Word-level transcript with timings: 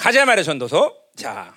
가자 0.00 0.24
말이야 0.24 0.44
전도서. 0.44 0.96
자, 1.14 1.54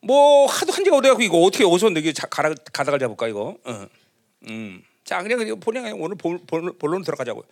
뭐 0.00 0.46
하도 0.46 0.72
한 0.72 0.82
지가 0.82 0.96
오래갖고 0.96 1.22
이거 1.22 1.38
어떻게 1.38 1.62
어디서 1.62 1.90
내게 1.90 2.12
가라 2.12 2.52
가닥을 2.72 2.98
잡을까 2.98 3.28
이거. 3.28 3.56
어. 3.62 3.86
음. 4.48 4.82
자, 5.04 5.22
그냥 5.22 5.38
그냥 5.38 5.60
그냥 5.60 6.02
오늘 6.02 6.16
본, 6.16 6.44
본, 6.44 6.76
본론 6.76 7.04
들어가자고요. 7.04 7.44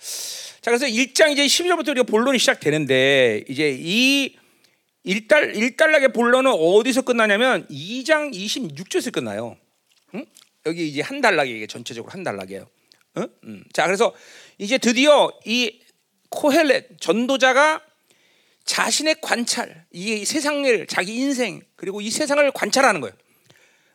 자, 0.63 0.73
그래서 0.73 0.87
1장 0.87 1.31
이제 1.31 1.47
12절부터 1.47 1.91
우리가 1.91 2.03
본론이 2.03 2.41
시작되는데 2.41 3.45
이제 3.49 3.77
이 3.79 4.34
일달 5.05 5.55
일달락의 5.55 6.12
본론은 6.12 6.51
어디서 6.51 7.03
끝나냐면 7.03 7.69
2장 7.69 8.35
26절에서 8.35 9.12
끝나요. 9.12 9.57
응? 10.17 10.27
여기 10.67 10.89
이제 10.89 11.03
한 11.03 11.21
달락이 11.21 11.57
이게 11.57 11.67
전체적으로 11.69 12.12
한 12.12 12.25
달락이에요. 12.25 12.67
응? 13.19 13.29
음. 13.45 13.64
자, 13.73 13.87
그래서 13.87 14.12
이제 14.59 14.77
드디어 14.77 15.30
이 15.45 15.80
코헬렛 16.30 17.01
전도자가 17.01 17.82
자신의 18.71 19.16
관찰, 19.21 19.84
이 19.91 20.24
세상을 20.24 20.87
자기 20.87 21.16
인생 21.16 21.60
그리고 21.74 22.01
이 22.01 22.09
세상을 22.09 22.48
관찰하는 22.52 23.01
거예요. 23.01 23.12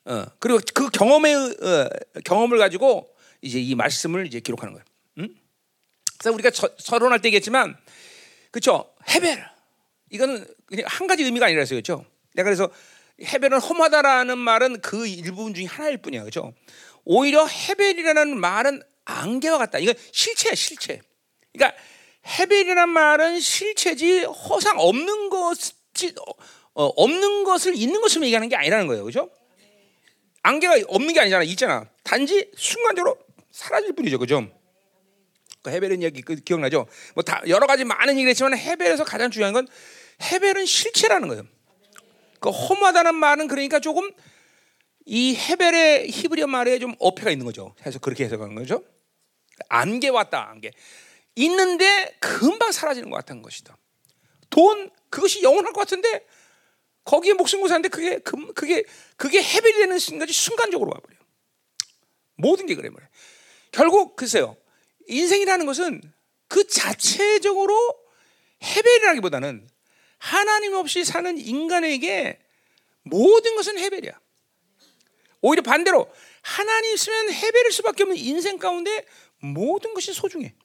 어, 0.04 0.26
그리고 0.38 0.60
그 0.74 0.90
경험의 0.90 1.34
어, 1.34 1.90
경험을 2.26 2.58
가지고 2.58 3.10
이제 3.42 3.58
이 3.58 3.74
말씀을 3.74 4.28
이제 4.28 4.42
기록하는 4.42 4.74
거예요. 4.74 4.84
음? 5.20 5.34
그래서 6.18 6.34
우리가 6.34 6.50
저, 6.50 6.70
서론할 6.78 7.22
때 7.22 7.30
얘기했지만, 7.30 7.78
그렇죠? 8.52 8.94
헤벨 9.08 9.48
이거는 10.10 10.46
그냥 10.66 10.86
한 10.90 11.08
가지 11.08 11.24
의미가 11.24 11.46
아니라서 11.46 11.76
그렇죠. 11.76 12.06
내가 12.34 12.44
그래서 12.44 12.70
헤벨은 13.24 13.62
험하다라는 13.62 14.38
말은 14.38 14.82
그 14.82 15.08
일부분 15.08 15.54
중에 15.54 15.66
하나일 15.68 16.00
뿐이야, 16.00 16.20
그렇죠? 16.20 16.54
오히려 17.06 17.46
헤벨이라는 17.48 18.38
말은 18.38 18.84
안개와 19.06 19.58
같다. 19.58 19.80
이건 19.80 19.96
실체야, 20.12 20.54
실체. 20.54 21.00
그러니까 21.54 21.82
헤벨이라는 22.26 22.90
말은 22.90 23.40
실체지 23.40 24.24
허상 24.24 24.80
없는 24.80 25.30
것이 25.30 25.74
어, 26.74 26.86
없는 26.86 27.44
것을 27.44 27.76
있는 27.76 28.02
것으로 28.02 28.26
얘기하는 28.26 28.50
게 28.50 28.56
아니라는 28.56 28.88
거예요, 28.88 29.04
그렇죠? 29.04 29.30
안개가 30.44 30.78
없는 30.88 31.14
게 31.14 31.22
아니잖아, 31.22 31.44
있잖아. 31.44 31.88
단지 32.04 32.52
순간적으로 32.56 33.18
사라질 33.52 33.94
뿐이죠, 33.94 34.20
그죠? 34.20 34.48
그 35.64 35.72
헤벨은 35.72 36.04
얘기 36.04 36.22
그 36.22 36.36
기억나죠? 36.36 36.88
뭐 37.16 37.24
다 37.24 37.42
여러 37.48 37.66
가지 37.66 37.84
많은 37.84 38.14
얘기를 38.16 38.30
했지만 38.30 38.56
헤벨에서 38.58 39.04
가장 39.04 39.32
중요한 39.32 39.54
건 39.54 39.68
헤벨은 40.22 40.66
실체라는 40.66 41.28
거예요. 41.30 41.44
그 42.40 42.50
험하다는 42.50 43.16
말은 43.16 43.48
그러니까 43.48 43.80
조금 43.80 44.12
이 45.06 45.36
헤벨의 45.36 46.10
히브리어 46.12 46.48
말에 46.48 46.78
좀 46.80 46.94
어폐가 47.00 47.32
있는 47.32 47.46
거죠. 47.46 47.74
해서 47.86 47.98
그렇게 48.00 48.26
해석하는 48.26 48.54
거죠. 48.56 48.84
안개 49.70 50.10
왔다, 50.10 50.50
안개. 50.52 50.72
있는데 51.36 52.18
금방 52.20 52.72
사라지는 52.72 53.10
것 53.10 53.18
같은 53.18 53.42
것이다. 53.42 53.78
돈 54.50 54.90
그것이 55.10 55.44
영원할 55.44 55.74
것 55.74 55.82
같은데 55.82 56.26
거기에 57.04 57.34
목숨 57.34 57.62
고사는데 57.62 57.90
그게 57.90 58.20
그게 58.20 58.84
그게 59.18 59.42
헤벨이 59.44 59.74
되는 59.80 60.00
순간이 60.00 60.32
순간적으로 60.32 60.92
와버려. 60.94 61.16
모든 62.36 62.66
게 62.66 62.76
그래 62.76 62.90
말이야. 62.90 63.10
결국 63.72 64.16
글쎄요. 64.16 64.58
인생이라는 65.08 65.66
것은 65.66 66.02
그 66.48 66.68
자체적으로 66.68 67.76
헤벨이라기보다는 68.64 69.68
하나님 70.18 70.74
없이 70.74 71.04
사는 71.04 71.38
인간에게 71.38 72.40
모든 73.04 73.56
것은 73.56 73.78
헤벨이야. 73.78 74.20
오히려 75.42 75.62
반대로 75.62 76.12
하나님 76.42 76.94
있으면 76.96 77.32
헤벨일 77.32 77.72
수밖에 77.72 78.04
없는 78.04 78.18
인생 78.18 78.58
가운데 78.58 79.06
모든 79.40 79.94
것이 79.94 80.14
소중해. 80.14 80.56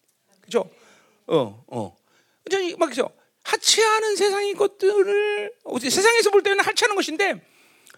그죠? 0.50 0.68
어, 1.28 1.64
어. 1.68 1.96
막 2.76 2.88
그죠? 2.88 3.08
하찮은 3.44 4.16
세상의 4.16 4.54
것들을 4.54 5.52
세상에서 5.78 6.30
볼 6.30 6.42
때는 6.42 6.60
하찮은 6.64 6.96
것인데 6.96 7.40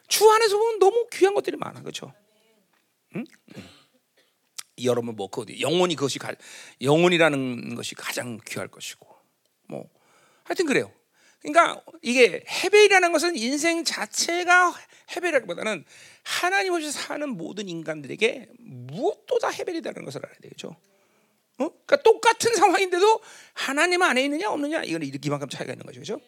주 0.06 0.30
안에서 0.30 0.58
보면 0.58 0.78
너무 0.78 1.06
귀한 1.10 1.34
것들이 1.34 1.56
많아. 1.56 1.80
그렇죠? 1.80 2.12
응? 3.16 3.24
응. 3.56 3.68
여러분 4.84 5.16
뭐 5.16 5.28
그 5.28 5.46
영혼이 5.60 5.96
그것이 5.96 6.18
가, 6.18 6.34
영혼이라는 6.80 7.74
것이 7.74 7.94
가장 7.94 8.38
귀할 8.46 8.68
것이고 8.68 9.06
뭐 9.68 9.88
하여튼 10.44 10.66
그래요. 10.66 10.92
그러니까 11.40 11.82
이게 12.02 12.44
헤벨이라는 12.46 13.12
것은 13.12 13.36
인생 13.36 13.84
자체가 13.84 14.74
헤벨이라기보다는 15.16 15.84
하나님 16.22 16.74
없이 16.74 16.92
사는 16.92 17.28
모든 17.28 17.68
인간들에게 17.68 18.48
무엇도 18.58 19.38
다 19.38 19.48
헤벨이라는 19.48 20.04
것을 20.04 20.20
알아야 20.24 20.38
되죠. 20.42 20.76
어? 21.62 21.70
그러니까 21.70 21.96
똑같은 22.02 22.54
상황인데도 22.54 23.20
하나님 23.54 24.02
안에 24.02 24.24
있느냐 24.24 24.50
없느냐 24.50 24.82
이건 24.84 25.02
이만큼 25.02 25.48
차이가 25.48 25.72
있는 25.72 25.86
거죠, 25.86 26.00
그렇죠? 26.00 26.20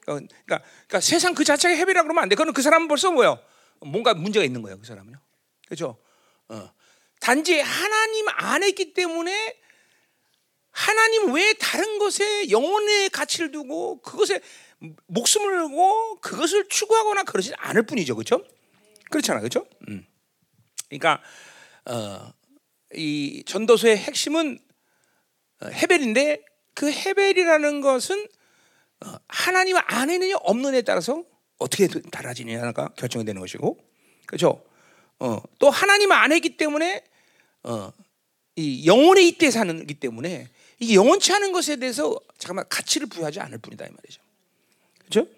그러니까, 0.00 0.30
그러니까, 0.46 1.00
세상 1.00 1.34
그 1.34 1.44
자체가 1.44 1.74
헤벨이라 1.74 2.02
그러면 2.02 2.22
안 2.22 2.28
돼. 2.28 2.34
그건 2.34 2.54
그 2.54 2.62
사람은 2.62 2.88
벌써 2.88 3.10
뭐요? 3.10 3.38
뭔가 3.80 4.14
문제가 4.14 4.44
있는 4.44 4.62
거예요, 4.62 4.78
그 4.78 4.86
사람은요. 4.86 5.18
그렇죠? 5.66 5.98
어. 6.48 6.72
단지 7.20 7.60
하나님 7.60 8.26
안에 8.28 8.68
있기 8.68 8.94
때문에 8.94 9.60
하나님 10.70 11.32
외에 11.34 11.52
다른 11.54 11.98
것에 11.98 12.50
영혼의 12.50 13.10
가치를 13.10 13.50
두고 13.50 14.00
그것에 14.00 14.40
목숨을 15.06 15.56
걸고 15.56 16.20
그것을 16.20 16.68
추구하거나 16.68 17.24
그러지 17.24 17.52
않을 17.56 17.82
뿐이죠, 17.82 18.14
그렇죠? 18.14 18.44
그렇잖아, 19.10 19.40
그렇죠? 19.40 19.66
음. 19.88 20.06
그러니까 20.88 21.20
어, 21.84 22.32
이 22.94 23.42
전도서의 23.46 23.96
핵심은 23.98 24.58
어, 24.58 24.67
헤벨인데 25.64 26.42
그 26.74 26.90
헤벨이라는 26.90 27.80
것은 27.80 28.26
어, 29.04 29.14
하나님 29.28 29.76
안에 29.76 30.14
있느냐 30.14 30.36
없느냐에 30.40 30.82
따라서 30.82 31.24
어떻게 31.58 31.86
달라지느냐가 31.86 32.88
결정이 32.96 33.24
되는 33.24 33.40
것이고, 33.40 33.78
그렇죠? 34.26 34.64
어, 35.18 35.40
또 35.58 35.70
하나님 35.70 36.12
안에 36.12 36.36
있기 36.36 36.56
때문에 36.56 37.04
어, 37.64 37.92
이 38.56 38.86
영혼의 38.86 39.26
이때 39.28 39.50
사는기 39.50 39.94
때문에 39.94 40.48
이 40.80 40.94
영원치 40.94 41.32
않은 41.32 41.52
것에 41.52 41.76
대해서 41.76 42.18
잠깐만 42.38 42.64
가치를 42.68 43.08
부여하지 43.08 43.40
않을 43.40 43.58
뿐이다 43.58 43.86
이 43.86 43.90
말이죠. 43.90 44.22
그렇죠? 44.98 45.28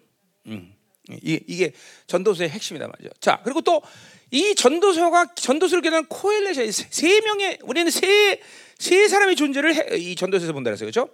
음. 0.47 0.75
이게, 1.09 1.41
이게 1.47 1.73
전도서의 2.07 2.51
핵심이다 2.51 2.87
말이죠. 2.87 3.11
자, 3.21 3.41
그리고 3.45 3.61
또 3.63 3.83
이 4.31 4.55
전도서가 4.55 5.35
전도서를 5.35 5.83
기록한 5.83 6.07
코엘렛이 6.07 6.71
세 6.73 7.21
명의 7.21 7.59
우리는 7.63 7.91
세 7.91 8.41
세 8.81 9.09
사람의 9.09 9.37
존재를 9.37 9.75
해, 9.75 9.99
이 9.99 10.17
전도서에서 10.17 10.55
본다 10.55 10.71
그랬어요. 10.71 10.91
그렇죠? 10.91 11.11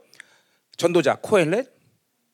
전도자 0.77 1.17
코엘렛, 1.21 1.69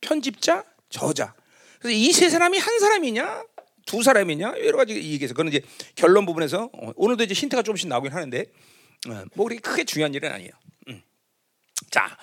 편집자, 0.03 0.63
저자. 0.91 1.35
그래서 1.81 1.97
이 1.97 2.13
세 2.13 2.29
사람이 2.29 2.59
한 2.59 2.79
사람이냐, 2.79 3.45
두 3.87 4.03
사람이냐 4.03 4.57
여러 4.59 4.77
가지 4.77 4.95
얘기해서 4.95 5.33
그건 5.33 5.49
이제 5.49 5.63
결론 5.95 6.27
부분에서 6.27 6.69
어, 6.71 6.93
오늘도 6.97 7.25
이제 7.25 7.33
힌트가 7.33 7.63
조금씩 7.63 7.89
나오긴 7.89 8.13
하는데 8.13 8.45
어, 9.09 9.25
뭐 9.35 9.47
그렇게 9.47 9.63
크게 9.63 9.85
중요한 9.85 10.13
일은 10.13 10.31
아니에요. 10.31 10.51
음. 10.89 11.03
자, 11.91 12.19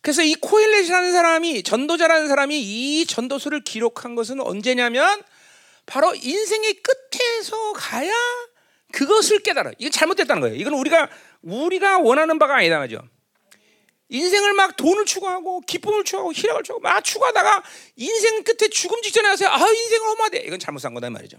그래서 0.00 0.22
이 0.22 0.34
코일렛이라는 0.34 1.12
사람이 1.12 1.62
전도자라는 1.62 2.28
사람이 2.28 2.58
이 2.58 3.04
전도서를 3.04 3.64
기록한 3.64 4.14
것은 4.14 4.40
언제냐면 4.40 5.22
바로 5.90 6.14
인생의 6.14 6.74
끝에서 6.82 7.72
가야 7.72 8.12
그것을 8.92 9.40
깨달아. 9.40 9.72
이건 9.78 9.90
잘못됐다는 9.90 10.40
거예요. 10.40 10.56
이건 10.56 10.74
우리가 10.74 11.10
우리가 11.42 11.98
원하는 11.98 12.38
바가 12.38 12.56
아니다 12.56 12.78
말이죠. 12.78 13.02
인생을 14.08 14.52
막 14.52 14.76
돈을 14.76 15.04
추구하고 15.04 15.60
기쁨을 15.62 16.04
추구하고 16.04 16.32
희락을 16.32 16.62
추구하고 16.62 16.80
막 16.80 17.02
추구하다가 17.02 17.64
인생 17.96 18.44
끝에 18.44 18.68
죽음 18.70 19.02
직전에 19.02 19.28
가서 19.28 19.48
아 19.48 19.58
인생을 19.58 20.08
험하대 20.10 20.38
이건 20.46 20.60
잘못 20.60 20.78
산 20.78 20.94
거다 20.94 21.10
말이죠. 21.10 21.38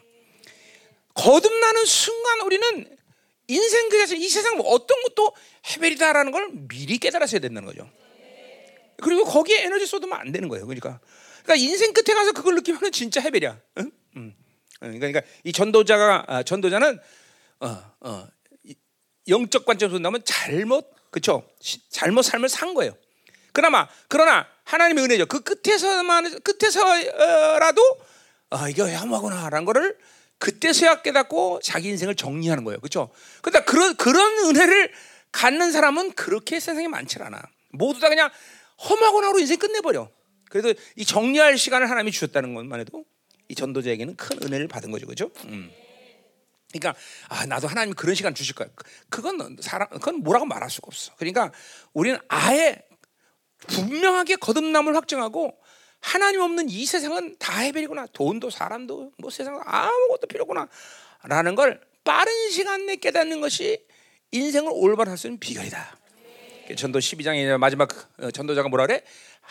거듭나는 1.14 1.86
순간 1.86 2.42
우리는 2.42 2.98
인생 3.48 3.88
그 3.90 3.98
자체 4.00 4.18
이 4.18 4.28
세상 4.28 4.58
뭐 4.58 4.68
어떤 4.68 5.02
것도 5.04 5.34
헤벨이다라는 5.70 6.32
걸 6.34 6.50
미리 6.68 6.98
깨달았어야 6.98 7.40
된다는 7.40 7.68
거죠. 7.68 7.90
그리고 9.02 9.24
거기에 9.24 9.64
에너지 9.64 9.86
쏟으면 9.86 10.20
안 10.20 10.34
되는 10.34 10.50
거예요. 10.50 10.66
그러니까 10.66 11.00
그러니까 11.44 11.56
인생 11.56 11.94
끝에 11.94 12.14
가서 12.14 12.34
그걸 12.34 12.56
느끼면 12.56 12.92
진짜 12.92 13.22
헤벨이야. 13.22 13.60
응? 13.80 13.92
응. 14.84 15.00
그러니까, 15.00 15.08
그러니까 15.08 15.22
이 15.44 15.52
전도자가 15.52 16.26
아, 16.28 16.44
전도자는 16.44 17.00
어, 17.62 17.94
어, 18.02 18.28
영적 19.28 19.66
관점에서 19.66 19.94
본다면 19.94 20.22
잘못 20.26 20.94
그렇죠? 21.12 21.48
잘못 21.90 22.24
삶을 22.24 22.50
산 22.50 22.74
거예요. 22.74 22.96
그나마 23.54 23.88
그러나 24.08 24.48
하나님의 24.64 25.04
은혜죠. 25.04 25.26
그 25.26 25.42
끝에서만 25.42 26.40
끝에서라도 26.42 27.82
아 28.50 28.70
이게 28.70 28.82
왜하구나라는 28.82 29.66
거를 29.66 29.98
그때서야 30.40 31.04
깨닫고 31.04 31.60
자기 31.64 31.90
인생을 31.90 32.16
정리하는 32.16 32.64
거예요. 32.64 32.80
그렇죠? 32.80 33.12
근데 33.42 33.64
그런 33.64 33.96
그런 33.96 34.50
은혜를 34.50 34.92
갖는 35.32 35.72
사람은 35.72 36.14
그렇게 36.14 36.60
세상에 36.60 36.88
많지 36.88 37.22
않아. 37.22 37.42
모두 37.70 38.00
다 38.00 38.10
그냥 38.10 38.30
험하고나로 38.90 39.40
인생 39.40 39.60
끝내버려. 39.60 40.10
그래도 40.50 40.74
이 40.96 41.06
정리할 41.06 41.58
시간을 41.58 41.90
하나님이 41.90 42.12
주셨다는 42.12 42.54
것만 42.54 42.80
해도 42.80 43.06
이 43.52 43.56
전도자에게는 43.56 44.16
큰 44.16 44.42
은혜를 44.42 44.70
받은 44.70 44.92
거죠, 44.92 45.06
그렇죠? 45.06 45.30
음. 45.46 45.70
그러니까 46.72 46.98
아 47.28 47.46
나도 47.46 47.68
하나님 47.68 47.94
그런 47.94 48.16
시간 48.16 48.34
주실 48.34 48.56
거야. 48.56 48.70
그건 49.10 49.58
사람 49.60 49.90
그건 49.90 50.24
뭐라고 50.24 50.46
말할 50.46 50.70
수가 50.70 50.86
없어. 50.88 51.12
그러니까 51.18 51.52
우리는 51.92 52.18
아예 52.30 52.82
분명하게 53.68 54.38
거듭남을 54.38 54.96
확정하고 54.96 55.58
하나님 56.00 56.40
없는 56.40 56.70
이 56.70 56.86
세상은 56.86 57.36
다 57.40 57.60
해벨이구나. 57.60 58.08
돈도 58.14 58.50
사람도 58.50 59.12
뭐 59.18 59.30
세상 59.30 59.62
아무것도 59.66 60.28
필요구나. 60.28 60.70
라는 61.24 61.56
걸 61.56 61.82
빠른 62.06 62.50
시간 62.52 62.86
내에 62.86 62.96
깨닫는 62.96 63.42
것이 63.42 63.86
인생을 64.32 64.72
올바로 64.74 65.12
할 65.12 65.18
수 65.18 65.28
있는 65.28 65.40
비결이다. 65.40 65.98
전도 66.78 67.00
12장의 67.00 67.58
마지막 67.58 67.90
어, 68.22 68.32
전도자가 68.32 68.70
뭐라 68.70 68.88
그래? 68.88 69.04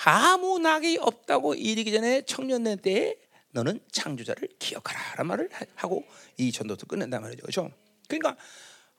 아무 0.04 0.58
낙이 0.58 0.96
없다고 1.02 1.52
이르기 1.54 1.92
전에 1.92 2.22
청년년 2.22 2.78
때에 2.78 3.14
너는 3.52 3.80
창조자를 3.90 4.48
기억하라라는 4.58 5.26
말을 5.26 5.50
하고 5.74 6.04
이 6.36 6.52
전도도 6.52 6.86
끝낸단 6.86 7.22
말이죠. 7.22 7.42
그렇죠? 7.42 7.70
그러니까 8.08 8.36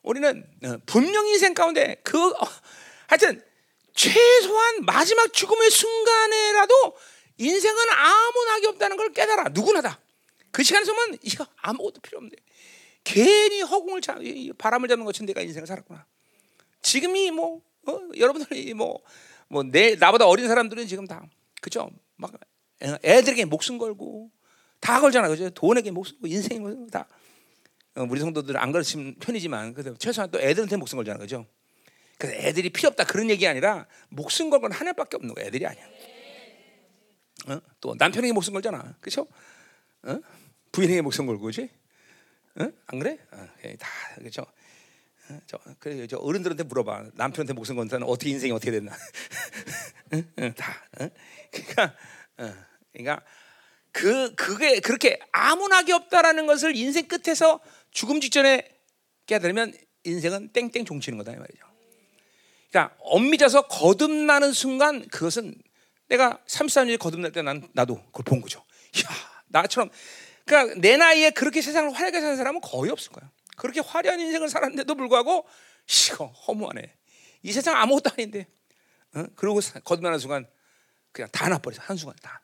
우리는 0.01 0.45
어, 0.63 0.77
분명히 0.86 1.31
인생 1.31 1.53
가운데 1.53 1.95
그 2.03 2.31
어, 2.31 2.48
하여튼 3.07 3.42
최소한 3.94 4.86
마지막 4.86 5.31
죽음의 5.33 5.69
순간에라도 5.69 6.98
인생은 7.38 7.89
아무 7.89 8.45
낙이 8.45 8.68
없다는 8.68 8.98
걸 8.98 9.12
깨달아 9.13 9.50
누구나 9.50 9.81
다. 9.81 10.00
그 10.51 10.63
시간 10.63 10.81
에 10.81 10.86
서면 10.86 11.18
이거 11.21 11.45
아무것도 11.57 12.01
필요 12.01 12.18
없는데 12.18 12.38
괜히 13.04 13.62
허공을 13.62 14.01
잡, 14.01 14.18
바람을 14.57 14.89
잡는 14.89 15.06
것처럼 15.06 15.27
내가 15.27 15.42
인생을 15.42 15.68
살았구나. 15.68 16.06
지금이 16.81 17.31
뭐 17.31 17.62
어? 17.88 18.00
여러분들이 18.15 18.74
뭐뭐 18.74 19.63
내 19.71 19.95
나보다 19.95 20.27
어린 20.27 20.47
사람들은 20.47 20.88
지금 20.88 21.07
다 21.07 21.25
그죠? 21.62 21.89
막 22.15 22.31
애들에게 22.81 23.45
목숨 23.45 23.77
걸고 23.77 24.31
다 24.81 25.00
걸잖아, 25.00 25.28
그죠? 25.30 25.50
돈에게 25.51 25.92
목숨, 25.92 26.18
인생에 26.25 26.60
다. 26.92 27.07
어, 27.95 28.04
우리 28.10 28.19
성도들은 28.19 28.60
안 28.60 28.72
그렇신 28.72 29.16
편이지만 29.19 29.74
그래도 29.74 29.95
최소한 29.98 30.30
또 30.31 30.39
애들한테 30.42 30.75
목숨 30.78 30.98
걸잖아, 30.98 31.19
그죠? 31.19 31.45
그래서 32.18 32.36
애들이 32.38 32.69
필요 32.69 32.88
없다 32.89 33.04
그런 33.06 33.30
얘기 33.30 33.48
아니라 33.48 33.88
목숨 34.10 34.50
걸 34.50 34.60
건 34.60 34.72
하나밖에 34.72 35.18
없는 35.18 35.33
거야, 35.36 35.45
애들이 35.45 35.66
아니야. 35.66 35.83
어? 37.48 37.60
또 37.80 37.95
남편에게 37.98 38.33
목숨 38.33 38.54
걸잖아, 38.54 38.95
그렇죠? 39.01 39.28
어? 40.04 40.19
부인에게 40.72 41.01
목숨 41.01 41.25
걸고, 41.25 41.42
그렇지? 41.44 41.69
어? 42.60 42.68
안 42.88 43.00
그래? 43.00 43.18
어, 43.31 43.48
다 43.80 43.89
그렇죠. 44.18 44.45
저, 45.48 45.57
그래 45.80 46.07
저 46.07 46.18
어른들한테 46.18 46.63
물어봐. 46.63 47.12
남편한테 47.13 47.54
목숨 47.54 47.78
건 47.78 47.88
사람 47.88 48.07
어떻게 48.10 48.30
인생이 48.31 48.51
어떻게 48.51 48.72
됐나? 48.72 48.92
응? 50.13 50.30
응, 50.39 50.54
다. 50.56 50.74
응? 51.00 51.10
그러니까, 51.51 51.95
어, 52.38 52.54
그러니까 52.92 53.24
그 53.91 54.33
그게 54.35 54.79
그렇게 54.79 55.19
아무나게 55.31 55.93
없다라는 55.93 56.47
것을 56.47 56.75
인생 56.75 57.07
끝에서 57.07 57.59
죽음 57.91 58.21
직전에 58.21 58.67
깨달으면 59.25 59.73
인생은 60.03 60.53
땡땡 60.53 60.85
종치는 60.85 61.17
거다 61.17 61.33
이 61.33 61.35
말이죠. 61.35 61.65
그러니까 62.69 62.95
엄밀해서 62.99 63.63
거듭나는 63.67 64.53
순간 64.53 65.07
그것은 65.09 65.53
내가 66.07 66.39
33년에 66.47 66.97
거듭날 66.99 67.31
때 67.31 67.41
난 67.41 67.67
나도 67.73 68.01
그걸 68.05 68.23
본 68.23 68.41
거죠. 68.41 68.59
야 68.59 69.09
나처럼 69.47 69.89
그러니까 70.45 70.79
내 70.79 70.97
나이에 70.97 71.31
그렇게 71.31 71.61
세상을 71.61 71.91
활약해 71.91 72.19
사는 72.19 72.35
사람은 72.35 72.61
거의 72.61 72.91
없을 72.91 73.11
거야. 73.11 73.29
그렇게 73.57 73.79
화려한 73.81 74.19
인생을 74.19 74.49
살았는데도 74.49 74.95
불구하고 74.95 75.45
이거 76.07 76.25
허무하네. 76.27 76.94
이 77.44 77.51
세상 77.51 77.75
아무것도 77.77 78.11
아닌데. 78.13 78.47
어? 79.13 79.25
그리고 79.35 79.59
거듭나는 79.83 80.19
순간 80.19 80.47
그냥 81.11 81.29
다 81.31 81.49
나버려서 81.49 81.81
한 81.83 81.97
순간 81.97 82.15
다 82.21 82.31
다. 82.31 82.41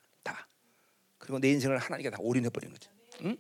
그리고 1.28 1.40
내 1.40 1.50
인생을 1.50 1.78
하나님께 1.78 2.10
다 2.10 2.18
올인해 2.22 2.50
버리는 2.50 2.74
거지. 2.74 2.88
응? 3.24 3.36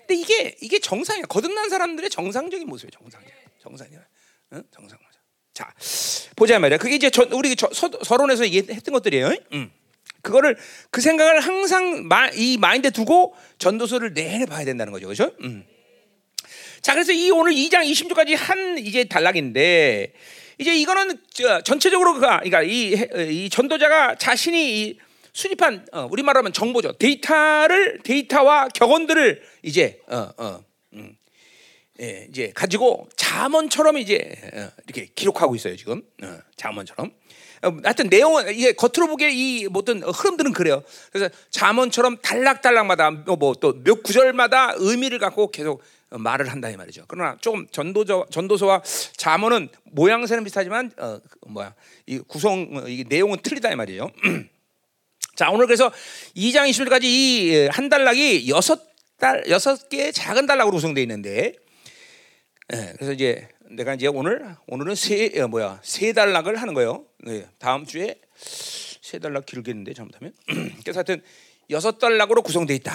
근데 0.00 0.14
이게 0.16 0.56
이게 0.60 0.80
정상이야. 0.80 1.26
거듭난 1.26 1.68
사람들의 1.70 2.10
정상적인 2.10 2.66
모습이야. 2.66 2.90
정상이야. 2.98 3.30
정상이야. 3.62 4.00
응? 4.54 4.62
정상 4.74 4.98
맞아. 5.00 5.20
자 5.54 5.72
보자 6.34 6.58
말이야. 6.58 6.78
그게 6.78 6.96
이제 6.96 7.08
저, 7.08 7.24
우리 7.30 7.54
저, 7.54 7.70
서, 7.72 7.88
서론에서 8.02 8.44
얘기했던 8.46 8.92
것들이에요. 8.92 9.32
응. 9.52 9.70
그거를 10.22 10.58
그 10.90 11.00
생각을 11.00 11.38
항상 11.38 12.08
마, 12.08 12.28
이 12.30 12.58
마인드에 12.58 12.90
두고 12.90 13.36
전도서를 13.58 14.12
내내 14.12 14.46
봐야 14.46 14.64
된다는 14.64 14.92
거죠. 14.92 15.06
그렇죠? 15.06 15.32
음. 15.42 15.64
자, 16.82 16.94
그래서 16.94 17.12
이 17.12 17.30
오늘 17.30 17.52
2장 17.52 17.88
20절까지 17.88 18.36
한 18.36 18.76
이제 18.78 19.04
단락인데 19.04 20.14
이제 20.58 20.74
이거는 20.74 21.16
전체적으로 21.64 22.14
그러니까 22.14 22.62
이, 22.62 22.92
이 23.30 23.48
전도자가 23.50 24.16
자신이 24.16 24.98
수집한 25.32 25.86
어, 25.92 26.08
우리 26.10 26.22
말하면 26.22 26.52
정보죠. 26.52 26.92
데이터를 26.92 28.00
데이터와 28.02 28.68
격언들을 28.68 29.42
이제 29.62 30.00
어, 30.08 30.30
어, 30.38 30.64
음, 30.94 31.16
예, 32.00 32.26
이제 32.30 32.52
가지고 32.54 33.08
자문처럼 33.16 33.98
이제 33.98 34.36
어, 34.54 34.70
이렇게 34.86 35.10
기록하고 35.14 35.54
있어요 35.54 35.76
지금 35.76 36.02
어, 36.22 36.38
자문처럼. 36.56 37.12
어, 37.62 37.76
하여튼 37.84 38.08
내용은 38.08 38.54
이게 38.54 38.72
겉으로 38.72 39.06
보기에 39.08 39.30
이 39.32 39.68
모든 39.68 40.02
흐름들은 40.02 40.52
그래요. 40.52 40.82
그래서 41.12 41.32
자문처럼 41.50 42.16
단락단락마다 42.22 43.10
뭐 43.10 43.54
또 43.54 43.74
몇 43.84 44.02
구절마다 44.02 44.74
의미를 44.78 45.18
갖고 45.18 45.50
계속 45.50 45.82
말을 46.08 46.50
한다 46.50 46.70
이 46.70 46.76
말이죠. 46.76 47.04
그러나 47.06 47.36
조금 47.40 47.68
전도저 47.70 48.26
전도서와 48.30 48.82
자문은 49.16 49.68
모양새는 49.84 50.42
비슷하지만 50.42 50.90
어, 50.98 51.20
뭐야 51.46 51.74
이 52.06 52.18
구성 52.26 52.84
이 52.88 53.04
내용은 53.08 53.38
틀리다 53.42 53.70
이 53.70 53.76
말이에요. 53.76 54.10
자 55.40 55.48
오늘 55.48 55.64
그래서 55.64 55.90
2장 56.36 56.68
20절까지 56.68 57.04
이한 57.04 57.88
단락이 57.88 58.50
여섯 58.50 58.78
달 59.16 59.42
여섯 59.48 59.88
개의 59.88 60.12
작은 60.12 60.44
단락으로 60.44 60.74
구성되어 60.74 61.00
있는데, 61.04 61.54
예, 62.74 62.92
그래서 62.96 63.14
이제 63.14 63.48
내가 63.70 63.94
이제 63.94 64.06
오늘 64.06 64.54
오늘은 64.66 64.94
세 64.94 65.32
어, 65.40 65.48
뭐야 65.48 65.80
세 65.82 66.12
단락을 66.12 66.56
하는 66.56 66.74
거예요. 66.74 67.06
네, 67.20 67.46
다음 67.58 67.86
주에 67.86 68.20
세 68.36 69.18
단락 69.18 69.46
길겠는데 69.46 69.94
잘못하면 69.94 70.34
그래서 70.84 70.98
하여튼 70.98 71.22
여섯 71.70 71.98
단락으로 71.98 72.42
구성되어 72.42 72.76
있다. 72.76 72.92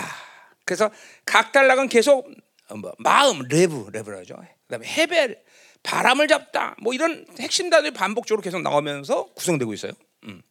그래서 0.66 0.92
각 1.26 1.52
단락은 1.52 1.90
계속 1.90 2.30
어, 2.70 2.76
뭐 2.76 2.94
마음 3.00 3.42
레브 3.50 3.90
레브라죠. 3.92 4.36
그다음에 4.68 4.86
헤벨 4.86 5.42
바람을 5.82 6.28
잡다 6.28 6.76
뭐 6.80 6.94
이런 6.94 7.26
핵심 7.40 7.72
단어들이 7.72 7.96
반복적으로 7.96 8.44
계속 8.44 8.62
나오면서 8.62 9.34
구성되고 9.34 9.74
있어요. 9.74 9.94
음. 10.26 10.44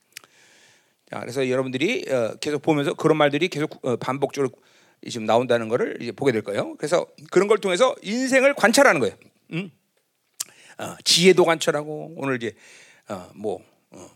자, 1.15 1.21
그래서 1.21 1.49
여러분들이 1.49 2.05
어, 2.11 2.35
계속 2.41 2.61
보면서 2.61 2.93
그런 2.93 3.17
말들이 3.17 3.47
계속 3.47 3.79
어, 3.87 3.95
반복적으로 3.95 4.51
지금 5.09 5.27
나온다는 5.27 5.69
것을 5.69 6.13
보게 6.17 6.33
될 6.33 6.43
거예요. 6.43 6.75
그래서 6.77 7.07
그런 7.31 7.47
걸 7.47 7.59
통해서 7.59 7.95
인생을 8.03 8.55
관찰하는 8.55 8.99
거예요. 8.99 9.15
음? 9.53 9.71
어, 10.79 10.97
지혜도 11.05 11.45
관찰하고 11.45 12.15
오늘 12.17 12.35
이제 12.43 12.57
어, 13.09 13.31
뭐 13.37 13.63
어, 13.93 14.11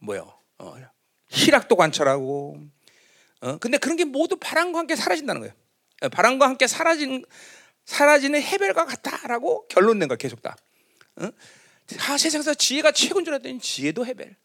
뭐요? 0.00 0.30
어, 0.58 0.74
희락도 1.30 1.76
관찰하고. 1.76 2.58
어, 3.40 3.56
근데 3.56 3.78
그런 3.78 3.96
게 3.96 4.04
모두 4.04 4.36
바람과 4.38 4.80
함께 4.80 4.96
사라진다는 4.96 5.40
거예요. 5.40 5.54
어, 6.02 6.10
바람과 6.10 6.46
함께 6.46 6.66
사라진 6.66 7.24
사라지는 7.86 8.42
해별과 8.42 8.84
같다라고 8.84 9.66
결론 9.68 9.98
낸 9.98 10.08
거야 10.08 10.18
계속 10.18 10.42
다. 10.42 10.58
어? 11.16 11.30
아 12.06 12.18
세상에서 12.18 12.52
지혜가 12.52 12.92
최고인 12.92 13.24
줄 13.24 13.32
알았더니 13.32 13.60
지혜도 13.60 14.04
해별. 14.04 14.36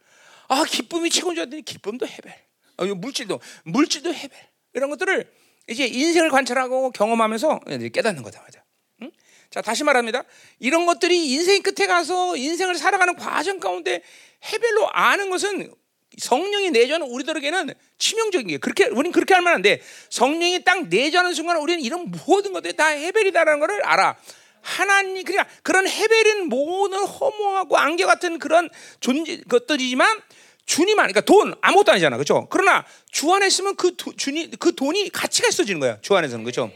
아 0.47 0.63
기쁨이 0.63 1.09
최고인 1.09 1.35
줄 1.35 1.61
기쁨도 1.61 2.07
해별. 2.07 2.33
아, 2.77 2.85
물질도 2.85 3.39
물질도 3.65 4.13
해별. 4.13 4.37
이런 4.73 4.89
것들을 4.89 5.31
이제 5.69 5.85
인생을 5.85 6.29
관찰하고 6.29 6.91
경험하면서 6.91 7.61
깨닫는 7.93 8.23
거다 8.23 8.41
말이야. 8.41 8.63
응? 9.03 9.11
자 9.49 9.61
다시 9.61 9.83
말합니다. 9.83 10.23
이런 10.59 10.85
것들이 10.85 11.31
인생 11.31 11.61
끝에 11.61 11.87
가서 11.87 12.35
인생을 12.35 12.75
살아가는 12.75 13.15
과정 13.15 13.59
가운데 13.59 14.01
해별로 14.43 14.89
아는 14.91 15.29
것은 15.29 15.73
성령이 16.17 16.71
내주하는 16.71 17.07
우리들에게는 17.07 17.73
치명적인 17.97 18.47
게 18.47 18.57
그렇게 18.57 18.85
우리는 18.85 19.11
그렇게 19.11 19.33
안 19.33 19.61
돼. 19.61 19.81
성령이 20.09 20.63
딱 20.63 20.87
내주하는 20.87 21.33
순간 21.33 21.57
우리는 21.57 21.81
이런 21.81 22.11
모든 22.27 22.53
것들이 22.53 22.73
다 22.75 22.87
해별이다라는 22.87 23.59
것을 23.59 23.83
알아. 23.83 24.15
하나님 24.63 25.23
그러니까 25.23 25.47
그런 25.61 25.87
해별은 25.87 26.49
모든 26.49 26.99
허무하고 27.05 27.77
안개 27.77 28.05
같은 28.05 28.39
그런 28.39 28.69
존재 28.99 29.41
것들이지만 29.47 30.21
주님 30.65 30.97
안, 30.99 31.07
그러니까 31.07 31.21
돈 31.21 31.53
아무것도 31.61 31.91
아니잖아, 31.91 32.15
그렇죠? 32.15 32.47
그러나 32.49 32.85
주 33.11 33.31
안에 33.33 33.47
있으면 33.47 33.75
그 33.75 33.95
도, 33.97 34.15
주님 34.15 34.49
그 34.59 34.73
돈이 34.73 35.09
가치가 35.09 35.49
있어지는 35.49 35.79
거야, 35.79 35.99
주 36.01 36.15
안에서는 36.15 36.43
그렇죠? 36.43 36.71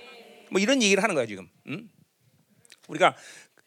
뭐 0.52 0.62
이런 0.62 0.84
얘기를 0.84 1.02
하는 1.02 1.16
거야 1.16 1.26
지금. 1.26 1.50
응? 1.70 1.90
우리가 2.90 3.16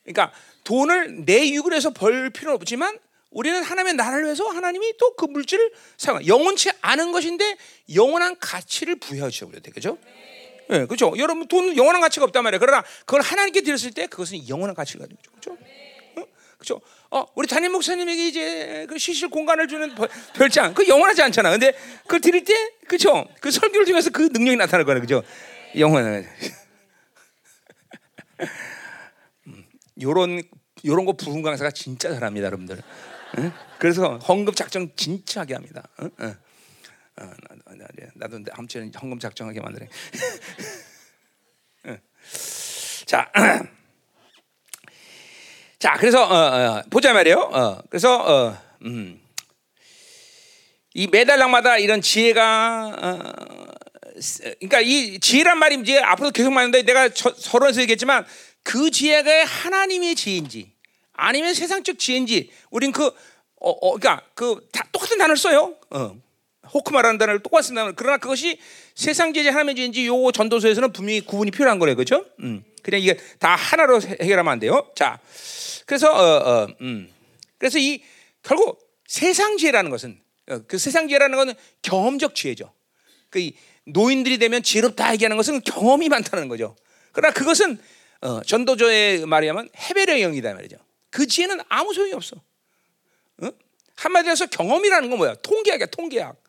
그러니까 0.05 0.33
돈을 0.65 1.25
내 1.25 1.49
유익을 1.49 1.73
해서 1.73 1.91
벌 1.91 2.31
필요는 2.31 2.55
없지만 2.57 2.99
우리는 3.31 3.63
하나님의 3.63 3.95
나라를 3.95 4.25
위해서 4.25 4.45
하나님이 4.49 4.97
또 4.99 5.11
그 5.17 5.27
물질을 5.27 5.73
사용. 5.99 6.27
영원치 6.27 6.71
않은 6.81 7.13
것인데 7.13 7.57
영원한 7.95 8.39
가치를 8.39 8.97
그래야 8.99 9.61
돼, 9.61 9.71
그렇죠? 9.71 9.99
예, 10.71 10.79
네, 10.79 10.87
그렇죠. 10.87 11.13
여러분 11.17 11.49
돈 11.49 11.77
영원한 11.77 12.01
가치가 12.01 12.25
없단 12.25 12.45
말이에요. 12.45 12.61
그러나 12.61 12.83
그걸 13.01 13.23
하나님께 13.23 13.63
드렸을 13.63 13.91
때 13.91 14.07
그것은 14.07 14.49
영원한 14.49 14.75
가치가 14.75 15.05
되는 15.05 15.17
거죠, 15.17 15.31
그렇죠? 15.33 15.53
어? 16.17 16.25
그렇죠. 16.59 16.81
어, 17.11 17.27
우리 17.35 17.49
담임 17.49 17.73
목사님에게 17.73 18.29
이제 18.29 18.87
그 18.89 18.99
쉬실 18.99 19.31
공간을 19.31 19.67
주는 19.67 19.95
별장, 20.35 20.75
그 20.75 20.87
영원하지 20.87 21.23
않잖아. 21.23 21.51
근데 21.51 21.73
그걸 22.03 22.21
드릴 22.21 22.45
때, 22.45 22.55
그렇죠. 22.87 23.27
그 23.41 23.51
설교를 23.51 23.87
통해서 23.87 24.11
그 24.11 24.23
능력이 24.33 24.57
나타날 24.57 24.85
거야, 24.85 24.95
그렇죠? 24.97 25.23
영원한. 25.77 26.25
음, 29.49 29.65
요런 30.01 30.43
요런 30.85 31.05
거 31.05 31.13
부흥 31.13 31.43
강사가 31.43 31.71
진짜 31.71 32.13
잘합니다, 32.13 32.47
여러분들. 32.47 32.81
응? 33.39 33.53
그래서 33.79 34.19
헌금 34.19 34.55
작정 34.55 34.91
진짜 34.97 35.41
하게 35.41 35.55
합니다. 35.55 35.89
응? 36.01 36.11
응. 36.21 36.35
어, 37.21 37.31
나도 38.15 38.39
아무튼 38.53 38.93
헌금 38.95 39.19
작정하게 39.19 39.61
만드네. 39.61 39.89
자, 43.07 43.31
자, 45.79 45.95
그래서 45.99 46.25
어, 46.25 46.35
어, 46.35 46.83
보자 46.91 47.13
말이에요. 47.13 47.39
어, 47.39 47.83
그래서 47.89 48.19
어, 48.19 48.59
음, 48.85 49.21
이 50.95 51.07
매달랑마다 51.07 51.79
이런 51.79 52.01
지혜가 52.01 52.97
어, 53.01 53.19
그러니까 54.61 54.81
이 54.81 55.19
지혜란 55.21 55.59
말이 55.59 55.79
이제 55.81 55.99
앞으로 55.99 56.31
계속 56.31 56.53
말하는데 56.53 56.83
내가 56.83 57.09
서론에서 57.09 57.81
얘기했지만 57.83 58.27
그 58.63 58.91
지혜가 58.91 59.45
하나님의 59.45 60.15
지혜인지 60.15 60.73
아니면 61.13 61.55
세상적 61.55 61.99
지혜인지 61.99 62.51
우린 62.71 62.93
그 62.93 63.07
어, 63.07 63.71
어, 63.71 63.99
그러니까 63.99 64.23
그 64.35 64.61
다 64.73 64.87
똑같은 64.93 65.19
단어를 65.19 65.37
써요. 65.37 65.77
어. 65.91 66.17
호크마라는 66.73 67.19
단어를 67.19 67.43
똑같이 67.43 67.69
쓴다면 67.69 67.95
그러나 67.97 68.19
그것이 68.19 68.59
세상 68.95 69.33
지혜 69.33 69.49
하나님의 69.49 69.75
지혜인지 69.75 70.07
요 70.07 70.31
전도서에서는 70.33 70.93
분명히 70.93 71.21
구분이 71.21 71.51
필요한 71.51 71.79
거래요, 71.79 71.97
그렇죠? 71.97 72.25
음. 72.41 72.65
그냥 72.83 73.01
이게 73.01 73.17
다 73.39 73.55
하나로 73.55 74.01
해결하면 74.01 74.53
안 74.53 74.59
돼요. 74.59 74.91
자, 74.95 75.19
그래서 75.87 76.11
어, 76.11 76.63
어, 76.63 76.69
음. 76.81 77.13
그래서 77.59 77.79
이 77.79 78.03
결국 78.43 78.81
세상 79.07 79.57
지혜라는 79.57 79.91
것은 79.91 80.21
어, 80.49 80.61
그 80.67 80.79
세상 80.79 81.09
지혜라는 81.09 81.37
것은 81.37 81.55
경험적 81.83 82.35
지혜죠. 82.35 82.73
그 83.29 83.51
노인들이 83.85 84.39
되면 84.39 84.63
지혜롭다 84.63 85.13
얘기하는 85.15 85.37
것은 85.37 85.61
경험이 85.63 86.09
많다는 86.09 86.49
거죠. 86.49 86.77
그러나 87.13 87.33
그것은 87.33 87.79
어, 88.23 88.43
전도조의 88.43 89.27
말이야면 89.27 89.71
해배의 89.77 90.21
영이다 90.23 90.53
말이죠. 90.55 90.77
그 91.11 91.27
지혜는 91.27 91.61
아무 91.69 91.93
소용이 91.93 92.13
없어. 92.13 92.37
어? 93.43 93.51
한마디로 93.97 94.31
해서 94.31 94.47
경험이라는 94.47 95.11
건 95.11 95.19
뭐야? 95.19 95.35
통계학이야, 95.37 95.87
통계학. 95.87 96.40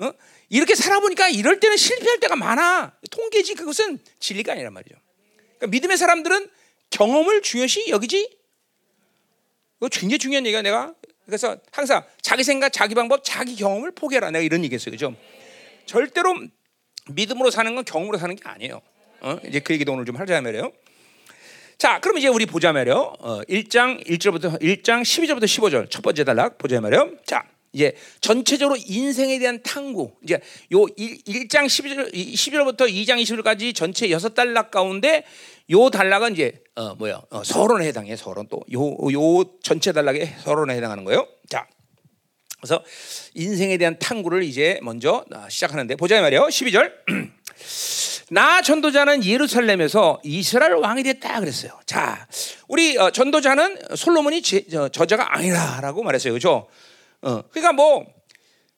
어? 0.00 0.12
이렇게 0.48 0.74
살아보니까 0.74 1.28
이럴 1.28 1.60
때는 1.60 1.76
실패할 1.76 2.20
때가 2.20 2.36
많아. 2.36 2.92
통계지 3.10 3.54
그것은 3.54 3.98
진리가 4.20 4.52
아니란 4.52 4.72
말이죠. 4.72 4.94
그러니까 5.56 5.66
믿음의 5.68 5.96
사람들은 5.96 6.50
경험을 6.90 7.42
중요시 7.42 7.90
여기지. 7.90 8.38
그거 9.74 9.88
굉장히 9.88 10.18
중요한 10.18 10.46
얘기야 10.46 10.62
내가. 10.62 10.94
그래서 11.26 11.58
항상 11.72 12.04
자기 12.22 12.42
생각, 12.42 12.72
자기 12.72 12.94
방법, 12.94 13.22
자기 13.22 13.54
경험을 13.56 13.92
포기해라. 13.92 14.30
내가 14.30 14.42
이런 14.42 14.64
얘기했어요. 14.64 14.92
그죠? 14.92 15.14
절대로 15.84 16.34
믿음으로 17.10 17.50
사는 17.50 17.74
건 17.74 17.84
경험으로 17.84 18.18
사는 18.18 18.34
게 18.34 18.42
아니에요. 18.48 18.80
어? 19.20 19.36
이제 19.46 19.60
그 19.60 19.74
얘기도 19.74 19.92
오늘 19.92 20.04
좀 20.06 20.16
하자 20.16 20.40
말이에요. 20.40 20.72
자, 21.76 22.00
그럼 22.00 22.18
이제 22.18 22.28
우리 22.28 22.46
보자 22.46 22.72
말이에요. 22.72 23.14
어, 23.18 23.40
1장 23.42 24.04
1절부터 24.06 24.60
1장 24.60 25.02
12절부터 25.02 25.44
15절 25.44 25.90
첫 25.90 26.02
번째 26.02 26.24
단락 26.24 26.58
보자 26.58 26.80
말이에요. 26.80 27.12
자, 27.24 27.44
이제 27.72 27.94
전체적으로 28.20 28.76
인생에 28.84 29.38
대한 29.38 29.62
탕구. 29.62 30.12
이제 30.22 30.40
요 30.72 30.86
1, 30.96 31.48
장 31.48 31.66
12절 31.66 32.12
12절부터 32.14 32.88
2장 32.88 33.20
20절까지 33.22 33.74
전체 33.74 34.10
여섯 34.10 34.34
단락 34.34 34.70
가운데 34.70 35.24
요 35.70 35.90
단락은 35.90 36.32
이제 36.32 36.62
어 36.76 36.94
뭐야? 36.94 37.20
어, 37.30 37.42
서론에 37.44 37.86
해당해. 37.86 38.16
서론 38.16 38.48
또 38.48 38.60
요 38.72 39.12
요 39.12 39.44
전체 39.62 39.92
단락에 39.92 40.36
서론에 40.44 40.74
해당하는 40.76 41.04
거예요. 41.04 41.26
자. 41.48 41.66
그래서 42.60 42.82
인생에 43.34 43.76
대한 43.76 43.98
탐구를 44.00 44.42
이제 44.42 44.80
먼저 44.82 45.24
아, 45.32 45.48
시작하는데 45.48 45.94
보자 45.94 46.20
말이에요. 46.20 46.42
12절. 46.46 46.92
나 48.30 48.60
전도자는 48.62 49.24
예루살렘에서 49.24 50.20
이스라엘 50.24 50.74
왕이 50.74 51.02
됐다 51.02 51.40
그랬어요. 51.40 51.72
자, 51.86 52.26
우리 52.66 52.96
어, 52.98 53.10
전도자는 53.10 53.78
솔로몬이 53.96 54.42
저자가 54.42 55.36
아니라라고 55.36 56.02
말했어요. 56.02 56.32
그죠? 56.34 56.68
어, 57.22 57.42
그러니까 57.50 57.72
뭐 57.72 58.06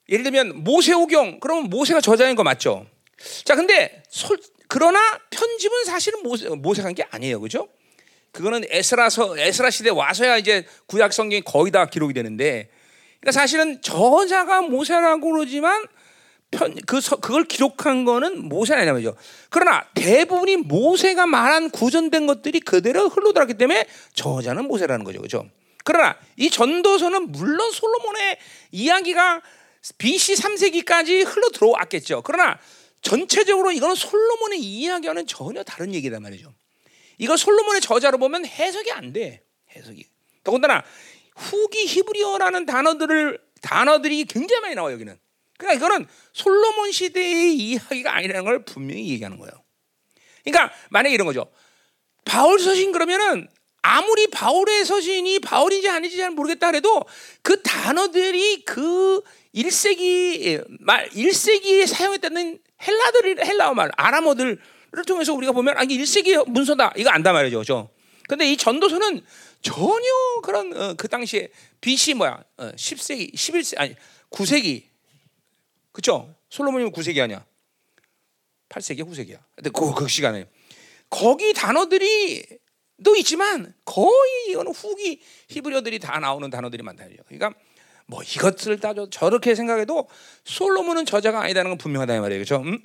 예를 0.09 0.25
들면 0.25 0.65
모세오경 0.65 1.41
그러면 1.41 1.65
모세가 1.71 2.01
저자인 2.01 2.37
거 2.37 2.43
맞죠? 2.43 2.87
자, 3.45 3.55
근데 3.55 4.03
솔, 4.09 4.39
그러나 4.69 4.99
편집은 5.31 5.85
사실은 5.85 6.23
모세, 6.23 6.49
모세가 6.49 6.89
한 6.89 6.95
게 6.95 7.05
아니에요. 7.11 7.41
그죠? 7.41 7.69
그거는 8.33 8.65
에스라서 8.71 9.37
에스라 9.37 9.71
시대 9.71 9.91
와서야 9.91 10.37
이제 10.39 10.65
구약 10.87 11.13
성경이 11.13 11.43
거의 11.43 11.73
다 11.73 11.87
기록이 11.87 12.15
되는데 12.15 12.71
그러니까 13.21 13.33
사실은 13.33 13.83
저자가 13.83 14.63
모세라고 14.63 15.33
그러지만 15.33 15.85
편, 16.53 16.75
그, 16.87 17.01
그걸 17.01 17.45
기록한 17.45 18.05
거는 18.05 18.49
모세는 18.49 18.81
아니란 18.81 18.95
말이죠. 18.95 19.17
그러나 19.51 19.85
대부분이 19.95 20.57
모세가 20.59 21.27
말한 21.27 21.71
구전된 21.71 22.27
것들이 22.27 22.61
그대로 22.61 23.09
흘러들었기 23.09 23.55
때문에 23.55 23.87
저자는 24.15 24.65
모세라는 24.67 25.05
거죠. 25.05 25.21
그죠? 25.21 25.47
그러나 25.85 26.19
이 26.37 26.51
전도서는 26.51 27.33
물론 27.33 27.71
솔로몬의 27.71 28.39
이야기가 28.73 29.43
BC 29.99 30.35
3세기까지 30.35 31.25
흘러 31.27 31.49
들어왔겠죠. 31.51 32.23
그러나 32.23 32.59
전체적으로 33.03 33.73
이거는 33.73 33.95
솔로몬의 33.95 34.61
이야기와는 34.61 35.27
전혀 35.27 35.63
다른 35.63 35.95
얘기단 35.95 36.23
말이죠. 36.23 36.53
이거 37.19 37.37
솔로몬의 37.37 37.81
저자로 37.81 38.19
보면 38.19 38.45
해석이 38.47 38.93
안 38.93 39.13
돼. 39.13 39.43
해석이. 39.75 40.05
더군다나 40.45 40.83
후기 41.35 41.87
히브리어라는 41.87 42.67
단어들을 42.67 43.39
단어들이 43.63 44.25
굉장히 44.25 44.61
많이 44.61 44.75
나와 44.75 44.93
여기는. 44.93 45.19
그러니까 45.59 45.77
이거는 45.77 46.07
솔로몬 46.33 46.93
시대의 46.93 47.55
이야기가 47.57 48.15
아니라는 48.15 48.45
걸 48.45 48.65
분명히 48.65 49.09
얘기하는 49.11 49.39
거예요. 49.39 49.53
그러니까 50.45 50.75
만약에 50.91 51.15
이런 51.15 51.27
거죠. 51.27 51.51
바울 52.25 52.59
서신 52.59 52.93
그러면은 52.93 53.49
아무리 53.83 54.27
바울의 54.29 54.85
서신이 54.85 55.41
바울인지 55.41 55.89
아닌지 55.89 56.17
잘 56.17 56.31
모르겠다 56.31 56.71
그래도 56.71 57.05
그 57.43 57.63
단어들이 57.63 58.65
그 58.65 59.23
1세기 59.55 60.65
말 60.81 61.09
1세기에 61.11 61.87
사용했다는 61.87 62.59
헬라들이 62.83 63.45
헬라어 63.45 63.75
말 63.75 63.91
아람어들을 63.97 64.59
통해서 65.07 65.35
우리가 65.35 65.53
보면 65.53 65.77
아 65.77 65.83
이게 65.83 65.97
1세기 65.97 66.49
문서다. 66.49 66.93
이거 66.97 67.11
안다 67.11 67.33
말이죠. 67.33 67.59
그죠? 67.61 67.91
근데 68.29 68.51
이 68.51 68.57
전도서는 68.57 69.25
전혀 69.63 70.07
그런 70.43 70.77
어, 70.77 70.95
그 70.95 71.09
당시에 71.09 71.49
BC 71.81 72.15
뭐야? 72.15 72.43
어, 72.59 72.71
10세기, 72.77 73.35
11세 73.35 73.79
아니 73.79 73.97
9세기. 74.31 74.85
그렇죠? 75.93 76.35
솔로몬이면 76.49 76.93
9세기 76.93 77.21
아니야. 77.21 77.45
8세기 78.69 79.05
후세기야. 79.07 79.39
근데 79.57 79.71
그, 79.71 79.93
그 79.95 80.09
시간에 80.09 80.47
거기 81.11 81.53
단어들이 81.53 82.45
또 83.05 83.17
있지만 83.17 83.73
거의 83.85 84.51
이거는 84.51 84.73
후기 84.73 85.21
히브리어들이 85.49 85.99
다 85.99 86.19
나오는 86.19 86.49
단어들이 86.51 86.83
많다죠. 86.83 87.15
그러니까 87.27 87.55
뭐 88.07 88.23
이것을 88.23 88.81
따져 88.81 89.09
저렇게 89.09 89.55
생각해도 89.55 90.09
솔로몬은 90.45 91.07
저자가 91.07 91.43
아니다는 91.43 91.71
건 91.71 91.79
분명하다 91.79 92.17
이 92.17 92.21
말이에요. 92.21 92.45
그렇죠? 92.45 92.63
음? 92.63 92.79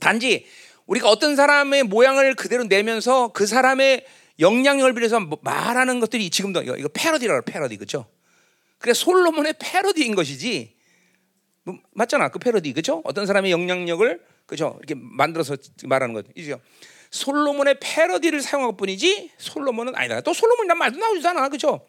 단지 0.00 0.46
우리가 0.86 1.08
어떤 1.08 1.36
사람의 1.36 1.84
모양을 1.84 2.34
그대로 2.34 2.64
내면서 2.64 3.28
그 3.32 3.46
사람의 3.46 4.04
영향력을 4.40 4.92
빌려서 4.94 5.20
뭐 5.20 5.38
말하는 5.42 6.00
것들이 6.00 6.28
지금도 6.30 6.62
이거, 6.62 6.76
이거 6.76 6.88
패러디라고 6.88 7.44
패러디 7.44 7.76
그죠? 7.76 8.06
그래 8.78 8.92
솔로몬의 8.92 9.54
패러디인 9.58 10.14
것이지 10.14 10.74
뭐, 11.62 11.76
맞잖아 11.92 12.28
그 12.28 12.38
패러디 12.38 12.72
그죠? 12.72 13.00
어떤 13.04 13.26
사람의 13.26 13.50
영향력을 13.52 14.20
그죠? 14.46 14.76
이렇게 14.78 14.94
만들어서 14.96 15.56
말하는 15.84 16.14
거죠. 16.14 16.28
솔로몬의 17.14 17.76
패러디를 17.78 18.42
사용한 18.42 18.76
뿐이지 18.76 19.30
솔로몬은 19.38 19.94
아니다. 19.94 20.20
또 20.20 20.34
솔로몬이란 20.34 20.76
말도 20.76 20.98
나오잖아 20.98 21.48
그죠? 21.48 21.86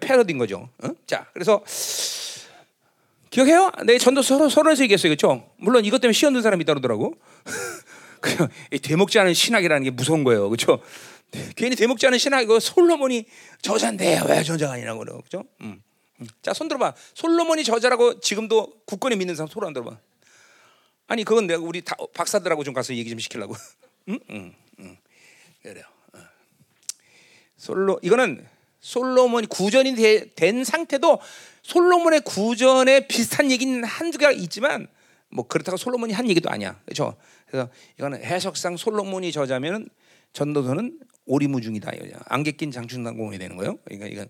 패러디인 0.00 0.38
거죠. 0.38 0.68
어? 0.78 0.90
자 1.06 1.26
그래서 1.32 1.64
기억해요? 3.30 3.72
내 3.84 3.98
전도 3.98 4.22
서로 4.22 4.48
서로에서 4.48 4.84
얘기했어요, 4.84 5.10
그렇죠? 5.10 5.50
물론 5.56 5.84
이것 5.84 6.00
때문에 6.00 6.12
시험 6.12 6.34
든 6.34 6.42
사람이 6.42 6.62
있다 6.62 6.74
그러더라고. 6.74 7.14
그 8.20 8.48
대먹지 8.80 9.18
않은 9.18 9.34
신학이라는 9.34 9.82
게 9.82 9.90
무서운 9.90 10.22
거예요, 10.22 10.48
그렇죠? 10.48 10.80
괜히 11.56 11.74
대먹지 11.74 12.06
않은 12.06 12.18
신학 12.18 12.42
이거 12.42 12.60
솔로몬이 12.60 13.26
저자인데 13.62 14.20
왜 14.28 14.42
저자가 14.44 14.74
아니라고 14.74 15.00
그래요, 15.00 15.20
그렇죠? 15.20 15.48
음. 15.62 15.82
음. 16.20 16.26
자, 16.42 16.52
손 16.52 16.68
들어봐. 16.68 16.94
솔로몬이 17.14 17.64
저자라고 17.64 18.20
지금도 18.20 18.82
굳건히 18.84 19.16
믿는 19.16 19.34
사람 19.34 19.48
손안 19.48 19.72
들어봐. 19.72 19.96
아니 21.08 21.24
그건 21.24 21.46
내가 21.46 21.60
우리 21.60 21.82
다, 21.82 21.96
박사들하고 22.14 22.62
좀 22.62 22.74
가서 22.74 22.94
얘기 22.94 23.10
좀 23.10 23.18
시키려고. 23.18 23.54
응, 24.10 24.18
응, 24.30 24.96
응. 25.66 25.74
어. 26.14 26.18
솔로 27.56 27.98
이거는 28.02 28.46
솔로몬이 28.80 29.46
구전이 29.46 29.94
되, 29.94 30.30
된 30.34 30.64
상태도 30.64 31.20
솔로몬의 31.62 32.22
구전에 32.22 33.06
비슷한 33.06 33.50
얘기는 33.50 33.84
한두 33.84 34.18
개가 34.18 34.32
있지만 34.32 34.88
뭐 35.28 35.46
그렇다고 35.46 35.76
솔로몬이 35.76 36.12
한 36.12 36.28
얘기도 36.28 36.50
아니야. 36.50 36.80
그렇죠? 36.84 37.16
그래서 37.46 37.68
이거는 37.98 38.22
해석상 38.22 38.76
솔로몬이 38.76 39.32
저자면 39.32 39.88
전도서는 40.32 40.98
오리무중이다. 41.26 41.92
안개 42.26 42.52
낀 42.52 42.70
장충당공이 42.70 43.38
되는 43.38 43.56
거예요. 43.56 43.78
그러니까 43.84 44.08
이건 44.08 44.28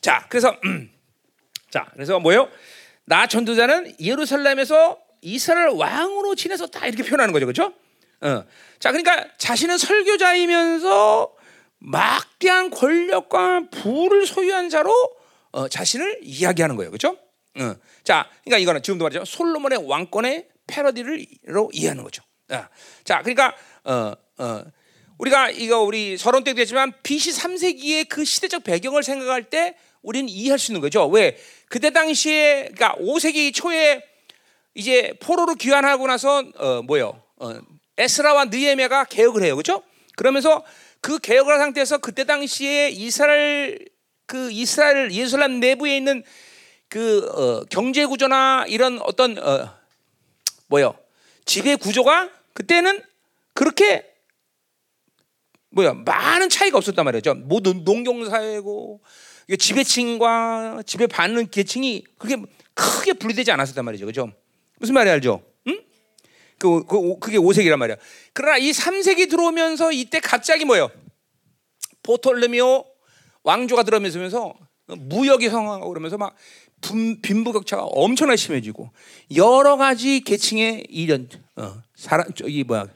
자, 0.00 0.26
그래서 0.28 0.56
자, 1.70 1.88
그래서 1.92 2.18
뭐예요? 2.18 2.48
나 3.04 3.26
전도자는 3.26 3.96
예루살렘에서 4.00 4.98
이스라엘 5.20 5.68
왕으로 5.68 6.34
지내서 6.34 6.66
다 6.66 6.86
이렇게 6.86 7.02
표현하는 7.02 7.32
거죠. 7.32 7.46
그렇죠? 7.46 7.74
어. 8.22 8.44
자, 8.78 8.90
그러니까 8.90 9.26
자신은 9.38 9.78
설교자이면서 9.78 11.34
막대한 11.78 12.70
권력과 12.70 13.68
부를 13.70 14.26
소유한 14.26 14.68
자로 14.68 14.92
어, 15.50 15.68
자신을 15.68 16.20
이야기하는 16.22 16.76
거예요. 16.76 16.90
그렇죠? 16.90 17.18
어. 17.58 17.74
자, 18.04 18.28
그러니까 18.44 18.58
이거는 18.58 18.82
지금도 18.82 19.04
말이죠. 19.04 19.24
솔로몬의 19.24 19.86
왕권의 19.86 20.48
패러디를로 20.66 21.70
이해하는 21.72 22.04
거죠. 22.04 22.22
아. 22.48 22.68
자, 23.04 23.20
그러니까 23.20 23.54
어, 23.84 24.12
어, 24.38 24.64
우리가 25.18 25.50
이거 25.50 25.82
우리 25.82 26.16
서론 26.16 26.44
때도 26.44 26.60
했지만 26.60 26.92
BC 27.02 27.32
3세기의 27.32 28.08
그 28.08 28.24
시대적 28.24 28.64
배경을 28.64 29.02
생각할 29.02 29.44
때 29.44 29.76
우리는 30.02 30.28
이해할 30.28 30.58
수 30.58 30.72
있는 30.72 30.80
거죠. 30.80 31.06
왜 31.06 31.36
그때 31.68 31.90
당시에 31.90 32.70
그러니까 32.74 32.94
5세기 33.00 33.54
초에 33.54 34.02
이제 34.74 35.14
포로로 35.20 35.54
귀환하고 35.54 36.06
나서 36.06 36.42
어 36.56 36.82
뭐요? 36.82 37.22
어, 37.36 37.60
에스라와 37.98 38.46
느헤미야가 38.46 39.04
개혁을 39.04 39.42
해요. 39.42 39.54
그렇죠? 39.54 39.82
그러면서 40.16 40.64
그 41.00 41.18
개혁을 41.18 41.52
한 41.52 41.60
상태에서 41.60 41.98
그때 41.98 42.24
당시에 42.24 42.90
이스라엘 42.90 43.78
그 44.26 44.50
이스라엘 44.50 45.12
예루살렘 45.12 45.60
내부에 45.60 45.96
있는 45.96 46.22
그 46.88 47.26
어, 47.28 47.64
경제 47.70 48.06
구조나 48.06 48.64
이런 48.68 49.00
어떤 49.02 49.38
어, 49.38 49.74
뭐요? 50.68 50.94
지배 51.44 51.76
구조가 51.76 52.30
그때는 52.54 53.02
그렇게 53.54 54.06
뭐야 55.70 55.94
많은 55.94 56.48
차이가 56.48 56.78
없었단 56.78 57.04
말이죠. 57.04 57.34
모든 57.34 57.84
농경 57.84 58.24
사회고 58.28 59.00
지배층과 59.58 60.82
지배 60.86 61.06
받는 61.06 61.50
계층이 61.50 62.04
그게 62.18 62.36
크게 62.74 63.14
분리되지 63.14 63.50
않았었단 63.52 63.84
말이죠. 63.84 64.06
그죠? 64.06 64.32
무슨 64.78 64.94
말이 64.94 65.10
알죠? 65.10 65.42
응? 66.68 66.84
그, 66.84 66.84
그 66.84 67.18
그게 67.18 67.38
5세기란 67.38 67.76
말이야. 67.76 67.96
그러나 68.32 68.58
이 68.58 68.70
3세기 68.70 69.28
들어오면서 69.30 69.92
이때 69.92 70.20
갑자기 70.20 70.64
뭐예요? 70.64 70.90
포톨레미오 72.02 72.84
왕조가 73.42 73.82
들어오면서 73.84 74.54
무역이 74.86 75.48
성황하고 75.48 75.88
그러면서 75.88 76.18
막 76.18 76.34
빈부격차가 77.22 77.84
엄청나게 77.84 78.36
심해지고 78.36 78.90
여러 79.36 79.76
가지 79.76 80.20
계층의 80.20 80.86
이런 80.88 81.28
어, 81.56 81.82
사람 81.94 82.26
이 82.44 82.64
뭐야 82.64 82.88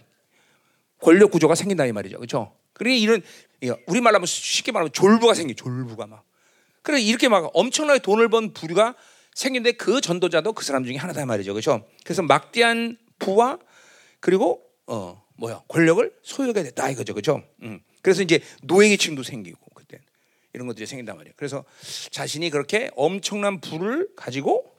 권력 1.00 1.30
구조가 1.30 1.54
생긴다 1.54 1.86
이 1.86 1.92
말이죠, 1.92 2.16
그렇죠? 2.16 2.52
그러니 2.72 3.00
이런 3.00 3.22
우리 3.86 4.00
말로 4.00 4.16
하면 4.16 4.26
쉽게 4.26 4.72
말하면 4.72 4.92
졸부가 4.92 5.34
생겨, 5.34 5.54
졸부가 5.54 6.06
막. 6.06 6.24
그래 6.82 7.00
이렇게 7.00 7.28
막 7.28 7.50
엄청나게 7.54 8.00
돈을 8.00 8.28
번 8.28 8.52
부류가 8.52 8.94
생긴데 9.34 9.72
그 9.72 10.00
전도자도 10.00 10.52
그 10.52 10.64
사람 10.64 10.84
중에 10.84 10.96
하나다 10.96 11.24
말이죠, 11.26 11.52
그렇죠? 11.52 11.86
그래서 12.04 12.22
막대한 12.22 12.98
부와 13.18 13.58
그리고 14.20 14.62
어 14.86 15.22
뭐야 15.36 15.62
권력을 15.68 16.12
소유하게 16.22 16.62
됐다 16.64 16.90
이거죠, 16.90 17.14
그렇죠? 17.14 17.42
음. 17.62 17.80
그래서 18.02 18.22
이제 18.22 18.40
노예 18.62 18.88
계층도 18.88 19.22
생기고 19.22 19.58
그때 19.74 20.00
이런 20.52 20.66
것들이 20.66 20.86
생긴단 20.86 21.16
말이에요. 21.16 21.34
그래서 21.36 21.64
자신이 22.10 22.50
그렇게 22.50 22.90
엄청난 22.96 23.60
부를 23.60 24.08
가지고 24.16 24.72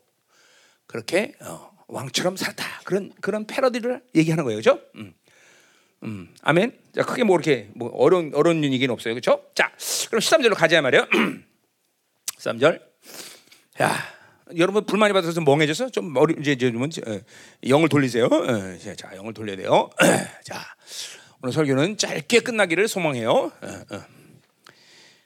그렇게 0.86 1.36
어, 1.42 1.72
왕처럼 1.88 2.38
살다 2.38 2.64
그런 2.84 3.12
그런 3.22 3.46
패러디를 3.46 4.02
얘기하는 4.16 4.44
거예요, 4.44 4.62
그렇죠? 4.62 4.82
음. 4.96 5.14
음, 6.04 6.34
아멘. 6.42 6.78
자, 6.94 7.04
크게 7.04 7.24
뭐 7.24 7.36
이렇게 7.36 7.70
뭐 7.74 7.90
어려운 7.90 8.32
어려운 8.34 8.64
얘기는 8.64 8.92
없어요, 8.92 9.14
그렇죠? 9.14 9.44
자, 9.56 9.72
그럼 10.10 10.20
13절로 10.20 10.56
가자 10.56 10.82
말이에요. 10.82 11.08
13절. 12.38 12.82
야, 13.82 14.17
여러분 14.56 14.86
불만이 14.86 15.14
받아서 15.14 15.42
멍해져서 15.42 15.90
좀 15.90 16.14
머리 16.14 16.36
이제 16.40 16.56
좀 16.56 16.82
어, 16.82 16.88
영을 17.68 17.90
돌리세요. 17.90 18.26
어, 18.26 18.78
자, 18.96 19.16
영을 19.16 19.34
돌려야 19.34 19.58
돼요. 19.58 19.90
자, 20.46 20.64
오늘 21.42 21.54
설교는 21.54 21.98
짧게 21.98 22.40
끝나기를 22.40 22.88
소망해요. 22.88 23.32
어, 23.32 23.52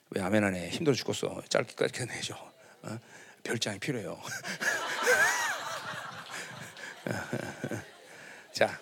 왜 0.09 0.21
아멘 0.21 0.43
안에 0.43 0.69
힘들어 0.69 0.95
죽겠어. 0.95 1.41
짧게까지 1.49 1.93
끝내죠. 1.93 2.35
별장이 3.43 3.79
필요해요. 3.79 4.19
자, 8.53 8.79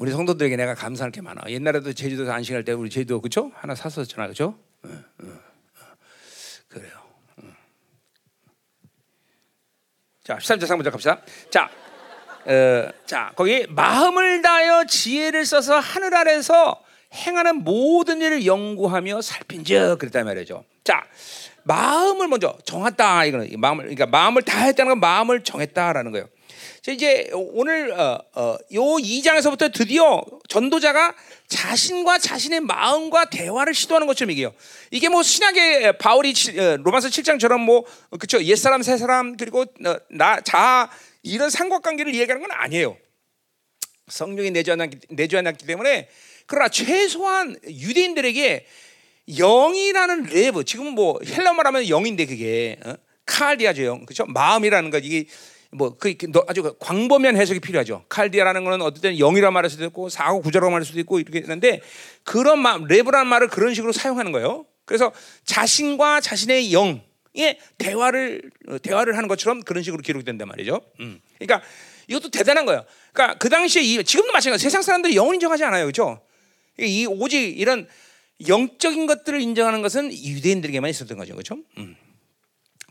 우리 0.00 0.12
성도들에게 0.12 0.56
내가 0.56 0.74
감사할 0.74 1.12
게 1.12 1.20
많아. 1.20 1.42
옛날에도 1.48 1.92
제주도에서 1.92 2.32
안식할 2.32 2.64
때 2.64 2.72
우리 2.72 2.88
제주도 2.88 3.20
그죠? 3.20 3.52
하나 3.54 3.74
샀었잖아, 3.74 4.28
그죠? 4.28 4.58
어, 4.82 4.88
어, 4.88 5.24
어. 5.24 5.84
그래요. 6.68 6.90
자, 10.24 10.38
13절 10.38 10.64
상부터 10.66 10.90
갑시다. 10.90 11.20
자, 11.50 11.68
어, 12.46 12.88
자, 13.04 13.32
거기 13.36 13.66
마음을 13.68 14.40
다하여 14.40 14.86
지혜를 14.86 15.44
써서 15.44 15.78
하늘 15.78 16.14
아래서 16.14 16.82
행하는 17.12 17.56
모든 17.56 18.22
일을 18.22 18.46
연구하며 18.46 19.20
살핀즉 19.20 19.98
그랬단 19.98 20.24
말이죠. 20.24 20.64
자, 20.82 21.04
마음을 21.64 22.26
먼저 22.26 22.56
정했다 22.64 23.26
이거는 23.26 23.50
마음을 23.58 23.84
그러니까 23.84 24.06
마음을 24.06 24.40
다했다는 24.40 24.92
건 24.92 25.00
마음을 25.00 25.44
정했다라는 25.44 26.12
거예요. 26.12 26.26
이제 26.88 27.28
오늘 27.32 27.92
어, 27.92 28.18
어, 28.34 28.56
요 28.72 28.80
2장에서부터 28.80 29.72
드디어 29.72 30.22
전도자가 30.48 31.14
자신과 31.48 32.18
자신의 32.18 32.60
마음과 32.60 33.26
대화를 33.26 33.74
시도하는 33.74 34.06
것처럼 34.06 34.30
이게요. 34.30 34.54
이게 34.90 35.10
뭐 35.10 35.22
신약의 35.22 35.98
바울이 35.98 36.32
어, 36.58 36.76
로마서 36.78 37.08
7장처럼 37.08 37.60
뭐 37.60 37.84
그쵸 38.18 38.42
옛사람 38.42 38.82
새사람 38.82 39.36
그리고 39.36 39.62
어, 39.62 39.96
나자 40.08 40.90
이런 41.22 41.50
삼각관계를 41.50 42.14
얘기하는 42.14 42.40
건 42.40 42.50
아니에요. 42.52 42.96
성령이 44.08 44.50
내주하놨기, 44.50 44.98
내주하놨기 45.10 45.66
때문에 45.66 46.08
그러나 46.46 46.68
최소한 46.68 47.56
유대인들에게 47.64 48.66
영이라는 49.38 50.24
레브 50.24 50.64
지금 50.64 50.86
뭐 50.94 51.20
헬라 51.24 51.52
말하면 51.52 51.88
영인데 51.88 52.26
그게 52.26 52.76
어? 52.84 52.94
칼디아죠 53.26 53.84
영 53.84 54.04
그렇죠 54.04 54.26
마음이라는 54.26 54.90
거 54.90 54.98
이게 54.98 55.26
뭐그 55.72 56.16
아주 56.48 56.62
그 56.62 56.76
광범위한 56.78 57.36
해석이 57.36 57.60
필요하죠. 57.60 58.04
칼디아라는 58.08 58.64
것은 58.64 59.00
때는 59.00 59.18
영이라 59.18 59.50
말할 59.50 59.70
수도 59.70 59.84
있고 59.86 60.08
사고 60.08 60.40
구조라고 60.40 60.70
말할 60.70 60.84
수도 60.84 60.98
있고 61.00 61.20
이렇게 61.20 61.38
있는데 61.38 61.80
그런 62.24 62.58
마 62.60 62.76
레브라는 62.76 63.26
말을 63.28 63.48
그런 63.48 63.74
식으로 63.74 63.92
사용하는 63.92 64.32
거예요. 64.32 64.66
그래서 64.84 65.12
자신과 65.44 66.20
자신의 66.20 66.72
영의 66.72 67.58
대화를 67.78 68.50
어, 68.68 68.78
대화를 68.78 69.16
하는 69.16 69.28
것처럼 69.28 69.62
그런 69.62 69.84
식으로 69.84 70.02
기록된단 70.02 70.48
말이죠. 70.48 70.80
음. 71.00 71.20
그러니까 71.38 71.64
이것도 72.08 72.30
대단한 72.30 72.66
거예요. 72.66 72.84
그러니까 73.12 73.38
그 73.38 73.48
당시에 73.48 73.82
이, 73.82 74.02
지금도 74.02 74.32
마찬가지. 74.32 74.64
세상 74.64 74.82
사람들이 74.82 75.14
영을 75.14 75.34
인정하지 75.34 75.62
않아요, 75.64 75.84
그렇죠? 75.84 76.20
이 76.78 77.06
오직 77.06 77.38
이런 77.56 77.86
영적인 78.48 79.06
것들을 79.06 79.40
인정하는 79.40 79.82
것은 79.82 80.12
유대인들에게만 80.12 80.90
있었던 80.90 81.16
거죠, 81.16 81.34
그렇죠? 81.34 81.58
음. 81.78 81.94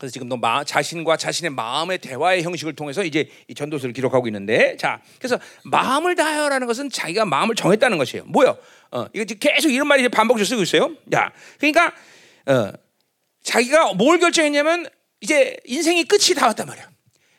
그래서 0.00 0.14
지금도 0.14 0.38
마, 0.38 0.64
자신과 0.64 1.18
자신의 1.18 1.50
마음의 1.50 1.98
대화의 1.98 2.42
형식을 2.42 2.74
통해서 2.74 3.04
이제 3.04 3.28
이 3.48 3.54
전도서를 3.54 3.92
기록하고 3.92 4.26
있는데, 4.28 4.74
자, 4.78 5.02
그래서 5.18 5.38
마음을 5.62 6.14
다하여라는 6.14 6.66
것은 6.66 6.88
자기가 6.88 7.26
마음을 7.26 7.54
정했다는 7.54 7.98
것이에요. 7.98 8.24
뭐요? 8.24 8.56
어, 8.92 9.06
이거 9.12 9.24
계속 9.34 9.68
이런 9.68 9.86
말이 9.86 10.08
반복적으로 10.08 10.46
쓰고 10.46 10.62
있어요. 10.62 10.96
야, 11.12 11.30
그러니까 11.58 11.92
어, 12.46 12.72
자기가 13.42 13.92
뭘 13.92 14.18
결정했냐면 14.18 14.88
이제 15.20 15.54
인생이 15.66 16.04
끝이 16.04 16.34
다 16.34 16.46
왔단 16.46 16.66
말이야. 16.66 16.88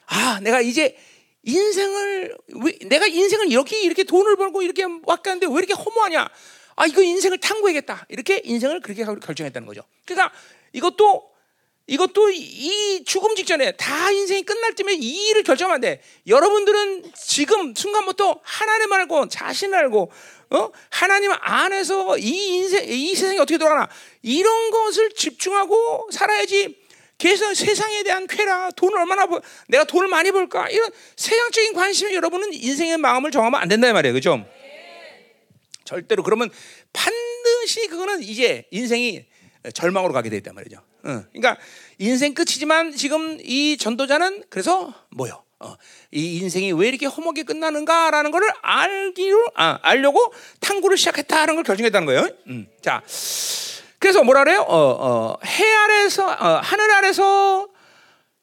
아, 0.05 0.39
내가 0.43 0.61
이제 0.61 0.95
인생을 1.41 2.37
왜, 2.63 2.77
내가 2.85 3.07
인생을 3.07 3.51
이렇게 3.51 3.81
이렇게 3.81 4.03
돈을 4.03 4.35
벌고 4.35 4.61
이렇게 4.61 4.83
왔겠는데 5.03 5.47
왜 5.47 5.53
이렇게 5.63 5.73
허무하냐? 5.73 6.29
아, 6.75 6.85
이거 6.85 7.01
인생을 7.01 7.39
탐구해야겠다. 7.39 8.05
이렇게 8.09 8.39
인생을 8.43 8.81
그렇게 8.81 9.03
결정했다는 9.03 9.65
거죠. 9.65 9.81
그러니까 10.05 10.31
이것도 10.73 11.30
이것도 11.87 12.29
이 12.31 13.03
죽음 13.05 13.35
직전에 13.35 13.73
다 13.73 14.11
인생이 14.11 14.43
끝날 14.43 14.73
때면 14.75 14.95
이 15.01 15.29
일을 15.29 15.43
결정하면 15.43 15.75
안 15.75 15.81
돼. 15.81 16.01
여러분들은 16.27 17.11
지금 17.15 17.73
순간부터 17.75 18.39
하나님 18.43 18.91
알고 18.93 19.27
자신 19.27 19.73
알고 19.73 20.11
어? 20.51 20.71
하나님 20.89 21.31
안에서 21.33 22.17
이 22.17 22.57
인생 22.57 22.83
이 22.87 23.15
세상이 23.15 23.39
어떻게 23.39 23.57
돌아가나 23.57 23.89
이런 24.21 24.71
것을 24.71 25.11
집중하고 25.11 26.09
살아야지. 26.11 26.79
그래서 27.19 27.53
세상에 27.53 28.01
대한 28.03 28.25
쾌락, 28.25 28.75
돈을 28.75 28.97
얼마나 28.97 29.27
벌, 29.27 29.41
내가 29.67 29.83
돈을 29.83 30.07
많이 30.07 30.31
벌까 30.31 30.69
이런 30.69 30.89
세상적인 31.15 31.73
관심에 31.73 32.15
여러분은 32.15 32.51
인생의 32.51 32.97
마음을 32.97 33.29
정하면 33.29 33.61
안 33.61 33.67
된다 33.67 33.91
말이에요, 33.93 34.13
그죠? 34.13 34.43
절대로 35.85 36.23
그러면 36.23 36.49
반드시 36.93 37.87
그거는 37.87 38.23
이제 38.23 38.65
인생이 38.71 39.25
절망으로 39.73 40.13
가게 40.13 40.29
되단 40.29 40.55
말이죠. 40.55 40.81
어, 41.03 41.23
그러니까 41.31 41.57
인생 41.97 42.33
끝이지만 42.33 42.95
지금 42.95 43.39
이 43.41 43.77
전도자는 43.77 44.43
그래서 44.49 44.93
뭐요? 45.11 45.43
어, 45.59 45.75
이 46.11 46.37
인생이 46.37 46.71
왜 46.71 46.87
이렇게 46.87 47.05
허무하게 47.05 47.43
끝나는가라는 47.43 48.31
것을 48.31 48.49
알기로 48.61 49.51
아, 49.55 49.79
알려고 49.83 50.33
탐구를 50.59 50.97
시작했다는 50.97 51.55
걸 51.55 51.63
결정했다는 51.63 52.05
거예요. 52.07 52.29
음, 52.47 52.67
자, 52.81 53.03
그래서 53.99 54.23
뭐라 54.23 54.43
그래요? 54.43 54.61
어, 54.61 54.75
어, 54.77 55.37
해 55.45 55.73
아래서 55.73 56.27
어, 56.27 56.59
하늘 56.63 56.91
아래서 56.91 57.67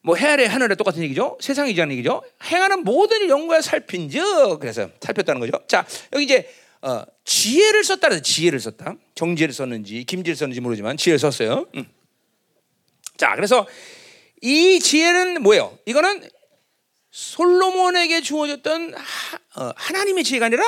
뭐해 0.03 0.25
아래 0.25 0.45
하늘에 0.45 0.75
똑같은 0.75 1.03
얘기죠. 1.03 1.37
세상이라는 1.41 1.93
얘기죠. 1.93 2.23
행하는 2.45 2.85
모든 2.85 3.27
연구에 3.27 3.61
살핀즉 3.61 4.59
그래서 4.61 4.89
살폈다는 5.01 5.41
거죠. 5.41 5.51
자, 5.67 5.85
여기 6.13 6.23
이제 6.23 6.49
어, 6.81 7.03
지혜를 7.25 7.83
썼다 7.83 8.07
그래서 8.07 8.23
지혜를 8.23 8.61
썼다. 8.61 8.95
정지를 9.15 9.53
썼는지 9.53 10.05
김지를 10.05 10.37
썼는지 10.37 10.61
모르지만 10.61 10.95
지혜를 10.95 11.19
썼어요. 11.19 11.65
음. 11.75 11.85
자, 13.19 13.35
그래서 13.35 13.67
이 14.41 14.79
지혜는 14.79 15.43
뭐예요? 15.43 15.77
이거는 15.85 16.27
솔로몬에게 17.11 18.21
주어졌던 18.21 18.93
하, 18.95 19.61
어, 19.61 19.73
하나님의 19.75 20.23
지혜가 20.23 20.45
아니라 20.45 20.63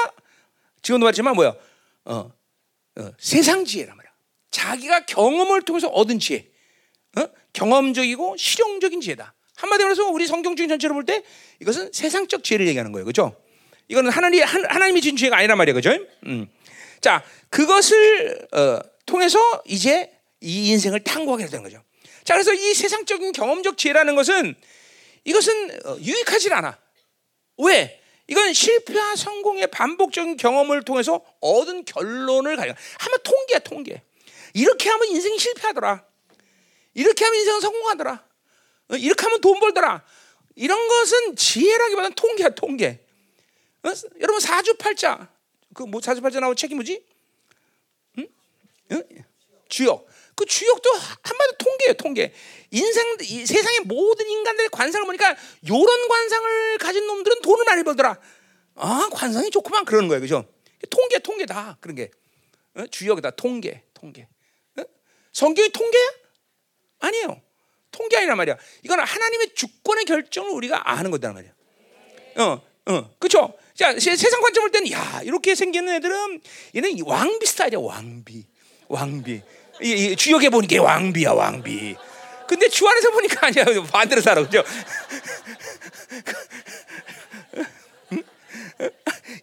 지금도 0.81 1.05
말했지만 1.05 1.33
뭐야? 1.33 1.55
어, 2.05 2.31
어, 2.99 3.11
세상 3.17 3.63
지혜란 3.63 3.95
말이야. 3.95 4.11
자기가 4.51 5.05
경험을 5.05 5.61
통해서 5.61 5.87
얻은 5.87 6.19
지혜, 6.19 6.45
어? 7.17 7.25
경험적이고 7.53 8.35
실용적인 8.35 8.99
지혜다. 8.99 9.33
한마디로 9.55 9.89
해서 9.91 10.09
우리 10.09 10.27
성경 10.27 10.57
중 10.57 10.67
전체로 10.67 10.93
볼 10.93 11.05
때 11.05 11.23
이것은 11.61 11.93
세상적 11.93 12.43
지혜를 12.43 12.67
얘기하는 12.67 12.91
거예요, 12.91 13.05
그렇죠? 13.05 13.33
이거는 13.87 14.11
하나님 14.11 14.43
하나님이 14.43 14.99
준 14.99 15.15
지혜가 15.15 15.37
아니란 15.37 15.57
말이야, 15.57 15.73
그렇죠? 15.73 16.03
음. 16.25 16.49
자, 16.99 17.23
그것을 17.49 18.45
어, 18.51 18.79
통해서 19.05 19.39
이제 19.65 20.11
이 20.41 20.69
인생을 20.71 21.01
탐구하게 21.05 21.45
되는 21.45 21.63
거죠. 21.63 21.81
자, 22.23 22.33
그래서 22.33 22.53
이 22.53 22.73
세상적인 22.73 23.31
경험적 23.31 23.77
지혜라는 23.77 24.15
것은 24.15 24.55
이것은 25.23 25.85
어, 25.85 25.97
유익하지 25.99 26.51
않아. 26.51 26.77
왜? 27.57 28.01
이건 28.27 28.53
실패와 28.53 29.15
성공의 29.15 29.67
반복적인 29.67 30.37
경험을 30.37 30.83
통해서 30.83 31.21
얻은 31.41 31.85
결론을 31.85 32.55
가져. 32.55 32.73
하면 32.99 33.19
통계야, 33.23 33.59
통계. 33.59 34.01
이렇게 34.53 34.89
하면 34.89 35.07
인생이 35.09 35.37
실패하더라. 35.37 36.03
이렇게 36.93 37.25
하면 37.25 37.39
인생은 37.39 37.61
성공하더라. 37.61 38.25
어, 38.89 38.95
이렇게 38.95 39.23
하면 39.23 39.41
돈 39.41 39.59
벌더라. 39.59 40.03
이런 40.55 40.87
것은 40.87 41.35
지혜라기보다는 41.35 42.13
통계야, 42.13 42.49
통계. 42.49 42.99
어? 43.83 43.89
여러분 44.19 44.39
사주팔자 44.39 45.27
그뭐 45.73 46.01
사주팔자 46.01 46.39
나온 46.39 46.55
책이 46.55 46.75
뭐지? 46.75 47.03
응? 48.19 48.27
응? 48.91 49.03
주역. 49.69 50.07
그 50.35 50.45
주역도 50.45 50.89
한마디 51.23 51.57
통계예요, 51.57 51.93
통계. 51.95 52.33
인생 52.71 53.17
이 53.21 53.45
세상의 53.45 53.81
모든 53.85 54.29
인간들의 54.29 54.69
관상을 54.69 55.05
보니까 55.05 55.35
요런 55.67 56.07
관상을 56.07 56.77
가진 56.79 57.05
놈들은 57.07 57.41
돈을 57.41 57.65
많이 57.65 57.83
벌더라. 57.83 58.17
아, 58.75 59.09
관상이 59.11 59.49
좋구만 59.51 59.85
그러는 59.85 60.07
거예요. 60.07 60.21
그죠? 60.21 60.45
통계 60.89 61.19
통계 61.19 61.45
다 61.45 61.77
그런 61.81 61.95
게. 61.95 62.09
어? 62.75 62.85
주역이다. 62.87 63.31
통계. 63.31 63.83
통계. 63.93 64.27
어? 64.79 64.83
성경이 65.33 65.69
통계야? 65.71 66.09
아니에요. 66.99 67.41
통계 67.91 68.17
아니란 68.17 68.37
말이야. 68.37 68.57
이건 68.83 68.99
하나님의 69.01 69.53
주권의 69.53 70.05
결정을 70.05 70.51
우리가 70.51 70.89
아는 70.89 71.11
거단 71.11 71.33
말이야. 71.33 71.51
어, 72.37 72.61
어, 72.85 73.15
그렇죠. 73.19 73.53
자, 73.75 73.91
세 73.99 74.15
상 74.15 74.41
관점 74.41 74.63
볼 74.63 74.71
때는 74.71 74.91
야 74.91 75.21
이렇게 75.23 75.55
생기는 75.55 75.91
애들은 75.95 76.41
얘는 76.75 77.01
왕비 77.05 77.45
스타일이야, 77.45 77.79
왕비, 77.79 78.45
왕비. 78.87 79.41
이, 79.81 80.11
이 80.11 80.15
주역에 80.15 80.49
보니까 80.49 80.81
왕비야, 80.81 81.31
왕비. 81.31 81.95
근데 82.47 82.67
주 82.67 82.87
안에서 82.87 83.11
보니까 83.11 83.47
아니야, 83.47 83.65
반대로 83.91 84.21
살아, 84.21 84.41
그죠? 84.43 84.63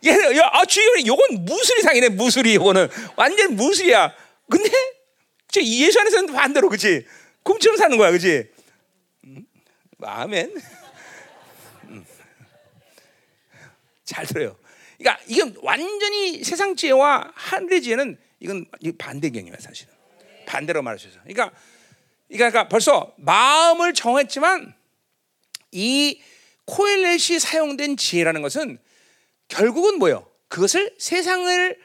얘는 0.04 0.36
야, 0.36 0.50
아, 0.52 0.64
주역이 0.64 1.06
요건 1.06 1.44
무술이 1.44 1.82
상이네, 1.82 2.10
무술이 2.10 2.54
요거는 2.56 2.88
완전 3.16 3.56
무술이야. 3.56 4.14
근데 4.50 4.70
예수 5.56 5.98
안에서는 6.00 6.32
반대로, 6.34 6.68
그렇지? 6.68 7.06
꿈처럼 7.42 7.76
사는 7.76 7.96
거야, 7.96 8.10
그렇지? 8.10 8.50
음? 9.24 9.44
아멘. 10.02 10.54
음. 11.84 12.04
잘 14.04 14.26
들어요. 14.26 14.56
그러니까 14.98 15.22
이건 15.26 15.56
완전히 15.62 16.44
세상 16.44 16.76
지혜와 16.76 17.32
하늘의 17.34 17.82
지혜는 17.82 18.18
이건 18.40 18.66
반대 18.98 19.30
개념이야 19.30 19.56
사실은. 19.60 19.97
반대로 20.48 20.82
수 20.98 21.08
있어. 21.08 21.18
그러니까, 21.20 21.52
그러니까 22.28 22.68
벌써 22.68 23.14
마음을 23.18 23.92
정했지만 23.92 24.74
이 25.72 26.20
코엘렛이 26.64 27.38
사용된 27.38 27.96
지혜라는 27.96 28.42
것은 28.42 28.78
결국은 29.48 29.98
뭐예요? 29.98 30.26
그것을 30.48 30.94
세상을 30.98 31.78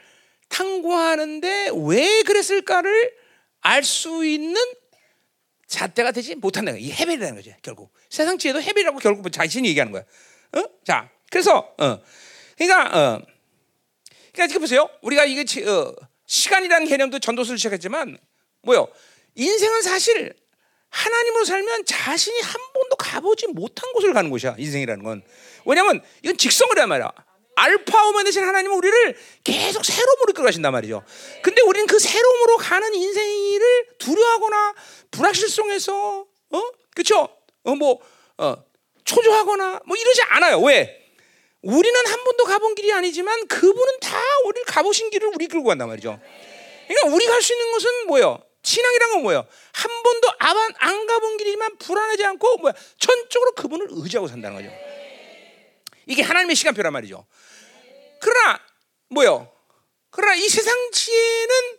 탐구하는데 0.48 1.70
왜 1.86 2.22
그랬을까를 2.22 3.12
알 3.60 3.82
수 3.82 4.24
있는 4.26 4.60
잣대가 5.66 6.12
되지 6.12 6.34
못한다는 6.34 6.78
거야. 6.78 6.88
이 6.88 6.92
헤벨이라는 6.92 7.34
거죠. 7.34 7.52
결국 7.62 7.92
세상 8.10 8.36
지혜도 8.38 8.60
헤벨이라고 8.60 8.98
결국 8.98 9.30
자신이 9.30 9.68
얘기하는 9.68 9.92
거야. 9.92 10.02
어? 10.52 10.64
자, 10.84 11.10
그래서 11.30 11.74
어, 11.78 12.00
그러니까 12.56 12.84
어, 12.86 13.22
그러니까 14.32 14.46
지금 14.48 14.60
보세요. 14.60 14.88
우리가 15.02 15.24
이게 15.24 15.44
어, 15.66 15.94
시간이라는 16.26 16.86
개념도 16.86 17.18
전도서를 17.18 17.58
시작했지만 17.58 18.18
뭐요? 18.64 18.88
인생은 19.34 19.82
사실 19.82 20.34
하나님으로 20.90 21.44
살면 21.44 21.84
자신이 21.86 22.40
한 22.40 22.60
번도 22.72 22.96
가보지 22.96 23.48
못한 23.48 23.92
곳을 23.92 24.12
가는 24.12 24.30
곳이야. 24.30 24.54
인생이라는 24.58 25.04
건. 25.04 25.22
왜냐면 25.66 26.00
이건 26.22 26.36
직성이란 26.36 26.88
말이야. 26.88 27.10
알파 27.56 28.08
오메 28.08 28.24
되신 28.24 28.42
하나님은 28.44 28.76
우리를 28.76 29.16
계속 29.44 29.84
새로움으로 29.84 30.30
이끌어가신단 30.30 30.72
말이죠. 30.72 31.04
근데 31.42 31.62
우리는 31.62 31.86
그 31.86 31.98
새로움으로 31.98 32.56
가는 32.56 32.94
인생을 32.94 33.86
두려워하거나 33.98 34.74
불확실성에서 35.10 36.26
어? 36.50 36.62
그쵸? 36.94 37.28
어, 37.64 37.74
뭐, 37.74 38.00
어, 38.38 38.56
초조하거나 39.04 39.80
뭐 39.86 39.96
이러지 39.96 40.22
않아요. 40.22 40.60
왜? 40.60 41.00
우리는 41.62 42.06
한 42.06 42.24
번도 42.24 42.44
가본 42.44 42.74
길이 42.74 42.92
아니지만 42.92 43.46
그분은 43.48 44.00
다 44.00 44.20
우리를 44.46 44.64
가보신 44.66 45.10
길을 45.10 45.30
우리 45.34 45.48
끌고 45.48 45.66
간단 45.66 45.88
말이죠. 45.88 46.20
그러니까 46.86 47.14
우리가 47.14 47.32
할수 47.32 47.52
있는 47.54 47.72
것은 47.72 48.06
뭐예요? 48.06 48.42
신앙이란 48.64 49.10
건 49.12 49.22
뭐예요? 49.22 49.46
한 49.72 50.02
번도 50.02 50.28
안 50.38 51.06
가본 51.06 51.36
길이지만 51.36 51.76
불안하지 51.78 52.24
않고 52.24 52.56
뭐야? 52.58 52.72
전적으로 52.98 53.52
그분을 53.52 53.88
의지하고 53.90 54.26
산다는 54.26 54.56
거죠. 54.56 54.74
이게 56.06 56.22
하나님의 56.22 56.56
시간표란 56.56 56.92
말이죠. 56.92 57.26
그러나 58.20 58.60
뭐요? 59.08 59.52
그러나 60.10 60.34
이 60.34 60.48
세상 60.48 60.74
지혜는 60.90 61.78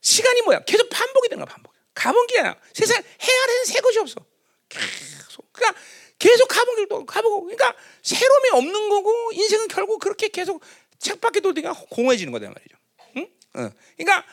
시간이 0.00 0.42
뭐야? 0.42 0.60
계속 0.60 0.88
반복이 0.88 1.28
되는 1.28 1.44
거야, 1.44 1.52
반복. 1.52 1.74
가본 1.94 2.26
게 2.28 2.38
아니야. 2.38 2.56
세상 2.72 3.02
해아래는 3.02 3.64
새 3.64 3.80
것이 3.80 3.98
없어. 3.98 4.24
계속. 4.68 5.52
그러니까 5.52 5.80
계속 6.18 6.46
가본 6.46 6.76
길도 6.76 7.06
가보고. 7.06 7.42
그러니까 7.42 7.74
새로움이 8.02 8.50
없는 8.52 8.88
거고 8.88 9.32
인생은 9.32 9.68
결국 9.68 9.98
그렇게 9.98 10.28
계속 10.28 10.62
책밖에 11.00 11.40
돌다가 11.40 11.72
공허해지는 11.90 12.32
거단 12.32 12.52
말이죠. 12.52 12.76
응? 13.16 13.28
어. 13.54 13.70
그러니까 13.96 14.24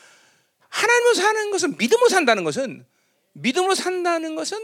하나님으로 0.75 1.13
사는 1.13 1.51
것은 1.51 1.77
믿음으로 1.77 2.09
산다는 2.09 2.43
것은 2.43 2.85
믿음으로 3.33 3.75
산다는 3.75 4.35
것은 4.35 4.57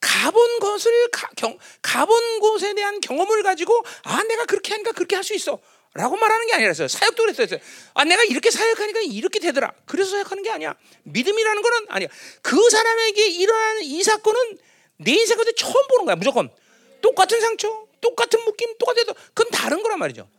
가본 0.00 0.58
것을 0.60 1.10
가, 1.10 1.28
경, 1.36 1.58
가본 1.82 2.40
곳에 2.40 2.74
대한 2.74 3.00
경험을 3.00 3.42
가지고 3.42 3.82
아 4.04 4.22
내가 4.22 4.46
그렇게 4.46 4.72
하니까 4.72 4.92
그렇게 4.92 5.16
할 5.16 5.22
수 5.22 5.34
있어. 5.34 5.58
라고 5.92 6.16
말하는 6.16 6.46
게 6.46 6.54
아니라서요. 6.54 6.86
사역도 6.86 7.24
그랬어요. 7.24 7.58
아, 7.94 8.04
내가 8.04 8.22
이렇게 8.22 8.48
사역하니까 8.52 9.00
이렇게 9.00 9.40
되더라. 9.40 9.72
그래서 9.86 10.12
사역하는 10.12 10.44
게 10.44 10.50
아니야. 10.50 10.76
믿음이라는 11.02 11.62
거는 11.62 11.86
아니야. 11.88 12.08
그 12.42 12.70
사람에게 12.70 13.26
일어나는 13.26 13.82
이 13.82 14.00
사건은 14.04 14.58
내 14.98 15.10
인생 15.10 15.36
가운데 15.36 15.50
처음 15.56 15.74
보는 15.88 16.04
거야. 16.04 16.14
무조건. 16.14 16.48
똑같은 17.02 17.40
상처, 17.40 17.88
똑같은 18.00 18.40
묶임, 18.44 18.78
똑같은, 18.78 19.02
그건 19.34 19.50
다른 19.50 19.82
거란 19.82 19.98
말이죠. 19.98 20.30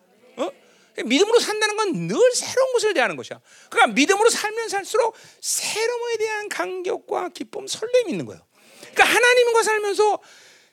어? 0.97 1.03
믿음으로 1.03 1.39
산다는 1.39 1.77
건 1.77 1.91
늘 2.07 2.17
새로운 2.33 2.73
것을 2.73 2.93
대하는 2.93 3.15
것이야. 3.15 3.39
그러니까 3.69 3.93
믿음으로 3.93 4.29
살면 4.29 4.69
살수록 4.69 5.15
새로움에 5.39 6.17
대한 6.17 6.49
감격과 6.49 7.29
기쁨, 7.29 7.67
설렘이 7.67 8.11
있는 8.11 8.25
거예요. 8.25 8.41
그러니까 8.79 9.03
하나님과 9.03 9.63
살면서 9.63 10.19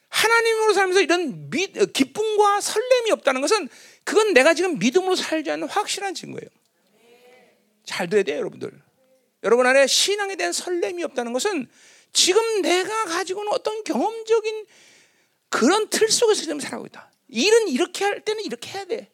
하나님으로 0.09 0.73
살면서 0.73 1.01
이런 1.01 1.51
미, 1.51 1.71
어, 1.77 1.85
기쁨과 1.87 2.61
설렘이 2.61 3.11
없다는 3.13 3.41
것은 3.41 3.69
그건 4.05 4.33
내가 4.33 4.55
지금 4.55 4.79
믿음으로 4.79 5.17
살지 5.17 5.51
않는 5.51 5.69
확실한 5.69 6.15
증거예요. 6.15 6.49
잘 7.85 8.09
돼야 8.09 8.23
돼요, 8.23 8.39
여러분들. 8.39 8.71
여러분 9.45 9.67
안에 9.67 9.87
신앙에 9.87 10.37
대한 10.37 10.53
설렘이 10.53 11.05
없다는 11.05 11.33
것은 11.33 11.69
지금 12.13 12.63
내가 12.63 13.05
가지고 13.05 13.43
있는 13.43 13.53
어떤 13.53 13.85
경험적인 13.85 14.67
그런 15.51 15.89
틀 15.91 16.11
속에서 16.11 16.43
지금 16.43 16.59
살아가고 16.59 16.87
있다. 16.87 17.11
일은 17.29 17.69
이렇게 17.69 18.05
할 18.05 18.25
때는 18.25 18.45
이렇게 18.45 18.71
해야 18.71 18.85
돼. 18.85 19.11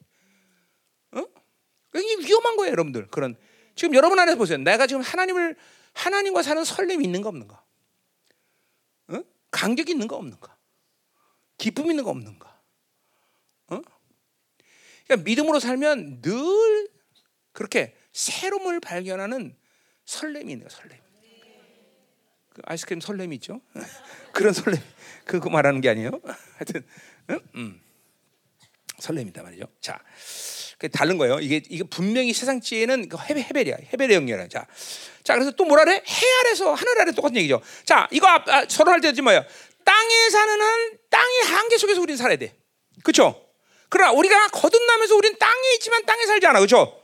어? 1.94 1.98
이게 1.98 2.26
위험한 2.26 2.56
거예요, 2.56 2.72
여러분들. 2.72 3.08
그런 3.08 3.36
지금 3.74 3.94
여러분 3.94 4.18
안에서 4.18 4.36
보세요. 4.36 4.58
내가 4.58 4.86
지금 4.86 5.02
하나님을 5.02 5.56
하나님과 5.92 6.42
사는 6.42 6.62
설렘이 6.64 7.04
있는가 7.04 7.28
없는가? 7.28 7.62
어? 9.08 9.22
간격이 9.50 9.92
있는가 9.92 10.16
없는가? 10.16 10.56
기쁨 11.58 11.90
있는가 11.90 12.10
없는가? 12.10 12.60
어? 13.68 13.80
그러니까 15.06 15.24
믿음으로 15.24 15.60
살면 15.60 16.22
늘 16.22 16.88
그렇게 17.52 17.96
새로움을 18.12 18.80
발견하는 18.80 19.56
설렘이 20.04 20.52
있는 20.52 20.66
거예요, 20.66 20.68
설렘. 20.68 21.04
그 22.50 22.62
아이스크림 22.66 23.00
설렘이 23.00 23.34
있죠? 23.36 23.60
그런 24.32 24.52
설렘. 24.52 24.80
그거 25.24 25.50
말하는 25.50 25.80
게 25.80 25.88
아니에요. 25.88 26.10
하여튼, 26.56 26.86
응? 27.30 27.40
음. 27.56 27.80
설렘이다 28.98 29.42
말이죠. 29.42 29.66
자, 29.80 29.98
그 29.98 30.63
다른 30.88 31.18
거예요. 31.18 31.38
이게 31.40 31.62
이게 31.68 31.84
분명히 31.84 32.32
세상 32.32 32.60
지혜는 32.60 33.08
그 33.08 33.16
헤벨, 33.18 33.44
헤벨이야. 33.44 33.76
헤벨의 33.92 34.16
영역이야. 34.16 34.48
자, 34.48 34.66
자 35.22 35.34
그래서 35.34 35.50
또 35.52 35.64
뭐라 35.64 35.84
그래? 35.84 35.96
해 35.96 36.26
아래서 36.40 36.72
하늘 36.74 37.00
아래 37.00 37.12
똑같은 37.12 37.36
얘기죠. 37.36 37.60
자, 37.84 38.08
이거 38.10 38.26
앞, 38.26 38.48
아, 38.48 38.64
서로 38.68 38.90
할 38.90 39.00
때지 39.00 39.22
뭐예요? 39.22 39.44
땅에 39.84 40.30
사는 40.30 40.60
한 40.60 40.98
땅의 41.10 41.40
한계 41.42 41.78
속에서 41.78 42.00
우리는 42.00 42.16
살아야 42.16 42.36
돼. 42.36 42.54
그렇죠? 43.02 43.40
그러나 43.88 44.12
우리가 44.12 44.48
거듭나면서 44.48 45.14
우리는 45.14 45.38
땅에 45.38 45.74
있지만 45.74 46.04
땅에 46.06 46.26
살지 46.26 46.46
않아. 46.46 46.58
그렇죠? 46.58 47.00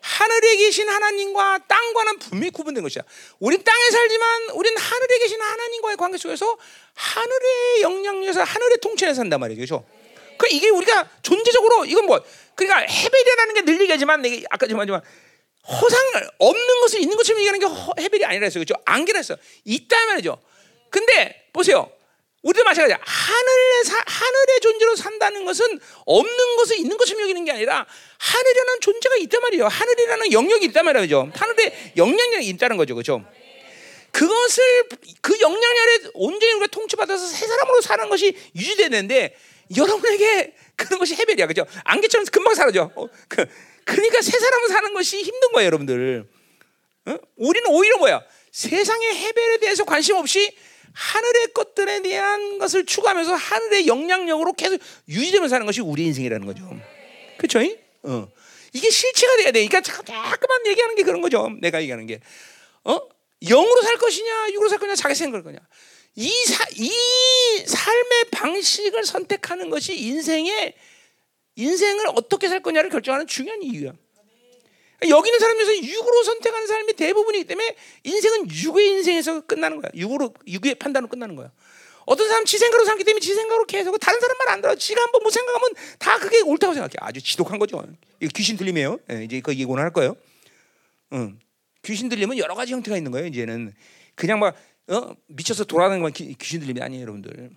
하늘에 0.00 0.56
계신 0.56 0.88
하나님과 0.88 1.58
땅과는 1.66 2.18
분명히 2.18 2.50
구분된 2.50 2.82
것이야. 2.82 3.02
우린 3.40 3.62
땅에 3.64 3.90
살지만 3.90 4.50
우린 4.54 4.76
하늘에 4.76 5.18
계신 5.18 5.40
하나님과의 5.40 5.96
관계 5.96 6.18
속에서 6.18 6.56
하늘의 6.94 7.82
영향력에서 7.82 8.42
하늘의 8.42 8.78
통치에 8.80 9.14
산단 9.14 9.40
말이죠. 9.40 9.58
그렇죠? 9.58 9.84
그 10.38 10.46
이게 10.50 10.68
우리가 10.70 11.08
존재적으로 11.22 11.84
이건 11.84 12.06
뭐 12.06 12.20
그러니까 12.54 12.80
헤벨이라는 12.92 13.54
게 13.54 13.60
늘 13.62 13.80
얘기하지만 13.82 14.22
내가 14.22 14.42
아까 14.50 14.66
좀 14.66 14.78
하지만 14.80 15.02
허상 15.68 16.00
없는 16.38 16.80
것을 16.80 17.00
있는 17.00 17.16
것처럼 17.16 17.40
얘기하는 17.40 17.60
게 17.60 17.66
허- 17.66 17.92
헤벨이 17.98 18.24
아니라 18.24 18.44
했어요. 18.44 18.64
그렇죠? 18.64 18.80
안개라 18.86 19.18
했어. 19.18 19.36
있다 19.64 20.06
말이죠. 20.06 20.40
근데 20.90 21.48
보세요. 21.52 21.90
우리도 22.42 22.64
마찬가지야. 22.64 22.98
하늘의 23.02 23.84
사, 23.84 24.02
하늘의 24.06 24.60
존재로 24.62 24.96
산다는 24.96 25.44
것은 25.44 25.78
없는 26.06 26.56
것을 26.56 26.78
있는 26.78 26.96
것처럼 26.96 27.22
여기는 27.24 27.44
게 27.44 27.50
아니라 27.52 27.84
하늘이라는 28.18 28.80
존재가 28.80 29.16
있단 29.16 29.40
말이에요. 29.42 29.66
하늘이라는 29.66 30.32
영역이 30.32 30.66
있단 30.66 30.84
말이죠. 30.84 31.30
하늘에 31.34 31.92
영향력이 31.96 32.46
있다는 32.48 32.76
거죠. 32.76 32.94
그렇죠? 32.94 33.22
그것을 34.12 34.88
그 35.20 35.38
영향력 35.40 35.82
아래 35.82 35.98
온전히 36.14 36.52
우리가 36.54 36.68
통치받아서 36.68 37.26
새 37.26 37.46
사람으로 37.46 37.80
사는 37.82 38.08
것이 38.08 38.34
유지되는데 38.56 39.36
여러분에게 39.76 40.54
그런 40.76 40.98
것이 40.98 41.14
해벨이야. 41.14 41.46
그죠? 41.46 41.66
안개처럼 41.84 42.26
금방 42.26 42.54
사라져. 42.54 42.90
어, 42.94 43.08
그, 43.28 43.44
그러니까 43.84 44.20
새 44.22 44.38
사람으로 44.38 44.68
사는 44.68 44.94
것이 44.94 45.22
힘든 45.22 45.52
거예요, 45.52 45.66
여러분들. 45.66 46.28
어? 47.06 47.18
우리는 47.36 47.70
오히려 47.70 47.98
뭐야? 47.98 48.22
세상의 48.52 49.14
해벨에 49.14 49.58
대해서 49.58 49.84
관심 49.84 50.16
없이 50.16 50.54
하늘의 50.92 51.52
것들에 51.54 52.02
대한 52.02 52.58
것을 52.58 52.84
추구하면서 52.84 53.34
하늘의 53.34 53.86
영향력으로 53.86 54.52
계속 54.54 54.80
유지되면서 55.08 55.54
사는 55.54 55.64
것이 55.66 55.80
우리 55.80 56.04
인생이라는 56.06 56.46
거죠. 56.46 56.68
그렇죠? 57.38 57.60
어. 58.02 58.28
이게 58.72 58.90
실체가 58.90 59.36
돼야 59.36 59.52
돼. 59.52 59.66
그러니까 59.66 59.80
자꾸만 59.80 60.66
얘기하는 60.66 60.94
게 60.96 61.02
그런 61.02 61.20
거죠. 61.20 61.50
내가 61.60 61.80
얘기하는 61.80 62.06
게. 62.06 62.20
어? 62.84 63.00
영으로 63.42 63.82
살 63.82 63.96
것이냐, 63.96 64.50
육으로 64.52 64.68
살 64.68 64.78
거냐, 64.78 64.94
자기 64.96 65.14
생각할 65.14 65.44
거냐. 65.44 65.58
이, 66.20 66.28
사, 66.46 66.64
이 66.74 66.90
삶의 67.64 68.24
방식을 68.32 69.04
선택하는 69.04 69.70
것이 69.70 69.96
인생의 69.96 70.74
인생을 71.54 72.06
어떻게 72.08 72.48
살 72.48 72.60
거냐를 72.60 72.90
결정하는 72.90 73.28
중요한 73.28 73.62
이유야. 73.62 73.92
여기 75.08 75.28
있는 75.28 75.38
사람 75.38 75.56
중에서 75.58 75.76
육으로 75.80 76.24
선택하는 76.24 76.66
사람이 76.66 76.94
대부분이기 76.94 77.44
때문에 77.44 77.76
인생은 78.02 78.50
육의 78.50 78.88
인생에서 78.88 79.42
끝나는 79.42 79.80
거야. 79.80 79.92
육으로 79.94 80.34
육의 80.48 80.74
판단으로 80.74 81.08
끝나는 81.08 81.36
거야. 81.36 81.52
어떤 82.04 82.26
사람 82.26 82.44
지 82.44 82.58
생각으로 82.58 82.84
살기 82.84 83.04
때문에 83.04 83.20
지 83.20 83.34
생각으로 83.34 83.64
계속 83.66 83.96
다른 83.98 84.18
사람 84.18 84.36
말 84.38 84.48
안 84.48 84.60
들어. 84.60 84.74
지가 84.74 85.00
한번 85.00 85.22
뭐 85.22 85.30
생각하면 85.30 85.70
다 86.00 86.18
그게 86.18 86.40
옳다고 86.40 86.74
생각해. 86.74 86.94
아주 86.98 87.22
지독한 87.22 87.60
거죠. 87.60 87.84
이거 88.18 88.32
귀신 88.34 88.56
들림이에요. 88.56 88.98
예, 89.12 89.22
이제 89.22 89.40
그 89.40 89.54
예고는 89.54 89.84
할 89.84 89.92
거예요. 89.92 90.16
응. 91.12 91.38
귀신 91.84 92.08
들리면 92.08 92.38
여러 92.38 92.56
가지 92.56 92.72
형태가 92.72 92.96
있는 92.96 93.12
거예요. 93.12 93.28
이제는 93.28 93.72
그냥 94.16 94.40
막 94.40 94.56
어? 94.88 95.14
미쳐서 95.26 95.64
돌아다니는 95.64 96.02
건 96.02 96.12
귀- 96.12 96.34
귀신 96.34 96.60
들림이 96.60 96.80
아니에요, 96.80 97.02
여러분들. 97.02 97.50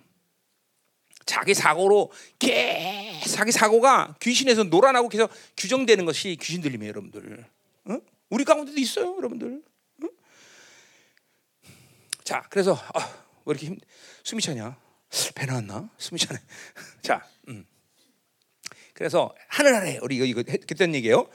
자기 1.24 1.54
사고로 1.54 2.10
계속 2.38 3.28
자기 3.30 3.52
사고가 3.52 4.16
귀신에서 4.20 4.64
놀아나고 4.64 5.08
계속 5.08 5.30
규정되는 5.56 6.04
것이 6.04 6.36
귀신 6.40 6.60
들림이에요, 6.60 6.90
여러분들. 6.90 7.46
어? 7.86 7.98
우리 8.30 8.44
가운데도 8.44 8.78
있어요, 8.78 9.16
여러분들. 9.16 9.62
어? 10.02 10.06
자, 12.24 12.42
그래서 12.50 12.74
아, 12.94 13.00
왜 13.44 13.52
이렇게 13.52 13.66
힘, 13.66 13.78
숨이 14.24 14.42
차냐? 14.42 14.76
배 15.34 15.46
나왔나? 15.46 15.88
숨이 15.98 16.18
차네. 16.18 16.38
자, 17.02 17.24
음. 17.48 17.64
그래서 18.94 19.34
하늘 19.48 19.74
아래 19.74 19.98
우리 20.02 20.16
이거 20.16 20.24
이거 20.24 20.42
했던 20.48 20.94
얘기예요. 20.94 21.28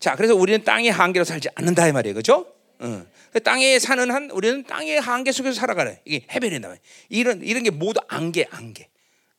자, 0.00 0.16
그래서 0.16 0.34
우리는 0.34 0.62
땅의 0.64 0.90
한계로 0.90 1.24
살지 1.24 1.48
않는다 1.54 1.86
이 1.86 1.92
말이에요, 1.92 2.14
그렇죠? 2.14 2.52
응. 2.82 3.10
그 3.32 3.42
땅에 3.42 3.78
사는 3.78 4.10
한 4.10 4.30
우리는 4.30 4.62
땅의 4.64 5.00
한계 5.00 5.32
속에서 5.32 5.58
살아가래. 5.60 6.00
이게 6.04 6.26
해변이다. 6.30 6.74
이런 7.08 7.42
이런 7.42 7.62
게 7.62 7.70
모두 7.70 8.00
안개, 8.08 8.46
안개. 8.50 8.88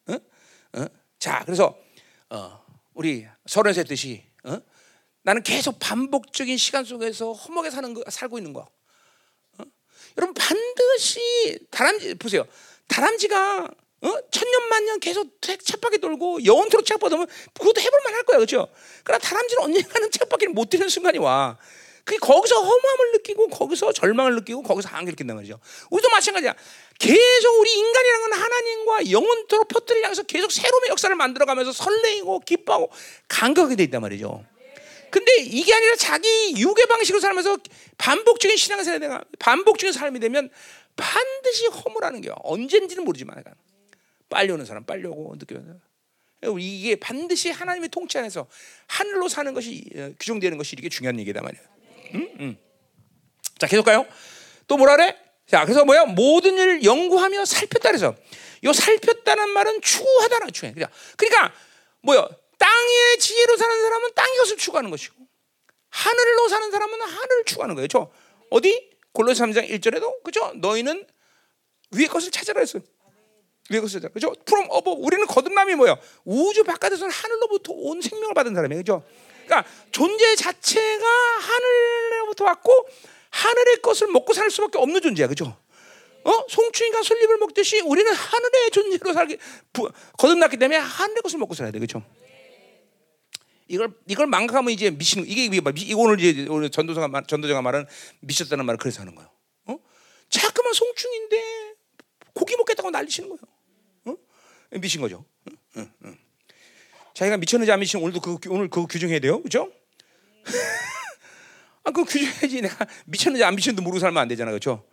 어? 0.08 0.16
어? 0.74 0.86
자, 1.20 1.42
그래서 1.46 1.78
어, 2.30 2.64
우리 2.94 3.26
서른세 3.46 3.84
뜻이 3.86 4.24
어? 4.44 4.60
나는 5.24 5.42
계속 5.44 5.80
반복적인 5.80 6.58
시간 6.58 6.84
속에서 6.84 7.32
허무하게 7.34 7.70
사는 7.70 7.94
거 7.94 8.04
살고 8.10 8.38
있는 8.38 8.52
거. 8.54 8.68
어? 9.58 9.64
여러분 10.18 10.34
반드시 10.34 11.20
다람쥐 11.72 12.16
보세요. 12.16 12.46
다람쥐가 12.88 13.70
어? 14.02 14.14
천년만년 14.32 15.00
계속 15.00 15.42
책- 15.42 15.64
쳇바퀴 15.66 15.98
돌고 16.00 16.46
영원토록 16.46 16.86
쳇바퀴 16.86 17.10
돌면 17.10 17.28
그것도 17.54 17.82
해볼 17.82 18.00
만 18.06 18.14
할 18.14 18.24
거야, 18.24 18.38
그렇죠? 18.38 18.68
그러나 19.04 19.20
다람쥐는 19.22 19.64
언젠가는 19.64 20.12
쳇바퀴를 20.12 20.54
못 20.54 20.70
뛰는 20.70 20.90
순간이 20.90 21.18
와. 21.20 21.58
그 22.10 22.18
거기서 22.18 22.56
허무함을 22.56 23.12
느끼고 23.18 23.50
거기서 23.50 23.94
절망을 23.94 24.34
느끼고 24.34 24.64
거기서 24.64 24.90
한계를 24.90 25.12
느낀단 25.12 25.36
말이죠. 25.36 25.60
우리도 25.92 26.10
마찬가지야. 26.10 26.56
계속 26.98 27.60
우리 27.60 27.72
인간이라는 27.72 28.30
건 28.30 28.40
하나님과 28.40 29.12
영원토록 29.12 29.68
표틀을 29.68 30.04
향해서 30.04 30.24
계속 30.24 30.52
새로운 30.52 30.88
역사를 30.88 31.16
만들어가면서 31.16 31.72
설레이고 31.72 32.40
기뻐하고 32.40 32.90
감격하게 33.28 33.76
돼 33.76 33.84
있단 33.84 34.02
말이죠. 34.02 34.44
근데 35.12 35.36
이게 35.38 35.72
아니라 35.72 35.96
자기 35.98 36.56
육의 36.58 36.88
방식으로 36.88 37.20
살면서 37.20 37.60
반복적인 38.00 38.58
신앙생활이 38.58 39.02
내가 39.02 39.24
반복적인 39.38 39.94
삶이 39.94 40.20
되면 40.20 40.50
반드시 40.96 41.68
허물하는 41.68 42.22
게 42.22 42.32
언제인지는 42.42 43.06
모르지만 43.06 43.44
빨리 44.30 44.52
오는 44.52 44.66
사람 44.66 44.84
빨리 44.84 45.06
오고 45.06 45.36
늦게 45.38 45.56
오는. 45.56 45.80
이게 46.60 46.96
반드시 46.96 47.52
하나님의 47.52 47.90
통치 47.90 48.18
안에서 48.18 48.48
하늘로 48.88 49.28
사는 49.28 49.54
것이 49.54 49.86
어, 49.96 50.12
규정되는 50.20 50.58
것이 50.58 50.76
이게 50.76 50.90
중요한 50.90 51.20
얘기다 51.20 51.44
말이야. 51.44 51.62
음? 52.16 52.30
음. 52.40 52.58
자 53.58 53.68
계속 53.68 53.84
가요. 53.84 54.06
또 54.68 54.78
뭐라 54.78 54.96
그래? 54.96 55.18
자 55.48 55.66
그래서 55.66 55.84
뭐야 55.86 56.06
모든 56.06 56.58
일 56.58 56.84
연구하며 56.84 57.46
살폈다 57.46 57.90
그래서 57.90 58.16
요 58.64 58.74
살폈다는 58.74 59.50
말은 59.50 59.82
추구하다는 59.82 60.52
추구해. 60.54 60.74
그러니까 60.74 60.96
그러니까 61.18 61.54
뭐야 62.02 62.28
땅의 62.58 63.20
지혜로 63.20 63.58
사는 63.58 63.82
사람은 63.82 64.10
땅의 64.16 64.38
것을 64.38 64.58
추구하는 64.58 64.90
것이고 64.90 65.16
하늘로 65.90 66.48
사는 66.48 66.72
사람은 66.72 67.02
하늘을 67.02 67.46
추구하는 67.46 67.76
거예요. 67.76 67.88
저 67.88 68.12
어디 68.52 68.90
골로새 69.14 69.44
3장 69.44 69.70
1절에도 69.70 70.24
그죠? 70.24 70.54
너희는 70.56 71.06
위의 71.92 72.08
것을 72.08 72.32
찾아라 72.32 72.60
했어요. 72.60 72.84
위의 73.70 73.82
것을 73.82 74.00
찾아라. 74.00 74.14
그죠? 74.14 74.34
그럼 74.46 74.68
어, 74.70 74.82
뭐 74.82 74.94
우리는 74.94 75.26
거듭남이 75.26 75.76
뭐야? 75.76 75.98
우주 76.26 76.64
바깥에서는 76.64 77.12
하늘로부터 77.12 77.74
온 77.74 78.02
생명을 78.02 78.34
받은 78.34 78.54
사람이에요. 78.54 78.82
그죠? 78.82 79.04
그러니까 79.50 79.66
존재 79.92 80.36
자체가 80.36 81.06
하늘로부터 81.40 82.46
왔고 82.46 82.88
하늘의 83.32 83.82
것을 83.82 84.08
먹고 84.08 84.34
살 84.34 84.50
수밖에 84.52 84.78
없는 84.78 85.02
존재야. 85.02 85.28
그죠? 85.28 85.58
어? 86.24 86.32
송충이가 86.50 87.02
솔잎을 87.02 87.38
먹듯이 87.38 87.80
우리는 87.82 88.12
하늘의 88.14 88.72
존재로 88.72 89.14
살기 89.14 89.38
부- 89.74 89.90
거듭났기 90.18 90.58
때문에 90.58 90.78
하늘의 90.78 91.22
것을 91.24 91.40
먹고 91.40 91.56
살아야 91.56 91.72
돼. 91.72 91.80
그죠? 91.80 92.04
이걸 93.68 93.94
이걸 94.08 94.28
망각하면 94.28 94.72
이제 94.72 94.90
미치는 94.92 95.28
이게 95.28 95.46
이게 95.46 95.94
오늘 95.96 96.20
이제 96.20 96.46
오늘 96.50 96.70
전도사가 96.70 97.08
말- 97.08 97.26
전도자가 97.26 97.62
말은 97.62 97.86
미쳤다는 98.22 98.66
말을 98.66 98.78
그래서 98.78 99.02
하는 99.02 99.16
거예요. 99.16 99.30
어? 99.66 99.78
자꾸만 100.30 100.74
송충인데 100.74 101.76
고기 102.34 102.56
먹겠다고 102.56 102.90
난리치는 102.92 103.30
거예요. 103.30 103.40
어? 104.06 104.16
미친 104.80 105.02
거죠. 105.02 105.24
응? 105.48 105.58
응, 105.78 105.92
응. 106.06 106.18
자기가 107.20 107.36
미쳤는지 107.36 107.70
안 107.70 107.82
미쳤는지 107.82 108.18
오늘도 108.22 108.40
그 108.40 108.50
오늘 108.50 108.70
그거 108.70 108.88
규정해야 108.88 109.20
돼요, 109.20 109.40
그렇죠? 109.40 109.70
아, 111.84 111.92
그거 111.92 112.06
규정해야지. 112.06 112.62
내가 112.62 112.88
미쳤는지 113.08 113.44
안 113.44 113.56
미쳤는지 113.56 113.84
모르고 113.84 114.00
살면 114.00 114.22
안 114.22 114.30
되잖아, 114.30 114.52
그렇죠? 114.52 114.86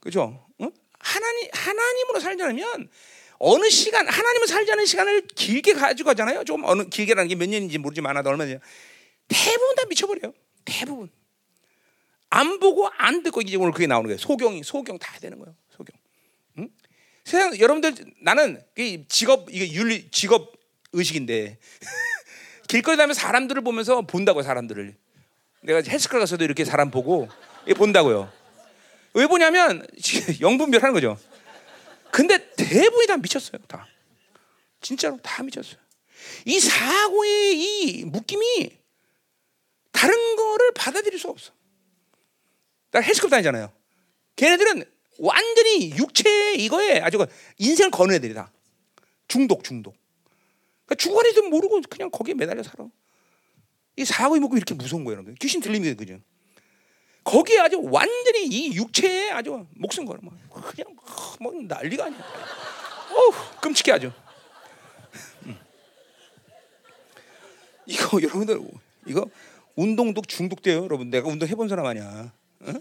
그죠? 0.00 0.44
어? 0.58 0.68
하나님 0.98 1.48
하나님으로 1.54 2.20
살자면 2.20 2.90
어느 3.38 3.70
시간 3.70 4.06
하나님을 4.06 4.46
살자는 4.46 4.84
시간을 4.84 5.28
길게 5.28 5.72
가지고 5.72 6.08
가잖아요. 6.08 6.44
좀 6.44 6.62
어느 6.64 6.90
길게라는 6.90 7.28
게 7.28 7.36
몇 7.36 7.48
년인지 7.48 7.78
모르지만 7.78 8.14
하다 8.18 8.28
얼마냐. 8.28 8.58
대부분 9.28 9.76
다 9.76 9.84
미쳐버려요. 9.88 10.34
대부분 10.66 11.10
안 12.28 12.60
보고 12.60 12.86
안 12.98 13.22
듣고 13.22 13.40
이제 13.40 13.56
오늘 13.56 13.72
그게 13.72 13.86
나오는 13.86 14.06
거예요. 14.08 14.18
소경이 14.18 14.62
소경 14.62 14.98
다 14.98 15.18
되는 15.20 15.38
거예요. 15.38 15.56
소경. 15.70 15.96
응? 16.58 16.68
세상 17.24 17.58
여러분들 17.58 17.94
나는 18.20 18.62
이 18.76 19.06
직업 19.08 19.48
이게 19.50 19.72
윤리 19.72 20.10
직업 20.10 20.55
의식인데 20.96 21.58
길거리 22.68 22.96
다니면 22.96 23.14
사람들을 23.14 23.62
보면서 23.62 24.02
본다고 24.02 24.40
요 24.40 24.42
사람들을. 24.42 24.96
내가 25.62 25.82
헬스클 25.82 26.18
가서도 26.18 26.44
이렇게 26.44 26.64
사람 26.64 26.90
보고 26.90 27.28
본다고요. 27.76 28.32
왜 29.14 29.26
보냐면 29.26 29.86
영분별 30.40 30.82
하는 30.82 30.94
거죠. 30.94 31.18
근데 32.10 32.52
대부분이 32.54 33.06
다 33.06 33.16
미쳤어요. 33.16 33.60
다 33.66 33.86
진짜로 34.80 35.18
다 35.22 35.42
미쳤어요. 35.42 35.76
이 36.44 36.58
사고의 36.60 37.60
이 37.60 38.04
묶임이 38.04 38.70
다른 39.92 40.36
거를 40.36 40.72
받아들일 40.74 41.18
수가 41.18 41.32
없어. 41.32 41.52
나 42.90 43.00
헬스클럽 43.00 43.30
다니잖아요. 43.30 43.72
걔네들은 44.36 44.84
완전히 45.18 45.90
육체 45.96 46.54
이거에 46.54 47.00
아주 47.00 47.18
그 47.18 47.26
인생을 47.58 47.90
거는 47.90 48.14
애들이다. 48.16 48.52
중독, 49.28 49.64
중독. 49.64 49.96
그러니까 50.86 50.94
죽어리도 50.96 51.48
모르고 51.48 51.82
그냥 51.90 52.10
거기에 52.10 52.34
매달려 52.34 52.62
살아. 52.62 52.88
이 53.96 54.04
사고의 54.04 54.40
묶음 54.40 54.56
이렇게 54.56 54.74
무서운 54.74 55.04
거예요, 55.04 55.16
여러분. 55.16 55.34
귀신 55.34 55.60
들리면 55.60 55.96
그죠? 55.96 56.18
거기에 57.24 57.58
아주 57.58 57.80
완전히 57.82 58.46
이 58.46 58.74
육체에 58.76 59.30
아주 59.32 59.66
목숨 59.74 60.04
걸어. 60.04 60.20
뭐 60.22 60.32
그냥 60.48 60.96
뭐 61.40 61.52
난리가 61.52 62.04
아니야. 62.04 62.20
어우, 63.10 63.32
끔찍해 63.60 63.96
아주. 63.96 64.12
음. 65.46 65.58
이거 67.86 68.18
여러분들 68.22 68.60
이거 69.06 69.28
운동도 69.74 70.22
중독돼요, 70.22 70.84
여러분. 70.84 71.10
내가 71.10 71.28
운동 71.28 71.48
해본 71.48 71.68
사람 71.68 71.86
아니야. 71.86 72.32
어? 72.60 72.72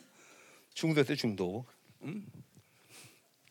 중독돼 0.76 1.16
중독. 1.16 1.66
음? 2.04 2.26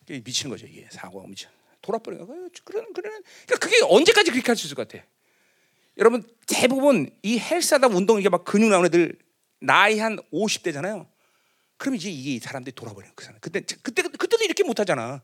미치는 0.07 0.51
거죠, 0.51 0.65
이게 0.65 0.87
사고가 0.91 1.27
미쳐. 1.27 1.49
돌아버리가 1.85 2.25
그러는 2.25 2.93
그러는 2.93 3.21
그러니까 3.45 3.57
그게 3.59 3.77
언제까지 3.83 4.31
그렇게 4.31 4.47
할 4.47 4.55
수 4.55 4.65
있을 4.67 4.75
것 4.75 4.87
같아? 4.87 5.05
여러분 5.97 6.23
대부분 6.47 7.09
이 7.21 7.37
헬스하다 7.39 7.87
운동 7.87 8.19
이게 8.19 8.29
막 8.29 8.43
근육 8.43 8.69
나오는 8.69 8.87
애들 8.87 9.17
나이 9.59 9.99
한 9.99 10.17
50대잖아요. 10.33 11.07
그럼 11.77 11.95
이제 11.95 12.09
이게 12.09 12.39
사람들이 12.43 12.73
돌아버려요. 12.75 13.11
그 13.15 13.23
사람. 13.23 13.39
그때 13.39 13.61
그때 13.61 14.01
그때도 14.01 14.43
이렇게 14.43 14.63
못 14.63 14.79
하잖아. 14.79 15.21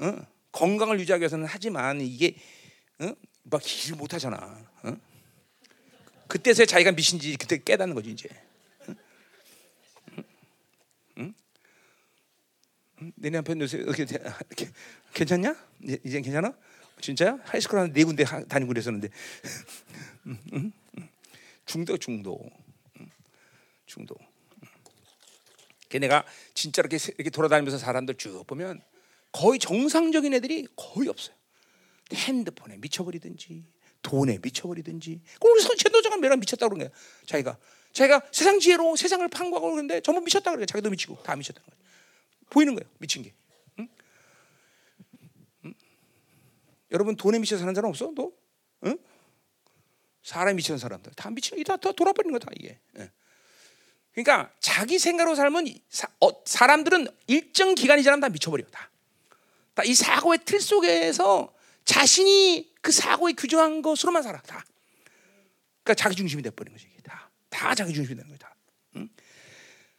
어? 0.00 0.16
건강을 0.52 1.00
유지하기 1.00 1.22
위해서는 1.22 1.46
하지만 1.48 2.00
이게 2.00 2.36
어? 3.00 3.12
막 3.44 3.62
일을 3.64 3.96
못 3.96 4.12
하잖아. 4.14 4.36
어? 4.82 4.96
그때서야 6.28 6.66
자기가 6.66 6.92
미친지 6.92 7.36
그때 7.36 7.62
깨닫는 7.62 7.94
거지 7.94 8.10
이제. 8.10 8.28
내 13.16 13.30
남편 13.30 13.60
요새 13.60 13.78
이렇게 13.78 14.06
괜찮냐? 15.12 15.54
이제 15.82 16.20
괜찮아? 16.20 16.52
진짜야? 17.00 17.38
high 17.44 17.58
school 17.58 17.78
한 17.78 17.92
네 17.92 18.04
군데 18.04 18.24
다니고 18.24 18.68
그랬었는데 18.68 19.08
중도 21.66 21.96
중도 21.98 22.38
중도. 23.86 24.14
걔네가 25.88 26.24
진짜 26.54 26.80
이렇게 26.82 26.96
이렇게 27.16 27.30
돌아다니면서 27.30 27.78
사람들 27.78 28.16
쭉 28.16 28.44
보면 28.46 28.80
거의 29.32 29.58
정상적인 29.58 30.32
애들이 30.34 30.66
거의 30.74 31.08
없어요. 31.08 31.34
핸드폰에 32.12 32.76
미쳐버리든지 32.78 33.64
돈에 34.02 34.38
미쳐버리든지. 34.42 35.20
그래서 35.40 35.74
최도자가 35.76 36.16
매일 36.16 36.36
미쳤다 36.36 36.66
그런 36.68 36.78
거야. 36.80 36.88
자기가 37.26 37.58
자기가 37.92 38.22
세상 38.32 38.58
지혜로 38.58 38.96
세상을 38.96 39.26
판구하고 39.28 39.70
그러는데 39.70 40.00
전부 40.00 40.20
미쳤다 40.22 40.52
그래. 40.52 40.66
자기도 40.66 40.90
미치고 40.90 41.22
다 41.22 41.36
미쳤다는 41.36 41.66
거야. 41.66 41.76
보이는 42.50 42.74
거예요. 42.74 42.90
미친 42.98 43.22
게. 43.22 43.32
응? 43.78 43.88
응? 45.64 45.74
여러분 46.92 47.16
돈에 47.16 47.38
미쳐 47.38 47.58
사는 47.58 47.74
사람 47.74 47.90
없어? 47.90 48.12
너? 48.14 48.30
응? 48.84 48.98
사람이 50.22 50.56
미치는 50.56 50.78
사람들 50.78 51.12
다 51.14 51.30
미치는 51.30 51.62
다, 51.64 51.76
다 51.76 51.92
돌아버리는 51.92 52.32
거다 52.38 52.50
이게. 52.58 52.78
예. 52.98 53.10
그러니까 54.12 54.50
자기 54.60 54.98
생각으로 54.98 55.34
살면 55.36 55.66
사, 55.90 56.08
어, 56.20 56.30
사람들은 56.44 57.06
일정 57.26 57.74
기간이 57.74 58.02
지나면 58.02 58.20
다 58.20 58.28
미쳐버려 58.28 58.64
다. 58.70 58.90
다 59.74 59.82
이 59.84 59.94
사고의 59.94 60.38
틀 60.46 60.58
속에서 60.58 61.54
자신이 61.84 62.72
그 62.80 62.90
사고에 62.90 63.34
규정한 63.34 63.82
것으로만 63.82 64.22
살아 64.22 64.40
다. 64.40 64.64
그러니까 65.84 65.94
자기 66.02 66.16
중심이 66.16 66.42
돼버린 66.42 66.72
거지 66.72 66.88
이게 66.90 67.02
다. 67.02 67.30
다 67.50 67.74
자기 67.74 67.92
중심이 67.92 68.16
되는 68.16 68.26
거야 68.28 68.38
다. 68.38 68.54
응? 68.96 69.08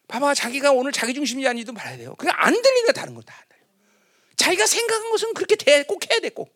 봐봐 0.08 0.34
자기가 0.34 0.72
오늘 0.72 0.92
자기 0.92 1.14
중심이 1.14 1.48
아니도 1.48 1.74
말해야 1.74 1.98
돼요. 1.98 2.16
그냥 2.16 2.36
안 2.38 2.54
들리니까 2.62 2.94
다른 2.94 3.14
거다. 3.14 3.36
자기가 4.38 4.66
생각한 4.66 5.10
것은 5.10 5.34
그렇게 5.34 5.56
돼, 5.56 5.84
꼭 5.84 6.10
해야 6.10 6.20
돼 6.20 6.30
꼭. 6.30 6.56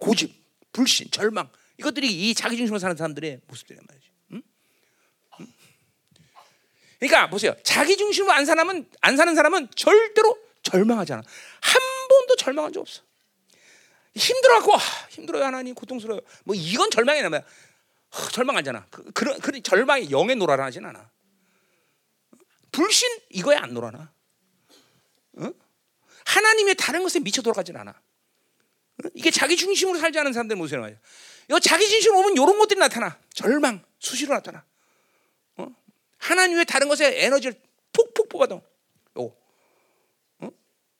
고집, 0.00 0.34
불신, 0.72 1.10
절망 1.10 1.48
이것들이 1.78 2.30
이 2.30 2.34
자기 2.34 2.56
중심으로 2.56 2.78
사는 2.78 2.96
사람들의 2.96 3.42
모습들이란 3.46 3.84
말이지. 3.86 4.08
응? 4.32 4.42
응? 5.40 5.46
그러니까 6.98 7.28
보세요. 7.28 7.54
자기 7.62 7.96
중심으로 7.96 8.32
안 8.32 8.46
사람은 8.46 8.88
안 9.00 9.16
사는 9.16 9.34
사람은 9.34 9.68
절대로 9.76 10.38
절망하지 10.62 11.12
않아. 11.12 11.22
한 11.60 11.80
번도 12.08 12.36
절망한 12.36 12.72
적 12.72 12.80
없어. 12.80 13.02
힘들어갖고 14.16 14.74
아, 14.74 14.78
힘들어요 15.10 15.44
하나님 15.44 15.74
고통스러워요. 15.74 16.22
뭐 16.44 16.54
이건 16.56 16.90
절망이 16.90 17.20
아니야. 17.20 17.42
절망하잖아. 18.32 18.86
그, 18.90 19.12
그런 19.12 19.38
그 19.40 19.60
절망이 19.60 20.10
영의 20.10 20.36
노라라 20.36 20.64
하진 20.64 20.86
않아. 20.86 21.10
불신 22.74 23.08
이거에 23.30 23.56
안 23.56 23.72
놀아나. 23.72 24.12
어? 25.34 25.52
하나님의 26.26 26.74
다른 26.74 27.04
것에 27.04 27.20
미쳐 27.20 27.40
돌아가진 27.40 27.76
않아. 27.76 27.92
어? 27.92 29.08
이게 29.14 29.30
자기 29.30 29.56
중심으로 29.56 29.98
살지 30.00 30.18
않은 30.18 30.32
사람들 30.32 30.56
모습이. 30.56 30.82
이 30.82 31.60
자기 31.62 31.88
중심으로 31.88 32.18
오면 32.18 32.32
이런 32.32 32.58
것들이 32.58 32.80
나타나. 32.80 33.16
절망, 33.32 33.84
수시로 34.00 34.34
나타나. 34.34 34.64
어? 35.56 35.68
하나님의 36.18 36.64
다른 36.64 36.88
것에 36.88 37.24
에너지를 37.24 37.54
푹푹 37.92 38.28
뽑아도 38.28 38.56
요, 38.56 39.36
어? 40.40 40.50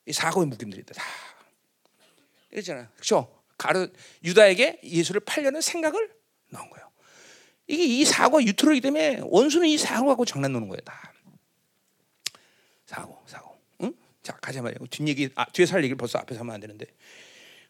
이 0.06 0.12
사고의 0.12 0.46
묶임들이다. 0.46 0.94
다. 0.94 1.04
이랬잖아. 2.52 2.88
그렇죠? 2.92 3.42
가르 3.58 3.90
유다에게 4.22 4.78
예수를 4.84 5.22
팔려는 5.22 5.60
생각을 5.60 6.14
넣은 6.50 6.70
거예요. 6.70 6.92
이게 7.66 7.82
이 7.82 8.04
사고가 8.04 8.44
유튜브이기 8.44 8.80
때문에 8.80 9.22
원수는 9.24 9.66
이 9.66 9.76
사고 9.76 10.06
갖고 10.06 10.24
장난 10.24 10.52
노는 10.52 10.68
거예요. 10.68 10.80
다. 10.82 11.13
사고, 12.94 13.18
사고. 13.26 13.56
응? 13.82 13.92
자, 14.22 14.32
가자 14.40 14.62
말이야. 14.62 14.78
뒷 14.88 15.08
얘기, 15.08 15.28
아, 15.34 15.44
뒤에 15.46 15.66
살 15.66 15.82
얘기를 15.82 15.96
벌써 15.96 16.18
앞에서 16.20 16.40
하면 16.40 16.54
안 16.54 16.60
되는데. 16.60 16.86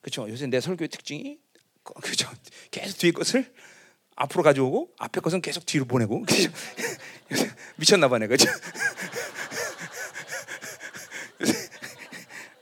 그렇죠. 0.02 0.28
요새 0.28 0.46
내 0.46 0.60
설교의 0.60 0.88
특징이 0.88 1.38
그렇죠. 1.82 2.30
계속 2.70 2.98
뒤에 2.98 3.12
것을 3.12 3.52
앞으로 4.16 4.42
가져오고 4.42 4.90
앞에 4.98 5.20
것은 5.20 5.40
계속 5.40 5.64
뒤로 5.64 5.86
보내고. 5.86 6.24
그렇죠? 6.28 6.50
미쳤나 7.76 8.08
봐네. 8.08 8.26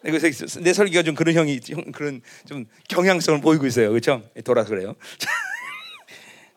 그래서 0.02 0.60
내 0.60 0.72
설교가 0.72 1.04
좀 1.04 1.14
그런 1.14 1.34
형이 1.36 1.60
형 1.68 1.92
그런 1.92 2.22
좀 2.46 2.66
경향성을 2.88 3.40
보이고 3.40 3.66
있어요. 3.66 3.90
그렇죠? 3.90 4.28
돌아서 4.44 4.70
그래요. 4.70 4.96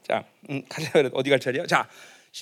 자, 0.07 0.25
음, 0.49 0.63
가자 0.67 0.89
어디 1.13 1.29
갈 1.29 1.39
차례야? 1.39 1.67
자, 1.67 1.87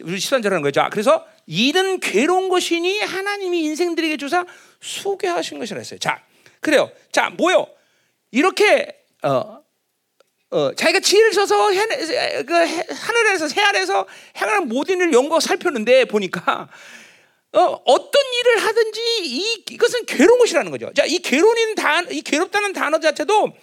우리 0.02 0.18
13절하는 0.18 0.64
거죠. 0.64 0.82
자, 0.82 0.90
그래서 0.90 1.26
일은 1.46 2.00
괴로운 2.00 2.50
것이니 2.50 3.02
하나님이 3.02 3.64
인생들에게 3.64 4.18
주사 4.18 4.46
소개하신 4.82 5.60
것이라 5.60 5.78
했어요. 5.80 6.00
자, 6.00 6.24
그래요. 6.60 6.90
자, 7.12 7.30
뭐요? 7.30 7.68
이렇게 8.32 8.98
어, 9.22 9.62
어, 10.50 10.74
자기가 10.74 11.00
지혜를 11.00 11.34
써서 11.34 11.72
해, 11.72 11.86
그 12.44 12.54
하늘에서 12.54 13.48
새 13.48 13.62
아래에서 13.62 14.08
행하는 14.38 14.68
모든 14.68 14.96
일을 14.98 15.14
연구하고 15.14 15.40
살폈는데 15.40 16.06
보니까 16.06 16.70
어, 17.52 17.60
어떤 17.86 18.24
일을 18.34 18.66
하든지 18.66 19.02
이, 19.24 19.64
이것은 19.70 20.06
괴로운 20.08 20.40
것이라는 20.40 20.72
거죠. 20.72 20.92
자, 20.96 21.06
이 21.06 21.20
괴로운 21.20 21.76
단, 21.76 22.12
이 22.12 22.22
괴롭다는 22.22 22.74
단어 22.74 23.00
자체도 23.00 23.54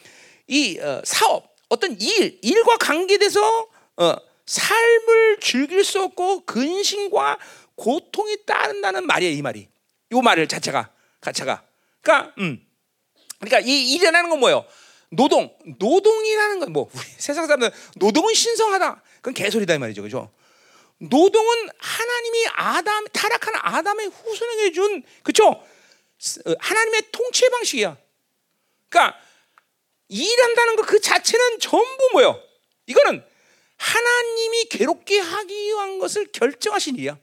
이 0.47 0.79
어, 0.79 1.01
사업, 1.05 1.57
어떤 1.69 2.01
일, 2.01 2.39
일과 2.43 2.77
관계돼서 2.77 3.69
어, 3.97 4.17
삶을 4.51 5.39
즐길 5.41 5.85
수 5.85 6.03
없고 6.03 6.45
근심과 6.45 7.39
고통이 7.77 8.45
따른다는 8.45 9.07
말이에요, 9.07 9.33
이 9.33 9.43
말이. 9.43 9.69
이 10.11 10.15
말을 10.21 10.49
자체가 10.49 10.91
자체가. 11.21 11.63
그러니까 12.01 12.35
음. 12.39 12.67
그러니까 13.39 13.61
이 13.61 13.93
일이라는 13.93 14.29
건 14.29 14.41
뭐예요? 14.41 14.65
노동. 15.11 15.57
노동이라는 15.79 16.59
건 16.59 16.73
뭐 16.73 16.91
세상 17.17 17.47
사람들 17.47 17.71
노동은 17.97 18.35
신성하다. 18.35 19.03
그건 19.17 19.35
개소리다 19.35 19.75
이 19.75 19.79
말이죠. 19.79 20.03
그죠? 20.03 20.33
노동은 20.99 21.69
하나님이 21.79 22.47
아담 22.55 23.07
타락한 23.13 23.55
아담의 23.57 24.09
후손에게 24.09 24.73
준 24.73 25.03
그렇죠? 25.23 25.49
어, 25.49 26.55
하나님의 26.59 27.03
통치 27.13 27.49
방식이야. 27.51 27.97
그러니까 28.89 29.17
일한다는 30.09 30.75
것 30.75 30.87
그 30.87 31.01
자체는 31.01 31.61
전부 31.61 32.09
뭐요? 32.15 32.43
이거는 32.87 33.25
하나님이 33.81 34.65
괴롭게 34.67 35.19
하기 35.19 35.55
위한 35.55 35.99
것을 35.99 36.27
결정하신 36.33 36.97
일이야. 36.97 37.19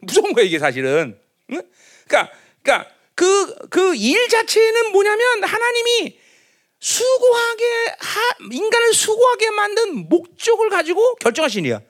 무서운 0.00 0.34
거야 0.34 0.44
이게 0.44 0.58
사실은. 0.58 1.18
응? 1.50 1.62
그러니까, 2.06 2.30
그러니까 2.62 2.90
그 3.14 3.68
그 3.70 3.94
일 3.96 4.28
자체는 4.28 4.92
뭐냐면 4.92 5.44
하나님이 5.44 6.18
수고하게 6.78 7.64
하, 7.98 8.20
인간을 8.52 8.92
수고하게 8.92 9.50
만든 9.50 10.08
목적을 10.10 10.68
가지고 10.68 11.14
결정하신 11.16 11.64
일이야. 11.64 11.80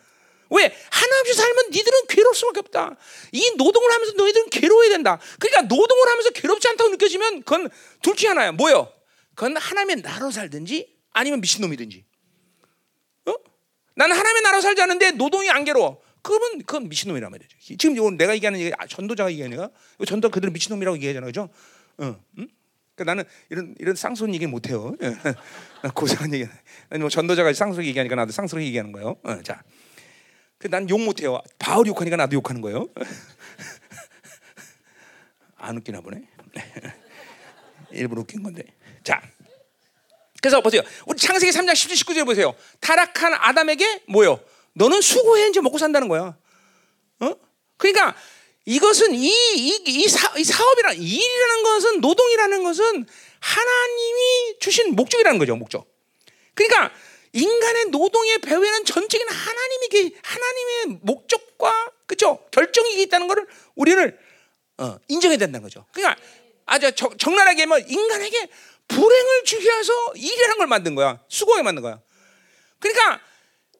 왜 0.50 0.62
하나 0.90 1.20
없이 1.20 1.34
살면 1.34 1.70
니들은 1.72 2.06
괴로울 2.08 2.34
수밖에 2.36 2.60
없다. 2.60 2.96
이 3.32 3.50
노동을 3.56 3.90
하면서 3.92 4.12
너희들은 4.12 4.50
괴로워야 4.50 4.90
된다. 4.90 5.18
그러니까 5.40 5.62
노동을 5.62 6.08
하면서 6.08 6.30
괴롭지 6.30 6.68
않다고 6.68 6.90
느껴지면 6.90 7.40
그건 7.42 7.68
둘 8.02 8.14
중에 8.14 8.28
하나야. 8.28 8.52
뭐요? 8.52 8.92
그건 9.34 9.56
하나님의 9.56 10.02
나로 10.02 10.30
살든지 10.30 10.94
아니면 11.12 11.40
미친놈이든지. 11.40 12.04
나는 13.94 14.16
하나님의 14.16 14.42
나라 14.42 14.60
살자는데 14.60 15.12
노동이 15.12 15.50
안 15.50 15.64
괴로워. 15.64 16.00
그러면 16.22 16.58
그건 16.60 16.88
미친놈이란 16.88 17.30
말이죠. 17.30 17.56
지금 17.60 17.96
이건 17.96 18.16
내가 18.16 18.34
얘기하는 18.34 18.58
얘기 18.58 18.72
아, 18.78 18.86
전도자가 18.86 19.30
얘기하는 19.30 19.56
거야. 19.56 19.68
전도 20.06 20.30
그들은 20.30 20.52
미친놈이라고 20.54 20.96
얘기하잖아, 20.96 21.26
그죠? 21.26 21.50
어, 21.98 22.16
응? 22.38 22.48
그러니까 22.94 23.14
나는 23.14 23.24
이런 23.50 23.74
이런 23.78 23.94
쌍손 23.94 24.34
얘기 24.34 24.46
못 24.46 24.68
해요. 24.68 24.96
예. 25.02 25.14
고상한 25.94 26.32
얘기. 26.32 26.48
아니 26.90 27.00
뭐 27.00 27.10
전도자가 27.10 27.52
쌍손 27.52 27.84
얘기하니까 27.84 28.14
나도 28.14 28.32
쌍손 28.32 28.62
얘기하는 28.62 28.92
거예요. 28.92 29.16
어, 29.22 29.42
자, 29.42 29.62
그난욕 30.58 31.02
못 31.02 31.20
해요. 31.20 31.40
바울 31.58 31.86
욕하니까 31.86 32.16
나도 32.16 32.36
욕하는 32.36 32.62
거예요. 32.62 32.88
안 35.56 35.76
웃기나 35.76 36.00
보네. 36.00 36.22
일부러 37.90 38.22
웃긴 38.22 38.42
건데. 38.42 38.62
자. 39.02 39.20
그래서 40.44 40.60
보세요. 40.60 40.82
우리 41.06 41.16
창세기 41.16 41.50
3장 41.52 41.72
10절 41.72 41.94
19절 42.04 42.26
보세요. 42.26 42.54
타락한 42.80 43.32
아담에게 43.32 44.02
뭐요? 44.08 44.38
너는 44.74 45.00
수고해 45.00 45.48
이제 45.48 45.62
먹고 45.62 45.78
산다는 45.78 46.06
거야. 46.06 46.36
어? 47.20 47.34
그러니까 47.78 48.14
이것은 48.66 49.14
이, 49.14 49.26
이, 49.26 49.82
이, 49.86 50.06
사, 50.06 50.36
이 50.36 50.44
사업이란 50.44 50.96
일이라는 51.00 51.62
것은 51.62 52.00
노동이라는 52.02 52.62
것은 52.62 53.06
하나님이 53.40 54.58
주신 54.60 54.94
목적이라는 54.94 55.38
거죠. 55.38 55.56
목적. 55.56 55.86
그러니까 56.52 56.92
인간의 57.32 57.86
노동의 57.86 58.36
배후에는 58.42 58.84
전적인 58.84 59.26
하나님이 59.26 60.14
하나님의 60.22 60.98
목적과 61.00 61.90
그죠 62.06 62.44
결정이 62.50 63.00
있다는 63.00 63.28
것을 63.28 63.46
우리는 63.76 64.14
어, 64.76 64.98
인정해야 65.08 65.38
된다는 65.38 65.62
거죠. 65.62 65.86
그러니까 65.94 66.20
아주 66.66 66.92
적, 66.92 67.18
적나라하게 67.18 67.64
뭐 67.64 67.78
인간에게 67.78 68.48
불행을 68.88 69.44
주기 69.44 69.64
위해서 69.64 69.92
일이라는 70.14 70.58
걸 70.58 70.66
만든 70.66 70.94
거야. 70.94 71.22
수고하게 71.28 71.62
만든 71.62 71.82
거야. 71.82 72.00
그러니까 72.78 73.20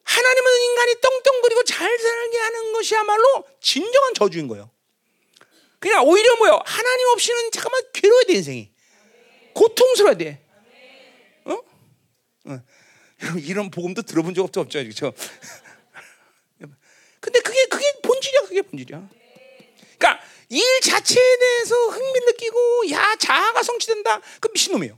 하나님은 0.03 0.61
인간이 0.61 0.95
떵떵거리고 1.01 1.63
잘 1.63 1.97
살게 1.97 2.37
하는 2.37 2.73
것이야말로 2.73 3.45
진정한 3.59 4.13
저주인 4.13 4.47
거예요. 4.47 4.69
그러니까 5.79 6.03
오히려 6.03 6.35
뭐요? 6.37 6.59
하나님 6.65 7.07
없이는 7.09 7.51
잠깐만 7.51 7.81
괴로워야 7.93 8.23
돼 8.23 8.33
인생이. 8.33 8.71
고통스러워야 9.53 10.17
돼. 10.17 10.41
어? 11.45 11.53
어. 11.53 12.59
이런 13.39 13.71
복음도 13.71 14.01
들어본 14.01 14.33
적 14.33 14.43
없죠, 14.43 14.61
없죠, 14.61 14.79
그렇죠? 14.79 15.13
근데 17.19 17.39
그게 17.39 17.65
그게 17.65 17.85
본질이야, 18.03 18.41
그게 18.41 18.61
본질이야. 18.61 19.09
그러니까 19.97 20.23
일 20.49 20.61
자체에 20.81 21.37
대해서 21.37 21.75
흥미 21.89 22.19
느끼고 22.25 22.91
야 22.91 23.15
자아가 23.17 23.63
성취된다, 23.63 24.21
그 24.39 24.49
미친 24.51 24.73
놈이에요. 24.73 24.97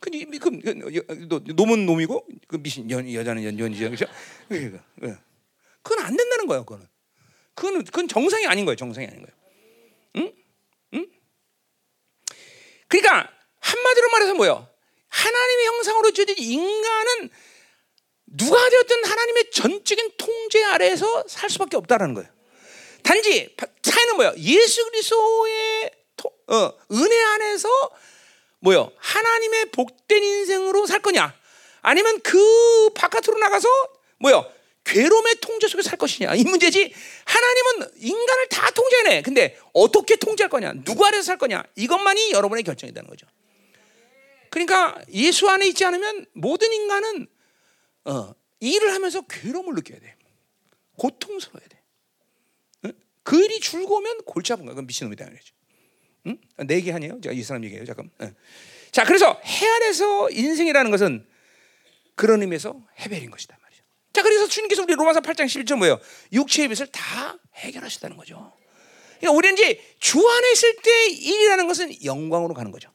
그, 0.00 0.10
그, 0.10 0.60
그, 1.28 1.52
놈은 1.52 1.84
놈이고 1.86 2.26
그 2.48 2.56
미신 2.58 2.90
연, 2.90 3.12
여자는 3.12 3.44
연, 3.44 3.58
연이죠, 3.58 3.90
그렇죠? 3.90 4.06
그건 5.82 6.04
안 6.04 6.16
된다는 6.16 6.46
거예요, 6.46 6.64
그거는. 6.64 6.86
그건 7.54 7.84
그건 7.84 8.08
정상이 8.08 8.46
아닌 8.46 8.64
거예요, 8.64 8.76
정상이 8.76 9.06
아닌 9.06 9.22
거예요. 9.22 9.36
응? 10.16 10.32
응? 10.94 11.06
그러니까 12.88 13.30
한마디로 13.60 14.08
말해서 14.10 14.34
뭐요? 14.34 14.68
하나님의 15.08 15.66
형상으로 15.66 16.10
지어진 16.12 16.36
인간은 16.38 17.30
누가 18.26 18.68
되었든 18.68 19.04
하나님의 19.04 19.50
전적인 19.50 20.12
통제 20.16 20.64
아래에서 20.64 21.24
살 21.28 21.50
수밖에 21.50 21.76
없다라는 21.76 22.14
거예요. 22.14 22.39
단지 23.10 23.56
차이는 23.82 24.14
뭐예요? 24.14 24.34
예수 24.38 24.84
그리스도의 24.84 25.90
어, 26.46 26.72
은혜 26.92 27.22
안에서 27.22 27.68
뭐요? 28.60 28.92
하나님의 28.98 29.72
복된 29.72 30.22
인생으로 30.22 30.86
살 30.86 31.02
거냐? 31.02 31.34
아니면 31.82 32.20
그 32.20 32.90
바깥으로 32.94 33.38
나가서 33.38 33.68
뭐요? 34.18 34.48
괴로움의 34.84 35.36
통제 35.40 35.66
속에 35.66 35.82
살 35.82 35.98
것이냐? 35.98 36.36
이 36.36 36.44
문제지. 36.44 36.94
하나님은 37.24 37.90
인간을 37.96 38.48
다 38.48 38.70
통제해. 38.70 39.22
근데 39.22 39.58
어떻게 39.72 40.14
통제할 40.14 40.48
거냐? 40.48 40.74
누구 40.84 41.04
아래서 41.04 41.24
살 41.24 41.38
거냐? 41.38 41.64
이것만이 41.74 42.30
여러분의 42.30 42.62
결정이 42.62 42.94
되는 42.94 43.08
거죠. 43.08 43.26
그러니까 44.50 44.96
예수 45.12 45.48
안에 45.48 45.66
있지 45.66 45.84
않으면 45.84 46.26
모든 46.34 46.72
인간은 46.72 47.26
어, 48.04 48.34
일을 48.60 48.94
하면서 48.94 49.20
괴로움을 49.22 49.74
느껴야 49.74 49.98
돼. 49.98 50.14
고통스러워야 50.96 51.68
돼. 51.68 51.79
일이 53.32 53.60
즐거우면 53.60 54.22
골치 54.24 54.52
아픈 54.52 54.64
거야. 54.64 54.74
그건 54.74 54.86
미친놈이다. 54.86 55.26
응? 56.26 56.38
내 56.66 56.76
얘기 56.76 56.92
아니에요? 56.92 57.18
이 57.32 57.42
사람 57.42 57.64
얘기예요. 57.64 57.84
잠깐. 57.84 58.10
응. 58.22 58.34
자, 58.90 59.04
그래서 59.04 59.40
해 59.44 59.66
아래서 59.66 60.30
인생이라는 60.30 60.90
것은 60.90 61.26
그런 62.16 62.42
의미에서 62.42 62.80
해벨인 62.98 63.30
것이다 63.30 63.56
말이죠. 63.60 63.84
자, 64.12 64.22
그래서 64.22 64.46
주님께서 64.48 64.82
우리 64.82 64.94
로마서 64.94 65.20
8장 65.20 65.46
11절 65.46 65.76
뭐예요? 65.76 66.00
육체의 66.32 66.68
빚을 66.68 66.88
다 66.88 67.38
해결하셨다는 67.56 68.16
거죠. 68.16 68.52
그러니까 69.18 69.36
우리는 69.36 69.54
이제 69.54 69.80
주 69.98 70.18
안에 70.18 70.52
있을 70.52 70.76
때 70.82 71.06
일이라는 71.10 71.66
것은 71.66 72.04
영광으로 72.04 72.54
가는 72.54 72.70
거죠. 72.70 72.90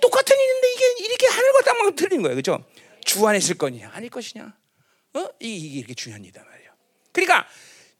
똑같은 0.00 0.36
일인데 0.36 0.72
이게 0.72 1.04
이렇게 1.04 1.26
하늘과 1.26 1.60
땅만 1.62 1.94
틀린 1.94 2.22
거예요. 2.22 2.34
그렇죠? 2.34 2.64
주 3.04 3.26
안에 3.26 3.38
있을 3.38 3.56
거냐 3.56 3.90
아닐 3.92 4.08
것이냐? 4.08 4.56
어? 5.14 5.28
이게 5.40 5.78
이렇게 5.78 5.94
중요한 5.94 6.24
일이다 6.24 6.42
말이에요. 6.42 6.72
그러니까 7.12 7.46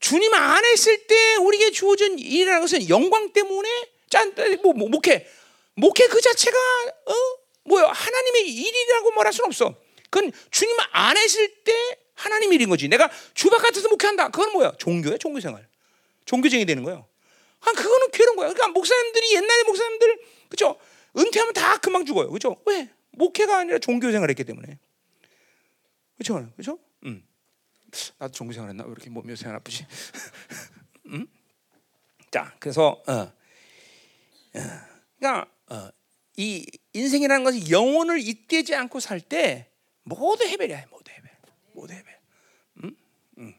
주님 0.03 0.35
안에 0.35 0.73
있을 0.75 1.07
때 1.07 1.37
우리에게 1.37 1.71
주어진 1.71 2.19
일이라는 2.19 2.61
것은 2.61 2.89
영광 2.89 3.33
때문에 3.33 3.69
짠, 4.11 4.35
뭐, 4.63 4.75
뭐 4.75 4.89
목회, 4.89 5.27
목회 5.75 6.07
그 6.09 6.21
자체가 6.21 6.59
어 7.07 7.15
뭐야 7.65 7.87
하나님의 7.87 8.53
일이라고 8.53 9.13
말할 9.13 9.33
수는 9.33 9.47
없어. 9.47 9.75
그건 10.11 10.33
주님 10.51 10.77
안에 10.91 11.25
있을 11.25 11.49
때 11.63 11.73
하나님 12.15 12.53
일인 12.53 12.69
거지. 12.69 12.89
내가 12.89 13.09
주 13.33 13.49
바깥에서 13.49 13.89
목회한다. 13.89 14.31
그건 14.31 14.53
뭐야? 14.53 14.73
종교야, 14.77 15.19
종교 15.19 15.39
생활. 15.41 15.67
종교쟁이 16.25 16.67
되는 16.67 16.83
거예요. 16.83 17.07
아, 17.61 17.71
그거는 17.71 18.11
괴로운 18.11 18.37
거야. 18.37 18.49
그러니까 18.49 18.69
목사님들이 18.69 19.35
옛날에 19.37 19.63
목사님들 19.63 20.19
그죠? 20.49 20.79
은퇴하면 21.17 21.55
다 21.55 21.77
금방 21.79 22.05
죽어요. 22.05 22.29
그죠? 22.29 22.57
왜? 22.67 22.91
목회가 23.13 23.59
아니라 23.59 23.79
종교 23.79 24.11
생활을 24.11 24.31
했기 24.31 24.43
때문에. 24.43 24.79
그죠? 26.19 26.49
그죠? 26.57 26.79
음. 27.93 28.15
나도 28.19 28.33
종교 28.33 28.53
생활 28.53 28.71
했나? 28.71 28.85
왜 28.85 28.91
이렇게 28.91 29.11
몸이 29.11 29.35
생활 29.37 29.57
아프지? 29.57 29.87
음? 31.07 31.27
자, 32.31 32.55
그래서 32.59 33.03
어. 33.07 33.13
어. 33.13 33.33
그러니까 35.19 35.51
어. 35.69 35.91
이 36.37 36.67
인생이라는 36.95 37.45
것은 37.45 37.71
영혼을 37.71 38.19
잇대지 38.21 38.75
않고 38.75 39.01
살 39.01 39.21
때 39.21 39.71
모두 40.05 40.45
해벨이야. 40.45 40.87
모두 40.91 41.11
해벨. 41.13 41.31
모두 41.75 41.93
해벨. 41.93 42.19
음? 42.85 42.97
음. 43.39 43.55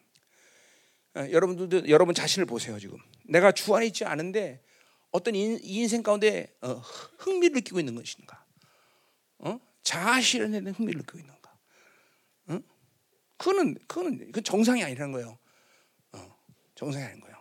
어, 1.15 1.19
여러분들도 1.31 1.88
여러분 1.89 2.13
자신을 2.15 2.45
보세요, 2.45 2.79
지금. 2.79 2.97
내가 3.25 3.51
주 3.51 3.73
안에 3.75 3.86
있지 3.88 4.03
않은데 4.05 4.61
어떤 5.11 5.36
인, 5.36 5.59
인생 5.61 6.01
가운데 6.01 6.53
어, 6.61 6.73
흥미를 7.19 7.55
느끼고 7.55 7.79
있는 7.79 7.95
것인가? 7.95 8.43
어? 9.38 9.59
자아 9.84 10.19
실현에 10.19 10.59
대한 10.61 10.73
흥미를 10.75 10.99
느끼고 11.01 11.19
있는가? 11.19 11.42
어? 13.43 13.53
그거는 13.53 13.75
그거는 13.87 14.31
그 14.31 14.41
정상이 14.41 14.83
아니라는 14.83 15.11
거예요. 15.11 15.37
어, 16.13 16.35
정상이 16.75 17.03
아닌 17.03 17.19
거예요. 17.19 17.35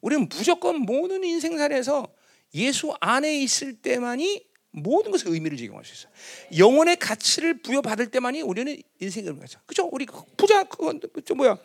우리는 0.00 0.28
무조건 0.28 0.80
모든 0.80 1.24
인생살에서 1.24 2.06
예수 2.54 2.94
안에 3.00 3.36
있을 3.40 3.74
때만이 3.74 4.46
모든 4.70 5.10
것에 5.10 5.28
의미를 5.28 5.56
제공할 5.56 5.84
수 5.84 5.94
있어요. 5.94 6.12
영혼의 6.58 6.96
가치를 6.96 7.62
부여받을 7.62 8.10
때만이 8.10 8.42
우리는 8.42 8.76
인생의 9.00 9.28
의미가 9.28 9.46
있어. 9.46 9.58
그죠? 9.66 9.88
우리 9.90 10.06
부자 10.36 10.64
그건 10.64 11.00
저 11.24 11.34
뭐야? 11.34 11.58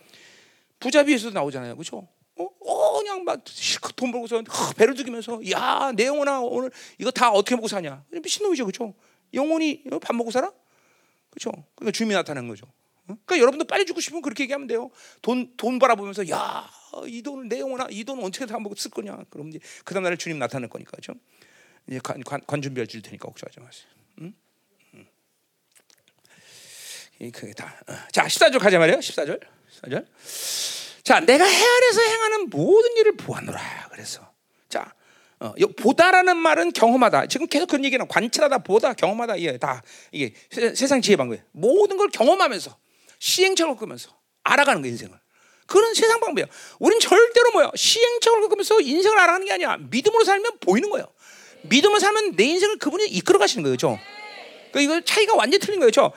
부자 0.80 1.04
비에서도 1.04 1.34
나오잖아요. 1.34 1.76
그죠? 1.76 2.08
어, 2.38 2.44
어 2.44 3.00
그냥 3.00 3.24
막 3.24 3.42
실컷 3.46 3.96
돈 3.96 4.12
벌고서 4.12 4.42
배를 4.78 4.94
두기면서 4.96 5.42
야, 5.52 5.92
내 5.96 6.06
영혼아 6.06 6.40
오늘 6.42 6.72
이거 6.98 7.12
다 7.12 7.32
어떻게 7.32 7.56
먹고 7.56 7.68
사냐? 7.68 8.06
미친놈이죠, 8.12 8.66
그렇죠? 8.66 8.94
영혼이 9.34 9.84
어, 9.92 10.00
밥 10.00 10.16
먹고 10.16 10.32
살아? 10.32 10.52
그렇죠? 11.30 11.52
그러니까 11.76 11.92
주님이 11.92 12.16
나타나는 12.16 12.48
거죠. 12.48 12.66
어? 13.10 13.18
그러니까 13.26 13.40
여러분도 13.40 13.66
빨리 13.66 13.86
죽고 13.86 14.00
싶으면 14.00 14.22
그렇게 14.22 14.44
얘기하면 14.44 14.68
돼요. 14.68 14.92
돈, 15.22 15.52
돈 15.58 15.80
바라보면서 15.80 16.30
야, 16.30 16.70
이 17.08 17.22
돈을 17.22 17.50
내 17.50 17.60
영혼아, 17.60 17.88
이 17.90 18.04
돈은 18.04 18.24
어떻게 18.24 18.46
다 18.46 18.60
먹고 18.60 18.76
쓸 18.76 18.92
거냐? 18.92 19.18
그럼 19.30 19.50
이제 19.50 19.60
그 19.84 19.94
다음 19.94 20.04
날에 20.04 20.16
주님 20.16 20.38
나타날 20.38 20.70
거니까, 20.70 20.92
그렇죠? 20.92 21.14
이제 21.88 22.00
관, 22.04 22.22
관, 22.22 22.42
관 22.46 22.62
준비해 22.62 22.86
줄 22.86 23.02
테니까 23.02 23.28
걱정하지 23.28 23.60
마세요. 23.60 23.88
응? 24.22 24.34
응. 27.22 27.32
그게 27.32 27.54
다. 27.54 27.76
어. 27.88 27.94
자, 28.12 28.26
14절 28.28 28.60
가자 28.60 28.78
말이에요. 28.78 29.00
14절. 29.00 29.42
14절. 29.82 30.06
자, 31.04 31.20
내가 31.20 31.44
해 31.44 31.66
아래서 31.66 32.02
행하는 32.02 32.50
모든 32.50 32.96
일을 32.98 33.18
보았노라. 33.18 33.90
그래서 33.92 34.32
자, 34.68 34.94
어, 35.40 35.54
보다라는 35.78 36.38
말은 36.38 36.74
경험하다. 36.74 37.26
지금 37.28 37.48
계속 37.48 37.68
그런 37.68 37.84
얘기는 37.86 38.06
관찰하다, 38.08 38.60
보다, 38.60 38.94
경험하다. 38.94 39.38
이게 39.38 39.58
다 39.58 39.82
이게 40.12 40.34
세상 40.52 41.02
지혜 41.02 41.16
방법이에요. 41.16 41.44
모든 41.54 41.98
걸 41.98 42.10
경험하면서 42.10 42.78
시행착오를 43.20 43.76
겪으면서 43.76 44.18
알아가는 44.44 44.82
거 44.82 44.88
인생을. 44.88 45.18
그런 45.68 45.94
세상 45.94 46.20
방법이에요. 46.20 46.48
우린 46.80 47.00
절대로 47.00 47.52
뭐야 47.52 47.72
시행착오를 47.76 48.44
겪으면서 48.44 48.82
인생을 48.82 49.20
알아가는 49.20 49.46
게 49.46 49.54
아니야. 49.54 49.78
믿음으로 49.78 50.24
살면 50.24 50.60
보이는 50.60 50.90
거예요. 50.90 51.06
믿음으로 51.64 52.00
살면 52.00 52.36
내 52.36 52.46
인생을 52.46 52.78
그분이 52.78 53.06
이끌어 53.08 53.38
가시는 53.38 53.64
거예요. 53.64 53.78
그렇죠? 53.78 54.00
그러니까 54.72 54.80
이거 54.82 55.06
차이가 55.06 55.36
완전히 55.36 55.60
틀린 55.60 55.80
거예요. 55.80 55.92
그렇죠? 55.92 56.14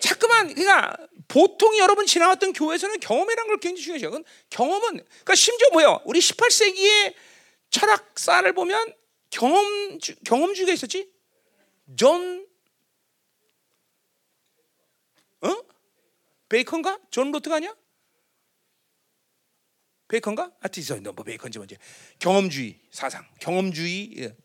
자꾸만 0.00 0.54
그러니까 0.54 0.96
보통 1.28 1.78
여러분 1.78 2.04
지나왔던 2.04 2.52
교회에서는 2.52 3.00
경험이라는 3.00 3.48
걸 3.48 3.56
굉장히 3.58 3.98
중요해요. 3.98 4.22
경험은 4.50 4.80
그러니까 4.98 5.34
심지어 5.34 5.68
뭐야? 5.72 6.00
우리 6.04 6.20
18세기의 6.20 7.14
철학사를 7.70 8.52
보면 8.52 8.94
경험 9.30 9.98
경험주의가 10.24 10.72
있었지. 10.72 11.10
존 11.96 12.46
어? 15.40 15.56
베이컨가? 16.52 16.98
존 17.10 17.30
로크가 17.32 17.56
아니야? 17.56 17.74
베이컨가? 20.08 20.52
있어. 20.76 20.96
뭐 21.00 21.24
베이컨지 21.24 21.58
뭔지. 21.58 21.78
경험주의 22.18 22.78
사상, 22.90 23.24
경험주의 23.40 24.12
예. 24.18 24.36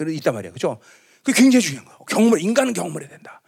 있단 0.00 0.32
말이야. 0.32 0.52
그죠? 0.52 0.80
그게 1.22 1.42
굉장히 1.42 1.62
중요한 1.62 1.84
거야. 1.84 1.98
경험을 2.08 2.40
인간은 2.40 2.72
경험을 2.72 3.02
해야 3.02 3.10
된다. 3.10 3.42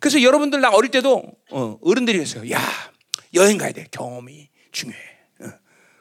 그래서 0.00 0.22
여러분들 0.22 0.62
나 0.62 0.70
어릴 0.70 0.90
때도 0.90 1.22
어, 1.50 1.78
어른들이 1.82 2.18
했어요. 2.18 2.50
야 2.50 2.58
여행 3.34 3.58
가야 3.58 3.72
돼. 3.72 3.86
경험이 3.90 4.48
중요해. 4.72 5.18
어. 5.40 5.52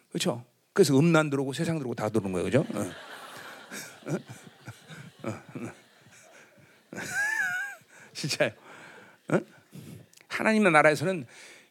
그렇죠? 0.09 0.45
그래서 0.71 0.97
음란 0.97 1.29
들어오고 1.29 1.51
세상 1.51 1.77
들어오고 1.79 1.95
다 1.95 2.07
들어오는 2.07 2.31
거예요. 2.31 2.45
그죠? 2.45 2.65
어. 2.73 2.91
어, 5.27 5.29
어, 5.29 5.71
진짜요. 8.13 8.51
하나님의 10.31 10.71
나라에서는 10.71 11.25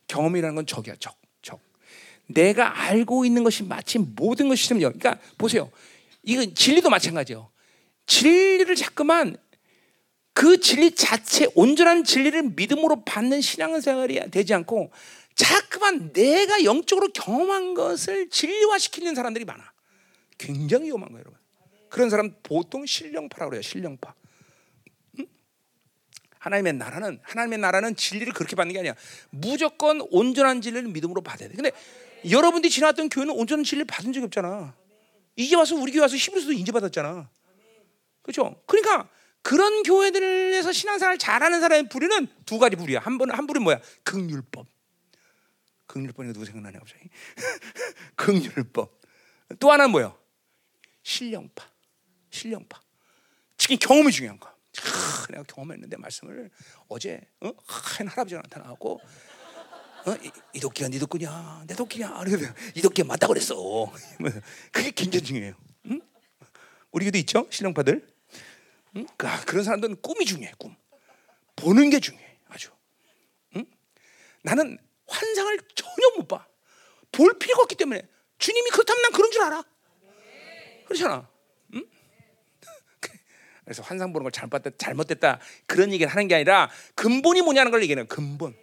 경험이라는 0.07 0.55
건 0.55 0.67
적이야, 0.67 0.95
적, 0.99 1.17
적. 1.43 1.61
내가 2.27 2.81
알고 2.83 3.25
있는 3.25 3.43
것이 3.43 3.65
마치 3.65 3.99
모든 3.99 4.49
것이 4.49 4.67
시요 4.67 4.79
그러니까 4.79 5.19
보세요. 5.39 5.71
이건 6.23 6.55
진리도 6.55 6.91
마찬가지예요. 6.91 7.51
진리를 8.07 8.75
자꾸만 8.77 9.37
그 10.33 10.61
진리 10.61 10.95
자체 10.95 11.49
온전한 11.55 12.05
진리를 12.05 12.43
믿음으로 12.55 13.05
받는 13.05 13.41
신앙생활이 13.41 14.31
되지 14.31 14.55
않고 14.55 14.91
자꾸만 15.35 16.13
내가 16.13 16.65
영적으로 16.65 17.09
경험한 17.13 17.75
것을 17.75 18.29
진리화시키는 18.31 19.15
사람들이 19.15 19.45
많아. 19.45 19.73
굉장히 20.39 20.87
위험한 20.87 21.09
거예요, 21.09 21.21
여러분. 21.21 21.39
그런 21.89 22.11
사람 22.11 22.35
보통 22.43 22.87
신령파라고 22.87 23.51
그래요. 23.51 23.63
신령파. 23.63 24.15
하나님의 26.41 26.73
나라는 26.73 27.21
하나님의 27.23 27.59
나라는 27.59 27.97
진리를 27.97 28.33
그렇게 28.33 28.57
받는 28.57 28.73
게 28.73 28.79
아니야. 28.81 28.95
무조건 29.29 30.01
온전한 30.11 30.63
진리를 30.63 30.89
믿음으로 30.89 31.21
받아야 31.21 31.49
돼. 31.49 31.55
근데 31.55 31.71
여러분들이 32.29 32.71
지나왔던 32.71 33.11
교회는 33.11 33.35
온전한 33.35 33.63
진리를 33.63 33.87
받은 33.87 34.13
적이 34.13 34.25
없잖아. 34.25 34.75
이제 35.37 35.55
와서 35.55 35.77
우리 35.77 35.93
교회 35.93 36.01
와서 36.01 36.17
히브리서도 36.17 36.53
인정받았잖아. 36.53 37.29
그렇죠? 38.23 38.63
그러니까 38.67 39.09
그런 39.43 39.83
교회들에서 39.83 40.73
신앙생활 40.73 41.19
잘하는 41.19 41.61
사람의 41.61 41.89
부류는 41.91 42.27
두 42.47 42.59
가지 42.59 42.75
부류야. 42.77 43.01
한 43.01 43.19
번은 43.19 43.35
한 43.35 43.47
부류는 43.47 43.63
뭐야? 43.63 43.81
극률법. 44.03 44.67
극률법이 45.87 46.33
누구 46.33 46.47
생각나냐 46.47 46.79
갑자기? 46.79 47.05
극률법. 48.17 48.99
또 49.59 49.71
하나는 49.71 49.91
뭐야? 49.91 50.17
신령파. 51.03 51.69
신령파. 52.31 52.81
특히 53.59 53.77
경험이 53.77 54.11
중요한 54.11 54.41
거. 54.41 54.51
아, 54.79 55.27
내가 55.31 55.43
경험했는데 55.45 55.97
말씀을 55.97 56.51
어제 56.89 57.21
어? 57.41 57.53
한 57.67 58.07
할아버지가 58.07 58.43
나타나고 58.43 59.01
어? 60.07 60.15
이, 60.55 60.61
도끼가 60.61 60.89
네 60.89 60.99
도끼냐 60.99 61.65
내 61.67 61.75
도끼냐 61.75 62.23
이 62.75 62.81
도끼가 62.83 63.07
맞다 63.09 63.27
그랬어. 63.27 63.55
그게 64.73 64.91
중요해요. 65.21 65.55
응? 65.87 66.01
우리 66.93 67.05
교도 67.07 67.19
있죠? 67.19 67.47
신령파들? 67.51 68.07
응? 68.97 69.07
그, 69.17 69.29
아, 69.29 69.41
그런 69.45 69.65
사람들은 69.65 70.01
꿈이 70.01 70.25
중요해 70.25 70.53
꿈. 70.59 70.75
보는 71.57 71.91
게 71.91 72.01
중요해 72.01 72.39
아주. 72.49 72.71
응? 73.57 73.65
나는 74.43 74.79
환상을 75.07 75.59
전혀 75.75 76.17
못 76.17 76.29
봐 76.29 76.51
볼 77.13 77.39
필요가 77.39 77.63
없기 77.63 77.75
때문에 77.77 78.03
주님이 78.39 78.71
그렇다면 78.71 79.03
난 79.03 79.13
그런 79.13 79.31
줄 79.31 79.43
알아. 79.43 79.65
그렇잖아 80.87 81.29
그래서 83.71 83.85
환상 83.85 84.13
보는 84.13 84.25
걸 84.25 84.33
잘못됐다, 84.33 84.77
잘못됐다 84.79 85.39
그런 85.67 85.93
얘기를 85.93 86.11
하는 86.11 86.27
게 86.27 86.35
아니라 86.35 86.69
근본이 86.97 87.43
뭐냐는 87.43 87.71
걸 87.71 87.81
얘기해요. 87.85 88.05
근본. 88.09 88.57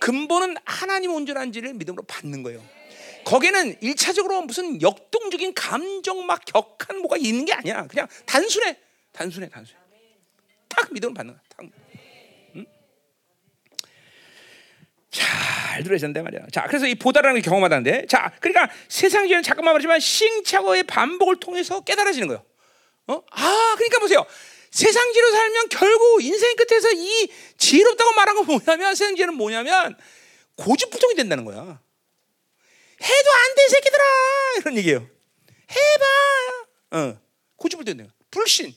근본은 0.00 0.56
하나님 0.64 1.12
온전한지를 1.12 1.74
믿음으로 1.74 2.02
받는 2.08 2.42
거예요. 2.42 2.60
거기는 3.24 3.76
일차적으로 3.80 4.42
무슨 4.42 4.82
역동적인 4.82 5.54
감정 5.54 6.26
막 6.26 6.44
격한 6.44 6.98
뭐가 6.98 7.18
있는 7.18 7.44
게 7.44 7.52
아니야. 7.52 7.86
그냥 7.86 8.08
단순해, 8.26 8.76
단순해, 9.12 9.48
단순해. 9.48 9.78
딱 10.68 10.92
믿음을 10.92 11.14
받는 11.14 11.34
거야. 11.34 11.42
딱. 11.56 11.66
응? 12.56 12.66
잘 15.12 15.84
된다 15.84 16.20
말이야. 16.20 16.46
자, 16.50 16.66
그래서 16.66 16.88
이 16.88 16.96
보다라는 16.96 17.40
게 17.40 17.42
경험하다는데, 17.42 18.06
자, 18.06 18.32
그러니까 18.40 18.68
세상에는 18.88 19.44
잠깐만 19.44 19.74
말하지만 19.74 20.00
시행착오의 20.00 20.82
반복을 20.82 21.38
통해서 21.38 21.80
깨달아지는 21.82 22.26
거예요. 22.26 22.44
어? 23.08 23.22
아, 23.30 23.74
그러니까 23.76 23.98
보세요. 23.98 24.24
세상지로 24.70 25.30
살면 25.30 25.68
결국 25.70 26.22
인생 26.22 26.54
끝에서 26.56 26.90
이 26.92 27.32
지혜롭다고 27.56 28.12
말한 28.12 28.36
건 28.36 28.46
뭐냐면 28.46 28.94
세상지는 28.94 29.34
뭐냐면 29.34 29.96
고집불통이 30.56 31.14
된다는 31.14 31.44
거야. 31.44 31.56
해도 33.00 33.30
안 33.32 33.54
돼, 33.54 33.68
새끼들아! 33.68 34.04
이런 34.58 34.76
얘기예요. 34.76 35.08
해봐! 35.70 36.98
어, 36.98 37.20
고집불통이 37.56 38.08
불신. 38.30 38.74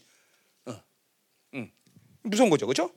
어, 0.67 0.81
응. 1.55 1.71
무서운 2.23 2.49
거죠, 2.49 2.67
그죠? 2.67 2.91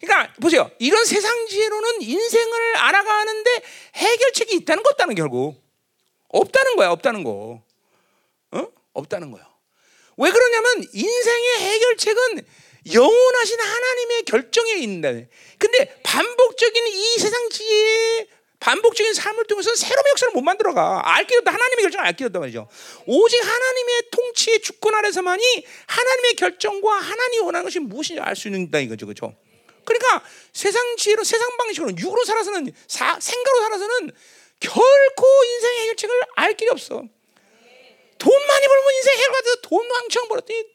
그러니까 0.00 0.32
보세요. 0.40 0.70
이런 0.78 1.04
세상 1.04 1.46
지혜로는 1.48 2.02
인생을 2.02 2.76
알아가는데 2.76 3.62
해결책이 3.94 4.56
있다는 4.56 4.82
거 4.82 4.90
없다는 4.90 5.14
결국 5.14 5.62
없다는 6.28 6.76
거야, 6.76 6.90
없다는 6.90 7.24
거. 7.24 7.62
어? 8.52 8.68
없다는 8.92 9.30
거야. 9.30 9.55
왜 10.16 10.30
그러냐면 10.30 10.84
인생의 10.92 11.58
해결책은 11.58 12.46
영원하신 12.92 13.60
하나님의 13.60 14.22
결정에 14.24 14.72
있는다. 14.74 15.28
근데 15.58 16.00
반복적인 16.02 16.86
이 16.86 17.18
세상 17.18 17.48
지혜 17.50 18.26
반복적인 18.58 19.12
삶을 19.12 19.44
통해서 19.46 19.74
새로운 19.74 20.04
역사를 20.10 20.32
못 20.32 20.40
만들어가. 20.40 21.02
알게 21.04 21.36
없다. 21.36 21.52
하나님의 21.52 21.82
결정을 21.82 22.06
알게 22.06 22.24
없다 22.24 22.38
말이죠. 22.40 22.68
오직 23.06 23.36
하나님의 23.44 24.02
통치의 24.10 24.60
주권 24.62 24.94
아래서만이 24.94 25.66
하나님의 25.86 26.34
결정과 26.36 26.94
하나님이 26.94 27.44
원하는 27.44 27.64
것이 27.64 27.78
무엇인지 27.80 28.20
알 28.20 28.34
수 28.34 28.48
있는 28.48 28.70
다 28.70 28.78
이거죠. 28.78 29.06
그렇죠? 29.06 29.36
그러니까 29.84 30.22
세상 30.52 30.96
지혜로 30.96 31.22
세상 31.22 31.56
방식으로 31.56 31.96
육으로 31.96 32.24
살아서는 32.24 32.72
사, 32.88 33.18
생가로 33.20 33.60
살아서는 33.60 34.10
결코 34.58 35.26
인생의 35.44 35.80
해결책을 35.82 36.20
알 36.36 36.56
길이 36.56 36.70
없어. 36.70 37.04
돈 38.18 38.46
많이 38.46 38.66
벌면 38.66 38.94
인생 38.94 39.18
해가지고 39.18 39.60
돈 39.62 39.90
왕창 39.90 40.28
벌었더니 40.28 40.72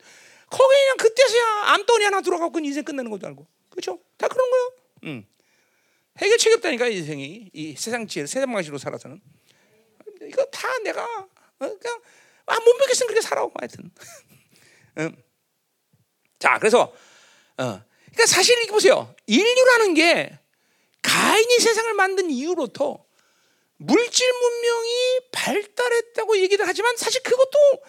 거기 0.49 0.75
그냥 0.75 0.97
그때서야 0.97 1.45
암돈이 1.73 2.03
하나 2.05 2.21
들어가고 2.21 2.59
인생 2.59 2.83
끝나는 2.83 3.09
것도 3.11 3.27
알고 3.27 3.47
그렇죠? 3.69 3.99
다 4.17 4.27
그런 4.27 4.49
거예요. 4.49 4.73
음. 5.05 5.25
해결책이 6.17 6.55
없다니까 6.55 6.87
인생이 6.87 7.49
이 7.53 7.75
세상 7.77 8.07
지혜 8.07 8.25
세상 8.25 8.51
방식으로 8.51 8.77
살아서는 8.77 9.21
이거 10.23 10.43
다 10.45 10.67
내가 10.79 11.03
어, 11.03 11.29
그냥 11.57 12.01
아, 12.45 12.59
못 12.59 12.73
믿겠으면 12.73 13.07
그렇게 13.07 13.21
살아 13.21 13.47
하여튼. 13.59 13.91
음. 14.97 15.15
자 16.37 16.57
그래서 16.59 16.93
어. 17.57 17.81
그러니까 18.11 18.25
사실 18.27 18.61
이거 18.63 18.73
보세요 18.73 19.15
인류라는 19.25 19.93
게 19.93 20.37
가인이 21.01 21.59
세상을 21.59 21.93
만든 21.93 22.29
이후로부터 22.29 23.03
물질 23.81 24.31
문명이 24.31 25.19
발달했다고 25.31 26.37
얘기를 26.37 26.67
하지만 26.67 26.95
사실 26.97 27.21
그것도 27.23 27.81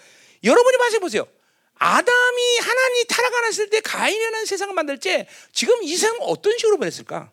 여러분이 0.42 0.78
봐서 0.78 0.98
보세요. 0.98 1.26
아담이 1.74 2.58
하나님이 2.60 3.04
타락하았을 3.08 3.68
때 3.68 3.80
가인이라는 3.80 4.46
세상을 4.46 4.72
만들 4.74 4.98
때 4.98 5.28
지금 5.52 5.82
이 5.82 5.94
세상은 5.94 6.20
어떤 6.22 6.56
식으로 6.56 6.78
변했을까? 6.78 7.30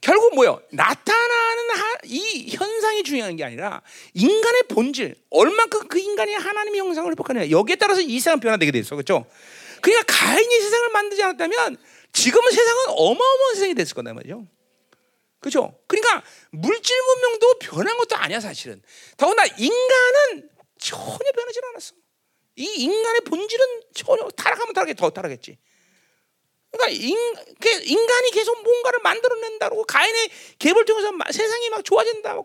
결국 0.00 0.34
뭐요? 0.34 0.62
나타나는 0.70 1.64
이 2.04 2.54
현상이 2.54 3.02
중요한 3.02 3.34
게 3.34 3.42
아니라 3.42 3.82
인간의 4.14 4.64
본질, 4.68 5.16
얼만큼 5.30 5.88
그 5.88 5.98
인간이 5.98 6.34
하나님의 6.34 6.80
형상을 6.80 7.10
회복하느냐 7.10 7.50
여기에 7.50 7.76
따라서 7.76 8.00
이 8.00 8.20
세상 8.20 8.38
변화되게 8.38 8.70
돼 8.70 8.78
있어, 8.78 8.94
그렇죠? 8.94 9.26
그러니까 9.80 10.04
가인이 10.06 10.60
세상을 10.60 10.88
만들지 10.90 11.22
않았다면 11.22 11.76
지금은 12.12 12.50
세상은 12.52 12.84
어마어마한 12.90 13.54
세상이 13.54 13.74
됐을 13.74 13.94
거다 13.94 14.12
말이죠. 14.12 14.46
그죠? 15.46 15.78
그러니까 15.86 16.24
물질 16.50 16.96
문명도 17.00 17.58
변한 17.60 17.96
것도 17.98 18.16
아니야 18.16 18.40
사실은. 18.40 18.82
더구나 19.16 19.44
인간은 19.46 20.50
전혀 20.76 21.30
변하지 21.36 21.60
않았어. 21.70 21.94
이 22.56 22.64
인간의 22.64 23.20
본질은 23.20 23.82
전혀 23.94 24.28
타락하면 24.30 24.74
타락해 24.74 24.94
더 24.94 25.08
타락했지. 25.10 25.56
그러니까 26.72 27.00
인, 27.00 27.16
인간이 27.84 28.30
계속 28.32 28.60
뭔가를 28.60 28.98
만들어낸다고 29.04 29.84
가인의 29.84 30.30
개발 30.58 30.84
통해서 30.84 31.12
세상이 31.30 31.70
막 31.70 31.84
좋아진다고 31.84 32.44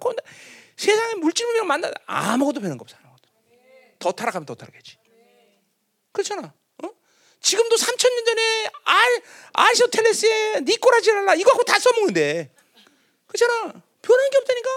세상의 0.77 1.15
물질 1.15 1.47
문명 1.47 1.65
만나 1.65 1.91
아무것도 2.05 2.59
변한 2.59 2.77
거 2.77 2.83
없어. 2.83 2.95
더 3.97 4.11
타락하면 4.11 4.45
더 4.45 4.53
타락했지. 4.53 4.97
그렇잖아. 6.11 6.53
어? 6.83 6.89
지금도 7.39 7.75
3천 7.77 8.13
년 8.13 8.25
전에 8.25 8.71
알 8.83 9.21
아리스토텔레스의 9.53 10.61
니코라 10.65 11.01
지랄라 11.01 11.33
이거 11.33 11.49
갖고 11.49 11.63
다 11.63 11.79
써먹는데 11.79 12.60
그렇잖아. 13.31 13.81
변한 14.01 14.29
게 14.29 14.37
없다니까. 14.37 14.69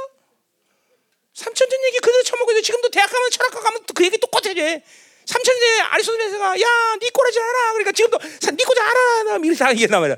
삼천년 1.35 1.85
얘기 1.87 1.99
그대로 1.99 2.23
처먹고 2.23 2.53
있는데 2.53 2.65
지금도 2.65 2.91
대학 2.91 3.11
가면 3.11 3.31
철학과 3.31 3.61
가면 3.61 3.85
그 3.93 4.05
얘기 4.05 4.19
똑같아 4.19 4.55
지 4.55 4.83
삼천년에 5.27 5.81
아리스토텔레스가 5.81 6.61
야, 6.61 6.97
니 7.01 7.11
꼬라지 7.11 7.41
알아. 7.41 7.73
그러니까 7.73 7.93
지금도 7.93 8.19
니 8.19 8.65
꼬라지 8.65 8.81
알아. 8.81 9.39
미리 9.39 9.57
다 9.57 9.71
얘기했단 9.73 10.01
말이야. 10.01 10.17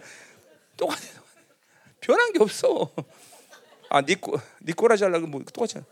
똑같아. 0.77 1.01
변한 2.01 2.33
게 2.33 2.43
없어. 2.43 2.93
아, 3.89 4.03
니 4.03 4.15
꼬, 4.21 4.39
니 4.63 4.73
꼬라지 4.73 5.05
하려고 5.05 5.27
뭐 5.27 5.43
똑같잖아. 5.53 5.85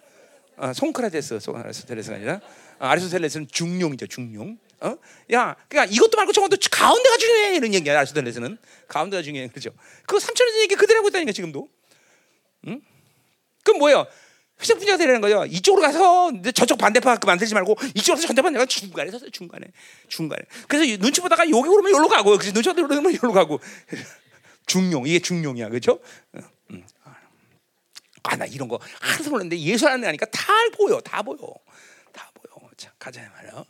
아, 0.56 0.72
송크라테스, 0.72 1.38
아리스토텔레스가 1.52 2.16
아니라 2.16 2.40
아, 2.78 2.90
아리스토텔레스는 2.90 3.48
중용이죠, 3.50 4.06
중용. 4.08 4.58
어? 4.80 4.98
야, 5.32 5.56
그러니까 5.68 5.92
이것도 5.92 6.16
말고 6.16 6.32
저것도 6.32 6.56
가운데가 6.70 7.16
중요해 7.16 7.56
이런 7.56 7.72
얘기야. 7.72 7.98
아리스토텔레스는 7.98 8.58
가운데가 8.88 9.22
중요해, 9.22 9.48
그렇죠? 9.48 9.70
그 10.06 10.20
삼천년 10.20 10.60
얘기 10.60 10.74
그대로 10.74 10.98
하고 10.98 11.08
있다니까 11.08 11.32
지금도. 11.32 11.68
응? 12.66 12.80
그럼 13.62 13.78
뭐예요? 13.78 14.06
회색 14.60 14.78
분야가 14.78 14.96
되는 14.98 15.20
거죠. 15.20 15.44
이쪽으로 15.46 15.82
가서 15.82 16.30
저쪽 16.54 16.78
반대파 16.78 17.18
만들지 17.26 17.54
말고 17.54 17.76
이쪽으로 17.94 18.16
가서 18.16 18.26
전대판 18.28 18.52
내가 18.52 18.66
중간에 18.66 19.10
섰어요. 19.10 19.30
중간에 19.30 19.66
중간에. 20.08 20.42
그래서 20.68 20.96
눈치 20.98 21.20
보다가 21.20 21.44
여기 21.44 21.68
오르면 21.68 21.92
여기로 21.92 22.08
가고, 22.08 22.36
그래서 22.38 22.52
눈치 22.52 22.68
보다 22.70 22.82
오르면 22.82 23.14
여기로 23.14 23.32
가고. 23.32 23.60
중용 24.66 25.06
이게 25.06 25.18
중용이야, 25.18 25.68
그렇죠? 25.68 26.00
음. 26.70 26.86
아, 28.22 28.36
나 28.36 28.46
이런 28.46 28.68
거 28.68 28.80
하나도 29.00 29.30
몰랐는데 29.30 29.86
안에 29.86 30.06
하니까 30.06 30.24
다 30.26 30.42
보여, 30.74 30.98
다 31.00 31.22
보여, 31.22 31.36
다 32.12 32.30
보여. 32.32 32.70
자, 32.76 32.90
가자 32.98 33.20
말이야. 33.36 33.64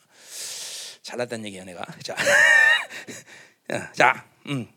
잘났다는 1.03 1.47
얘기야, 1.47 1.65
내가. 1.65 1.85
자, 2.03 2.15
자, 3.95 4.25
음. 4.47 4.69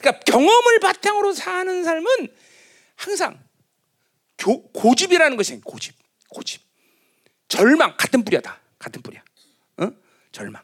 그러니까 0.00 0.24
경험을 0.24 0.80
바탕으로 0.80 1.32
사는 1.32 1.84
삶은 1.84 2.28
항상 3.02 3.42
교, 4.38 4.62
고집이라는 4.70 5.36
것이 5.36 5.60
고집, 5.60 5.94
고집, 6.28 6.62
절망 7.48 7.96
같은 7.96 8.22
뿌리다, 8.24 8.60
같은 8.78 9.02
뿌리야. 9.02 9.22
어? 9.78 9.90
절망. 10.30 10.62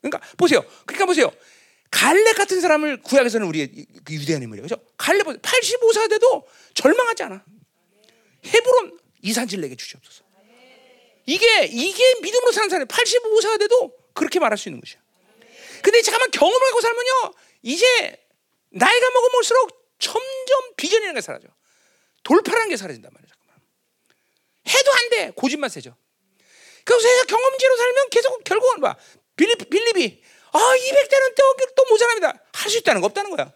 그러니까 0.00 0.20
보세요. 0.36 0.64
그러니까 0.84 1.06
보세요. 1.06 1.30
갈렙 1.90 2.36
같은 2.36 2.60
사람을 2.60 3.02
구약에서는 3.02 3.46
우리 3.46 3.86
그 4.04 4.14
유대한 4.14 4.42
인물이에요. 4.42 4.62
그죠? 4.64 4.76
갈렙 4.98 5.26
85사 5.26 6.10
돼도 6.10 6.48
절망하지 6.74 7.22
않아. 7.22 7.44
헤브론 8.46 8.98
이산질 9.22 9.60
내게 9.60 9.76
주시옵소서. 9.76 10.24
이게 11.24 11.66
이게 11.66 12.14
믿음으로 12.20 12.52
사는 12.52 12.68
사람 12.68 12.86
85사 12.88 13.60
돼도 13.60 13.96
그렇게 14.12 14.40
말할 14.40 14.58
수 14.58 14.68
있는 14.68 14.80
것이야. 14.80 15.00
근데 15.82 16.02
잠깐만 16.02 16.30
경험을 16.32 16.66
하고 16.68 16.80
살면요. 16.80 17.34
이제 17.62 17.86
나이가 18.70 19.10
먹으면올수록 19.10 19.96
점점 19.98 20.74
비전이라는 20.76 21.14
게 21.14 21.20
사라져. 21.20 21.48
돌파라는 22.26 22.68
게 22.70 22.76
사라진단 22.76 23.08
말이야. 23.14 23.28
잠깐만. 23.30 23.60
해도 24.68 24.92
안 24.92 25.10
돼. 25.10 25.30
고집만 25.36 25.70
세죠. 25.70 25.96
그래서 26.84 27.24
경험지로 27.26 27.76
살면 27.76 28.10
계속 28.10 28.42
결국은 28.44 28.80
봐. 28.80 28.96
빌립, 29.36 29.70
빌립이 29.70 30.22
아 30.52 30.58
200대는 30.58 31.34
또, 31.36 31.56
또 31.76 31.84
모자랍니다. 31.88 32.42
할 32.52 32.70
수 32.70 32.78
있다는 32.78 33.00
거 33.00 33.06
없다는 33.06 33.30
거야. 33.36 33.52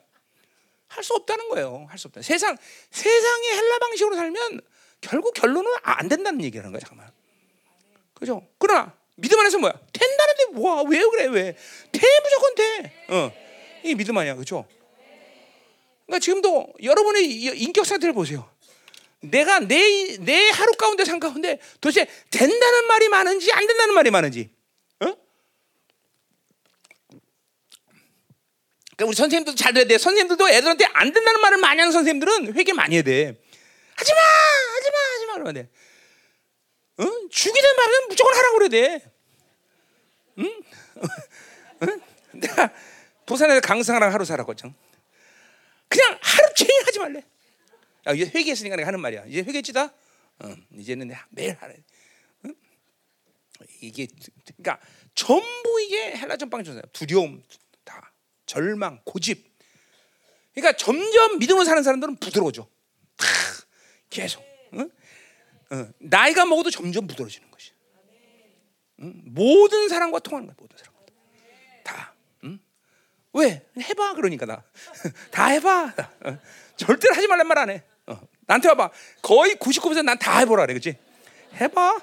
할 0.89 1.03
수 1.05 1.15
없다는 1.15 1.49
거예요. 1.49 1.87
할 1.89 1.99
수 1.99 2.07
없다. 2.09 2.23
세상 2.23 2.57
세상의 2.91 3.57
헬라 3.57 3.79
방식으로 3.79 4.15
살면 4.17 4.61
결국 5.01 5.35
결론은 5.35 5.73
안 5.83 6.09
된다는 6.09 6.43
얘기라는 6.45 6.71
거야. 6.71 6.81
잠깐만. 6.81 7.11
그죠? 8.15 8.47
그러나 8.59 8.95
믿음 9.17 9.39
안에서 9.41 9.59
뭐야? 9.59 9.73
된다는데 9.93 10.45
뭐야? 10.53 10.85
왜 10.89 11.01
그래? 11.07 11.27
왜? 11.27 11.57
돼 11.93 12.01
무조건 12.23 12.55
돼. 12.55 13.05
어. 13.09 13.33
이 13.83 13.95
믿음 13.95 14.17
아니야. 14.19 14.35
그죠? 14.37 14.67
그러니까 16.07 16.19
지금도 16.25 16.75
여러분의 16.83 17.25
인격 17.25 17.87
상태를 17.87 18.13
보세요. 18.13 18.50
내가 19.21 19.61
내, 19.61 20.17
내 20.19 20.49
하루 20.51 20.73
가운데 20.73 21.05
산 21.05 21.21
가운데 21.21 21.61
도대체 21.81 22.07
된다는 22.31 22.87
말이 22.87 23.09
많은지 23.09 23.53
안 23.53 23.67
된다는 23.67 23.95
말이 23.95 24.11
많은지. 24.11 24.51
어? 25.01 25.15
우리 29.05 29.15
선생님들도 29.15 29.57
잘 29.57 29.75
돼야 29.75 29.85
돼. 29.85 29.99
선생님들도 29.99 30.49
애들한테 30.49 30.87
안 30.87 31.13
된다는 31.13 31.41
말을 31.41 31.59
많이 31.59 31.81
하는 31.81 31.93
선생님들은 31.93 32.55
회개 32.55 32.73
많이 32.73 32.95
해야 32.95 33.03
돼. 33.03 33.39
하지 33.95 34.13
마! 34.15 34.21
하지 34.21 34.91
마! 34.91 34.99
하지 35.15 35.27
마! 35.27 35.33
그러면 35.35 35.55
돼. 35.55 35.69
어? 36.99 37.29
죽이는 37.31 37.77
말은 37.77 38.09
무조건 38.09 38.35
하라고 38.35 38.59
그래야 38.59 38.69
돼. 38.69 39.13
응? 40.39 40.63
응? 41.83 42.01
내가 42.33 42.73
부산에서 43.27 43.61
강승하랑 43.61 44.13
하루 44.13 44.25
살았거든. 44.25 44.75
그냥 45.89 46.19
하루 46.23 46.55
종일 46.55 46.87
하지 46.87 46.99
말래. 46.99 47.30
야, 48.11 48.15
이제 48.15 48.25
회개했으니까 48.35 48.77
내가 48.77 48.89
하는 48.89 49.01
말이야. 49.01 49.25
이제 49.27 49.39
회개했지다. 49.43 49.85
어, 50.41 50.57
이제는 50.73 51.11
매일 51.31 51.57
하래. 51.61 51.77
응? 52.45 52.55
이게 53.81 54.09
그러니까 54.57 54.81
전부 55.15 55.81
이게 55.83 56.17
헬라 56.17 56.37
전 56.37 56.51
빵전이야. 56.51 56.83
두려움, 56.93 57.43
다 57.85 58.13
절망, 58.47 59.01
고집. 59.05 59.51
그러니까 60.55 60.77
점점 60.77 61.39
믿음으로 61.39 61.65
사는 61.65 61.83
사람들은 61.83 62.17
부드러워져. 62.17 62.69
다 63.17 63.27
계속. 64.09 64.43
응? 64.75 64.91
어, 65.71 65.89
나이가 65.99 66.45
먹어도 66.47 66.71
점점 66.71 67.07
부드러워지는 67.07 67.51
것이. 67.51 67.73
응? 69.03 69.21
모든 69.27 69.89
사람과 69.89 70.19
통하는 70.19 70.47
거야. 70.49 70.57
모든 70.59 70.77
사람과. 70.77 71.01
다. 71.85 72.15
왜? 73.33 73.65
해봐 73.79 74.15
그러니까 74.15 74.45
나. 74.45 74.65
다 75.31 75.47
해봐. 75.47 75.95
어. 76.25 76.39
절대로 76.77 77.15
하지 77.15 77.29
말란 77.29 77.47
말 77.47 77.59
안 77.59 77.71
해. 77.71 77.85
어. 78.51 78.53
나한테 78.53 78.69
와봐. 78.71 78.91
거의 79.23 79.55
99%난 79.55 80.19
다 80.19 80.39
해보라 80.41 80.67
그래, 80.67 80.75
그렇지? 80.75 80.99
해봐. 81.55 82.01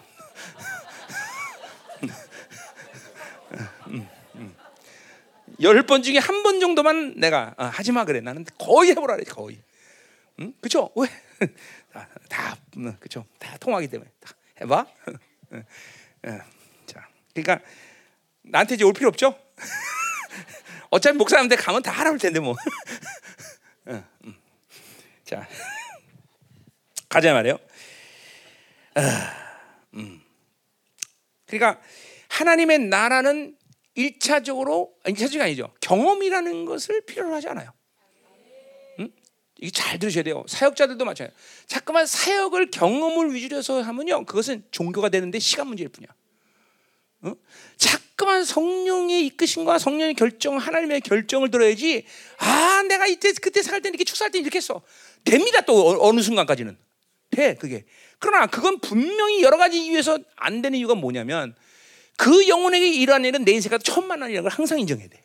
열번 5.61 6.03
중에 6.03 6.17
한 6.19 6.43
번 6.43 6.59
정도만 6.59 7.15
내가 7.17 7.53
어, 7.57 7.65
하지 7.65 7.91
마 7.91 8.05
그래. 8.05 8.21
나는 8.21 8.45
거의 8.57 8.91
해보라 8.91 9.15
그래, 9.15 9.25
거의. 9.29 9.59
응? 10.39 10.53
그죠? 10.61 10.91
왜? 10.95 11.07
다, 11.89 12.07
다 12.29 12.57
그죠? 12.99 13.25
다 13.39 13.57
통하기 13.57 13.87
때문에 13.87 14.09
다 14.19 14.31
해봐. 14.61 14.85
자, 16.85 17.07
그러니까 17.33 17.59
나한테 18.43 18.75
이제 18.75 18.83
올 18.83 18.93
필요 18.93 19.09
없죠? 19.09 19.37
어차피 20.91 21.17
목사님한테 21.17 21.55
가면 21.57 21.81
다 21.83 21.99
알아볼 21.99 22.19
텐데 22.19 22.39
뭐. 22.39 22.55
자, 25.25 25.47
가자 27.09 27.33
말이에요. 27.33 27.57
아, 28.95 29.33
음. 29.93 30.21
그러니까 31.45 31.81
하나님의 32.29 32.79
나라는 32.79 33.55
일차적으로 33.95 34.93
일차적이 35.05 35.41
아니죠. 35.41 35.73
경험이라는 35.81 36.65
것을 36.65 37.01
필요로 37.01 37.33
하지 37.33 37.47
않아요. 37.47 37.71
음? 38.99 39.09
이게 39.59 39.71
잘 39.71 39.97
들으셔야 39.97 40.23
돼요. 40.23 40.43
사역자들도 40.47 41.03
마찬가지. 41.03 41.35
자꾸만 41.65 42.05
사역을 42.05 42.69
경험을 42.71 43.33
위주로 43.33 43.57
해서 43.57 43.81
하면요, 43.81 44.25
그것은 44.25 44.63
종교가 44.71 45.09
되는데 45.09 45.39
시간 45.39 45.67
문제일 45.67 45.89
뿐이야. 45.89 46.09
어? 47.21 47.33
자꾸만 47.77 48.45
성령의 48.45 49.25
이끄심과 49.27 49.79
성령의 49.79 50.13
결정, 50.13 50.57
하나님의 50.57 51.01
결정을 51.01 51.49
들어야지. 51.49 52.05
아, 52.37 52.83
내가 52.87 53.07
이때 53.07 53.31
그때 53.41 53.63
살때 53.63 53.89
이렇게 53.89 54.03
축사할 54.03 54.31
때 54.31 54.39
이렇게 54.39 54.57
했어. 54.57 54.83
됩니다. 55.23 55.61
또 55.61 55.89
어, 55.89 56.07
어느 56.07 56.21
순간까지는 56.21 56.77
돼 57.31 57.55
그게. 57.55 57.85
그러나 58.19 58.47
그건 58.47 58.79
분명히 58.79 59.41
여러 59.43 59.57
가지 59.57 59.79
이유에서 59.79 60.19
안 60.35 60.61
되는 60.61 60.77
이유가 60.77 60.95
뭐냐면 60.95 61.55
그 62.17 62.47
영혼에게 62.47 62.87
이러한 62.93 63.25
일은 63.25 63.45
내 63.45 63.51
인생과 63.51 63.77
처음 63.79 64.07
만난 64.07 64.29
일이라는 64.29 64.49
걸 64.49 64.57
항상 64.57 64.79
인정해야 64.79 65.07
돼. 65.07 65.23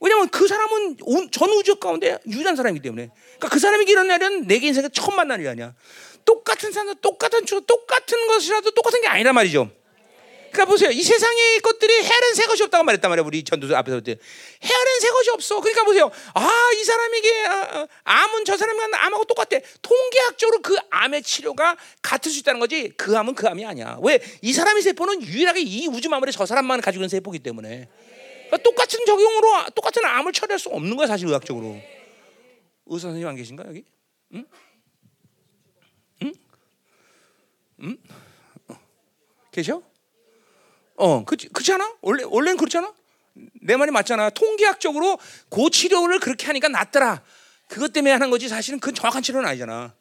왜냐하면 0.00 0.28
그 0.28 0.46
사람은 0.46 0.96
전 1.30 1.50
우주 1.50 1.76
가운데 1.76 2.18
유일한 2.26 2.56
사람이기 2.56 2.82
때문에. 2.82 3.08
그러니까 3.36 3.48
그 3.48 3.58
사람에게 3.58 3.92
일어난 3.92 4.20
일은 4.20 4.46
내 4.46 4.56
인생에 4.56 4.88
처음 4.92 5.16
만난 5.16 5.40
일이 5.40 5.48
아니야. 5.48 5.74
똑같은 6.24 6.72
사람, 6.72 6.94
똑같은 7.00 7.46
주, 7.46 7.62
똑같은 7.62 8.26
것이라도 8.26 8.72
똑같은 8.72 9.00
게 9.00 9.06
아니란 9.06 9.34
말이죠. 9.34 9.70
그러니까 10.56 10.64
보세요. 10.72 10.90
이 10.90 11.02
세상의 11.02 11.60
것들이 11.60 11.92
헤아른 12.02 12.34
새 12.34 12.46
것이 12.46 12.62
없다고 12.62 12.82
말했단 12.82 13.10
말이야. 13.10 13.26
우리 13.26 13.44
전도서 13.44 13.76
앞에서 13.76 14.00
때 14.00 14.16
헤아른 14.62 15.00
새 15.00 15.10
것이 15.10 15.30
없어. 15.30 15.60
그러니까 15.60 15.84
보세요. 15.84 16.10
아, 16.32 16.70
이 16.74 16.82
사람에게 16.82 17.46
아, 17.46 17.52
아, 17.82 17.88
암은 18.04 18.46
저 18.46 18.56
사람이 18.56 18.80
암하고 18.94 19.24
똑같아. 19.26 19.60
통계학적으로 19.82 20.62
그 20.62 20.76
암의 20.88 21.22
치료가 21.24 21.76
같을 22.00 22.32
수 22.32 22.38
있다는 22.40 22.58
거지. 22.58 22.88
그 22.96 23.18
암은 23.18 23.34
그 23.34 23.46
암이 23.46 23.66
아니야. 23.66 23.98
왜? 24.02 24.18
이 24.40 24.54
사람의 24.54 24.82
세포는 24.82 25.22
유일하게 25.22 25.60
이 25.60 25.88
우주 25.88 26.08
만물에 26.08 26.32
저 26.32 26.46
사람만 26.46 26.80
가지고 26.80 27.02
있는 27.02 27.10
세포기 27.10 27.40
때문에. 27.40 27.88
그러니까 28.46 28.56
똑같은 28.62 29.04
적용으로 29.04 29.66
똑같은 29.74 30.06
암을 30.06 30.32
처리할 30.32 30.58
수 30.58 30.70
없는 30.70 30.96
거야, 30.96 31.06
사실 31.06 31.28
의학적으로. 31.28 31.78
의사 32.86 33.08
선생님 33.08 33.28
안 33.28 33.36
계신가 33.36 33.64
여기? 33.66 33.84
응? 34.32 34.46
응? 36.22 36.32
응? 37.82 37.98
어. 38.68 38.80
계셔? 39.50 39.82
어, 40.96 41.24
그렇지, 41.24 41.48
그렇지 41.48 41.72
않아? 41.72 41.96
원래 42.00 42.24
원래는 42.24 42.56
그렇잖아. 42.56 42.92
내 43.62 43.76
말이 43.76 43.90
맞잖아. 43.90 44.30
통계학적으로 44.30 45.18
그 45.50 45.70
치료를 45.70 46.20
그렇게 46.20 46.46
하니까 46.46 46.68
낫더라. 46.68 47.22
그것 47.68 47.92
때문에 47.92 48.12
하는 48.12 48.30
거지 48.30 48.48
사실은 48.48 48.78
그 48.80 48.92
정확한 48.92 49.22
치료는 49.22 49.48
아니잖아. 49.48 49.94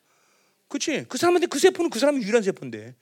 그렇지? 0.68 1.06
그 1.10 1.18
사람한테 1.18 1.48
그 1.48 1.60
세포는 1.60 1.90
그 1.90 2.00
사람이 2.00 2.22
유일한 2.24 2.42
세포인데. 2.44 2.96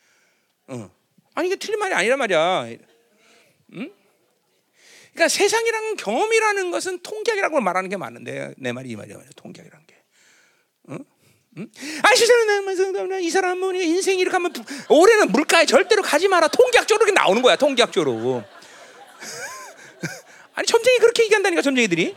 어. 0.68 0.89
아니 1.36 1.48
이게 1.48 1.56
틀린 1.56 1.80
말이 1.80 1.94
아니란 1.94 2.20
말이야. 2.20 2.68
응? 3.74 3.94
그러니까 5.14 5.28
세상이라는 5.28 5.96
경험이라는 5.98 6.72
것은 6.72 7.00
통계학이라고 7.00 7.62
말하는 7.62 7.89
게 7.89 7.98
맞는데 7.98 8.56
내 8.58 8.72
말이 8.72 8.89
이 8.89 8.96
말이야. 8.96 9.18
통계학이라는 9.36 9.86
게. 9.86 9.93
응? 11.58 11.58
응? 11.58 11.70
아 12.04 12.16
시선은 12.16 13.22
이 13.22 13.30
사람은 13.30 13.76
인생이 13.76 14.20
이렇게 14.20 14.36
하면 14.36 14.54
올해는 14.89 15.32
물가에 15.32 15.66
절대로 15.66 16.01
가지 16.01 16.28
마라. 16.28 16.47
통계학적으로 16.47 17.06
이렇게 17.06 17.20
나오는 17.20 17.41
거야. 17.41 17.56
통계학적으로. 17.56 18.43
아니 20.56 20.68
점쟁이 20.68 20.99
그렇게 20.99 21.24
얘기한다니까 21.24 21.62
점쟁이들이. 21.62 22.16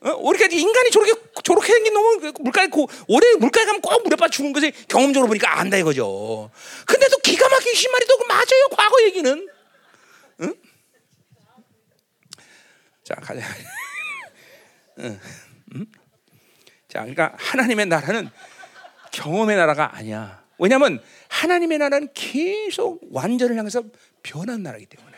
어? 0.00 0.10
우리까지 0.10 0.60
인간이 0.60 0.90
저렇게 0.90 1.12
저렇게 1.42 1.72
생긴 1.72 1.94
놈은 1.94 2.32
물가에 2.40 2.68
고, 2.68 2.88
올해 3.08 3.34
물가에 3.36 3.64
가면 3.64 3.80
꼭 3.80 4.02
물에 4.04 4.16
빠져 4.16 4.30
죽은 4.30 4.52
것을 4.52 4.72
경험적으로 4.88 5.26
보니까 5.26 5.58
안다 5.58 5.78
이거죠. 5.78 6.50
근데도 6.86 7.18
기가 7.18 7.48
막히게 7.48 7.74
신말이 7.74 8.04
또 8.06 8.18
맞아요. 8.28 8.68
과거 8.72 9.02
얘기는. 9.02 9.48
응? 10.42 10.54
자 13.04 13.14
가자. 13.14 13.40
응. 15.00 15.20
응? 15.74 15.86
자 16.96 17.02
그러니까 17.02 17.34
하나님의 17.36 17.86
나라는 17.86 18.30
경험의 19.12 19.54
나라가 19.54 19.94
아니야. 19.94 20.42
왜냐하면 20.58 21.02
하나님의 21.28 21.76
나라는 21.76 22.08
계속 22.14 23.02
완전을 23.10 23.54
향해서 23.58 23.84
변한 24.22 24.62
나라이기 24.62 24.86
때문에. 24.86 25.14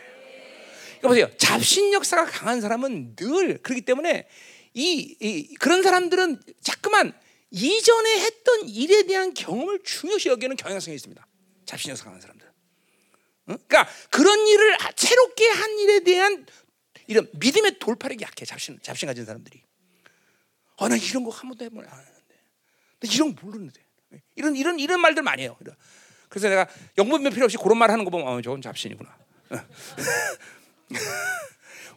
그러니까 0.99 1.07
보세요. 1.07 1.29
잡신 1.37 1.93
역사가 1.93 2.25
강한 2.25 2.59
사람은 2.59 3.15
늘 3.15 3.59
그렇기 3.59 3.83
때문에 3.83 4.27
이, 4.73 5.15
이, 5.21 5.55
그런 5.55 5.81
사람들은 5.81 6.41
자꾸만 6.59 7.13
이전에 7.51 8.19
했던 8.25 8.67
일에 8.67 9.03
대한 9.03 9.33
경험을 9.33 9.79
중요시 9.81 10.27
여기는 10.27 10.57
경향성이 10.57 10.95
있습니다. 10.95 11.25
잡신 11.65 11.91
역사 11.91 12.03
강한 12.03 12.19
사람들. 12.19 12.45
응? 13.51 13.57
그러니까 13.69 13.89
그런 14.09 14.45
일을 14.45 14.77
새롭게 14.97 15.47
한 15.47 15.79
일에 15.79 15.99
대한 16.01 16.45
이런 17.07 17.29
믿음의 17.31 17.79
돌파력이 17.79 18.21
약해. 18.25 18.43
잡신 18.43 18.77
잡신 18.83 19.07
가진 19.07 19.23
사람들이. 19.23 19.68
아, 20.79 20.87
나 20.87 20.95
이런 20.95 21.23
거 21.23 21.31
한 21.31 21.49
번도 21.49 21.65
해본 21.65 21.83
안 21.85 21.91
하는데. 21.91 22.11
나 22.99 23.09
이런 23.13 23.35
거 23.35 23.45
모르는데. 23.45 23.81
이런 24.35 24.55
이런 24.55 24.79
이런 24.79 25.01
말들 25.01 25.23
많이 25.23 25.43
해요. 25.43 25.57
그래서 26.29 26.49
내가 26.49 26.67
영문면 26.97 27.33
필요 27.33 27.45
없이 27.45 27.57
그런 27.57 27.77
말 27.77 27.91
하는 27.91 28.05
거 28.05 28.11
보면 28.11 28.27
어, 28.27 28.41
저건 28.41 28.61
잡신이구나. 28.61 29.17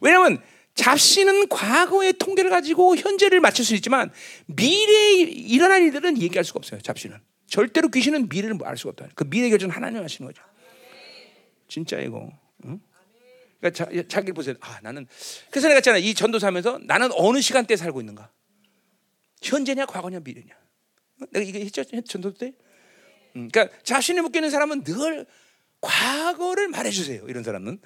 왜냐면 0.01 0.41
잡신은 0.75 1.47
과거의 1.49 2.13
통계를 2.13 2.49
가지고 2.49 2.95
현재를 2.95 3.39
맞출 3.39 3.63
수 3.63 3.75
있지만 3.75 4.11
미래에 4.47 5.13
일어날 5.21 5.83
일들은 5.83 6.19
얘기할 6.21 6.43
수가 6.43 6.57
없어요. 6.57 6.81
잡신은 6.81 7.17
절대로 7.47 7.89
귀신은 7.89 8.27
미래를 8.29 8.57
알 8.63 8.75
수가 8.77 8.89
없다. 8.91 9.07
그 9.15 9.29
미래 9.29 9.49
결정 9.49 9.69
하나님 9.69 10.03
하시는 10.03 10.27
거죠. 10.27 10.43
진짜 11.67 11.99
이거. 11.99 12.29
응? 12.65 12.79
그러니까 13.59 13.85
자, 13.85 14.03
자기 14.09 14.31
보세요. 14.31 14.55
아 14.61 14.79
나는 14.81 15.07
그래서 15.51 15.67
내가 15.67 15.77
했잖아. 15.77 15.97
이 15.99 16.13
전도사하면서 16.13 16.79
나는 16.83 17.09
어느 17.13 17.39
시간대에 17.39 17.77
살고 17.77 18.01
있는가? 18.01 18.29
현재냐 19.43 19.85
과거냐 19.85 20.19
미래냐? 20.19 20.53
내가 21.31 21.45
이거 21.45 21.59
했죠 21.59 21.83
전도 21.83 22.33
때. 22.33 22.53
음, 23.35 23.49
그러니까 23.49 23.75
자신이 23.83 24.21
묶이는 24.21 24.49
사람은 24.49 24.83
늘 24.83 25.25
과거를 25.81 26.69
말해주세요. 26.69 27.27
이런 27.27 27.43
사람은 27.43 27.79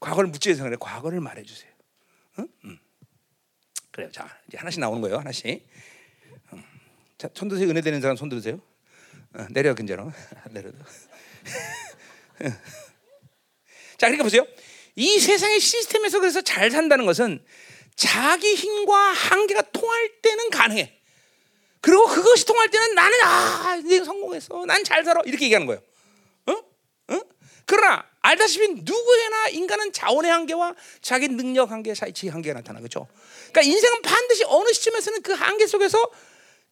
과거를 0.00 0.30
묻지 0.30 0.54
그래. 0.54 0.76
과거를 0.78 1.20
말해주세요. 1.20 1.72
응? 2.38 2.48
음. 2.64 2.78
그래요. 3.90 4.10
자 4.12 4.28
이제 4.46 4.58
하나씩 4.58 4.80
나오는 4.80 5.00
거예요. 5.00 5.18
하나씩. 5.18 5.66
음. 6.52 6.62
자 7.18 7.28
손 7.34 7.48
드세요. 7.48 7.68
은혜 7.68 7.80
되는 7.80 8.00
사람 8.00 8.16
손 8.16 8.28
들으세요. 8.28 8.60
어, 9.34 9.46
내려 9.50 9.74
근자로 9.74 10.12
내려도. 10.52 10.78
자 13.96 14.06
그러니까 14.06 14.22
보세요. 14.24 14.46
이 14.94 15.18
세상의 15.18 15.60
시스템에서 15.60 16.20
그래서 16.20 16.40
잘 16.42 16.70
산다는 16.70 17.06
것은 17.06 17.42
자기 17.96 18.54
힘과 18.54 18.94
한계가 19.12 19.62
통할 19.72 20.20
때는 20.22 20.50
가능해. 20.50 20.92
그리고 21.80 22.06
그것이 22.06 22.44
통할 22.44 22.68
때는 22.68 22.94
나는 22.94 23.18
아, 23.22 23.76
내가 23.84 24.04
성공했어. 24.04 24.66
난 24.66 24.84
잘 24.84 25.04
살아. 25.04 25.20
이렇게 25.24 25.46
얘기하는 25.46 25.66
거예요. 25.66 25.80
어? 26.46 26.52
어? 27.14 27.20
그러나 27.64 28.04
알다시피 28.20 28.68
누구에나 28.82 29.48
인간은 29.48 29.92
자원의 29.92 30.30
한계와 30.30 30.74
자기 31.00 31.28
능력 31.28 31.70
한계, 31.70 31.94
사이치 31.94 32.28
한계가 32.28 32.60
나타나 32.60 32.80
그렇죠? 32.80 33.06
그러니까 33.52 33.62
인생은 33.62 34.02
반드시 34.02 34.44
어느 34.46 34.72
시점에서는 34.72 35.22
그 35.22 35.32
한계 35.32 35.66
속에서 35.66 36.10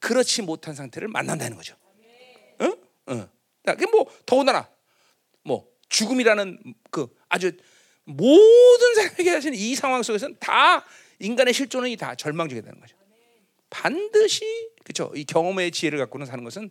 그렇지 0.01 0.43
못한 0.43 0.75
상태를 0.75 1.09
만난다는 1.09 1.57
거죠. 1.57 1.77
응? 2.61 2.77
응. 3.09 3.29
그러니까 3.63 3.91
뭐 3.91 4.07
더군다나 4.27 4.69
뭐 5.43 5.67
죽음이라는 5.89 6.75
그 6.91 7.07
아주 7.29 7.53
모든 8.05 8.95
사람에게 8.97 9.31
하시는 9.31 9.57
이 9.57 9.75
상황 9.77 10.03
속에서는 10.03 10.37
다 10.41 10.85
인간의 11.25 11.55
실존은 11.55 11.95
다 11.97 12.15
절망적이 12.15 12.63
되는 12.63 12.79
거죠. 12.79 12.97
반드시 13.71 14.45
그렇죠. 14.85 15.13
이 15.17 15.25
경험의 15.25 15.71
지혜를 15.71 15.99
갖고는 15.99 16.27
사는 16.27 16.45
것은 16.45 16.71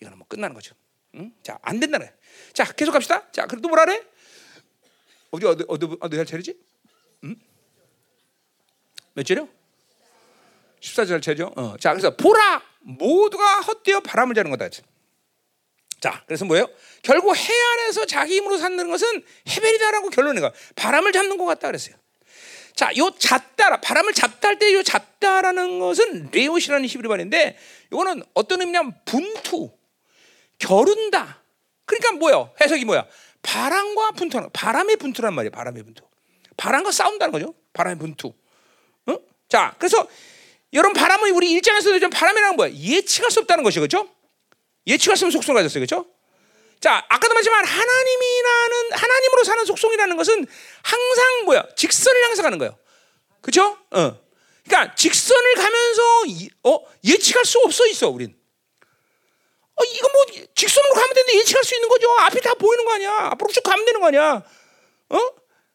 이거는 0.00 0.18
뭐 0.18 0.26
끝나는 0.26 0.54
거죠. 0.54 0.74
응? 1.14 1.32
자, 1.42 1.58
안 1.62 1.80
된다는 1.80 2.06
거예요. 2.06 2.18
자, 2.52 2.64
계속 2.72 2.92
갑시다. 2.92 3.30
자, 3.30 3.46
또 3.46 3.68
뭐라 3.68 3.84
그래? 3.86 4.04
어디 5.30 5.46
어디 5.46 5.64
어디 5.68 5.96
어디 6.00 6.16
할 6.16 6.26
차례지? 6.26 6.56
응? 7.24 7.36
몇 9.14 9.22
절이요? 9.22 9.48
14절 10.80 11.22
차죠. 11.22 11.52
어. 11.56 11.76
자, 11.78 11.92
그래서 11.92 12.14
보라 12.16 12.62
모두가 12.80 13.60
헛되어 13.60 14.00
바람을 14.00 14.34
자는 14.34 14.50
거다. 14.50 14.68
자, 16.00 16.22
그래서 16.26 16.44
뭐예요? 16.44 16.68
결국 17.02 17.34
해 17.34 17.52
안에서 17.72 18.04
자기 18.04 18.36
힘으로 18.36 18.58
사는 18.58 18.90
것은 18.90 19.24
해벨이다라고 19.48 20.10
결론이 20.10 20.40
가. 20.40 20.52
바람을 20.76 21.12
잡는 21.12 21.38
것 21.38 21.46
같다 21.46 21.68
그랬어요. 21.68 21.96
자, 22.74 22.90
요 22.96 23.10
잡다라 23.18 23.80
바람을 23.80 24.12
잡다 24.14 24.48
할 24.48 24.58
때 24.58 24.72
요 24.74 24.82
잡다라는 24.82 25.78
것은 25.78 26.30
레오시라는 26.32 26.86
히브리 26.88 27.08
말인데 27.08 27.56
이거는 27.92 28.22
어떤 28.34 28.60
의미냐면 28.60 28.94
분투, 29.04 29.70
겨룬다. 30.58 31.42
그러니까 31.84 32.12
뭐요? 32.12 32.52
해석이 32.60 32.84
뭐야? 32.84 33.06
바람과 33.42 34.12
분투하는 34.12 34.50
바람의 34.52 34.96
분투란 34.96 35.34
말이에요. 35.34 35.50
바람의 35.50 35.82
분투. 35.84 36.02
바람과 36.56 36.90
싸운다는 36.92 37.32
거죠. 37.32 37.54
바람의 37.74 37.98
분투. 37.98 38.32
어? 39.06 39.18
자, 39.48 39.74
그래서 39.78 40.08
여러분 40.72 40.94
바람은 40.94 41.30
우리 41.32 41.52
일장에서도 41.52 42.00
좀 42.00 42.10
바람이라는 42.10 42.56
뭐야? 42.56 42.72
예측할 42.72 43.30
수 43.30 43.40
없다는 43.40 43.62
것이 43.62 43.78
그렇죠? 43.78 44.08
예측할 44.86 45.16
수 45.16 45.24
없는 45.26 45.32
속성을 45.32 45.60
가졌어요. 45.62 45.84
그렇죠? 45.84 46.06
자, 46.84 47.02
아까도 47.08 47.32
말했지만 47.32 47.64
하나님이라는 47.64 48.92
하나님으로 48.92 49.44
사는 49.44 49.64
속성이라는 49.64 50.18
것은 50.18 50.46
항상 50.82 51.44
뭐야? 51.46 51.64
직선을 51.76 52.20
가는 52.42 52.58
거예요. 52.58 52.78
그렇죠? 53.40 53.78
어. 53.90 54.20
그러니까 54.66 54.94
직선을 54.94 55.54
가면서 55.54 56.02
어, 56.64 56.84
예측할 57.02 57.46
수 57.46 57.58
없어 57.60 57.86
있어, 57.86 58.10
우린. 58.10 58.36
어, 59.76 59.82
이거 59.82 60.08
뭐 60.10 60.26
직선으로 60.54 60.92
가면 60.92 61.14
되는데 61.14 61.38
예측할 61.38 61.64
수 61.64 61.74
있는 61.74 61.88
거죠. 61.88 62.10
앞이 62.18 62.42
다 62.42 62.52
보이는 62.52 62.84
거 62.84 62.92
아니야. 62.92 63.30
앞으로 63.32 63.50
쭉 63.50 63.62
가면 63.62 63.86
되는 63.86 64.00
거 64.00 64.08
아니야. 64.08 64.42
어? 65.08 65.18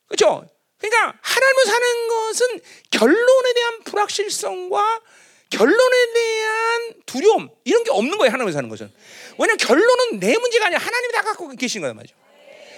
그렇죠? 0.09 0.47
그러니까 0.77 1.17
하나님을 1.23 1.65
사는 1.65 2.07
것은 2.07 2.61
결론에 2.91 3.53
대한 3.53 3.83
불확실성과 3.83 5.01
결론에 5.49 6.13
대한 6.13 6.93
두려움 7.07 7.49
이런 7.63 7.83
게 7.83 7.89
없는 7.89 8.15
거예요. 8.19 8.31
하나님을 8.31 8.53
사는 8.53 8.69
것은. 8.69 8.93
왜냐면 9.39 9.57
결론은 9.57 10.19
내 10.19 10.37
문제가 10.37 10.65
아니라 10.67 10.81
하나님이 10.81 11.13
다 11.13 11.21
갖고 11.23 11.47
계신 11.55 11.81
거란 11.81 11.95
말이죠. 11.95 12.15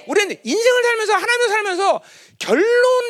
우리는 0.08 0.36
인생을 0.44 0.84
살면서 0.84 1.14
하나님을 1.14 1.50
살면서 1.50 2.02
결론 2.40 2.66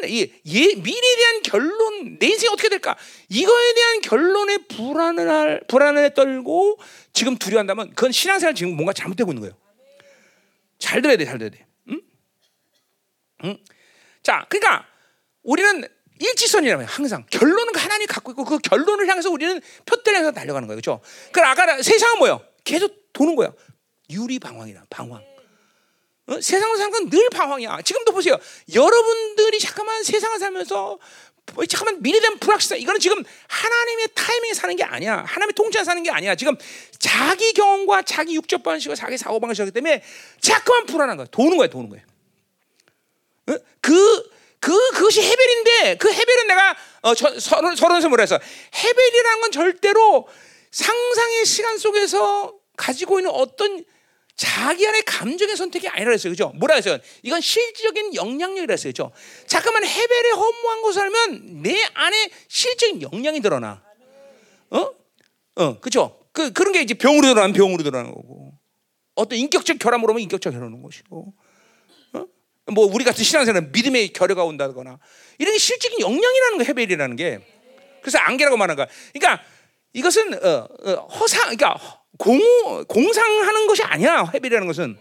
이 0.06 0.32
예, 0.46 0.76
미래에 0.76 1.16
대한 1.18 1.42
결론 1.44 2.18
내 2.20 2.28
인생이 2.28 2.50
어떻게 2.52 2.70
될까 2.70 2.98
이거에 3.30 3.74
대한 3.74 4.02
결론에 4.02 4.58
불안을 4.58 5.64
불안에 5.68 6.14
떨고 6.14 6.80
지금 7.14 7.38
두려워한다면 7.38 7.90
그건 7.90 8.12
신앙생활 8.12 8.56
지금 8.56 8.76
뭔가 8.76 8.94
잘못되고 8.94 9.32
있는 9.32 9.42
거예요. 9.42 9.58
잘 10.80 11.02
들어야 11.02 11.18
돼, 11.18 11.26
잘 11.26 11.38
들어야 11.38 11.50
돼. 11.50 11.66
응? 11.90 12.02
응? 13.46 13.58
자, 14.24 14.46
그러니까 14.50 14.88
우리는 15.44 15.88
일지선이라면 16.20 16.86
항상 16.86 17.26
결론은 17.30 17.76
하나님이 17.76 18.06
갖고 18.08 18.32
있고 18.32 18.44
그 18.46 18.60
결론을 18.60 19.08
향해서 19.08 19.30
우리는 19.30 19.60
표대를 19.86 20.20
향해서 20.20 20.32
달려가는 20.34 20.68
거예요, 20.68 20.80
그렇죠? 20.80 21.02
그 21.32 21.42
아까 21.42 21.82
세상은 21.82 22.20
뭐요? 22.20 22.51
계속 22.64 23.12
도는 23.14 23.36
거야. 23.36 23.52
유리 24.10 24.40
방황이라 24.40 24.84
방황. 24.90 25.24
어? 26.28 26.40
세상을 26.42 26.78
사는 26.78 26.92
건 26.92 27.10
늘 27.10 27.30
방황이야. 27.30 27.82
지금도 27.82 28.12
보세요. 28.12 28.38
여러분들이 28.74 29.60
잠깐만 29.60 30.04
세상을 30.04 30.38
살면서 30.40 31.00
뭐 31.54 31.66
잠깐만 31.66 32.02
미래에 32.02 32.22
대한 32.22 32.38
불확실성 32.40 32.78
이거는 32.80 33.00
지금 33.00 33.24
하나님의 33.48 34.10
타이밍에 34.14 34.54
사는 34.54 34.76
게 34.76 34.84
아니야. 34.84 35.24
하나님의 35.28 35.54
통제에 35.54 35.84
사는 35.84 36.02
게 36.04 36.10
아니야. 36.12 36.36
지금 36.36 36.56
자기 37.00 37.52
경험과 37.54 38.04
자기 38.04 38.36
육적 38.36 38.64
방식과 38.64 38.96
자기 38.96 39.18
사고 39.18 39.40
방식이기 39.40 39.72
때문에 39.72 40.04
자꾸만 40.40 40.86
불안한 40.86 41.18
거야. 41.18 41.28
도는 41.32 41.58
거야, 41.58 41.68
도는 41.68 41.90
거야. 41.90 42.02
어? 43.50 43.58
그그 43.82 44.92
그것이 44.92 45.22
헤벨인데 45.22 45.98
그 45.98 46.12
헤벨은 46.14 46.48
내가 46.48 46.76
어, 47.02 47.16
저, 47.16 47.38
서론 47.40 47.76
서론에서 47.76 48.08
뭐라 48.10 48.22
해서 48.22 48.40
헤벨이라는 48.74 49.42
건 49.42 49.52
절대로 49.52 50.30
상상의 50.72 51.46
시간 51.46 51.78
속에서 51.78 52.54
가지고 52.78 53.20
있는 53.20 53.32
어떤 53.32 53.86
자기 54.36 54.88
안의 54.88 55.04
감정의 55.04 55.56
선택이 55.56 55.88
아니라 55.88 56.12
했어요. 56.12 56.32
그죠? 56.32 56.52
뭐라 56.56 56.76
했어요? 56.76 56.98
이건 57.22 57.42
실질적인 57.42 58.16
영향력이라 58.16 58.72
했어요. 58.72 58.92
그죠? 58.92 59.12
잠깐만 59.46 59.84
헤벨에 59.86 60.32
허무한 60.32 60.82
것을 60.82 61.02
하면 61.04 61.62
내 61.62 61.76
안에 61.94 62.30
실질적인 62.48 63.02
영향이 63.02 63.42
드러나. 63.42 63.84
어? 64.72 64.90
어, 65.56 65.80
그죠? 65.80 66.18
그, 66.32 66.52
그런 66.54 66.72
게 66.72 66.82
이제 66.82 66.94
병으로 66.94 67.22
드러나면 67.22 67.54
병으로 67.54 67.84
드러나는 67.84 68.14
거고. 68.14 68.54
어떤 69.16 69.38
인격적 69.38 69.78
결함으로 69.78 70.14
면 70.14 70.24
인격적 70.24 70.54
결함인 70.54 70.82
것이고. 70.82 71.34
어? 72.14 72.26
뭐 72.72 72.86
우리 72.86 73.04
같은 73.04 73.24
신앙생활은 73.24 73.72
믿음의 73.74 74.14
결여가 74.14 74.46
온다거나 74.46 74.98
이런 75.38 75.54
게 75.54 75.60
실질적인 75.60 76.00
영향이라는 76.00 76.58
거 76.58 76.64
헤벨이라는 76.64 77.16
게. 77.18 77.40
그래서 78.02 78.18
안개라고 78.18 78.58
말하는 78.58 78.78
거야. 78.78 78.88
그러니까 79.14 79.44
이것은 79.94 80.34
어, 80.44 80.68
어, 80.84 80.94
허상, 81.08 81.56
그러니까 81.56 82.02
공, 82.18 82.40
공상하는 82.86 83.68
것이 83.68 83.84
아니야. 83.84 84.30
헤벨이라는 84.34 84.68
것은 84.68 84.98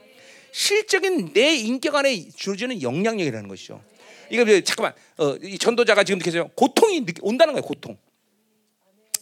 실적인 0.53 1.33
내 1.33 1.55
인격 1.55 1.95
안에 1.95 2.29
주어지는 2.35 2.83
영향력이라는 2.83 3.49
것이죠. 3.49 3.83
이거 4.31 4.45
잠깐만, 4.63 4.95
어, 5.19 5.37
이 5.43 5.59
전도자가 5.59 6.05
지금 6.05 6.21
계속 6.21 6.55
고통이 6.57 7.05
온다는 7.21 7.55
거예요. 7.55 7.65
고통. 7.65 7.99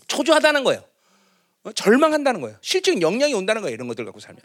초조하다는 0.07 0.65
거예요. 0.65 0.85
어? 1.65 1.73
절망한다는 1.73 2.41
거예요. 2.41 2.57
실적인 2.61 3.03
영향이 3.03 3.35
온다는 3.35 3.63
거예요. 3.63 3.75
이런 3.75 3.89
것들 3.89 4.05
갖고 4.05 4.21
살면. 4.21 4.43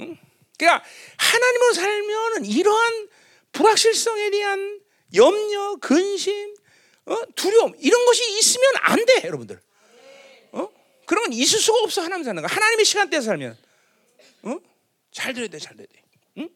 응? 0.00 0.16
그러니까 0.58 0.84
하나님으로 1.16 1.72
살면 1.72 2.44
이러한 2.44 3.08
불확실성에 3.52 4.30
대한 4.30 4.80
염려, 5.14 5.76
근심, 5.76 6.54
어? 7.06 7.16
두려움 7.34 7.72
이런 7.78 8.04
것이 8.04 8.38
있으면 8.38 8.70
안 8.80 9.04
돼, 9.04 9.22
여러분들. 9.24 9.60
건 11.16 11.32
있을 11.32 11.58
수가 11.58 11.78
없어 11.84 12.02
하나님 12.02 12.24
사는 12.24 12.40
거. 12.42 12.48
하나님의 12.48 12.84
시간대에 12.84 13.20
살면, 13.20 13.56
어? 14.42 14.56
잘 15.12 15.32
들어야 15.32 15.48
돼, 15.48 15.58
잘 15.58 15.74
들어야 15.76 15.86
돼. 15.86 16.02
응? 16.38 16.48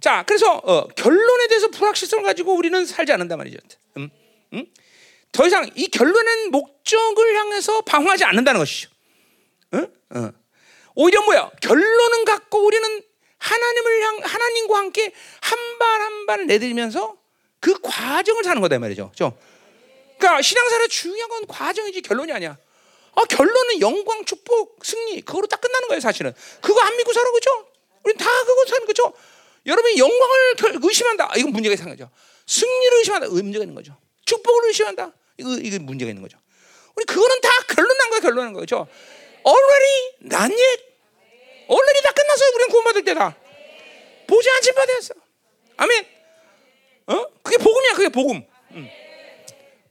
자, 0.00 0.24
그래서 0.26 0.54
어, 0.64 0.86
결론에 0.88 1.48
대해서 1.48 1.68
불확실성을 1.68 2.24
가지고 2.24 2.54
우리는 2.54 2.84
살지 2.86 3.12
않는단 3.12 3.38
말이죠. 3.38 3.58
음? 3.98 4.10
음? 4.54 4.66
더 5.32 5.46
이상 5.46 5.68
이 5.74 5.88
결론은 5.88 6.50
목적을 6.50 7.36
향해서 7.36 7.82
방황하지 7.82 8.24
않는다는 8.24 8.58
것이죠. 8.58 8.88
어? 9.72 9.78
어. 10.16 10.32
오히려 10.94 11.22
뭐야? 11.22 11.50
결론은 11.60 12.24
갖고 12.24 12.64
우리는 12.64 13.02
하나님을 13.38 14.02
향 14.02 14.18
하나님과 14.24 14.78
함께 14.78 15.12
한 15.40 15.58
발 15.78 16.00
한 16.00 16.26
발 16.26 16.46
내드리면서 16.46 17.16
그 17.60 17.78
과정을 17.82 18.42
사는 18.44 18.60
거다 18.62 18.78
말이죠. 18.78 19.10
그렇죠? 19.14 19.38
그러니까 20.18 20.40
신앙생활의 20.40 20.88
중요한 20.88 21.28
건 21.28 21.46
과정이지 21.46 22.00
결론이 22.02 22.32
아니야. 22.32 22.56
아, 23.16 23.24
결론은 23.24 23.80
영광, 23.80 24.24
축복, 24.24 24.84
승리 24.84 25.20
그거로 25.22 25.46
딱 25.46 25.60
끝나는 25.60 25.88
거예요, 25.88 26.00
사실은. 26.00 26.32
그거 26.60 26.80
안 26.82 26.96
믿고 26.96 27.12
살아 27.12 27.30
그죠? 27.32 27.50
우리 28.04 28.14
다 28.14 28.26
그거 28.44 28.64
사는 28.68 28.86
거죠. 28.86 29.12
여러분이 29.64 29.98
영광을 29.98 30.54
의심한다. 30.82 31.32
아, 31.32 31.36
이건 31.36 31.52
문제가 31.52 31.74
있는 31.74 31.88
거죠. 31.96 32.10
승리를 32.46 32.98
의심한다. 32.98 33.28
문제가 33.28 33.64
있는 33.64 33.74
거죠. 33.74 33.96
축복을 34.26 34.68
의심한다. 34.68 35.12
이거 35.38 35.50
이게 35.54 35.78
문제가 35.78 36.10
있는 36.10 36.22
거죠. 36.22 36.38
우리 36.94 37.04
그거는 37.04 37.40
다 37.40 37.48
결론 37.74 37.96
난 37.98 38.10
거야, 38.10 38.20
결론 38.20 38.44
난 38.44 38.52
거죠. 38.52 38.86
already 39.46 40.12
not 40.22 40.52
yet. 40.54 40.82
already 41.70 42.02
다 42.02 42.12
끝났어요. 42.12 42.50
우리는 42.54 42.68
구원받을 42.70 43.04
때다. 43.04 43.36
보지 44.26 44.50
않지 44.50 44.72
받았어. 44.72 45.14
아멘. 45.78 46.06
어? 47.06 47.26
그게 47.42 47.56
복음이야. 47.58 47.92
그게 47.94 48.08
복음. 48.08 48.42
음. 48.72 48.88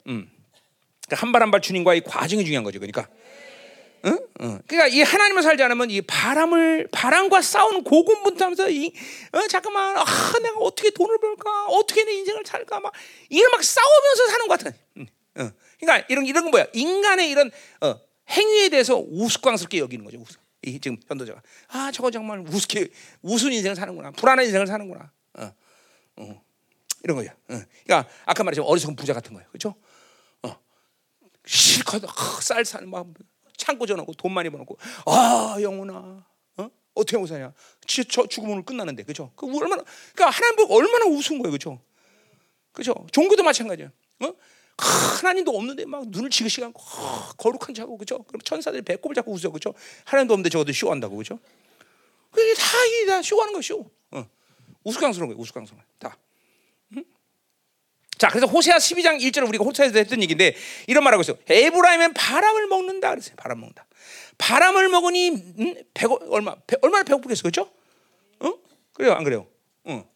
음. 0.08 0.30
그러니까 1.06 1.22
한발 1.22 1.42
한 1.42 1.50
발 1.50 1.60
주님과의 1.60 2.02
과정이 2.02 2.44
중요한 2.44 2.64
거죠. 2.64 2.78
그러니까. 2.80 3.08
응? 4.06 4.18
응. 4.40 4.62
그러니까 4.66 4.86
이 4.88 5.02
하나님을 5.02 5.42
살지 5.42 5.62
않으면 5.62 5.90
이 5.90 6.00
바람을 6.02 6.88
바람과 6.92 7.42
싸우는 7.42 7.82
고군분투하면서 7.84 8.70
이 8.70 8.92
어, 9.32 9.46
잠깐만 9.48 9.96
아 9.96 10.04
내가 10.42 10.58
어떻게 10.60 10.90
돈을 10.90 11.18
벌까 11.18 11.66
어떻게 11.66 12.04
내 12.04 12.12
인생을 12.12 12.42
살까 12.44 12.80
막 12.80 12.92
이런 13.28 13.50
막 13.50 13.62
싸우면서 13.62 14.26
사는 14.28 14.48
것 14.48 14.58
같은. 14.58 14.78
응. 14.98 15.06
응. 15.38 15.52
그러니까 15.80 16.06
이런 16.08 16.26
이런 16.26 16.44
건 16.44 16.50
뭐야? 16.52 16.66
인간의 16.72 17.30
이런 17.30 17.50
어, 17.80 18.00
행위에 18.30 18.68
대해서 18.68 18.96
우스꽝스럽게 18.96 19.78
여기는 19.78 20.04
거죠. 20.04 20.18
우스. 20.18 20.38
이 20.62 20.80
지금 20.80 20.96
현도자가 21.06 21.42
아 21.68 21.92
저거 21.92 22.10
정말 22.10 22.40
우습게 22.40 22.88
우스운 23.22 23.52
인생을 23.52 23.76
사는구나 23.76 24.10
불안한 24.12 24.44
인생을 24.46 24.66
사는구나. 24.66 25.10
어. 25.34 25.52
어. 26.16 26.42
이런 27.04 27.16
거죠. 27.16 27.30
어. 27.48 27.60
그러니까 27.84 28.08
아까 28.24 28.42
말했지만 28.44 28.68
어리석은 28.68 28.96
부자 28.96 29.12
같은 29.12 29.32
거예요. 29.32 29.48
그렇죠? 29.48 29.74
실컷 31.46 32.04
아, 32.04 32.40
쌀쌀 32.40 32.86
막 32.86 33.06
창고 33.56 33.86
전하고 33.86 34.12
돈 34.14 34.32
많이 34.32 34.50
벌었고 34.50 34.78
아 35.06 35.56
영혼아 35.60 36.24
어? 36.58 36.70
어떻게 36.94 37.16
하고 37.16 37.26
사냐? 37.26 37.52
진짜 37.86 38.24
죽으면 38.28 38.64
끝나는데 38.64 39.02
그죠? 39.02 39.30
그 39.36 39.46
얼마나 39.46 39.82
그러니까 40.14 40.30
하나님 40.30 40.56
보고 40.56 40.76
얼마나 40.76 41.06
우스운 41.06 41.40
거예요 41.40 41.52
그죠? 41.52 41.80
그죠? 42.72 42.94
종교도 43.12 43.42
마찬가지야 43.42 43.90
어? 44.20 44.32
하나님도 44.78 45.56
없는데 45.56 45.86
막 45.86 46.04
눈을 46.08 46.28
지그시 46.28 46.60
감고 46.60 46.82
아, 46.82 47.32
거룩한 47.38 47.74
자고 47.74 47.96
그죠? 47.96 48.22
그럼 48.24 48.40
천사들이 48.42 48.82
배꼽을 48.82 49.14
잡고 49.14 49.32
웃어 49.32 49.50
그죠? 49.50 49.72
하나님도 50.04 50.34
없는데 50.34 50.50
저것도 50.50 50.72
쇼한다고 50.72 51.16
그죠? 51.16 51.38
그게 52.30 52.52
다이다 52.54 53.22
쇼하는 53.22 53.54
거 53.54 53.62
쇼. 53.62 53.90
어. 54.10 54.26
우스꽝스러운 54.84 55.28
거예요 55.30 55.40
우스꽝스러운 55.40 55.80
거예요 55.80 55.88
다 55.98 56.18
자, 58.18 58.28
그래서 58.28 58.46
호세아 58.46 58.76
12장 58.76 59.20
1절을 59.20 59.48
우리가 59.48 59.64
호세아에서 59.64 59.98
했던 59.98 60.22
얘기인데 60.22 60.56
이런 60.86 61.04
말하고 61.04 61.22
있어요. 61.22 61.36
에브라임은 61.48 62.14
바람을 62.14 62.66
먹는다 62.66 63.10
그랬어요. 63.10 63.36
바람 63.36 63.60
먹는다. 63.60 63.86
바람을 64.38 64.88
먹으니 64.88 65.30
음, 65.30 65.74
배고, 65.94 66.20
얼마 66.30 66.54
배, 66.66 66.76
얼마나 66.82 67.04
배고프겠어, 67.04 67.42
그렇죠? 67.42 67.70
어? 68.40 68.52
그래요, 68.94 69.12
안 69.12 69.24
그래요? 69.24 69.46
어. 69.84 70.08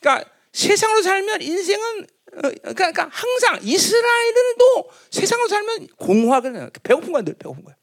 그러니까 0.00 0.28
세상으로 0.52 1.02
살면 1.02 1.42
인생은 1.42 2.06
어, 2.34 2.40
그러니까, 2.40 2.72
그러니까, 2.72 3.08
항상 3.12 3.58
이스라엘도 3.62 4.90
세상으로 5.10 5.48
살면 5.48 5.88
공허하게 5.98 6.70
배고픈 6.82 7.24
늘 7.24 7.34
배고픈 7.34 7.64
거야. 7.64 7.76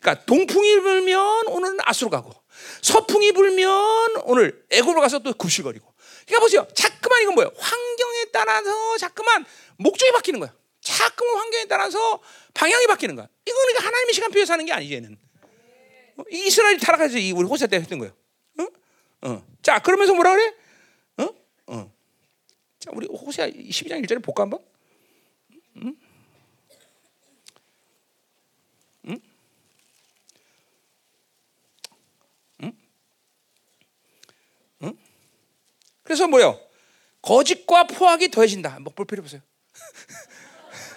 그러니까 0.00 0.24
동풍이 0.24 0.80
불면 0.80 1.46
오늘은 1.48 1.78
아수로 1.84 2.10
가고 2.10 2.32
서풍이 2.82 3.32
불면 3.32 4.16
오늘 4.24 4.64
애굽으로 4.70 5.00
가서 5.00 5.18
또 5.20 5.32
굽실거리고 5.34 5.90
그러니까 6.26 6.40
보세요. 6.40 6.66
자꾸만 6.74 7.22
이건 7.22 7.34
뭐예요? 7.34 7.52
환경에 7.56 8.09
따라서 8.32 8.98
자꾸만 8.98 9.44
목적이 9.76 10.12
바뀌는 10.12 10.40
거야. 10.40 10.54
자꾸만 10.80 11.36
환경에 11.36 11.66
따라서 11.66 12.20
방향이 12.54 12.86
바뀌는 12.86 13.16
거야. 13.16 13.28
이거 13.46 13.56
그러니까 13.56 13.86
하나님의 13.86 14.14
시간표에 14.14 14.44
사는 14.44 14.64
게 14.64 14.72
아니지 14.72 14.94
얘는. 14.94 15.18
어? 16.16 16.22
이스라엘이 16.30 16.78
타락해서 16.78 17.18
이 17.18 17.32
우리 17.32 17.46
호세 17.46 17.66
때 17.66 17.76
했던 17.76 17.98
거예요. 17.98 18.14
어? 18.58 18.66
어. 19.28 19.46
자 19.62 19.78
그러면서 19.78 20.14
뭐라 20.14 20.34
그래? 20.34 20.54
어? 21.18 21.28
어. 21.66 21.92
자 22.78 22.90
우리 22.94 23.06
호세 23.06 23.50
12장 23.50 24.04
1절에 24.04 24.22
볼까 24.22 24.42
한번? 24.42 24.60
그래서 36.10 36.26
뭐요? 36.26 36.60
거짓과 37.22 37.84
포악이 37.84 38.30
더해진다. 38.30 38.78
뭐볼 38.80 39.06
필요 39.06 39.22
없어요. 39.22 39.40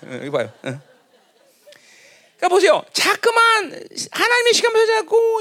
여기 0.11 0.30
봐요. 0.30 0.51
그러니까 0.61 2.49
보세요. 2.49 2.84
자꾸만 2.91 3.88
하나님의 4.11 4.53
시간을 4.53 4.88
자고 4.88 5.39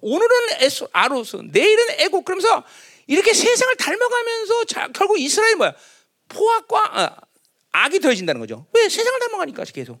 오늘은 0.00 0.30
에소, 0.60 0.88
아로스, 0.92 1.36
내일은 1.50 1.84
에고 2.00 2.22
그러면서 2.22 2.64
이렇게 3.06 3.32
세상을 3.32 3.76
닮아가면서 3.76 4.64
자, 4.64 4.88
결국 4.94 5.18
이스라엘 5.18 5.56
뭐야? 5.56 5.74
포악과 6.28 7.00
아, 7.00 7.16
악이 7.72 8.00
더해진다는 8.00 8.40
거죠. 8.40 8.66
왜 8.72 8.88
세상을 8.88 9.18
닮아가니까 9.18 9.64
계속 9.64 10.00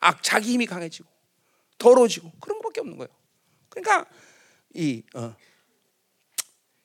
악 0.00 0.22
자기 0.22 0.52
힘이 0.52 0.66
강해지고 0.66 1.08
더러워지고 1.78 2.32
그런 2.40 2.58
것밖에 2.58 2.80
없는 2.80 2.96
거예요. 2.96 3.08
그러니까 3.68 4.06
이 4.74 5.02
어, 5.14 5.36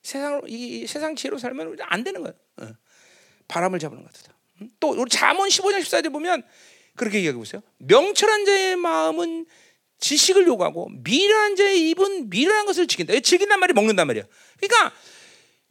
세상으로 0.02 0.46
이 0.46 0.86
세상 0.86 1.16
지혜로 1.16 1.38
살면 1.38 1.78
안 1.80 2.04
되는 2.04 2.20
거예요. 2.22 2.34
어. 2.58 2.68
바람을 3.48 3.78
잡는 3.78 4.02
것 4.02 4.12
같다. 4.12 4.34
또 4.80 4.90
우리 4.90 5.10
잠언 5.10 5.48
15장 5.48 5.80
14절에 5.80 6.12
보면 6.12 6.42
그렇게 6.96 7.18
얘기하고 7.18 7.42
있어요. 7.42 7.62
명철한 7.78 8.44
자의 8.44 8.76
마음은 8.76 9.46
지식을 9.98 10.46
요구하고 10.46 10.88
미련한 11.02 11.56
자의 11.56 11.90
입은 11.90 12.30
미련한 12.30 12.66
것을 12.66 12.86
지킨다. 12.86 13.18
지킨단 13.20 13.58
말이 13.60 13.72
먹는단 13.72 14.06
말이야. 14.06 14.24
그러니까 14.60 14.94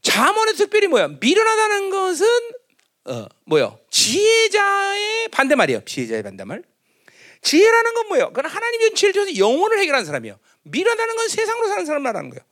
잠언의 0.02 0.56
특별히 0.56 0.88
뭐야? 0.88 1.08
미련하다는 1.20 1.90
것은 1.90 2.28
어, 3.06 3.28
뭐요? 3.46 3.80
지혜자의 3.90 5.30
반대말이에요. 5.30 5.84
지혜자의 5.86 6.24
반대말. 6.24 6.64
지혜라는 7.42 7.94
건 7.94 8.08
뭐예요? 8.08 8.28
그건 8.28 8.46
하나님의 8.46 8.94
지혜를 8.96 9.14
통해서 9.14 9.38
영혼을 9.38 9.80
해결하는 9.80 10.06
사람이에요. 10.06 10.40
미련하다는 10.64 11.16
건 11.16 11.28
세상으로 11.28 11.68
사는 11.68 11.86
사람 11.86 12.02
말하는 12.04 12.30
거예요. 12.30 12.44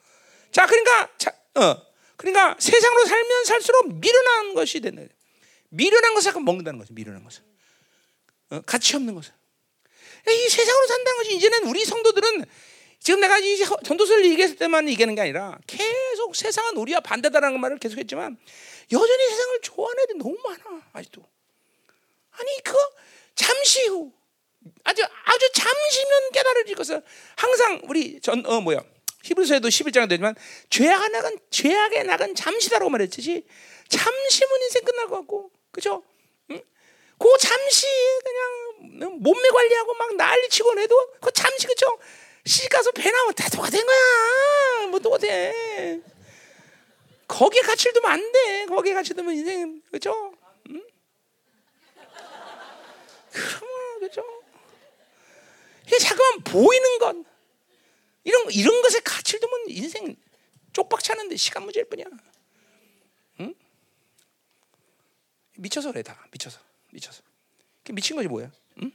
자, 0.51 0.65
그러니까 0.65 1.09
자, 1.17 1.31
어, 1.55 1.81
그러니까 2.21 2.55
세상으로 2.59 3.05
살면 3.05 3.45
살수록 3.45 3.95
미련한 3.95 4.53
것이 4.53 4.79
되는. 4.79 5.09
미련한 5.69 6.13
것을 6.13 6.29
약간 6.29 6.45
먹는다는 6.45 6.77
거죠. 6.77 6.93
미련한 6.93 7.23
것을. 7.23 7.41
어, 8.51 8.61
가치 8.61 8.95
없는 8.95 9.15
것을. 9.15 9.33
이 10.27 10.49
세상으로 10.49 10.87
산다는 10.87 11.17
것이 11.17 11.35
이제는 11.35 11.63
우리 11.67 11.83
성도들은 11.83 12.45
지금 12.99 13.21
내가 13.21 13.39
이 13.39 13.57
전도서를 13.57 14.23
얘기했을 14.25 14.55
때만 14.57 14.87
얘기하는 14.89 15.15
게 15.15 15.21
아니라 15.21 15.57
계속 15.65 16.35
세상은 16.35 16.77
우리와 16.77 16.99
반대다라는 16.99 17.59
말을 17.59 17.79
계속했지만 17.79 18.37
여전히 18.91 19.29
세상을 19.29 19.61
좋아하는 19.61 20.03
애들이 20.03 20.19
너무 20.19 20.37
많아 20.43 20.83
아직도. 20.93 21.25
아니 22.33 22.63
그거 22.63 22.77
잠시 23.33 23.87
후 23.87 24.13
아주 24.83 25.01
아주 25.03 25.51
잠시면 25.53 26.31
깨달을 26.33 26.75
것을 26.75 27.01
항상 27.35 27.81
우리 27.85 28.21
전 28.21 28.45
어 28.45 28.61
뭐야 28.61 28.83
히브리서에도 29.23 29.67
11장에 29.67 30.09
되지만 30.09 30.35
죄악의 30.69 31.09
낙은 31.09 31.37
죄악의 31.49 32.03
낙은 32.05 32.35
잠시다라고 32.35 32.89
말했지 32.89 33.45
잠시면 33.89 34.61
인생 34.63 34.83
끝날 34.83 35.07
것 35.07 35.17
같고 35.17 35.51
그죠? 35.71 36.03
응? 36.51 36.61
그 37.17 37.27
잠시 37.39 37.87
그냥 38.23 39.19
몸매 39.19 39.49
관리하고 39.49 39.93
막 39.93 40.15
난리치고 40.15 40.79
해도 40.79 41.13
그 41.21 41.31
잠시 41.31 41.67
그죠? 41.67 41.85
시집 42.45 42.69
가서 42.69 42.91
배 42.91 43.11
나오면 43.11 43.35
다 43.35 43.49
똑같은 43.49 43.79
거야. 43.85 44.87
뭐 44.87 44.99
똑같아. 44.99 45.27
거기에 47.27 47.61
가치를 47.61 47.93
두면 47.93 48.11
안 48.11 48.31
돼. 48.31 48.65
거기에 48.65 48.93
가치 48.93 49.13
두면 49.13 49.35
인생 49.35 49.81
그죠? 49.91 50.33
응? 50.69 50.83
그러면 53.31 53.99
그죠? 53.99 54.23
이게 55.85 55.97
자꾸만 55.97 56.41
보이는 56.43 56.99
것 56.99 57.15
이런 58.23 58.51
이런 58.51 58.81
것에 58.81 58.99
가치를 58.99 59.39
두면 59.39 59.69
인생 59.69 60.15
쪽박 60.73 61.03
차는데 61.03 61.35
시간 61.37 61.63
문제일 61.63 61.85
뿐이야. 61.85 62.05
응? 63.41 63.55
미쳐서 65.57 65.91
그래 65.91 66.03
다 66.03 66.27
미쳐서 66.31 66.59
미쳐서. 66.91 67.23
미친 67.91 68.15
거지 68.15 68.27
뭐야? 68.27 68.51
응? 68.83 68.91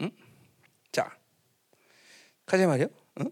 응? 0.00 0.10
자. 0.92 1.16
가자 2.46 2.66
말이요. 2.66 2.88
응? 3.20 3.30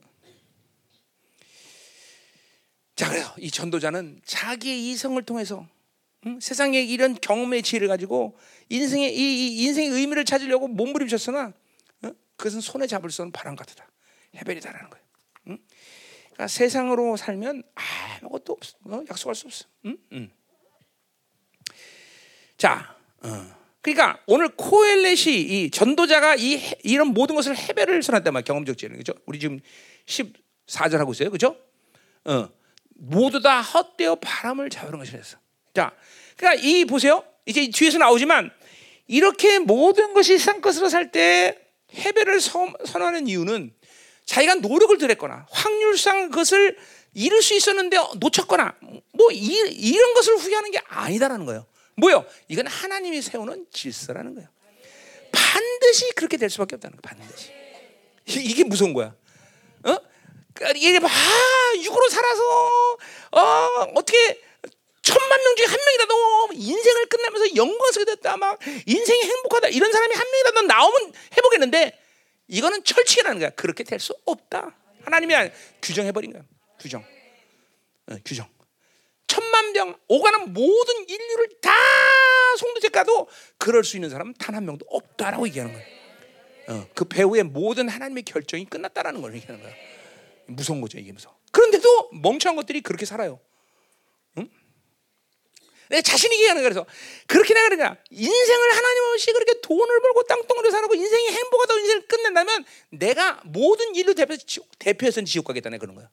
자 2.95 3.09
그래서 3.09 3.35
이 3.39 3.51
전도자는 3.51 4.21
자기의 4.25 4.91
이성을 4.91 5.21
통해서 5.25 5.67
응? 6.27 6.39
세상의 6.41 6.89
이런 6.89 7.15
경험의 7.15 7.63
지혜를 7.63 7.89
가지고 7.89 8.39
인생의 8.69 9.17
이, 9.17 9.19
이 9.19 9.65
인생의 9.65 9.91
의미를 9.91 10.25
찾으려고 10.25 10.69
몸부림쳤으나 10.69 11.53
응? 12.05 12.15
그것은 12.37 12.61
손에 12.61 12.87
잡을 12.87 13.11
수 13.11 13.23
없는 13.23 13.33
바람 13.33 13.57
같다. 13.57 13.89
해벨이다라는 14.37 14.91
거예요. 14.91 15.05
응? 15.49 15.59
그러니까 16.24 16.49
세상으로 16.49 17.16
살면 17.16 17.62
아무것도 18.20 18.53
없어. 18.53 18.76
어? 18.85 19.03
약속할 19.09 19.35
수 19.35 19.47
없어. 19.47 19.66
응? 19.87 19.97
응. 20.12 20.30
자, 22.57 22.97
어. 23.22 23.62
그러니까 23.80 24.20
오늘 24.26 24.49
코엘렛이 24.49 25.41
이 25.41 25.70
전도자가 25.70 26.37
이 26.37 26.61
이런 26.85 27.09
모든 27.09 27.35
것을 27.35 27.57
해배를 27.57 28.03
선한단 28.03 28.33
말 28.33 28.45
경험적 28.45 28.78
지혜는 28.78 28.99
그죠? 28.99 29.12
우리 29.26 29.41
지금 29.41 29.61
14절 30.07 30.99
하고 30.99 31.12
있어요. 31.12 31.30
그죠? 31.30 31.57
어. 32.24 32.49
모두 32.95 33.41
다 33.41 33.61
헛되어 33.61 34.16
바람을 34.16 34.70
잡으는 34.70 34.99
것이랬어. 34.99 35.39
자. 35.74 35.93
그러니까 36.37 36.62
이 36.64 36.85
보세요. 36.85 37.24
이제 37.47 37.68
뒤에서 37.68 37.99
나오지만 37.99 38.51
이렇게 39.07 39.59
모든 39.59 40.14
것이 40.14 40.39
상 40.39 40.61
것으로 40.61 40.89
살때 40.89 41.59
해배를 41.93 42.41
선하는 42.41 43.26
이유는 43.28 43.74
자기가 44.25 44.57
노력을 44.57 44.97
들였거나 44.99 45.47
확률상 45.51 46.31
그것을 46.31 46.77
이룰 47.14 47.43
수 47.43 47.55
있었는데 47.55 47.97
놓쳤거나 48.16 48.75
뭐 49.12 49.31
이, 49.31 49.55
이런 49.70 50.14
것을 50.14 50.37
후회하는 50.37 50.70
게 50.70 50.81
아니다라는 50.87 51.45
거예요. 51.47 51.66
뭐요? 51.97 52.25
이건 52.49 52.66
하나님이 52.66 53.20
세우는 53.20 53.66
질서라는 53.70 54.35
거예요. 54.35 54.49
반드시 55.31 56.12
그렇게 56.14 56.37
될 56.37 56.49
수밖에 56.51 56.77
없다는 56.77 56.99
거예요. 57.03 57.20
반드시. 57.27 57.51
이게 58.27 58.64
무서운 58.64 58.95
거야. 58.95 59.14
어? 59.85 59.97
그러니까 60.55 60.79
이게 60.79 60.99
막 61.01 61.11
육으로 61.77 62.09
살아서 62.09 62.43
어 63.33 63.41
어떻게 63.95 64.41
천만 65.03 65.43
명 65.43 65.57
중에 65.57 65.66
한 65.66 65.79
명이라도 65.85 66.49
인생을 66.55 67.07
끝내면서 67.07 67.57
영광스럽게 67.57 68.14
됐다 68.14 68.37
막 68.37 68.59
인생이 68.87 69.23
행복하다 69.23 69.68
이런 69.68 69.91
사람이 69.91 70.14
한 70.14 70.31
명이라도 70.31 70.62
나오면 70.62 71.12
해보겠는데 71.37 71.99
이거는 72.53 72.85
철칙이라는 72.85 73.39
거야. 73.39 73.51
그렇게 73.51 73.83
될 73.83 73.99
수 73.99 74.15
없다. 74.27 74.77
하나님이 75.05 75.35
규정해 75.81 76.13
버린 76.13 76.33
거야. 76.33 76.43
규정. 76.79 77.03
어, 78.11 78.17
규정. 78.25 78.49
천만 79.27 79.73
명 79.73 79.97
오가는 80.09 80.53
모든 80.53 81.09
인류를 81.09 81.49
다 81.63 81.71
송두제 82.59 82.89
가도 82.91 83.29
그럴 83.59 83.83
수 83.85 83.97
있는 83.97 84.11
사람은 84.11 84.35
단 84.35 84.55
한 84.55 84.65
명도 84.67 84.85
없다라고 84.91 85.47
얘기하는 85.49 85.73
거예요. 85.73 85.87
어, 86.69 86.87
그 86.95 87.05
배우의 87.07 87.45
모든 87.45 87.89
하나님의 87.89 88.25
결정이 88.25 88.67
끝났다라는 88.67 89.23
걸 89.23 89.35
얘기하는 89.35 89.63
거야. 89.63 89.73
무서운 90.47 90.81
거죠 90.83 90.99
이게 90.99 91.11
무서워. 91.13 91.35
그런데도 91.53 92.11
멍청한 92.23 92.57
것들이 92.57 92.83
그렇게 92.83 93.07
살아요. 93.07 93.41
응? 95.93 95.97
내 95.97 96.03
자신이 96.03 96.34
얘기하는. 96.36 96.62
그래서 96.62 96.86
그렇게 97.26 97.55
내가 97.55 97.68
그러니까 97.68 97.97
인생을 98.11 98.76
하나님 98.76 99.03
없이 99.12 99.32
그렇게 99.32 99.61
돈을 99.61 100.01
벌고 100.01 100.22
땅덩어리 100.24 100.70
살고 100.70 100.95
인생이 100.95 101.28
행복하다고 101.28 101.80
인생을 101.80 102.03
끝낸다면 102.09 102.64
내가 102.90 103.40
모든 103.45 103.95
인류 103.95 104.14
대표해서 104.14 104.45
대표해서는 104.78 105.26
지옥 105.26 105.47
가겠다네 105.47 105.78
그런 105.78 105.95
거야. 105.95 106.09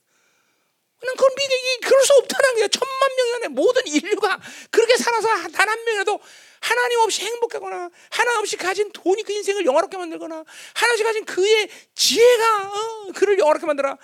그냥 0.99 1.15
그건 1.15 1.30
믿기 1.34 1.88
그럴 1.88 2.03
수 2.03 2.13
없다는 2.13 2.55
거야. 2.55 2.67
천만 2.67 3.15
명 3.15 3.36
안에 3.36 3.47
모든 3.47 3.88
인류가 3.88 4.39
그렇게 4.69 4.97
살아서 4.97 5.30
단 5.49 5.69
한 5.69 5.86
명이라도 5.86 6.19
하나님 6.61 6.99
없이 6.99 7.21
행복하거나 7.21 7.89
하나님 8.09 8.39
없이 8.39 8.57
가진 8.57 8.91
돈이 8.91 9.23
그 9.23 9.32
인생을 9.32 9.65
영화롭게 9.65 9.97
만들거나 9.97 10.43
하나님 10.73 10.93
없이 10.93 11.03
가진 11.03 11.25
그의 11.25 11.69
지혜가 11.95 12.67
어, 12.67 13.11
그를 13.15 13.39
영화롭게 13.39 13.65
만들어 13.65 13.91
어? 13.91 13.97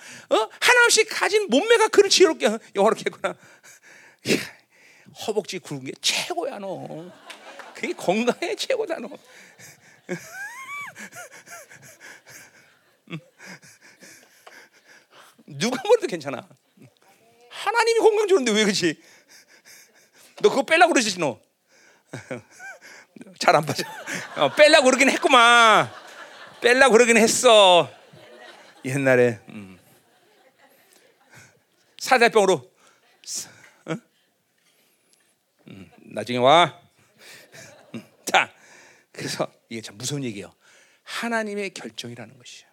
하나님 0.60 0.84
없이 0.84 1.04
가진 1.04 1.48
몸매가 1.48 1.88
그를 1.88 2.08
지혜롭게 2.08 2.46
영화롭게 2.74 3.04
했거나 3.06 3.36
허벅지 5.26 5.58
굵은 5.58 5.84
게 5.84 5.92
최고야 6.00 6.58
너 6.58 7.10
그게 7.74 7.92
건강에 7.92 8.54
최고다 8.54 8.98
너 8.98 9.08
누가 15.46 15.80
뭐래도 15.84 16.06
괜찮아 16.06 16.46
하나님이 17.50 18.00
건강 18.00 18.28
주는데 18.28 18.52
왜 18.52 18.64
그렇지? 18.64 19.00
너 20.42 20.50
그거 20.50 20.62
빼려고 20.62 20.92
그러지 20.92 21.18
너. 21.18 21.40
잘 23.38 23.56
안 23.56 23.64
빠져. 23.64 23.82
어, 24.36 24.54
빼려고 24.54 24.84
그러긴 24.84 25.08
했구만. 25.10 25.90
빼려고 26.60 26.92
그러긴 26.92 27.16
했어. 27.16 27.90
옛날에 28.84 29.40
음. 29.48 29.78
사대병으로. 31.98 32.54
어? 33.86 33.96
음, 35.68 35.90
나중에 36.16 36.38
와. 36.38 36.80
음, 37.94 38.02
자, 38.24 38.50
그래서 39.12 39.52
이게 39.68 39.82
참 39.82 39.98
무서운 39.98 40.24
얘기예요. 40.24 40.50
하나님의 41.02 41.70
결정이라는 41.74 42.38
것이죠. 42.38 42.66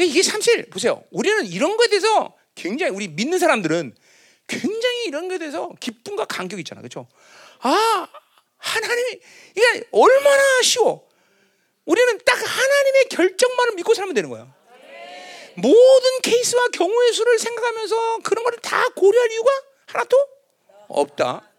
이게 0.00 0.22
사실 0.22 0.68
보세요. 0.68 1.04
우리는 1.12 1.46
이런 1.46 1.76
거에 1.76 1.86
대해서 1.86 2.36
굉장히 2.56 2.92
우리 2.92 3.06
믿는 3.06 3.38
사람들은 3.38 3.94
굉장히 4.48 5.04
이런 5.04 5.28
것에 5.28 5.38
대해서 5.38 5.70
기쁨과 5.78 6.24
감격이 6.24 6.60
있잖아. 6.62 6.80
그렇죠? 6.80 7.06
아, 7.60 8.08
하나님이 8.56 9.20
이게 9.56 9.84
얼마나 9.92 10.62
쉬워. 10.62 11.08
우리는 11.84 12.18
딱 12.26 12.34
하나님의 12.34 13.08
결정만을 13.08 13.74
믿고 13.76 13.94
살면 13.94 14.14
되는 14.14 14.28
거야. 14.28 14.52
모든 15.54 16.20
케이스와 16.22 16.66
경우의 16.72 17.12
수를 17.12 17.38
생각하면서 17.38 18.18
그런 18.24 18.42
거를 18.42 18.58
다 18.58 18.88
고려할 18.96 19.30
이유가 19.30 19.50
하나도 19.86 20.16
없다. 20.88 21.51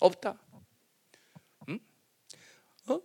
없다. 0.00 0.38
응? 1.68 1.80
어? 2.88 3.00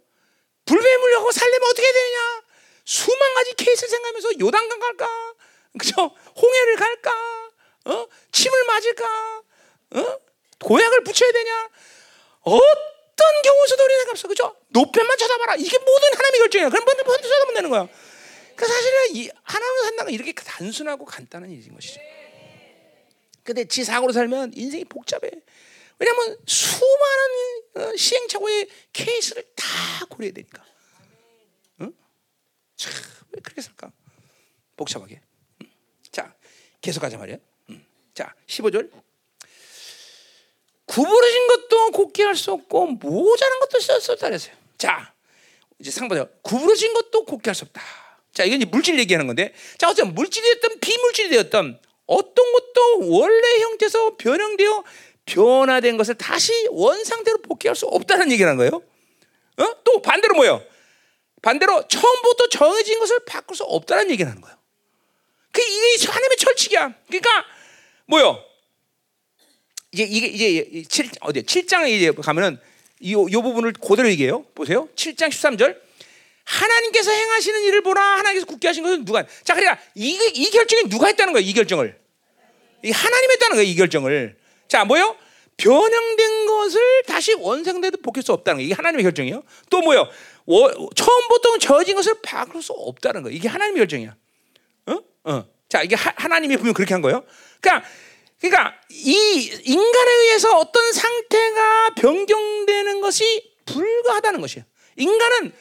불뱀을하고 0.65 1.31
살려면 1.31 1.63
어떻게 1.71 1.91
되냐? 1.91 2.43
수만 2.85 3.33
가지 3.33 3.53
케이스를 3.55 3.89
생각하면서 3.89 4.39
요단강 4.39 4.79
갈까? 4.79 5.35
그죠? 5.77 5.95
홍해를 6.35 6.75
갈까? 6.75 7.11
어? 7.85 8.07
침을 8.31 8.63
맞을까? 8.65 9.43
어? 9.95 10.19
고약을 10.59 11.03
붙여야 11.03 11.31
되냐? 11.31 11.69
어떤 12.41 13.41
경우서도 13.43 13.83
우리 13.83 13.95
생각 13.97 14.11
없어. 14.11 14.27
그죠? 14.27 14.55
노편만 14.69 15.17
쳐다봐라. 15.17 15.55
이게 15.55 15.77
모든 15.77 16.13
하나님의 16.13 16.39
결정이야. 16.39 16.69
그럼 16.69 16.85
먼저 16.85 17.03
먼저 17.03 17.23
쳐다보면 17.23 17.55
되는 17.55 17.69
거야. 17.69 17.87
그 18.55 18.67
사실은 18.67 19.15
이 19.15 19.29
하나님을 19.43 19.83
산다는 19.85 20.05
건 20.05 20.13
이렇게 20.13 20.33
단순하고 20.33 21.05
간단한 21.05 21.49
일인 21.49 21.73
것이죠. 21.73 21.99
근데 23.43 23.65
지 23.65 23.83
사고로 23.83 24.13
살면 24.13 24.53
인생이 24.55 24.85
복잡해. 24.85 25.31
왜냐하면 26.02 26.38
수많은 26.47 27.62
어, 27.76 27.95
시행착오의 27.95 28.68
케이스를 28.91 29.43
다 29.56 29.66
고려해야 30.10 30.34
되니까. 30.34 30.66
응? 31.82 31.93
참, 32.76 32.91
왜 33.32 33.41
그렇게 33.41 33.62
살까? 33.62 33.91
복잡하게. 34.76 35.22
계속하자 36.82 37.18
말이야. 37.20 37.38
자, 38.16 38.34
15절. 38.47 38.89
구부러진 40.86 41.47
것도 41.47 41.91
곱게 41.91 42.24
할 42.24 42.36
수 42.36 42.52
없고 42.52 42.88
모자란 42.88 43.60
것도 43.60 43.80
쓸수 43.80 44.12
없다 44.14 44.28
그랬어요. 44.28 44.56
자, 44.80 45.14
이제 45.80 45.91
상보세요. 45.91 46.28
구부러진 46.41 46.93
것도 46.95 47.24
곱게 47.26 47.52
할 47.52 47.56
수 47.56 47.66
없다. 47.66 47.82
자, 48.34 48.43
이건 48.45 48.62
이제 48.62 48.66
물질 48.66 48.97
얘기하는 48.97 49.28
건데, 49.28 49.54
자, 49.78 49.89
어쨌든 49.89 50.16
물질이 50.16 50.60
됐든 50.60 50.80
비물질이 50.80 51.30
되었든 51.30 51.80
어떤 52.08 52.52
것도 52.52 53.10
원래 53.12 53.60
형태에서 53.60 54.18
변형되어 54.18 54.84
변화된 55.32 55.97
것을 55.97 56.15
다시 56.15 56.51
원 56.71 57.03
상태로 57.03 57.41
복귀할 57.41 57.75
수 57.75 57.86
없다는 57.86 58.32
얘기라는 58.32 58.57
거예요. 58.57 58.82
어? 59.57 59.84
또 59.84 60.01
반대로 60.01 60.36
뭐요? 60.36 60.63
반대로 61.41 61.88
처음부터 61.88 62.49
정해진 62.49 62.99
것을 62.99 63.19
바꿀 63.25 63.55
수 63.55 63.63
없다는 63.63 64.11
얘기를 64.11 64.29
하는 64.29 64.41
거예요. 64.41 64.57
그 65.51 65.61
이게 65.61 66.05
하나님의 66.05 66.38
철칙이야. 66.38 66.93
그러니까 67.07 67.45
뭐요? 68.05 68.43
이제 69.91 70.03
이게 70.03 70.27
이제 70.27 70.84
7 70.88 71.09
어디 71.21 71.41
7장에 71.43 71.89
이제 71.89 72.11
가면은 72.11 72.59
이, 72.99 73.13
요 73.13 73.41
부분을 73.41 73.73
그대로 73.73 74.09
얘기해요. 74.09 74.43
보세요. 74.53 74.88
7장 74.95 75.29
13절. 75.29 75.79
하나님께서 76.43 77.11
행하시는 77.11 77.63
일을 77.63 77.82
보라. 77.82 78.01
하나님께서 78.01 78.45
굳게 78.45 78.67
하신 78.67 78.84
것은 78.84 79.05
누가? 79.05 79.25
자, 79.43 79.55
그러니까 79.55 79.82
이, 79.95 80.17
이 80.34 80.49
결정이 80.49 80.89
누가 80.89 81.07
했다는 81.07 81.34
거예요. 81.34 81.47
이 81.47 81.53
결정을. 81.53 81.99
이 82.84 82.91
하나님 82.91 83.32
했다는 83.32 83.55
거예요. 83.55 83.69
이 83.69 83.75
결정을. 83.75 84.40
자, 84.72 84.86
뭐요? 84.86 85.17
변형된 85.57 86.45
것을 86.45 87.03
다시 87.05 87.34
원상대도 87.34 87.97
복할 87.97 88.24
수 88.24 88.32
없다는 88.32 88.59
거. 88.59 88.63
이게 88.63 88.74
하나님의 88.74 89.03
결정이요. 89.03 89.43
또 89.69 89.82
뭐요? 89.82 90.07
처음부터 90.95 91.57
저진 91.59 91.97
것을 91.97 92.22
바꿀 92.24 92.63
수 92.63 92.72
없다는 92.72 93.22
거. 93.22 93.30
이게 93.30 93.49
하나님의 93.49 93.82
결정이야. 93.82 94.15
어? 94.86 94.99
어. 95.26 95.45
자, 95.67 95.84
이게 95.84 95.97
하, 95.97 96.26
나님이 96.26 96.55
분명 96.55 96.74
그렇게 96.74 96.93
한 96.93 97.01
거예요. 97.01 97.26
그러니까 97.59 97.86
그러니까 98.39 98.74
이 98.89 99.51
인간에 99.65 100.11
의해서 100.22 100.57
어떤 100.57 100.93
상태가 100.93 101.89
변경되는 101.95 103.01
것이 103.01 103.53
불가하다는 103.65 104.39
것이에요. 104.39 104.65
인간은 104.95 105.51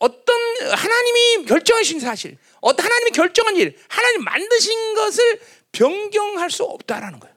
어떤 0.00 0.36
하나님이 0.74 1.46
결정하신 1.46 2.00
사실, 2.00 2.36
어떤 2.60 2.84
하나님이 2.84 3.12
결정한 3.12 3.56
일, 3.56 3.78
하나님 3.88 4.24
만드신 4.24 4.94
것을 4.94 5.40
변경할 5.70 6.50
수 6.50 6.64
없다라는 6.64 7.20
거예요. 7.20 7.35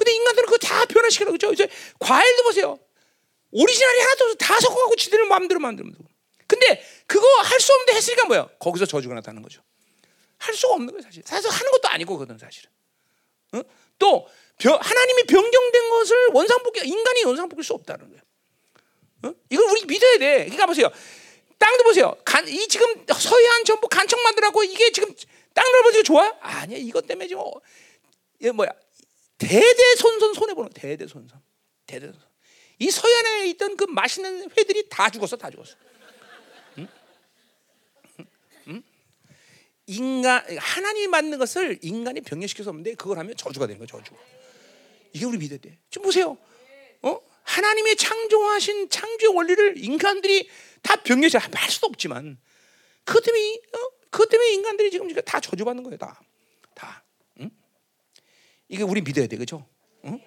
근데 0.00 0.12
인간들은 0.12 0.46
그거 0.46 0.56
다 0.56 0.86
변화시키려고 0.86 1.32
그죠? 1.32 1.52
이제 1.52 1.68
과일도 1.98 2.42
보세요. 2.44 2.78
오리지널이 3.50 3.98
하나도 4.00 4.24
없어. 4.24 4.34
다 4.36 4.58
섞어갖고 4.58 4.96
지들은 4.96 5.28
마음대로 5.28 5.60
만들면 5.60 5.92
되고. 5.92 6.04
근데 6.46 6.82
그거 7.06 7.26
할 7.42 7.60
수 7.60 7.70
없는데 7.72 7.94
했으니까 7.94 8.24
뭐야? 8.26 8.48
거기서 8.58 8.86
저주가 8.86 9.14
나타나는 9.14 9.42
거죠. 9.42 9.60
할 10.38 10.54
수가 10.54 10.72
없는 10.74 10.88
거예요, 10.94 11.02
사실. 11.02 11.22
사실 11.26 11.50
하는 11.50 11.70
것도 11.72 11.88
아니고, 11.88 12.16
거든 12.16 12.38
사실은. 12.38 12.70
어? 13.52 13.60
또 13.98 14.26
하나님이 14.64 15.24
변경된 15.24 15.90
것을 15.90 16.16
원상복귀 16.32 16.80
인간이 16.88 17.24
원상복귀할 17.24 17.62
수 17.64 17.74
없다는 17.74 18.08
거예요. 18.08 18.22
어? 19.24 19.34
이걸 19.50 19.66
우리 19.70 19.84
믿어야 19.84 20.16
돼. 20.18 20.44
그러니까 20.44 20.64
보세요. 20.64 20.90
땅도 21.58 21.84
보세요. 21.84 22.16
간, 22.24 22.48
이 22.48 22.66
지금 22.68 23.04
서해안 23.06 23.64
전부 23.66 23.86
간척 23.88 24.18
만들라고 24.22 24.64
이게 24.64 24.90
지금 24.92 25.14
땅 25.52 25.70
넓어지고 25.72 26.02
좋아? 26.04 26.34
아니야. 26.40 26.78
이것 26.78 27.06
때문에 27.06 27.28
지금 27.28 27.42
어, 27.42 27.52
뭐야? 28.54 28.70
대대손손 29.40 30.34
손해 30.34 30.54
보는 30.54 30.70
대대손손. 30.70 31.40
대대손손. 31.86 32.22
이 32.78 32.90
서해안에 32.90 33.46
있던 33.48 33.76
그 33.76 33.84
맛있는 33.84 34.50
회들이 34.56 34.88
다 34.88 35.10
죽었어. 35.10 35.36
다 35.36 35.50
죽었어. 35.50 35.76
인간 39.90 40.44
하나님이 40.56 41.08
만든 41.08 41.38
것을 41.38 41.80
인간이 41.82 42.20
병렬시켜서 42.20 42.70
없는데 42.70 42.94
그걸 42.94 43.18
하면 43.18 43.34
저주가 43.36 43.66
되는 43.66 43.78
거예요. 43.78 43.86
저주. 43.88 44.14
이게 45.12 45.24
우리 45.24 45.36
믿어야 45.36 45.58
돼. 45.58 45.78
지금 45.90 46.04
보세요. 46.04 46.38
어? 47.02 47.20
하나님의 47.42 47.96
창조하신 47.96 48.88
창조의 48.88 49.34
원리를 49.34 49.84
인간들이 49.84 50.48
다 50.82 50.94
병렬시 50.94 51.36
할 51.36 51.70
수도 51.70 51.88
없지만 51.88 52.38
그것 53.02 53.20
때문에 53.24 53.54
어? 53.74 53.90
그것 54.10 54.28
때문에 54.28 54.52
인간들이 54.52 54.92
지금 54.92 55.12
다 55.12 55.40
저주받는 55.40 55.82
거예요. 55.82 55.96
다. 55.98 56.20
다. 56.76 57.04
응? 58.70 58.74
이게 58.74 58.82
우리 58.82 59.00
믿어야 59.00 59.26
돼. 59.26 59.36
그죠? 59.36 59.66
응? 60.04 60.20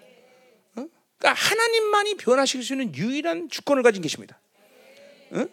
응? 0.77 0.89
그러니까 1.17 1.41
하나님만이 1.41 2.15
변화시킬 2.15 2.63
수 2.63 2.73
있는 2.73 2.93
유일한 2.95 3.49
주권을 3.49 3.83
가진 3.83 4.01
계십니다. 4.01 4.39
응? 5.33 5.49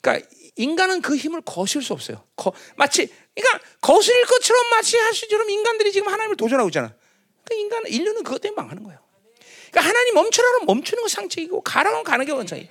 그러니까 0.00 0.28
인간은 0.56 1.02
그 1.02 1.16
힘을 1.16 1.40
거실 1.42 1.82
수 1.82 1.92
없어요. 1.92 2.24
거, 2.36 2.52
마치 2.76 3.08
그러니까 3.34 3.64
거슬릴 3.80 4.24
것처럼 4.26 4.70
마치 4.70 4.96
하시처럼 4.96 5.50
인간들이 5.50 5.92
지금 5.92 6.08
하나님을 6.08 6.36
도전하고 6.36 6.68
있잖아. 6.68 6.94
그 7.44 7.54
인간 7.54 7.86
인류는 7.86 8.22
그것 8.22 8.40
때문에 8.40 8.56
망하는 8.56 8.82
거예요. 8.84 9.00
그러니까 9.70 9.88
하나님 9.88 10.14
멈추라면 10.14 10.66
멈추는 10.66 11.02
건 11.02 11.08
상책이고 11.08 11.62
가라면 11.62 12.04
가는 12.04 12.24
게 12.24 12.32
원칙이. 12.32 12.68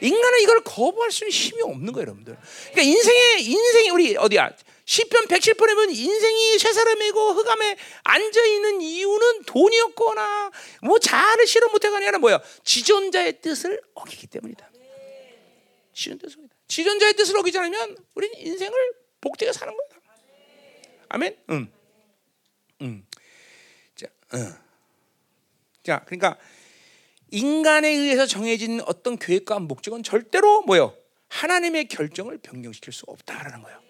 인간은 0.00 0.40
이걸 0.40 0.62
거부할 0.62 1.10
수 1.10 1.24
있는 1.24 1.32
힘이 1.32 1.62
없는 1.62 1.92
거예요, 1.92 2.06
여러분들. 2.06 2.36
그러니까 2.72 2.82
인생의 2.82 3.44
인생이 3.44 3.90
우리 3.90 4.16
어디야? 4.16 4.52
시편 4.88 5.26
107편에 5.26 5.74
보면 5.74 5.90
인생이 5.90 6.58
쇠사람이고 6.58 7.32
흑암에 7.34 7.76
앉아 8.04 8.44
있는 8.46 8.80
이유는 8.80 9.42
돈이 9.42 9.78
없거나 9.80 10.50
뭐 10.80 10.98
자아를 10.98 11.46
실현 11.46 11.70
못해가 11.72 11.98
아니라 11.98 12.16
뭐야? 12.16 12.40
지존자의 12.64 13.42
뜻을 13.42 13.82
어기기 13.92 14.28
때문이다. 14.28 14.70
지존자의 15.92 16.30
뜻을 16.30 16.48
지존자의 16.68 17.14
뜻을 17.14 17.36
어기지 17.36 17.58
않으면 17.58 17.98
우리는 18.14 18.38
인생을 18.38 18.94
복되게 19.20 19.52
사는 19.52 19.76
거야. 19.76 20.00
아멘. 21.10 21.36
응. 21.50 21.70
응. 22.80 23.06
자, 23.94 24.06
응. 24.32 24.54
자, 25.82 26.02
그러니까 26.06 26.38
인간에 27.30 27.90
의해서 27.90 28.24
정해진 28.24 28.80
어떤 28.86 29.18
계획과 29.18 29.58
목적은 29.58 30.02
절대로 30.02 30.62
뭐요? 30.62 30.96
하나님의 31.28 31.88
결정을 31.88 32.38
변경시킬 32.38 32.94
수 32.94 33.04
없다라는 33.06 33.62
거예요. 33.62 33.87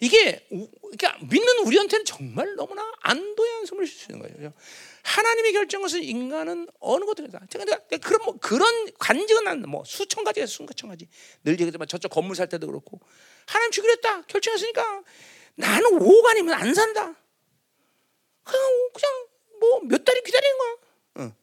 이게 0.00 0.46
그러니까 0.48 1.18
믿는 1.24 1.66
우리한테는 1.66 2.04
정말 2.04 2.54
너무나 2.54 2.90
안도의 3.00 3.52
한숨을 3.52 3.86
있는 3.86 4.18
거예요. 4.20 4.52
하나님의 5.02 5.52
결정것을 5.52 6.02
인간은 6.02 6.68
어느 6.80 7.04
것도 7.04 7.28
다. 7.28 7.40
제가 7.48 7.64
그런 7.98 8.20
뭐 8.24 8.38
그런 8.38 8.90
간증은 8.98 9.62
뭐 9.62 9.84
수천 9.84 10.24
가지가 10.24 10.46
수천 10.46 10.88
가지. 10.88 11.08
늘 11.44 11.54
얘기하지만 11.54 11.88
저쪽 11.88 12.10
건물 12.10 12.36
살 12.36 12.48
때도 12.48 12.66
그렇고 12.66 13.00
하나님 13.46 13.70
주기로 13.70 13.92
했다 13.94 14.22
결정했으니까 14.22 15.02
나는 15.56 15.98
5억 15.98 16.26
아니면 16.26 16.54
안 16.54 16.74
산다. 16.74 17.16
그냥, 18.44 18.90
그냥 18.92 19.28
뭐 19.60 19.80
몇 19.84 20.04
달이 20.04 20.22
기다리는 20.22 20.58
거야. 20.58 20.76
어. 21.26 21.36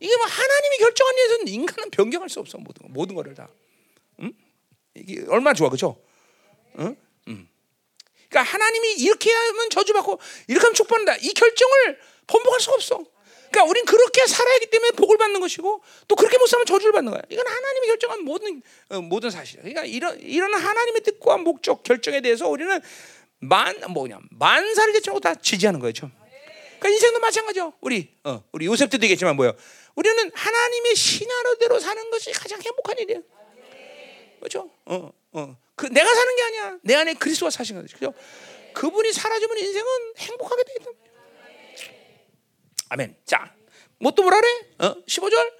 이게 0.00 0.16
뭐 0.16 0.26
하나님이 0.26 0.78
결정한 0.78 1.14
일에서는 1.14 1.48
인간은 1.48 1.90
변경할 1.90 2.28
수 2.28 2.40
없어 2.40 2.58
모든 2.58 2.86
모든 2.92 3.14
거를 3.14 3.34
다. 3.34 3.48
응? 4.20 4.32
이게 4.94 5.24
얼마나 5.28 5.52
좋아 5.54 5.68
그죠? 5.68 6.00
응? 6.78 6.96
응. 8.34 8.42
그러니까 8.42 8.42
하나님이 8.42 8.94
이렇게 8.94 9.32
하면 9.32 9.70
저주받고 9.70 10.18
이렇게 10.48 10.64
하면 10.64 10.74
축복한다. 10.74 11.16
이 11.20 11.32
결정을 11.32 11.98
번복할 12.26 12.60
수가 12.60 12.74
없어. 12.74 13.04
그러니까 13.50 13.70
우린 13.70 13.84
그렇게 13.84 14.26
살아야 14.26 14.54
하기 14.56 14.66
때문에 14.66 14.90
복을 14.92 15.16
받는 15.16 15.38
것이고 15.40 15.80
또 16.08 16.16
그렇게 16.16 16.38
못 16.38 16.46
살면 16.48 16.66
저주를 16.66 16.92
받는 16.92 17.12
거야. 17.12 17.22
이건 17.28 17.46
하나님이 17.46 17.86
결정한 17.86 18.24
모든 18.24 18.62
어, 18.88 19.00
모든 19.00 19.30
사실이야. 19.30 19.62
그러니까 19.62 19.84
이런 19.84 20.18
이런 20.20 20.52
하나님의 20.52 21.02
뜻과 21.02 21.38
목적 21.38 21.84
결정에 21.84 22.20
대해서 22.20 22.48
우리는 22.48 22.80
만 23.38 23.76
뭐냐 23.90 24.18
만사를 24.30 24.92
제쳐놓고 24.94 25.20
다 25.20 25.34
지지하는 25.36 25.78
거죠. 25.78 26.10
그러니까 26.80 26.88
인생도 26.88 27.20
마찬가지죠. 27.20 27.74
우리 27.80 28.10
어, 28.24 28.42
우리 28.50 28.66
요셉 28.66 28.90
때도 28.90 29.04
얘기했지만 29.04 29.36
뭐요? 29.36 29.52
우리는 29.94 30.30
하나님의 30.34 30.96
신하로대로 30.96 31.78
사는 31.78 32.10
것이 32.10 32.32
가장 32.32 32.60
행복한 32.60 32.98
일이에요. 32.98 33.22
그렇죠? 34.40 34.68
어, 34.86 35.12
어. 35.32 35.56
그 35.76 35.86
내가 35.86 36.14
사는 36.14 36.36
게 36.36 36.42
아니야. 36.42 36.78
내 36.82 36.94
안에 36.94 37.14
그리스도가 37.14 37.50
사신 37.50 37.76
거죠. 37.76 37.96
그죠? 37.96 38.14
그분이 38.74 39.12
사라지면 39.12 39.58
인생은 39.58 39.86
행복하게 40.18 40.62
되겠다. 40.64 40.90
아멘. 42.90 43.16
자, 43.24 43.52
뭐또 43.98 44.22
뭐라 44.22 44.40
그래? 44.40 44.50
어? 44.78 44.94
15절. 45.06 45.52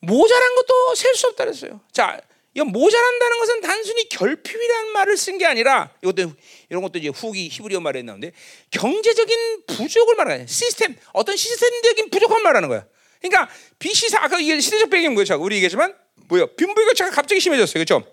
모자란 0.00 0.54
것도 0.54 0.94
셀 0.94 1.14
수 1.14 1.26
없다 1.28 1.44
그랬어요. 1.44 1.80
자, 1.92 2.18
이 2.54 2.60
모자란다는 2.62 3.38
것은 3.38 3.60
단순히 3.60 4.08
결핍이라는 4.08 4.92
말을 4.92 5.16
쓴 5.16 5.38
게 5.38 5.46
아니라 5.46 5.94
이것도 6.02 6.32
이런 6.68 6.82
것도 6.82 6.98
이제 6.98 7.08
후기 7.08 7.48
히브리어 7.48 7.80
말에 7.80 8.02
나오는데 8.02 8.32
경제적인 8.70 9.64
부족을 9.66 10.16
말하는 10.16 10.46
시스템 10.46 10.96
어떤 11.12 11.36
시스템적인 11.36 12.10
부족한 12.10 12.42
말하는 12.42 12.68
거야. 12.68 12.86
그러니까 13.20 13.52
BC4 13.78 14.16
아까 14.20 14.40
이게 14.40 14.58
시대적 14.58 14.88
배경 14.90 15.14
뭐죠? 15.14 15.36
우리 15.40 15.56
얘기했지만 15.56 15.94
뭐요? 16.28 16.46
빈부격차가 16.56 17.10
갑자기 17.10 17.40
심해졌어요. 17.40 17.84
그렇죠? 17.84 18.04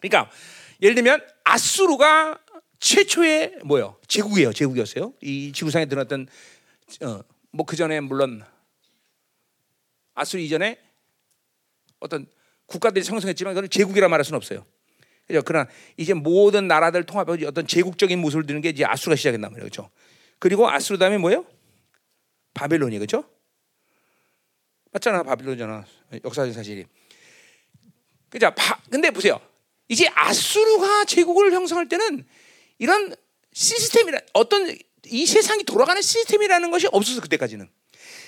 그러니까 0.00 0.30
예를 0.82 0.94
들면 0.94 1.24
아수르가 1.44 2.38
최초의 2.78 3.58
뭐요? 3.64 3.96
제국이에요. 4.08 4.52
제국이었어요. 4.52 5.12
이 5.20 5.52
지구상에 5.52 5.86
드러났던 5.86 6.26
어, 7.02 7.20
뭐그 7.52 7.76
전에 7.76 8.00
물론 8.00 8.42
아수르 10.14 10.40
이전에 10.40 10.78
어떤 12.00 12.26
국가들이 12.66 13.04
성성했지만 13.04 13.54
그건 13.54 13.68
제국이라 13.68 14.08
말할 14.08 14.24
수는 14.24 14.36
없어요. 14.36 14.64
그죠? 15.26 15.42
그러나 15.44 15.68
이제 15.96 16.14
모든 16.14 16.66
나라들 16.66 17.04
통합해서 17.04 17.46
어떤 17.46 17.66
제국적인 17.66 18.18
모습을 18.18 18.46
드는 18.46 18.60
게 18.60 18.70
이제 18.70 18.84
아수르가 18.84 19.16
시작했단 19.16 19.52
말이에요. 19.52 19.68
그렇죠? 19.70 19.90
그리고 20.38 20.68
아수르 20.68 20.98
다음에 20.98 21.18
뭐예요? 21.18 21.44
바벨론이 22.54 22.98
그죠? 22.98 23.24
맞잖아 24.92 25.22
바빌론이잖아 25.22 25.84
역사적인 26.24 26.52
사실이. 26.52 26.86
그죠? 28.30 28.52
근데 28.90 29.10
보세요. 29.10 29.40
이제 29.90 30.08
아수르가 30.14 31.04
제국을 31.04 31.52
형성할 31.52 31.88
때는 31.88 32.24
이런 32.78 33.14
시스템이라 33.52 34.20
어떤 34.32 34.74
이 35.06 35.26
세상이 35.26 35.64
돌아가는 35.64 36.00
시스템이라는 36.00 36.70
것이 36.70 36.86
없었어 36.92 37.20
그때까지는. 37.20 37.68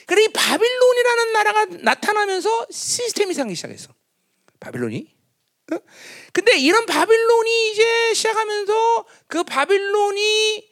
그래 0.07 0.25
이 0.25 0.29
바빌론이라는 0.29 1.33
나라가 1.33 1.65
나타나면서 1.67 2.67
시스템이 2.71 3.33
생기기 3.33 3.55
시작했어. 3.55 3.95
바빌론이. 4.59 5.07
어? 5.73 5.79
근데 6.33 6.59
이런 6.59 6.85
바빌론이 6.85 7.71
이제 7.71 8.15
시작하면서 8.15 9.07
그 9.29 9.45
바빌론이 9.45 10.69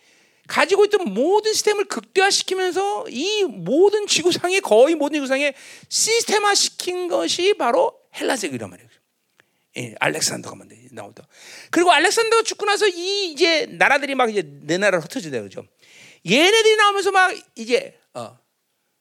가지고 0.49 0.85
있던 0.87 1.15
모든 1.15 1.53
시스템을 1.53 1.85
극대화시키면서 1.85 3.07
이 3.11 3.45
모든 3.45 4.09
지구상의 4.09 4.61
거의 4.63 4.97
모든 4.97 5.19
지구상에 5.19 5.55
시스템화 5.89 6.57
시킨 6.57 7.07
것이 7.07 7.55
바로 7.55 7.97
헬라제국이란 8.17 8.71
말이에요. 8.71 8.90
예, 9.77 9.95
알렉산더가 10.01 10.57
먼저 10.57 10.75
나오다. 10.91 11.27
그리고 11.71 11.93
알렉산더가 11.93 12.43
죽고 12.43 12.67
나서 12.67 12.89
이 12.89 13.31
이제 13.33 13.67
나라들이 13.67 14.15
막 14.15 14.31
이제 14.31 14.43
내 14.43 14.79
나라로 14.79 15.03
흩어지다 15.03 15.43
그죠. 15.43 15.65
얘네들이 16.29 16.77
나오면서 16.77 17.13
막 17.13 17.35
이제 17.55 17.99
어 18.15 18.39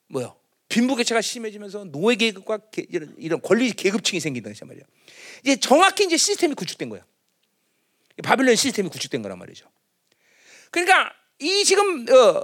뭐요 0.07 0.39
빈부격차가 0.69 1.21
심해지면서 1.21 1.85
노예 1.85 2.15
계급과 2.15 2.59
이런, 2.89 3.15
이런 3.17 3.41
권리 3.41 3.71
계급층이 3.71 4.19
생긴다 4.19 4.51
그 4.51 4.65
말이야. 4.65 4.83
이제 5.43 5.55
정확히 5.55 6.05
이제 6.05 6.17
시스템이 6.17 6.53
구축된 6.53 6.89
거야. 6.89 7.03
바빌론 8.23 8.55
시스템이 8.55 8.89
구축된 8.89 9.21
거란 9.21 9.39
말이죠. 9.39 9.67
그러니까 10.69 11.11
이 11.39 11.63
지금 11.63 12.05
어, 12.09 12.43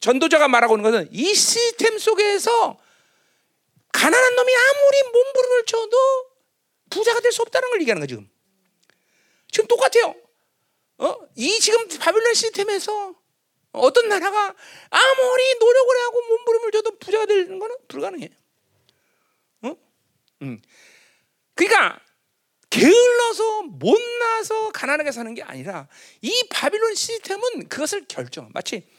전도자가 0.00 0.48
말하고 0.48 0.76
있는 0.76 0.90
것은 0.90 1.08
이 1.12 1.34
시스템 1.34 1.98
속에서 1.98 2.78
가난한 3.92 4.36
놈이 4.36 4.52
아무리 4.54 5.02
몸부림을 5.12 5.64
쳐도 5.66 6.35
부자가 6.90 7.20
될 7.20 7.32
수 7.32 7.42
없다는 7.42 7.70
걸 7.70 7.80
얘기하는 7.82 8.00
거야 8.00 8.06
지금. 8.06 8.28
지금 9.50 9.66
똑같아요. 9.68 10.14
어? 10.98 11.16
이 11.34 11.60
지금 11.60 11.86
바빌론 11.98 12.34
시스템에서 12.34 13.14
어떤 13.72 14.08
나라가 14.08 14.54
아무리 14.90 15.54
노력을 15.60 16.00
하고 16.04 16.20
몸부림을 16.28 16.72
줘도 16.72 16.98
부자가 16.98 17.26
되는 17.26 17.58
거는 17.58 17.76
불가능해. 17.88 18.30
어? 19.62 19.76
음. 20.42 20.62
그러니까 21.54 22.00
게을러서 22.70 23.62
못나서 23.62 24.70
가난하게 24.72 25.12
사는 25.12 25.32
게 25.34 25.42
아니라 25.42 25.88
이 26.22 26.46
바빌론 26.50 26.94
시스템은 26.94 27.68
그것을 27.68 28.06
결정. 28.08 28.50
마치 28.52 28.76
어? 28.76 28.95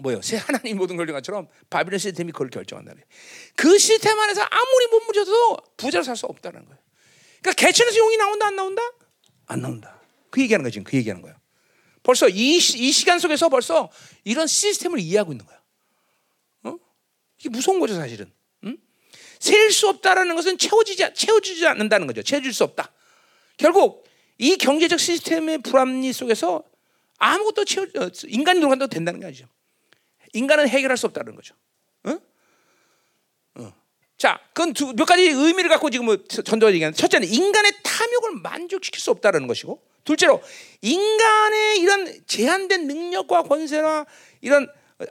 뭐요? 0.00 0.22
새 0.22 0.36
하나님 0.36 0.76
모든 0.76 0.96
걸 0.96 1.06
것처럼 1.06 1.48
바빌론 1.68 1.98
시스템이 1.98 2.32
그걸 2.32 2.50
결정한다는 2.50 3.02
그 3.56 3.78
시스템 3.78 4.18
안에서 4.18 4.42
아무리 4.42 4.86
몸부림쳐도 4.90 5.56
부자로 5.76 6.02
살 6.04 6.16
수 6.16 6.26
없다는 6.26 6.64
거예요. 6.64 6.78
그러니까 7.40 7.66
개천에서 7.66 7.96
용이 7.98 8.16
나온다 8.16 8.46
안 8.46 8.56
나온다? 8.56 8.82
안 9.46 9.60
나온다. 9.62 10.00
그 10.30 10.40
얘기하는 10.42 10.64
거지. 10.64 10.82
그 10.82 10.96
얘기하는 10.96 11.22
거야. 11.22 11.38
벌써 12.02 12.28
이, 12.28 12.56
이 12.56 12.92
시간 12.92 13.18
속에서 13.18 13.48
벌써 13.48 13.90
이런 14.24 14.46
시스템을 14.46 14.98
이해하고 15.00 15.32
있는 15.32 15.44
거야. 15.46 15.60
어? 16.64 16.76
이게 17.38 17.48
무서운 17.48 17.80
거죠, 17.80 17.94
사실은. 17.94 18.32
응? 18.64 18.76
셀수 19.38 19.88
없다라는 19.88 20.34
것은 20.36 20.58
채워지지, 20.58 21.14
채워지지 21.14 21.66
않는다는 21.66 22.06
거죠. 22.06 22.22
채워질 22.22 22.52
수 22.52 22.64
없다. 22.64 22.92
결국 23.56 24.04
이 24.38 24.56
경제적 24.56 24.98
시스템의 24.98 25.58
불합리 25.58 26.12
속에서 26.12 26.64
아무것도 27.18 27.64
채워, 27.66 27.86
어, 27.98 28.08
인간이 28.28 28.60
들어간다고 28.60 28.88
된다는 28.88 29.20
게 29.20 29.26
아니죠. 29.26 29.46
인간은 30.32 30.68
해결할 30.68 30.96
수 30.96 31.06
없다는 31.06 31.34
거죠. 31.34 31.54
응? 32.06 32.20
어. 33.56 33.72
자, 34.16 34.40
그건 34.48 34.72
두, 34.72 34.92
몇 34.94 35.04
가지 35.04 35.22
의미를 35.22 35.68
갖고 35.68 35.90
지금 35.90 36.06
뭐 36.06 36.16
전도가 36.24 36.72
얘기하는 36.72 36.94
첫째는 36.94 37.28
인간의 37.28 37.72
탐욕을 37.82 38.40
만족시킬 38.42 39.00
수 39.00 39.10
없다는 39.10 39.46
것이고 39.46 39.82
둘째로 40.04 40.42
인간의 40.82 41.78
이런 41.80 42.26
제한된 42.26 42.86
능력과 42.86 43.42
권세나 43.42 44.06
이런 44.40 44.68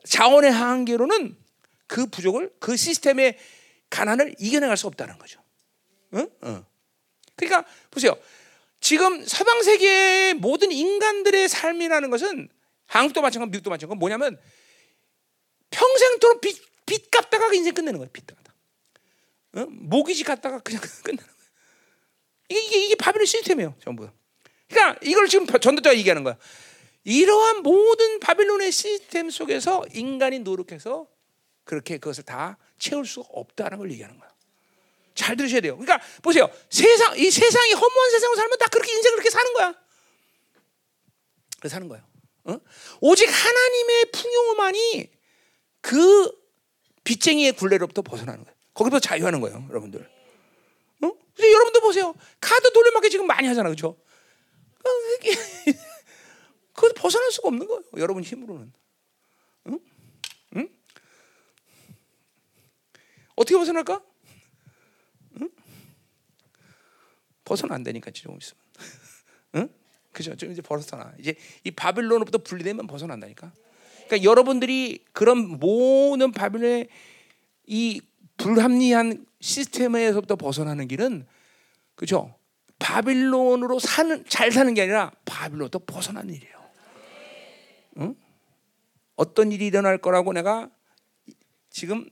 자원의 0.07 0.51
한계로는 0.51 1.37
그 1.87 2.05
부족을 2.07 2.51
그 2.59 2.75
시스템의 2.75 3.37
가난을 3.89 4.35
이겨내갈 4.37 4.77
수 4.77 4.87
없다는 4.87 5.17
거죠. 5.17 5.41
응? 6.13 6.29
응. 6.43 6.65
그러니까 7.35 7.65
보세요. 7.89 8.15
지금 8.79 9.25
서방 9.25 9.63
세계의 9.63 10.35
모든 10.35 10.71
인간들의 10.71 11.49
삶이라는 11.49 12.09
것은 12.09 12.49
한국도 12.85 13.21
마찬가지, 13.21 13.51
미국도 13.51 13.69
마찬가지. 13.69 13.97
뭐냐면 13.97 14.39
평생토록 15.69 16.41
빚, 16.41 16.61
빚 16.85 17.11
갚다가 17.11 17.53
인생 17.53 17.73
끝내는 17.73 17.99
거예요. 17.99 18.09
빚 18.11 18.25
갚다. 18.25 18.53
응? 19.57 19.67
모기지 19.69 20.23
갔다가 20.23 20.59
그냥 20.59 20.81
끝내는 21.03 21.23
거예요. 21.23 21.39
이게 22.49 22.61
이게, 22.61 22.85
이게 22.85 22.95
바빌론 22.95 23.25
시스템이에요, 23.25 23.75
전부. 23.83 24.09
그러니까 24.67 24.99
이걸 25.03 25.27
지금 25.27 25.45
전도자가 25.45 25.97
얘기하는 25.97 26.23
거야. 26.23 26.37
이러한 27.03 27.63
모든 27.63 28.19
바빌론의 28.19 28.71
시스템 28.71 29.29
속에서 29.29 29.83
인간이 29.93 30.39
노력해서 30.39 31.07
그렇게 31.63 31.97
그것을 31.97 32.23
다 32.23 32.57
채울 32.77 33.05
수 33.05 33.21
없다는 33.21 33.77
걸 33.77 33.91
얘기하는 33.91 34.19
거야. 34.19 34.29
잘 35.15 35.35
들으셔야 35.35 35.61
돼요. 35.61 35.77
그러니까 35.77 36.05
보세요. 36.21 36.49
세상 36.69 37.17
이 37.17 37.29
세상이 37.29 37.73
허무한 37.73 38.11
세상을 38.11 38.35
살면 38.35 38.57
다 38.57 38.65
그렇게 38.67 38.93
인생 38.93 39.11
그렇게 39.11 39.29
사는 39.29 39.53
거야. 39.53 39.75
그 41.59 41.67
사는 41.67 41.87
거예요. 41.87 42.03
어? 42.45 42.59
오직 43.01 43.27
하나님의 43.27 44.05
풍요만이 44.11 45.11
그 45.89 46.31
빚쟁이의 47.03 47.53
굴레로부터 47.53 48.03
벗어나는 48.03 48.43
거예요. 48.43 48.55
거기서 48.75 48.99
자유하는 48.99 49.41
거예요, 49.41 49.65
여러분들. 49.69 49.99
어? 50.01 51.11
여러분들 51.39 51.81
보세요. 51.81 52.13
카드 52.39 52.71
돌려막기 52.71 53.09
지금 53.09 53.25
많이 53.25 53.47
하잖아, 53.47 53.69
그렇죠? 53.69 53.97
그걸 56.73 56.93
벗어날 56.93 57.31
수가 57.31 57.47
없는 57.47 57.65
거예요. 57.65 57.81
여러분 57.97 58.21
힘으로는. 58.23 58.71
어떻게 63.35 63.57
벗어날까? 63.57 64.03
응? 65.41 65.49
벗어나 67.45 67.73
안 67.73 67.83
되니까 67.83 68.11
좀 68.11 68.37
있으면. 68.37 68.61
응? 69.55 69.69
그죠? 70.11 70.35
좀 70.35 70.51
이제 70.51 70.61
벗어나. 70.61 71.15
이제 71.17 71.35
이 71.63 71.71
바빌론으로부터 71.71 72.37
분리되면 72.37 72.85
벗어난다니까. 72.85 73.51
그러니까 74.09 74.23
여러분들이 74.23 75.05
그런 75.13 75.59
모든 75.59 76.31
바빌론의 76.31 76.89
이 77.67 78.01
불합리한 78.37 79.25
시스템에서부터 79.39 80.35
벗어나는 80.35 80.87
길은 80.87 81.27
그죠? 81.93 82.35
바빌론으로 82.79 83.77
사는 83.77 84.25
잘 84.27 84.51
사는 84.51 84.73
게 84.73 84.81
아니라 84.81 85.11
바빌론부터 85.25 85.81
벗어난 85.85 86.27
일이에요. 86.29 86.59
응? 87.97 88.15
어떤 89.15 89.51
일이 89.51 89.67
일어날 89.67 89.99
거라고 89.99 90.33
내가 90.33 90.69
지금 91.69 92.09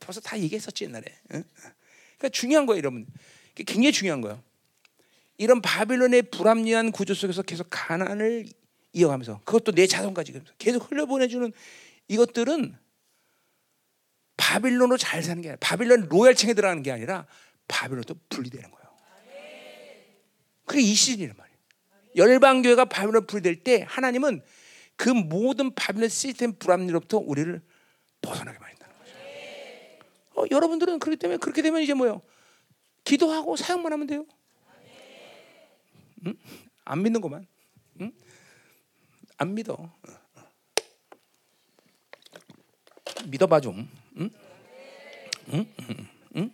벌써 0.00 0.20
다 0.20 0.38
얘기했었지 0.38 0.84
옛날에. 0.84 1.04
응? 1.34 1.44
그러니까 2.18 2.28
중요한 2.32 2.66
거예요, 2.66 2.78
여러분. 2.78 3.06
굉장히 3.54 3.92
중요한 3.92 4.20
거예요. 4.20 4.42
이런 5.36 5.60
바빌론의 5.62 6.22
불합리한 6.30 6.90
구조 6.90 7.14
속에서 7.14 7.42
계속 7.42 7.68
가난을 7.70 8.46
이어가면서 8.94 9.40
그것도 9.44 9.72
내 9.72 9.86
자손까지 9.86 10.40
계속 10.56 10.90
흘려보내주는 10.90 11.52
이것들은 12.08 12.76
바빌론으로 14.36 14.96
잘 14.96 15.22
사는 15.22 15.42
게 15.42 15.48
아니라 15.48 15.58
바빌론 15.60 16.08
로얄층에 16.08 16.54
들어가는 16.54 16.82
게 16.82 16.92
아니라 16.92 17.26
바빌론도 17.68 18.14
분리되는 18.28 18.70
거예요. 18.70 18.84
그게 20.64 20.80
이 20.80 20.94
시즌이란 20.94 21.36
말이에요. 21.36 21.58
열방 22.16 22.62
교회가 22.62 22.86
바빌론 22.86 23.26
분리될 23.26 23.62
때 23.64 23.84
하나님은 23.88 24.42
그 24.96 25.08
모든 25.10 25.74
바빌론 25.74 26.08
시스템 26.08 26.54
불합리로부터 26.54 27.18
우리를 27.18 27.60
벗어나게 28.22 28.58
만든다는 28.58 28.94
거죠. 28.98 29.12
어, 30.36 30.44
여러분들은 30.50 30.98
그렇기 31.00 31.18
때문에 31.18 31.38
그렇게 31.38 31.62
되면 31.62 31.82
이제 31.82 31.94
뭐요? 31.94 32.22
기도하고 33.02 33.56
사용만 33.56 33.92
하면 33.92 34.06
돼요. 34.06 34.24
응? 36.26 36.34
안 36.84 37.02
믿는구만. 37.02 37.46
응? 38.00 38.12
안 39.36 39.54
믿어. 39.54 39.76
믿어봐 43.26 43.60
좀. 43.60 43.88
응? 44.18 44.30
응? 45.52 45.66
응? 45.80 46.08
응? 46.36 46.50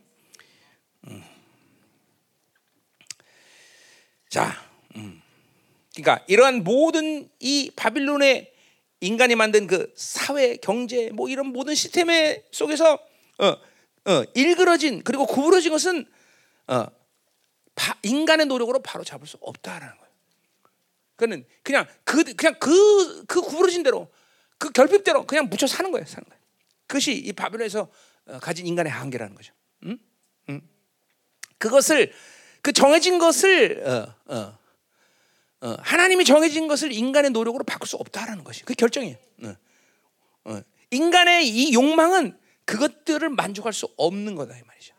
응? 1.08 1.24
자, 4.28 4.52
음. 4.96 5.20
그러니까 5.94 6.24
이러한 6.28 6.62
모든 6.62 7.28
이 7.40 7.70
바빌론의 7.74 8.52
인간이 9.00 9.34
만든 9.34 9.66
그 9.66 9.92
사회, 9.96 10.56
경제, 10.56 11.10
뭐 11.10 11.28
이런 11.28 11.46
모든 11.46 11.74
시스템의 11.74 12.44
속에서 12.50 12.94
어, 13.38 13.46
어, 13.46 14.24
일그러진 14.34 15.02
그리고 15.02 15.26
구부러진 15.26 15.72
것은 15.72 16.06
어, 16.68 16.86
바, 17.74 17.96
인간의 18.02 18.46
노력으로 18.46 18.80
바로 18.80 19.04
잡을 19.04 19.26
수 19.26 19.38
없다라는 19.40 19.96
거예요. 19.96 20.09
그는 21.20 21.44
그냥 21.62 21.86
그 22.04 22.24
그냥 22.32 22.54
그그 22.58 23.26
그 23.26 23.42
구부러진 23.42 23.82
대로 23.82 24.10
그 24.56 24.70
결핍대로 24.70 25.26
그냥 25.26 25.50
묻혀 25.50 25.66
사는 25.66 25.90
거예요, 25.90 26.06
사는 26.06 26.26
거예요. 26.26 26.40
그것이 26.86 27.12
이 27.12 27.30
바빌론에서 27.34 27.88
어, 28.26 28.38
가진 28.38 28.66
인간의 28.66 28.90
한계라는 28.90 29.34
거죠. 29.34 29.52
음? 29.84 29.98
음. 30.48 30.62
그것을 31.58 32.10
그 32.62 32.72
정해진 32.72 33.18
것을 33.18 33.86
어, 33.86 34.34
어, 34.34 34.58
어, 35.60 35.76
하나님이 35.80 36.24
정해진 36.24 36.68
것을 36.68 36.90
인간의 36.90 37.32
노력으로 37.32 37.64
바꿀 37.64 37.86
수 37.86 37.96
없다라는 37.96 38.42
것이 38.42 38.64
그 38.64 38.72
결정이에요. 38.72 39.16
어, 39.44 39.54
어. 40.44 40.62
인간의 40.90 41.46
이 41.46 41.74
욕망은 41.74 42.38
그것들을 42.64 43.28
만족할 43.28 43.74
수 43.74 43.92
없는 43.98 44.36
거다 44.36 44.56
이 44.56 44.62
말이죠. 44.66 44.94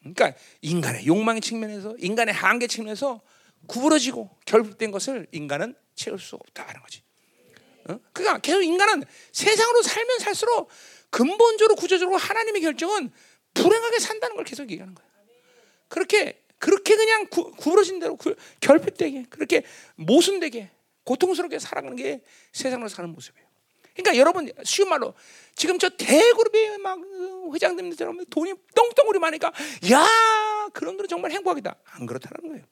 그러니까 0.00 0.32
인간의 0.60 1.06
욕망의 1.06 1.40
측면에서 1.40 1.94
인간의 2.00 2.34
한계 2.34 2.66
측면에서 2.66 3.20
구부러지고 3.66 4.30
결핍된 4.44 4.90
것을 4.90 5.26
인간은 5.32 5.74
채울 5.94 6.18
수 6.18 6.36
없다는 6.36 6.80
거지. 6.82 7.02
어? 7.88 7.98
그러니까 8.12 8.38
계속 8.38 8.62
인간은 8.62 9.04
세상으로 9.32 9.82
살면 9.82 10.18
살수록 10.18 10.68
근본적으로 11.10 11.76
구조적으로 11.76 12.16
하나님의 12.16 12.62
결정은 12.62 13.10
불행하게 13.54 13.98
산다는 13.98 14.36
걸 14.36 14.44
계속 14.44 14.70
얘기하는 14.70 14.94
거야. 14.94 15.06
그렇게 15.88 16.42
그렇게 16.58 16.96
그냥 16.96 17.26
구, 17.26 17.52
부러진 17.52 17.98
대로 17.98 18.16
구, 18.16 18.34
결핍되게 18.60 19.26
그렇게 19.30 19.62
모순되게 19.96 20.70
고통스럽게 21.04 21.58
살아가는 21.58 21.96
게 21.96 22.22
세상으로 22.52 22.88
사는 22.88 23.08
모습이에요. 23.10 23.46
그러니까 23.94 24.18
여러분 24.18 24.50
쉬운 24.64 24.88
말로 24.88 25.14
지금 25.54 25.78
저 25.78 25.88
대그룹의 25.88 26.78
막 26.78 26.98
회장님들처럼 27.54 28.24
돈이 28.26 28.54
똥똥으로 28.74 29.20
많으니까 29.20 29.52
야 29.90 30.68
그런들은 30.72 31.08
정말 31.08 31.30
행복하겠다 31.30 31.76
안 31.84 32.06
그렇다는 32.06 32.50
거예요. 32.50 32.64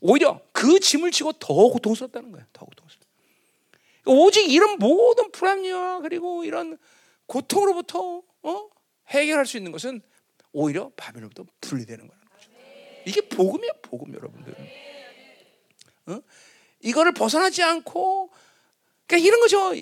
오히려 0.00 0.40
그 0.52 0.80
짐을 0.80 1.10
지고 1.10 1.32
더 1.32 1.54
고통스럽다는 1.54 2.32
거예요. 2.32 2.46
더 2.52 2.64
고통스럽다. 2.64 3.06
오직 4.06 4.50
이런 4.50 4.78
모든 4.78 5.30
불합리와 5.30 6.00
그리고 6.00 6.44
이런 6.44 6.78
고통으로부터 7.26 8.22
어? 8.42 8.68
해결할 9.08 9.46
수 9.46 9.56
있는 9.56 9.72
것은 9.72 10.00
오히려 10.52 10.90
바벨로부터 10.96 11.44
분리되는 11.60 12.06
거라는 12.06 12.28
거죠. 12.28 12.50
이게 13.06 13.20
복음이야, 13.28 13.72
복음 13.82 14.14
여러분들. 14.14 14.54
어? 16.06 16.20
이거를 16.80 17.12
벗어나지 17.12 17.62
않고 17.62 18.30
그러니까 19.08 19.26
이런 19.26 19.40
거죠. 19.40 19.72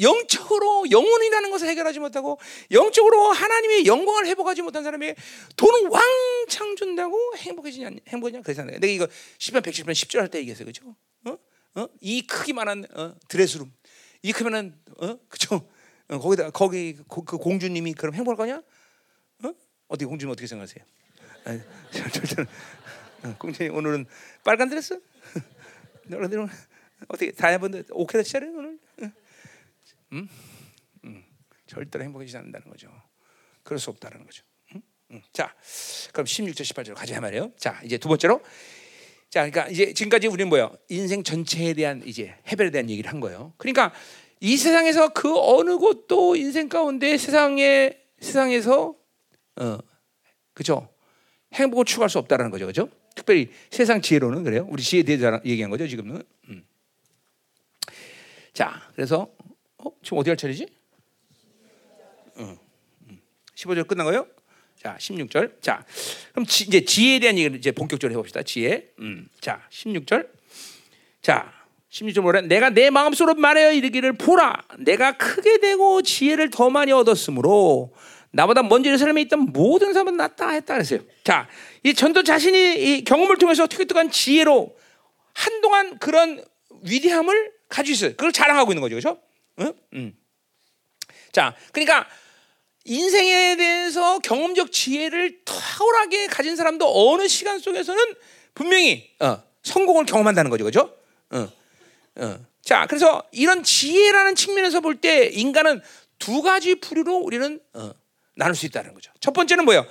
영적으로 0.00 0.88
영혼이라는 0.88 1.50
것을 1.50 1.66
해결하지 1.68 1.98
못하고 1.98 2.38
영적으로 2.70 3.32
하나님의 3.32 3.86
영광을 3.86 4.26
회복하지 4.28 4.62
못한 4.62 4.84
사람에게 4.84 5.16
돈은 5.56 5.90
왕창 5.90 6.76
준다고 6.76 7.18
행복해지냐 7.36 7.90
행복이냐 8.06 8.42
그래서 8.42 8.62
내가 8.62 8.86
이거 8.86 9.06
10편 9.38 9.62
110편 9.62 9.90
10절 9.90 10.18
할 10.20 10.28
때 10.28 10.38
얘기했어요. 10.38 10.66
그죠? 10.66 10.94
어? 11.24 11.36
어? 11.74 11.88
이 12.00 12.24
크기만한 12.26 12.86
어? 12.94 13.14
드레스룸. 13.26 13.72
이 14.22 14.32
크면은 14.32 14.78
어? 14.98 15.18
그죠? 15.28 15.68
어, 16.08 16.18
거기다 16.18 16.50
거기 16.50 16.96
고, 17.08 17.24
그 17.24 17.36
공주님이 17.36 17.94
그럼 17.94 18.14
행복할 18.14 18.36
거냐? 18.36 18.62
어? 19.44 19.54
어떻게 19.88 20.06
공주님 20.06 20.30
어떻게 20.30 20.46
생각하세요? 20.46 20.84
절대 21.90 22.42
어, 23.24 23.34
공주님 23.38 23.74
오늘은 23.74 24.06
빨간 24.44 24.68
드레스? 24.68 25.00
너희들은 26.06 26.48
어떻게 27.06 27.30
다이아몬드 27.30 27.84
오케다 27.90 28.24
시작해 28.24 28.46
오늘? 28.46 28.78
음? 30.12 30.28
음. 31.04 31.24
절대로 31.66 32.04
행복해지지 32.04 32.36
않는다는 32.38 32.68
거죠. 32.68 32.90
그럴 33.62 33.78
수 33.78 33.90
없다는 33.90 34.24
거죠. 34.24 34.42
음? 34.74 34.82
음. 35.12 35.22
자, 35.32 35.54
그럼 36.12 36.26
16절 36.26 36.62
18절 36.62 36.94
가자 36.94 37.20
말이에요. 37.20 37.52
자, 37.56 37.80
이제 37.84 37.98
두 37.98 38.08
번째로 38.08 38.40
자, 39.30 39.48
그러니까 39.48 39.68
이제 39.68 39.92
지금까지 39.92 40.26
우리는 40.26 40.48
뭐요? 40.48 40.76
인생 40.88 41.22
전체에 41.22 41.74
대한 41.74 42.02
이제 42.06 42.34
해별에 42.46 42.70
대한 42.70 42.88
얘기를 42.88 43.10
한 43.10 43.20
거예요. 43.20 43.52
그러니까 43.58 43.92
이 44.40 44.56
세상에서 44.56 45.10
그 45.10 45.38
어느 45.38 45.76
곳도 45.76 46.36
인생 46.36 46.68
가운데 46.68 47.18
세상에 47.18 47.98
세상에서 48.20 48.94
어, 49.56 49.78
그죠? 50.54 50.88
행복을 51.52 51.84
추구할 51.84 52.08
수 52.08 52.18
없다라는 52.18 52.50
거죠, 52.50 52.66
그죠? 52.66 52.88
특별히 53.14 53.50
세상 53.70 54.00
지혜로는 54.00 54.44
그래요. 54.44 54.66
우리 54.70 54.82
지혜에 54.82 55.02
대해서 55.02 55.40
얘기한 55.44 55.70
거죠, 55.70 55.86
지금은. 55.86 56.22
음. 56.48 56.64
자, 58.52 58.82
그래서 58.94 59.28
어? 59.78 59.90
지금 60.02 60.18
어디 60.18 60.30
할 60.30 60.36
차례지? 60.36 60.66
어. 62.36 62.56
15절 63.54 63.78
음. 63.78 63.86
끝난 63.86 64.06
거예요? 64.06 64.26
자, 64.76 64.96
16절. 64.98 65.60
자, 65.60 65.84
그럼 66.32 66.46
지, 66.46 66.64
이제 66.64 66.84
지혜에 66.84 67.18
대한 67.18 67.36
얘기를 67.36 67.56
이제 67.56 67.72
본격적으로 67.72 68.16
해봅시다. 68.18 68.42
지혜. 68.42 68.88
음. 69.00 69.28
자, 69.40 69.66
16절. 69.70 70.28
자, 71.20 71.52
16절 71.90 72.20
뭐래? 72.20 72.42
내가 72.42 72.70
내 72.70 72.90
마음속으로 72.90 73.34
말하여 73.34 73.72
이르기를 73.72 74.12
보라. 74.14 74.64
내가 74.78 75.16
크게 75.16 75.58
되고 75.58 76.02
지혜를 76.02 76.50
더 76.50 76.70
많이 76.70 76.92
얻었으므로 76.92 77.92
나보다 78.30 78.62
먼저 78.62 78.90
예루살렘에 78.90 79.22
있던 79.22 79.52
모든 79.52 79.92
사람은 79.92 80.16
낫다 80.16 80.50
했다 80.50 80.74
그랬어요. 80.74 81.00
자, 81.24 81.48
이 81.82 81.94
전도 81.94 82.22
자신이 82.22 82.98
이 82.98 83.04
경험을 83.04 83.38
통해서 83.38 83.66
특특한 83.66 84.10
지혜로 84.10 84.76
한동안 85.32 85.98
그런 85.98 86.44
위대함을 86.82 87.57
가지고 87.68 87.92
있어요. 87.94 88.10
그걸 88.10 88.32
자랑하고 88.32 88.72
있는 88.72 88.80
거죠, 88.80 88.96
그렇죠? 88.96 89.20
응? 89.60 89.72
응. 89.94 90.16
자, 91.32 91.54
그러니까 91.72 92.06
인생에 92.84 93.56
대해서 93.56 94.18
경험적 94.20 94.72
지혜를 94.72 95.44
탁월하게 95.44 96.28
가진 96.28 96.56
사람도 96.56 97.12
어느 97.12 97.28
시간 97.28 97.58
속에서는 97.58 98.14
분명히 98.54 99.10
어, 99.20 99.42
성공을 99.62 100.06
경험한다는 100.06 100.50
거죠, 100.50 100.64
그렇죠? 100.64 100.96
어, 101.30 101.48
어. 102.16 102.38
자, 102.62 102.86
그래서 102.86 103.22
이런 103.32 103.62
지혜라는 103.62 104.34
측면에서 104.34 104.80
볼 104.80 105.00
때 105.00 105.26
인간은 105.26 105.80
두 106.18 106.42
가지 106.42 106.74
부류로 106.76 107.16
우리는 107.18 107.60
어, 107.74 107.92
나눌 108.34 108.54
수 108.54 108.66
있다는 108.66 108.94
거죠. 108.94 109.12
첫 109.20 109.32
번째는 109.32 109.64
뭐예요? 109.64 109.86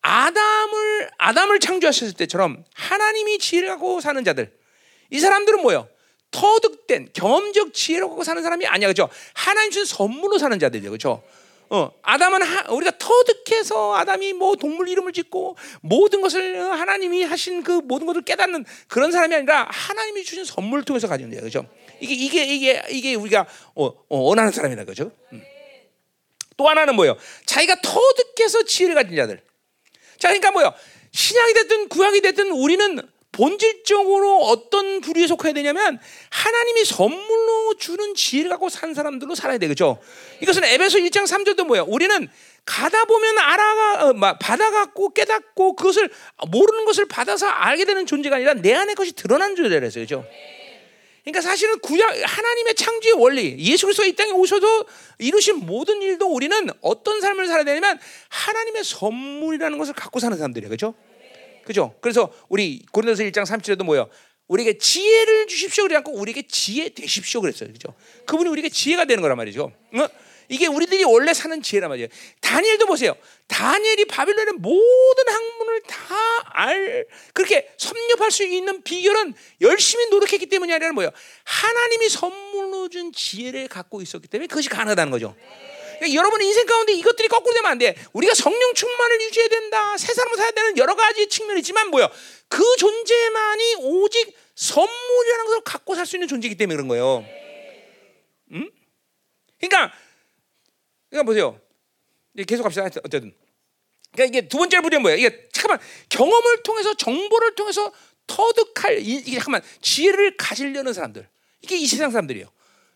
아담을 0.00 1.10
아담을 1.18 1.58
창조하셨을 1.60 2.14
때처럼 2.14 2.64
하나님이 2.74 3.38
지혜를 3.38 3.68
갖고 3.68 4.00
사는 4.00 4.22
자들. 4.24 4.56
이 5.10 5.18
사람들은 5.20 5.62
뭐예요? 5.62 5.88
터득된 6.30 7.10
경험적 7.12 7.72
지혜를 7.74 8.08
갖고 8.08 8.24
사는 8.24 8.42
사람이 8.42 8.66
아니야, 8.66 8.88
그죠? 8.88 9.08
하나님 9.34 9.70
준 9.70 9.84
선물로 9.84 10.38
사는 10.38 10.58
자들이죠, 10.58 10.90
그죠? 10.90 11.22
어, 11.70 11.92
아담은 12.02 12.42
하, 12.42 12.72
우리가 12.72 12.92
터득해서 12.98 13.94
아담이 13.96 14.32
뭐 14.32 14.56
동물 14.56 14.88
이름을 14.88 15.12
짓고 15.12 15.56
모든 15.82 16.22
것을 16.22 16.72
하나님이 16.72 17.24
하신 17.24 17.62
그 17.62 17.72
모든 17.84 18.06
것을 18.06 18.22
깨닫는 18.22 18.64
그런 18.88 19.12
사람이 19.12 19.34
아니라 19.34 19.68
하나님이 19.70 20.24
주신 20.24 20.44
선물을 20.44 20.84
통해서 20.84 21.08
가지는 21.08 21.30
거예요, 21.30 21.42
그죠? 21.42 21.66
이게 22.00 22.14
이게 22.14 22.44
이게 22.44 22.82
이게 22.90 23.14
우리가 23.14 23.46
어, 23.74 23.86
어, 23.86 24.18
원하는 24.18 24.50
사람이다, 24.50 24.84
그죠? 24.84 25.10
음. 25.32 25.42
또 26.56 26.68
하나는 26.68 26.96
뭐예요? 26.96 27.16
자기가 27.46 27.80
터득해서 27.82 28.64
지혜를 28.64 28.94
가진 28.94 29.14
자들. 29.14 29.40
자, 30.18 30.28
그러니까 30.28 30.50
뭐예요? 30.50 30.74
신약이 31.12 31.54
됐든 31.54 31.88
구약이 31.88 32.20
됐든 32.20 32.50
우리는 32.50 33.00
본질적으로 33.38 34.40
어떤 34.40 35.00
부류에 35.00 35.28
속해야 35.28 35.52
되냐면 35.52 36.00
하나님이 36.28 36.84
선물로 36.84 37.74
주는 37.78 38.14
지혜를 38.16 38.50
갖고 38.50 38.68
산 38.68 38.94
사람들로 38.94 39.36
살아야 39.36 39.58
되겠죠. 39.58 39.98
이것은 40.42 40.64
에베소 40.64 40.98
1장 40.98 41.24
3절도 41.24 41.64
뭐야? 41.64 41.84
우리는 41.86 42.28
가다 42.64 43.04
보면 43.04 43.38
알아가 43.38 44.08
어, 44.08 44.38
받아갖고 44.40 45.10
깨닫고 45.10 45.76
그것을 45.76 46.10
모르는 46.50 46.84
것을 46.84 47.06
받아서 47.06 47.46
알게 47.46 47.84
되는 47.84 48.06
존재가 48.06 48.36
아니라 48.36 48.54
내 48.54 48.74
안에 48.74 48.94
것이 48.94 49.12
드러난 49.12 49.54
존재라서 49.54 50.00
그죠. 50.00 50.26
그러니까 51.22 51.40
사실은 51.40 51.78
구약 51.78 52.10
하나님의 52.24 52.74
창조의 52.74 53.14
원리, 53.14 53.56
예수 53.58 53.86
그리스도 53.86 54.04
이 54.04 54.16
땅에 54.16 54.32
오셔도 54.32 54.84
이루신 55.18 55.66
모든 55.66 56.02
일도 56.02 56.26
우리는 56.26 56.68
어떤 56.80 57.20
삶을 57.20 57.46
살아야 57.46 57.64
되냐면 57.64 58.00
하나님의 58.30 58.82
선물이라는 58.82 59.78
것을 59.78 59.94
갖고 59.94 60.18
사는 60.18 60.36
사람들이에요. 60.36 60.68
그렇죠? 60.68 60.94
그죠? 61.68 61.94
그래서 62.00 62.32
우리 62.48 62.82
고린도서 62.92 63.24
1장 63.24 63.44
3절에도 63.44 63.84
뭐요? 63.84 64.08
우리에게 64.46 64.78
지혜를 64.78 65.46
주십시오 65.46 65.84
그러지 65.84 65.96
않고 65.98 66.12
우리에게 66.12 66.46
지혜 66.48 66.88
되십시오 66.88 67.42
그랬어요. 67.42 67.70
그죠? 67.70 67.94
그분이 68.24 68.48
우리에게 68.48 68.70
지혜가 68.70 69.04
되는 69.04 69.20
거란 69.20 69.36
말이죠. 69.36 69.64
어? 69.64 70.08
이게 70.48 70.66
우리들이 70.66 71.04
원래 71.04 71.34
사는 71.34 71.60
지혜란 71.60 71.90
말이에요. 71.90 72.08
다니엘도 72.40 72.86
보세요. 72.86 73.14
다니엘이 73.48 74.06
바빌론의 74.06 74.54
모든 74.54 75.28
학문을 75.28 75.82
다 75.82 76.16
알, 76.54 77.06
그렇게 77.34 77.70
섭렵할 77.76 78.30
수 78.30 78.44
있는 78.44 78.80
비결은 78.80 79.34
열심히 79.60 80.06
노력했기 80.08 80.46
때문이 80.46 80.72
아니라 80.72 80.92
뭐예요? 80.92 81.10
하나님이 81.44 82.08
선물로 82.08 82.88
준 82.88 83.12
지혜를 83.12 83.68
갖고 83.68 84.00
있었기 84.00 84.28
때문에 84.28 84.46
그것이 84.46 84.70
가능하다는 84.70 85.10
거죠. 85.10 85.36
그러니까 85.98 86.14
여러분 86.14 86.40
인생 86.42 86.64
가운데 86.66 86.92
이것들이 86.92 87.28
거꾸로 87.28 87.54
되면 87.54 87.70
안 87.70 87.78
돼. 87.78 87.94
우리가 88.12 88.34
성령 88.34 88.72
충만을 88.74 89.20
유지해야 89.22 89.48
된다. 89.48 89.96
새 89.96 90.14
사람을 90.14 90.36
살아야 90.36 90.52
되는 90.52 90.78
여러 90.78 90.94
가지 90.94 91.28
측면이 91.28 91.60
있지만 91.60 91.88
뭐야? 91.90 92.08
그 92.48 92.62
존재만이 92.78 93.74
오직 93.80 94.34
선물이라는 94.54 95.44
것을 95.46 95.60
갖고 95.62 95.94
살 95.94 96.06
수 96.06 96.16
있는 96.16 96.28
존재이기 96.28 96.56
때문에 96.56 96.76
그런 96.76 96.88
거예요. 96.88 97.24
음? 98.52 98.70
그러니까 99.60 99.92
그러니까 101.10 101.26
보세요. 101.26 101.60
계속 102.46 102.62
갑시다. 102.62 102.84
어쨌든. 102.84 103.34
그러니까 104.12 104.38
이게 104.38 104.48
두 104.48 104.58
번째 104.58 104.76
부분이 104.80 105.00
뭐예요? 105.02 105.18
이게 105.18 105.48
잠깐만 105.52 105.84
경험을 106.08 106.62
통해서 106.62 106.94
정보를 106.94 107.54
통해서 107.54 107.92
터득할 108.26 108.98
이게 109.00 109.32
잠깐만 109.32 109.62
지혜를 109.82 110.36
가지려는 110.36 110.92
사람들. 110.92 111.28
이게 111.62 111.76
이 111.76 111.86
세상 111.86 112.10
사람들이에요. 112.10 112.50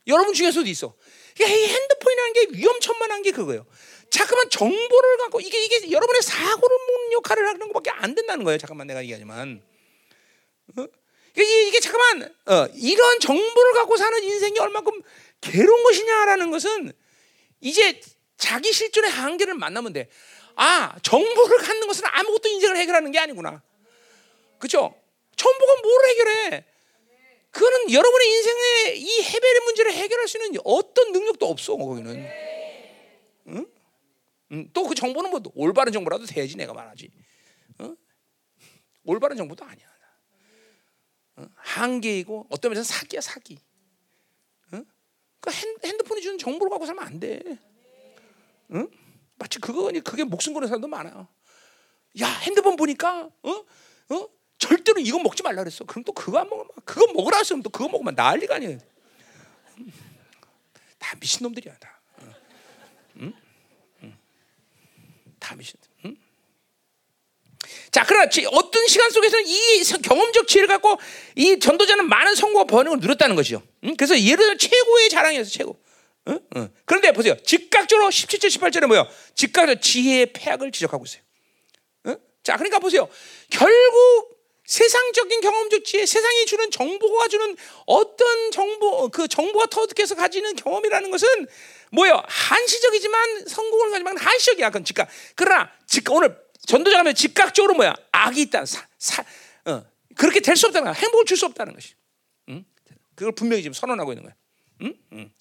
여러분 0.06 0.34
중에서도 0.34 0.66
있어. 0.68 0.94
핸드폰이라는 1.40 2.32
게 2.32 2.46
위험천만한 2.50 3.22
게 3.22 3.30
그거예요. 3.32 3.66
자꾸만 4.10 4.50
정보를 4.50 5.16
갖고 5.18 5.40
이게 5.40 5.64
이게 5.64 5.90
여러분의 5.90 6.22
사고를 6.22 6.76
먹는 6.86 7.12
역할을 7.12 7.48
하는 7.48 7.66
것밖에 7.68 7.90
안 7.90 8.14
된다는 8.14 8.44
거예요. 8.44 8.58
잠깐만 8.58 8.86
내가 8.86 9.00
얘기하지만 9.02 9.62
어? 10.76 10.86
이게, 11.34 11.68
이게 11.68 11.80
잠깐만 11.80 12.34
어, 12.46 12.66
이런 12.74 13.20
정보를 13.20 13.72
갖고 13.72 13.96
사는 13.96 14.22
인생이 14.22 14.58
얼마큼 14.58 15.00
괴로운 15.40 15.82
것이냐라는 15.82 16.50
것은 16.50 16.92
이제 17.60 18.00
자기 18.36 18.72
실존의 18.72 19.10
한계를 19.10 19.54
만나면 19.54 19.92
돼. 19.92 20.08
아 20.56 20.94
정보를 21.02 21.58
갖는 21.58 21.86
것은 21.86 22.04
아무것도 22.06 22.48
인생을 22.48 22.76
해결하는 22.76 23.10
게 23.12 23.18
아니구나. 23.18 23.62
그렇죠? 24.58 24.94
정보가 25.36 25.80
뭘 25.82 26.04
해결해? 26.06 26.64
그거는 27.52 27.92
여러분의 27.92 28.28
인생의 28.28 29.00
이 29.00 29.22
해결의 29.22 29.60
문제를 29.66 29.92
해결할 29.92 30.26
수 30.26 30.38
있는 30.38 30.58
어떤 30.64 31.12
능력도 31.12 31.46
없어 31.46 31.76
거기는. 31.76 32.26
응? 33.48 33.66
응? 34.52 34.70
또그 34.72 34.94
정보는 34.94 35.30
뭐 35.30 35.40
올바른 35.54 35.92
정보라도 35.92 36.24
돼야지 36.24 36.56
내가 36.56 36.72
말하지. 36.72 37.10
어? 37.78 37.94
올바른 39.04 39.36
정보도 39.36 39.66
아니야. 39.66 39.86
어? 41.36 41.46
한계이고 41.56 42.46
어떤 42.48 42.72
면에서 42.72 42.90
사기야 42.90 43.20
사기. 43.20 43.58
어? 44.72 44.82
그 45.40 45.50
핸드폰이 45.84 46.22
주는 46.22 46.38
정보를 46.38 46.70
갖고 46.70 46.86
살면 46.86 47.04
안 47.04 47.20
돼. 47.20 47.42
응? 48.72 48.88
마치 49.36 49.58
그거 49.58 49.90
그게 50.04 50.24
목숨 50.24 50.54
거는 50.54 50.68
사람도 50.68 50.88
많아요. 50.88 51.28
야 52.20 52.28
핸드폰 52.28 52.76
보니까 52.76 53.28
어? 53.42 53.50
어? 53.50 54.28
절대로 54.62 55.00
이거 55.00 55.18
먹지 55.18 55.42
말라 55.42 55.62
그랬어. 55.62 55.84
그럼 55.84 56.04
또 56.04 56.12
그거 56.12 56.38
안 56.38 56.48
먹으면 56.48 56.68
그거 56.84 57.12
먹으라 57.12 57.38
했으면 57.38 57.62
또 57.62 57.70
그거 57.70 57.88
먹으면 57.88 58.14
난리가 58.14 58.56
아니에요. 58.56 58.78
다 60.98 61.16
미친 61.18 61.42
놈들이야 61.42 61.74
다. 61.80 62.00
다 65.40 65.56
미친. 65.56 65.74
응? 66.04 66.16
자, 67.90 68.04
그러나 68.06 68.30
어떤 68.52 68.86
시간 68.86 69.10
속에서는 69.10 69.44
이 69.44 69.82
경험적 70.02 70.46
지혜를 70.46 70.68
갖고 70.68 70.98
이 71.34 71.58
전도자는 71.58 72.08
많은 72.08 72.36
성공과 72.36 72.64
번영을 72.64 73.00
누렸다는 73.00 73.34
것이죠. 73.34 73.62
응? 73.82 73.96
그래서 73.96 74.18
예를 74.20 74.56
최고의 74.56 75.08
자랑이었어, 75.08 75.50
최고. 75.50 75.82
응? 76.28 76.38
응. 76.54 76.72
그런데 76.84 77.10
보세요. 77.10 77.36
즉각적으로 77.42 78.08
17절, 78.10 78.46
18절에 78.46 78.86
뭐요? 78.86 79.08
즉각적으로 79.34 79.80
지혜의 79.80 80.32
폐악을 80.32 80.70
지적하고 80.70 81.04
있어요. 81.04 81.22
자, 82.44 82.56
그러니까 82.56 82.78
보세요. 82.78 83.08
결국 83.50 84.41
세상적인 84.72 85.42
경험적 85.42 85.84
지혜, 85.84 86.06
세상이 86.06 86.46
주는 86.46 86.70
정보가 86.70 87.28
주는 87.28 87.56
어떤 87.84 88.50
정보, 88.52 89.10
그 89.10 89.28
정보가 89.28 89.66
터득해서 89.66 90.14
가지는 90.14 90.56
경험이라는 90.56 91.10
것은 91.10 91.46
뭐요? 91.90 92.22
한시적이지만 92.26 93.48
성공을 93.48 93.90
가지만 93.90 94.16
한시적이야. 94.16 94.70
그건 94.70 94.86
즉각. 94.86 95.10
그러나 95.34 95.70
즉각 95.86 96.14
오늘 96.14 96.34
전도자 96.66 96.96
가면 96.96 97.14
즉각적으로 97.14 97.74
뭐야? 97.74 97.94
악이 98.12 98.40
있다. 98.40 98.64
사, 98.64 98.86
사, 98.96 99.22
어, 99.66 99.84
그렇게 100.16 100.40
될 100.40 100.56
수 100.56 100.68
없다는 100.68 100.84
거야. 100.86 100.94
행복을 100.94 101.26
줄 101.26 101.36
수 101.36 101.44
없다는 101.44 101.74
것이. 101.74 101.92
응? 102.48 102.64
그걸 103.14 103.34
분명히 103.34 103.62
지금 103.62 103.74
선언하고 103.74 104.12
있는 104.12 104.22
거야. 104.24 104.34
응? 104.84 104.94
응. 105.12 105.32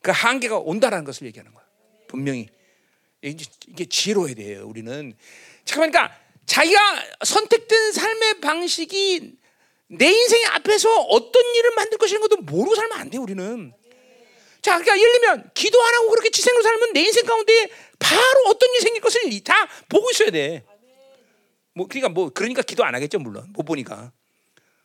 그 0.00 0.12
한계가 0.12 0.58
온다라는 0.58 1.04
것을 1.04 1.26
얘기하는 1.26 1.52
거야. 1.52 1.64
분명히 2.06 2.48
이게 3.20 3.84
지혜로워야 3.84 4.34
돼요. 4.34 4.64
우리는 4.64 5.12
잠깐만, 5.64 5.90
그러니까 5.90 6.25
자기가 6.46 6.80
선택된 7.24 7.92
삶의 7.92 8.40
방식이 8.40 9.32
내 9.88 10.06
인생의 10.10 10.46
앞에서 10.46 11.00
어떤 11.02 11.54
일을 11.54 11.70
만들 11.76 11.98
것이라는 11.98 12.28
것도 12.28 12.42
모르고 12.42 12.74
살면 12.74 12.98
안 12.98 13.10
돼, 13.10 13.18
우리는. 13.18 13.72
자, 14.62 14.78
그러니까 14.78 14.98
예를 14.98 15.12
들면 15.20 15.50
기도 15.54 15.80
안 15.82 15.94
하고 15.94 16.10
그렇게 16.10 16.30
지생으로 16.30 16.62
살면 16.62 16.92
내 16.92 17.00
인생 17.00 17.24
가운데 17.24 17.70
바로 17.98 18.22
어떤 18.48 18.68
일이 18.70 18.80
생길 18.80 19.00
것을 19.00 19.22
다 19.44 19.54
보고 19.88 20.10
있어야 20.10 20.30
돼. 20.30 20.64
뭐 21.74 21.86
그러니까 21.86 22.08
뭐 22.08 22.30
그러니까 22.30 22.62
기도 22.62 22.84
안 22.84 22.94
하겠죠, 22.94 23.18
물론 23.18 23.52
못 23.52 23.62
보니까. 23.64 24.12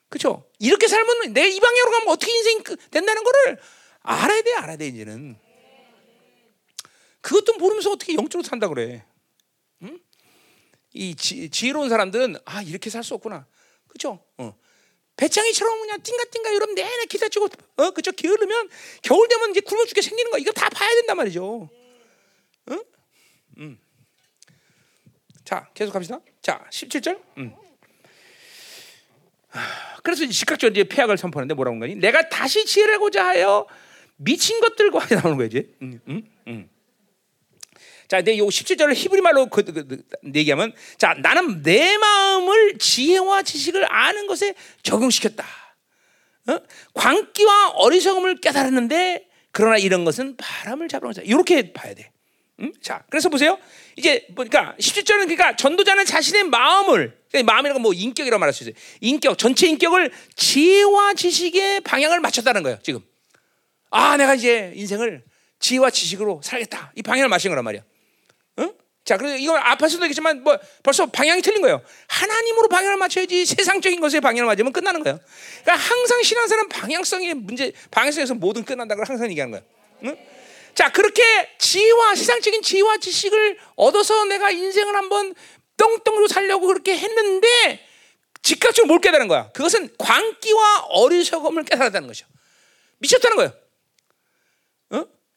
그렇죠? 0.10 0.44
이렇게 0.60 0.88
살면 0.88 1.34
내 1.34 1.48
이 1.50 1.60
방향으로 1.60 1.92
가면 1.92 2.08
어떻게 2.10 2.32
인생 2.32 2.62
된다는 2.92 3.24
거를 3.24 3.60
알아야 4.02 4.42
돼, 4.42 4.54
알아야 4.54 4.78
돼 4.78 4.88
이제는. 4.88 5.38
그것도 7.22 7.54
모르면서 7.58 7.92
어떻게 7.92 8.14
영적으로 8.16 8.48
산다 8.48 8.68
그래? 8.68 9.04
응? 10.96 11.02
이 11.02 11.16
지, 11.16 11.50
지혜로운 11.50 11.90
사람들은 11.90 12.36
아 12.46 12.62
이렇게 12.62 12.90
살 12.90 13.04
수 13.04 13.14
없구나. 13.16 13.46
그죠? 13.88 14.20
어. 14.38 14.56
배짱이처럼 15.18 15.82
그냥 15.82 16.02
띵가띵가 16.02 16.54
여러분 16.54 16.74
내내 16.76 17.06
기다치고 17.10 17.48
어 17.78 17.92
그죠? 17.92 18.12
게으르면 18.12 18.70
겨울 19.04 19.28
되면 19.28 19.52
이제 19.52 19.60
굶어 19.60 19.86
죽게 19.86 20.02
생기는 20.02 20.32
거 20.32 20.38
이거 20.38 20.52
다 20.52 20.70
봐야 20.70 20.90
된단 20.96 21.18
말이죠. 21.18 21.70
응? 22.70 22.84
음. 23.58 23.80
자 25.46 25.70
계속 25.74 25.92
갑시다. 25.92 26.20
자 26.42 26.66
17절. 26.72 27.22
음. 27.38 27.54
그래서 30.04 30.26
즉각적으로 30.26 30.72
이제 30.72 30.86
폐악을 30.86 31.18
선포하는데 31.18 31.54
뭐라고 31.56 31.82
하니? 31.84 31.96
내가 31.96 32.30
다시 32.30 32.66
지혜라고자 32.66 33.26
하여 33.26 33.68
미친 34.16 34.60
것들과 34.62 35.06
나오는 35.22 35.38
거지. 35.38 35.76
음, 35.82 36.00
음, 36.08 36.24
음. 36.48 36.70
자, 38.12 38.18
근데 38.18 38.38
요 38.38 38.48
17절을 38.48 38.94
히브리 38.94 39.22
말로 39.22 39.46
그, 39.46 39.64
그, 39.64 39.88
그, 39.88 40.04
얘기하면 40.36 40.74
자, 40.98 41.16
나는 41.18 41.64
내 41.64 41.98
마음을 41.98 42.78
지혜와 42.78 43.42
지식을 43.44 43.90
아는 43.90 44.28
것에 44.28 44.54
적용시켰다. 44.84 45.46
어? 46.50 46.60
광기와 46.94 47.70
어리석음을 47.70 48.42
깨달았는데 48.42 49.30
그러나 49.54 49.78
이런 49.78 50.04
것은 50.04 50.36
바람을 50.36 50.90
잡으는 50.90 51.14
거다. 51.14 51.26
이렇게 51.26 51.72
봐야 51.72 51.94
돼. 51.94 52.12
음? 52.60 52.74
자, 52.82 53.02
그래서 53.10 53.30
보세요. 53.30 53.58
이제 53.96 54.28
보니까 54.36 54.76
17절은 54.78 55.20
그러니까 55.20 55.56
전도자는 55.56 56.04
자신의 56.04 56.44
마음을 56.50 57.18
그러니까 57.32 57.54
마음이라고 57.54 57.80
뭐 57.80 57.94
인격이라고 57.94 58.38
말할 58.38 58.52
수 58.52 58.64
있어요. 58.64 58.74
인격 59.00 59.38
전체 59.38 59.68
인격을 59.68 60.12
지혜와 60.36 61.14
지식의 61.14 61.80
방향을 61.80 62.20
맞췄다는 62.20 62.62
거예요. 62.64 62.78
지금 62.84 63.00
아 63.90 64.18
내가 64.18 64.36
이제 64.36 64.74
인생을 64.76 65.24
지혜와 65.60 65.92
지식으로 65.92 66.42
살겠다. 66.44 66.92
이 66.98 67.02
방향을 67.04 67.30
맞춘 67.30 67.52
거란 67.52 67.64
말이야. 67.64 67.84
자, 69.12 69.18
그래서 69.18 69.36
이거 69.36 69.58
앞에서도 69.58 70.06
얘기했지만 70.06 70.42
뭐 70.42 70.58
벌써 70.84 71.06
방향이 71.06 71.42
틀린 71.42 71.62
거예요. 71.62 71.82
하나님으로 72.08 72.70
방향을 72.70 72.96
맞춰야지 72.96 73.46
세상적인 73.46 74.00
것에 74.00 74.22
방향을 74.22 74.46
맞으면 74.46 74.72
끝나는 74.72 75.04
거예요. 75.04 75.20
그러니까 75.64 75.86
항상 75.86 76.24
신앙사는 76.24 76.70
방향성의 76.70 77.34
문제, 77.34 77.74
방향성에서 77.92 78.36
모든 78.36 78.64
끝난다고 78.64 79.04
항상 79.06 79.30
얘기하는 79.30 79.52
거예요. 79.52 79.66
응? 80.06 80.18
자, 80.76 80.94
그렇게 80.94 81.22
지혜와 81.58 82.16
세상적인 82.16 82.62
지혜와 82.62 83.00
지식을 83.00 83.58
얻어서 83.76 84.24
내가 84.24 84.50
인생을 84.50 84.96
한번 84.96 85.36
똥똥으로 85.76 86.30
살려고 86.30 86.68
그렇게 86.68 86.98
했는데 86.98 87.86
즉각적으로 88.44 88.88
뭘 88.88 89.02
깨달은 89.02 89.28
거야? 89.28 89.50
그것은 89.52 89.90
광기와 89.98 90.86
어리석음을 90.88 91.66
깨달았다는 91.66 92.08
것이죠. 92.08 92.28
미쳤다는 93.00 93.36
거예요. 93.36 93.54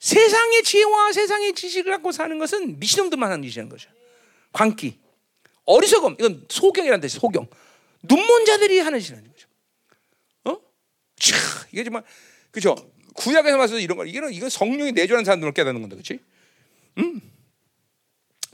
세상의 0.05 0.62
지혜와 0.64 1.12
세상의 1.12 1.55
지식을 1.55 1.90
갖고 1.90 2.12
사는 2.12 2.39
것은 2.39 2.78
미신놈들만 2.78 3.32
하는 3.32 3.43
짓이라는 3.43 3.70
거죠. 3.70 3.89
광기, 4.52 4.98
어리석음, 5.64 6.16
이건 6.20 6.44
소경이라는 6.51 7.01
뜻이 7.01 7.18
소경. 7.18 7.47
눈먼 8.02 8.44
자들이 8.44 8.81
하는 8.81 9.01
짓이라는 9.01 9.26
거죠. 9.26 9.48
어? 10.44 10.59
차, 11.18 11.35
이게 11.72 11.85
정말 11.85 12.02
그죠? 12.51 12.76
구약에서 13.14 13.56
봐서 13.56 13.78
이런 13.78 13.97
거 13.97 14.05
이거는 14.05 14.35
이건 14.35 14.51
성령이 14.51 14.93
내주하는 14.93 15.24
사람들을 15.24 15.55
깨닫는 15.55 15.81
건데, 15.81 15.97
그렇지? 15.97 16.20
음. 16.98 17.22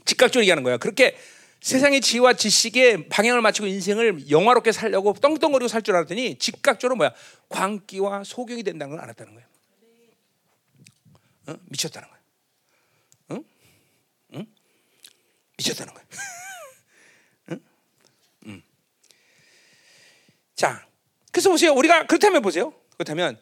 즉각적으로 0.05 0.43
얘기하는 0.43 0.63
거야. 0.63 0.77
그렇게 0.77 1.17
세상의 1.59 1.99
지혜와 1.99 2.31
지식에 2.35 3.09
방향을 3.09 3.41
맞추고 3.41 3.67
인생을 3.67 4.29
영화롭게 4.31 4.71
살려고 4.71 5.13
떵떵거리고 5.15 5.67
살 5.67 5.81
줄 5.81 5.97
알았더니 5.97 6.37
즉각적으로 6.39 6.95
뭐야? 6.95 7.13
광기와 7.49 8.23
소경이 8.23 8.63
된다는 8.63 8.95
걸 8.95 9.03
알았다는 9.03 9.33
거야. 9.33 9.50
어? 11.47 11.55
미쳤다는 11.65 12.07
거야. 12.07 12.19
응? 13.31 13.43
응? 14.33 14.45
미쳤다는 15.57 15.93
거야. 15.93 16.05
응? 17.51 17.63
응. 18.47 18.63
자, 20.55 20.87
그래서 21.31 21.49
보세요. 21.49 21.73
우리가 21.73 22.05
그렇다면 22.05 22.41
보세요. 22.41 22.73
그렇다면 22.97 23.39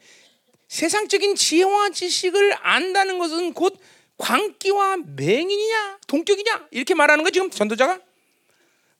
세상적인 0.67 1.35
지혜와 1.35 1.89
지식을 1.89 2.57
안다는 2.61 3.17
것은 3.17 3.53
곧 3.53 3.79
광기와 4.17 4.97
맹인이냐, 4.97 5.99
동격이냐 6.07 6.67
이렇게 6.71 6.93
말하는 6.93 7.23
거 7.23 7.31
지금 7.31 7.49
전도자가 7.49 7.99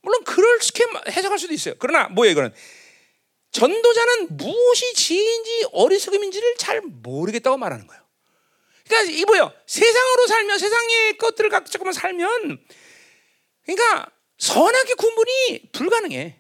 물론 0.02 0.24
그렇게 0.24 0.86
해석할 1.12 1.38
수도 1.38 1.54
있어요. 1.54 1.76
그러나 1.78 2.08
뭐예요, 2.08 2.32
이거는 2.32 2.54
전도자는 3.52 4.38
무엇이 4.38 4.94
지혜인지 4.94 5.68
어리석음인지를 5.72 6.56
잘 6.58 6.82
모르겠다고 6.82 7.58
말하는 7.58 7.86
거예요. 7.88 7.99
그러니까 8.90 9.11
이 9.11 9.24
뭐요? 9.26 9.53
세상으로 9.68 10.28
살면 10.28 10.57
세상의 10.57 11.18
것들을 11.18 11.49
갖고 11.52 11.70
조금만 11.70 11.94
살면 11.94 12.66
그러니까 13.66 14.11
선악의 14.40 14.95
구분이 14.95 15.70
불가능해. 15.72 16.36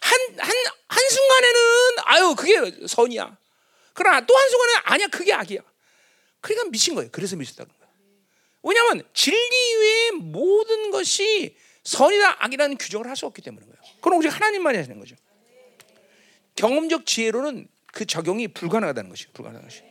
한, 0.00 0.20
한, 0.38 0.56
한 0.88 1.08
순간에는 1.10 1.60
아유, 2.04 2.34
그게 2.36 2.86
선이야. 2.86 3.36
그러나 3.92 4.24
또 4.24 4.34
한 4.34 4.48
순간에 4.48 4.72
아니야, 4.84 5.06
그게 5.08 5.32
악이야. 5.34 5.60
그러니까 6.40 6.70
미친 6.70 6.94
거예요. 6.94 7.10
그래서 7.12 7.36
미쳤다는 7.36 7.70
거야. 7.78 7.88
왜냐하면 8.62 9.02
진리 9.12 9.74
외에 9.76 10.10
모든 10.12 10.90
것이 10.90 11.56
선이다 11.84 12.44
악이라는 12.44 12.78
규정을 12.78 13.06
할 13.06 13.16
수 13.16 13.26
없기 13.26 13.42
때문인 13.42 13.68
거예요. 13.68 13.82
그건 13.96 14.14
오직 14.14 14.28
하나님만이 14.28 14.78
하시는 14.78 14.98
거죠. 14.98 15.16
경험적 16.56 17.04
지혜로는 17.04 17.68
그 17.92 18.06
적용이 18.06 18.48
불가능하다는 18.48 19.10
것이 19.10 19.26
불가능한 19.32 19.64
것이. 19.68 19.82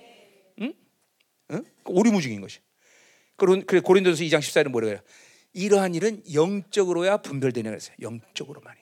응? 0.61 0.73
응? 1.51 1.63
오리무중인 1.85 2.41
것이. 2.41 2.59
그래 3.37 3.79
고린도서 3.79 4.23
2장 4.23 4.39
14절은 4.39 4.69
뭐래요? 4.69 4.99
이러한 5.53 5.95
일은 5.95 6.21
영적으로야 6.33 7.17
분별되냐 7.17 7.69
그랬어요. 7.69 7.95
영적으로만이. 8.01 8.79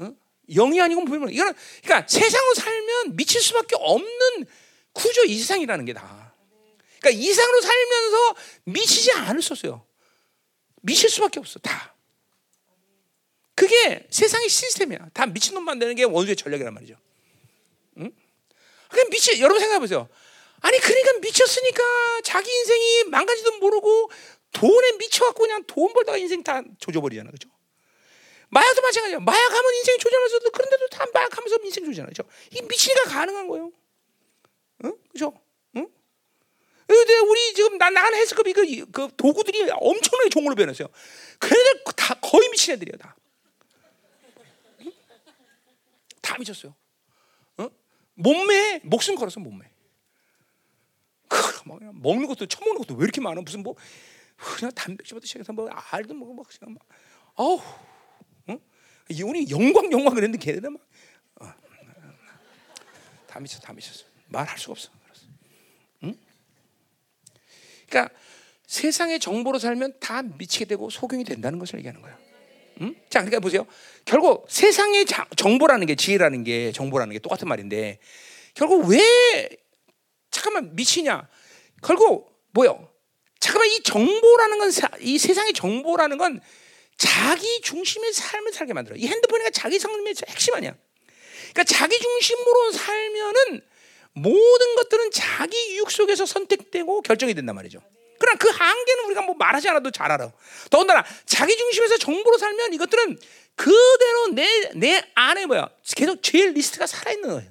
응? 0.00 0.16
영이 0.50 0.80
아니고 0.80 1.04
분별. 1.04 1.32
이거는 1.32 1.52
그러니까 1.82 2.08
세상으로 2.08 2.54
살면 2.54 3.16
미칠 3.16 3.40
수밖에 3.40 3.76
없는 3.78 4.46
구조 4.92 5.24
이 5.24 5.38
세상이라는 5.38 5.84
게 5.84 5.92
다. 5.92 6.34
그러니까 7.00 7.22
이상으로 7.22 7.60
살면서 7.60 8.36
미치지 8.64 9.12
않을 9.12 9.42
수 9.42 9.52
없어요. 9.52 9.86
미칠 10.82 11.08
수밖에 11.10 11.38
없어 11.38 11.58
다. 11.58 11.94
그게 13.54 14.06
세상의 14.10 14.48
시스템이야. 14.48 15.10
다 15.12 15.26
미친놈 15.26 15.64
만드는 15.64 15.94
게 15.94 16.04
원수의 16.04 16.36
전략이란 16.36 16.74
말이죠. 16.74 16.96
응? 17.98 18.10
그냥 18.88 19.10
미치, 19.10 19.40
여러분 19.40 19.60
생각해 19.60 19.80
보세요. 19.80 20.08
아니, 20.60 20.78
그러니까 20.78 21.12
미쳤으니까 21.20 22.20
자기 22.22 22.50
인생이 22.50 23.04
망가지도 23.04 23.58
모르고 23.58 24.10
돈에 24.52 24.92
미쳐갖고 24.98 25.40
그냥 25.40 25.62
돈 25.66 25.92
벌다가 25.92 26.18
인생 26.18 26.42
다 26.42 26.62
조져버리잖아. 26.78 27.30
그죠? 27.30 27.48
마약도 28.48 28.80
마찬가지야. 28.80 29.20
마약하면 29.20 29.74
인생이 29.74 29.98
조져면서도 29.98 30.50
그런데도 30.50 30.88
다 30.88 31.04
마약하면서 31.12 31.58
인생 31.64 31.84
조져잖아. 31.84 32.08
그죠? 32.08 32.22
이 32.52 32.62
미치니까 32.62 33.04
가능한 33.04 33.48
거예요. 33.48 33.72
응? 34.84 34.96
그죠? 35.12 35.32
응? 35.76 35.86
근데 36.86 37.18
우리 37.18 37.54
지금 37.54 37.76
나 37.78 37.90
나간 37.90 38.14
헬스컵이 38.14 38.52
그, 38.52 38.90
그 38.90 39.08
도구들이 39.16 39.70
엄청나게 39.72 40.30
종으로 40.30 40.54
변했어요. 40.54 40.88
그애들 41.38 41.84
다 41.96 42.14
거의 42.14 42.48
미친 42.48 42.74
애들이야 42.74 42.96
다. 42.98 43.16
다 46.22 46.36
미쳤어요. 46.38 46.74
어? 47.58 47.68
몸매 48.14 48.80
목숨 48.84 49.16
걸어서 49.16 49.40
몸매. 49.40 49.75
먹는 51.94 52.26
것도 52.26 52.46
처먹는 52.46 52.78
것도 52.78 52.94
왜 52.94 53.04
이렇게 53.04 53.20
많아? 53.20 53.40
무슨 53.40 53.62
뭐 53.62 53.74
그냥 54.36 54.70
단백질부터 54.72 55.26
시작해서 55.26 55.52
뭐 55.52 55.68
알도 55.68 56.14
먹고 56.14 56.34
막 56.34 56.46
그냥 56.46 56.74
막 56.74 56.82
아우 57.36 57.60
어? 58.48 58.58
우리 59.24 59.50
영광 59.50 59.90
영광 59.92 60.14
그랬는데 60.14 60.38
걔네들 60.44 60.70
막 60.70 60.80
어. 61.40 61.52
다 63.26 63.40
미쳤어 63.40 63.60
다 63.60 63.72
미쳤어 63.72 64.04
말할 64.28 64.58
수가 64.58 64.72
없어. 64.72 64.90
응? 66.04 66.14
그러니까 67.88 68.14
세상의 68.66 69.20
정보로 69.20 69.58
살면 69.58 69.94
다 70.00 70.22
미치게 70.22 70.64
되고 70.66 70.90
소경이 70.90 71.24
된다는 71.24 71.58
것을 71.58 71.78
얘기하는 71.78 72.02
거야. 72.02 72.18
음? 72.80 72.94
자, 73.08 73.20
그러니까 73.20 73.40
보세요. 73.40 73.66
결국 74.04 74.46
세상의 74.50 75.06
자, 75.06 75.26
정보라는 75.36 75.86
게 75.86 75.94
지혜라는 75.94 76.44
게 76.44 76.72
정보라는 76.72 77.12
게 77.12 77.18
똑같은 77.20 77.48
말인데 77.48 77.98
결국 78.54 78.88
왜 78.88 79.00
잠깐만 80.46 80.76
미치냐? 80.76 81.28
결국 81.82 82.30
뭐요? 82.52 82.88
잠깐만 83.40 83.68
이 83.68 83.82
정보라는 83.82 84.58
건 84.58 84.70
이 85.00 85.18
세상의 85.18 85.52
정보라는 85.54 86.18
건 86.18 86.40
자기 86.96 87.60
중심의 87.62 88.12
삶을 88.12 88.52
살게 88.52 88.72
만들어. 88.72 88.96
이 88.96 89.06
핸드폰이가 89.08 89.50
자기 89.50 89.78
성품의 89.78 90.14
핵심 90.28 90.54
아니야. 90.54 90.74
그러니까 91.52 91.64
자기 91.64 91.98
중심으로 91.98 92.72
살면은 92.72 93.60
모든 94.12 94.76
것들은 94.76 95.10
자기 95.10 95.76
유익 95.76 95.90
속에서 95.90 96.24
선택되고 96.24 97.02
결정이 97.02 97.34
된단 97.34 97.56
말이죠. 97.56 97.82
그러나 98.18 98.38
그 98.38 98.48
한계는 98.48 99.04
우리가 99.06 99.22
뭐 99.22 99.34
말하지 99.34 99.68
않아도 99.68 99.90
잘 99.90 100.10
알아. 100.12 100.32
더군다나 100.70 101.04
자기 101.26 101.56
중심에서 101.56 101.98
정보로 101.98 102.38
살면 102.38 102.72
이것들은 102.72 103.18
그대로 103.56 104.28
내, 104.32 104.70
내 104.74 105.02
안에 105.14 105.46
뭐야. 105.46 105.68
계속 105.96 106.22
제일 106.22 106.52
리스트가 106.52 106.86
살아 106.86 107.10
있는 107.10 107.30
거예요. 107.30 107.50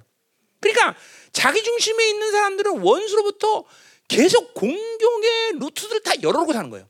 그러니까 0.61 0.95
자기 1.35 1.61
중심에 1.61 2.09
있는 2.09 2.31
사람들은 2.31 2.79
원수로부터 2.79 3.65
계속 4.07 4.53
공격의 4.53 5.59
루트들을 5.59 6.01
다 6.03 6.13
열어놓고 6.21 6.53
사는 6.53 6.69
거예요. 6.69 6.87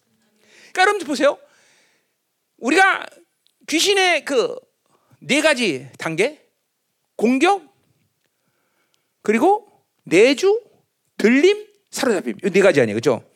그러니까 0.72 0.82
여러분들 0.82 1.08
보세요. 1.08 1.38
우리가 2.58 3.06
귀신의 3.68 4.24
그 4.24 4.56
네 5.28 5.42
가지 5.42 5.88
단계 5.98 6.40
공격 7.16 7.64
그리고 9.24 9.68
내주 10.04 10.62
들림 11.18 11.66
사로잡힘 11.90 12.38
네 12.52 12.62
가지 12.62 12.80
아니에요, 12.80 12.96
그렇죠? 12.96 13.28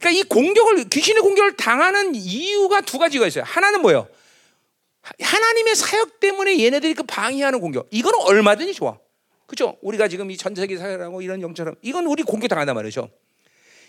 그러니까 0.00 0.20
이 0.20 0.22
공격을 0.24 0.88
귀신의 0.88 1.22
공격을 1.22 1.56
당하는 1.56 2.14
이유가 2.14 2.80
두 2.80 2.98
가지가 2.98 3.26
있어요. 3.28 3.44
하나는 3.46 3.82
뭐예요? 3.82 4.08
하나님의 5.20 5.76
사역 5.76 6.18
때문에 6.18 6.58
얘네들이 6.58 6.94
그 6.94 7.04
방해하는 7.04 7.60
공격. 7.60 7.86
이거는 7.92 8.18
얼마든지 8.22 8.74
좋아. 8.74 8.98
그죠? 9.46 9.76
우리가 9.82 10.08
지금 10.08 10.30
이 10.30 10.36
전 10.36 10.54
세계 10.54 10.76
사회라고 10.76 11.22
이런 11.22 11.42
영처럼 11.42 11.74
이건 11.82 12.06
우리 12.06 12.22
공격 12.22 12.48
당한단 12.48 12.74
말이죠. 12.74 13.10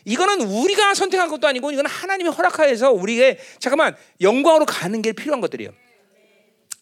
이거는 0.06 0.42
우리가 0.42 0.94
선택한 0.94 1.30
것도 1.30 1.48
아니고 1.48 1.72
이건 1.72 1.86
하나님의 1.86 2.34
허락하에서 2.34 2.92
우리에게 2.92 3.40
잠깐만 3.60 3.96
영광으로 4.20 4.66
가는 4.66 5.02
게 5.02 5.14
필요한 5.14 5.40
것들이에요. 5.40 5.72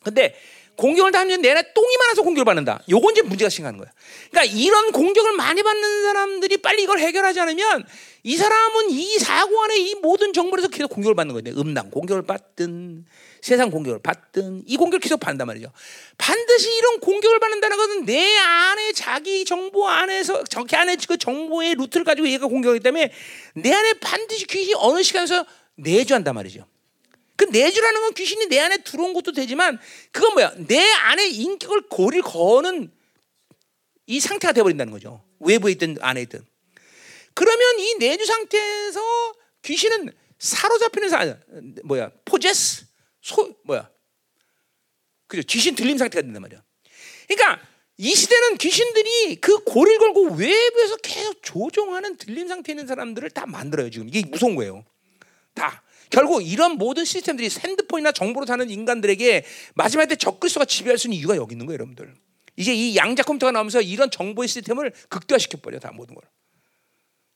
근데 0.04 0.36
공격을 0.78 1.12
당하면 1.12 1.42
내내 1.42 1.74
똥이 1.74 1.98
많아서 1.98 2.24
공격을 2.24 2.46
받는다. 2.46 2.82
요건 2.90 3.12
이제 3.12 3.22
문제가 3.22 3.50
생기는 3.50 3.78
거야. 3.78 3.92
그러니까 4.32 4.56
이런 4.58 4.92
공격을 4.92 5.34
많이 5.34 5.62
받는 5.62 6.04
사람들이 6.04 6.58
빨리 6.58 6.84
이걸 6.84 6.98
해결하지 6.98 7.40
않으면 7.42 7.86
이 8.24 8.36
사람은 8.36 8.90
이 8.90 9.20
사고 9.20 9.62
안에 9.64 9.78
이 9.78 9.96
모든 9.96 10.34
정보에서 10.34 10.70
계속 10.70 10.88
공격을 10.90 11.14
받는 11.14 11.40
거예요. 11.40 11.60
음란 11.62 11.92
공격을 11.92 12.24
받든 12.24 13.06
세상 13.42 13.72
공격을 13.72 14.00
받든 14.00 14.64
이 14.68 14.78
공격을 14.78 15.00
계속 15.00 15.20
받는단 15.20 15.48
말이죠. 15.48 15.72
반드시 16.18 16.76
이런 16.76 17.00
공격을 17.00 17.40
받는다는 17.40 17.78
것은 17.78 18.06
내 18.06 18.38
안에 18.38 18.94
자기 18.94 19.44
정보 19.46 19.88
안에서 19.88 20.44
저기 20.44 20.76
안에 20.76 20.96
그 21.08 21.18
정보의 21.18 21.76
루트를 21.76 22.04
가지고 22.04 22.30
얘가 22.30 22.48
공격하기 22.48 22.82
때문에 22.82 23.12
내 23.56 23.74
안에 23.74 23.94
반드시 23.94 24.46
귀신이 24.46 24.76
어느 24.78 25.02
시간에서 25.02 25.46
내주한단 25.76 26.36
말이죠. 26.36 26.68
그 27.36 27.46
내주라는 27.46 28.02
건 28.02 28.14
귀신이 28.14 28.46
내 28.48 28.60
안에 28.60 28.78
들어온 28.84 29.14
것도 29.14 29.32
되지만 29.32 29.80
그건 30.12 30.34
뭐야? 30.34 30.54
내 30.68 30.80
안에 30.80 31.28
인격을 31.28 31.90
고리를 31.90 32.22
거는 32.22 32.92
이 34.06 34.20
상태가 34.20 34.54
돼버린다는 34.54 34.94
거죠. 34.94 35.24
외부에 35.40 35.72
있든 35.72 35.98
안에 36.02 36.22
있든. 36.22 36.46
그러면 37.34 37.80
이 37.80 37.96
내주 37.96 38.26
상태에서 38.26 39.02
귀신은 39.64 40.12
사로잡히는 40.38 41.10
사 41.10 41.36
뭐야? 41.84 42.12
포제스 42.26 42.91
소 43.22 43.56
뭐야? 43.64 43.90
그죠? 45.28 45.44
귀신 45.48 45.76
들림 45.76 45.98
상태가 45.98 46.22
된단 46.22 46.42
말이야. 46.42 46.64
그러니까 47.28 47.62
이 47.98 48.14
시대는 48.16 48.58
귀신들이 48.58 49.36
그 49.36 49.64
고리를 49.64 50.00
걸고 50.00 50.34
외부에서 50.36 50.98
계속 50.98 51.42
조종하는 51.42 52.18
들림 52.18 52.48
상태에 52.48 52.74
있는 52.74 52.88
사람들을 52.88 53.30
다 53.30 53.46
만들어요. 53.46 53.90
지금 53.90 54.08
이게 54.08 54.26
무서운 54.26 54.56
거예요. 54.56 54.84
다. 55.54 55.84
결국 56.10 56.42
이런 56.46 56.74
모든 56.74 57.06
시스템들이 57.06 57.50
핸드폰이나 57.60 58.12
정보로 58.12 58.46
사는 58.46 58.70
인간들에게 58.70 59.46
마지막에 59.76 60.10
때 60.10 60.16
적그리스도가 60.16 60.66
지배할 60.66 60.98
수 60.98 61.08
있는 61.08 61.20
이유가 61.20 61.38
여기 61.38 61.54
있는 61.54 61.66
거예요, 61.68 61.76
여러분들. 61.76 62.14
이제 62.58 62.74
이 62.74 62.98
양자 62.98 63.24
컴퓨터가 63.24 63.52
나오면서 63.52 63.82
이런 63.82 64.12
정보의 64.12 64.48
시스템을 64.50 64.92
극대화시켜 65.08 65.60
버려 65.60 65.80
다 65.80 65.92
모든 65.94 66.16
걸. 66.16 66.24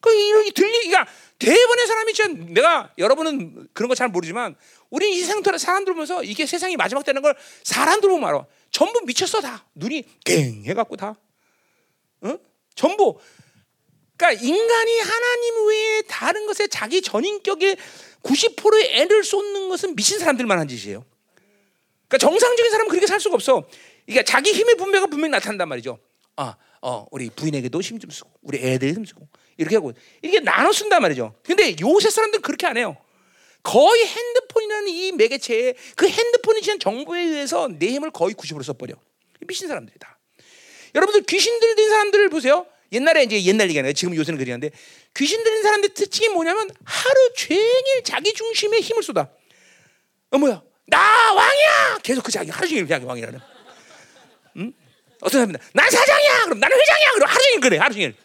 그 0.06 0.14
이런 0.14 0.52
들리기가 0.52 1.08
대부분의 1.40 1.88
사람이 1.88 2.14
진 2.14 2.54
내가 2.54 2.94
여러분은 2.98 3.68
그런 3.74 3.90
거 3.90 3.96
잘 3.96 4.08
모르지만 4.10 4.56
우리 4.90 5.16
이 5.16 5.22
세상 5.22 5.42
사람들 5.44 5.94
보면서 5.94 6.24
이게 6.24 6.46
세상이 6.46 6.78
마지막 6.78 7.04
되는 7.04 7.22
걸 7.22 7.36
사람들 7.64 8.08
보면 8.10 8.30
알아. 8.30 8.46
전부 8.72 9.02
미쳤어 9.06 9.42
다 9.42 9.66
눈이 9.76 10.04
갱 10.24 10.64
해갖고 10.66 10.96
다. 10.96 11.16
어? 12.22 12.38
전부. 12.76 13.20
그러니까 14.18 14.42
인간이 14.46 15.00
하나님 15.00 15.68
외에 15.68 16.02
다른 16.04 16.46
것에 16.46 16.68
자기 16.68 17.02
전인격에 17.02 17.76
90%의 18.24 19.02
애를 19.02 19.24
쏟는 19.24 19.68
것은 19.70 19.96
미친 19.96 20.20
사람들만 20.20 20.58
한 20.58 20.68
짓이에요. 20.68 21.04
그러니까 22.08 22.18
정상적인 22.20 22.72
사람은 22.72 22.90
그렇게 22.90 23.08
살 23.08 23.20
수가 23.20 23.36
없어. 23.36 23.68
그러니까 24.06 24.24
자기 24.24 24.52
힘의 24.54 24.76
분배가 24.76 25.08
분명히 25.08 25.32
나타난단 25.32 25.68
말이죠. 25.68 26.00
아, 26.38 26.56
어, 26.82 27.08
우리 27.12 27.30
부인에게도 27.30 27.82
힘 27.82 28.00
좀 28.00 28.10
쓰고, 28.12 28.30
우리 28.42 28.60
애들에 28.60 28.94
좀 28.94 29.06
쓰고, 29.06 29.28
이렇게 29.58 29.76
하고 29.76 29.94
이게 30.22 30.40
나눠 30.40 30.72
쓴단 30.72 31.02
말이죠. 31.02 31.36
근데 31.44 31.76
요새 31.82 32.10
사람들은 32.10 32.42
그렇게 32.42 32.68
안 32.68 32.78
해요. 32.78 32.98
거의 33.64 34.06
핸드폰이라는 34.06 34.88
이 34.90 35.12
매개체에 35.14 35.74
그 35.96 36.08
핸드폰이 36.08 36.62
지한 36.62 36.80
정보에 36.80 37.22
의해서 37.22 37.68
내 37.68 37.88
힘을 37.88 38.12
거의 38.12 38.36
90% 38.36 38.64
써버려. 38.64 38.94
미친 39.48 39.68
사람들이다. 39.68 40.20
여러분들 40.94 41.24
귀신 41.24 41.60
들린 41.60 41.90
사람들을 41.90 42.30
보세요. 42.30 42.68
옛날에 42.92 43.24
이제 43.24 43.44
옛날 43.44 43.68
얘기 43.70 43.80
아니에요. 43.80 43.94
지금 43.94 44.16
요새는 44.16 44.38
그러는데 44.38 44.72
귀신 45.16 45.44
들린 45.44 45.64
사람들 45.64 45.90
특징이 45.90 46.30
뭐냐면 46.30 46.70
하루 46.84 47.34
종일 47.36 48.04
자기 48.04 48.34
중심에 48.34 48.80
힘을 48.80 49.04
쏟아. 49.04 49.30
어 50.32 50.38
뭐야? 50.38 50.62
나 50.88 51.34
왕이야. 51.34 52.00
계속 52.04 52.24
그 52.24 52.32
자기 52.32 52.52
하루 52.52 52.68
종일 52.68 52.88
자기 52.88 53.06
왕이라는. 53.06 53.40
응? 54.58 54.74
어떤 55.22 55.32
사람들 55.32 55.60
난 55.74 55.90
사장이야. 55.90 56.44
그럼 56.46 56.60
나는 56.60 56.80
회장이야. 56.80 57.12
그럼 57.14 57.30
하루 57.30 57.44
종일 57.44 57.60
그래. 57.62 57.78
하루 57.78 57.94
종일. 57.94 58.16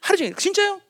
하루 0.00 0.16
종일 0.16 0.34
진짜요? 0.34 0.80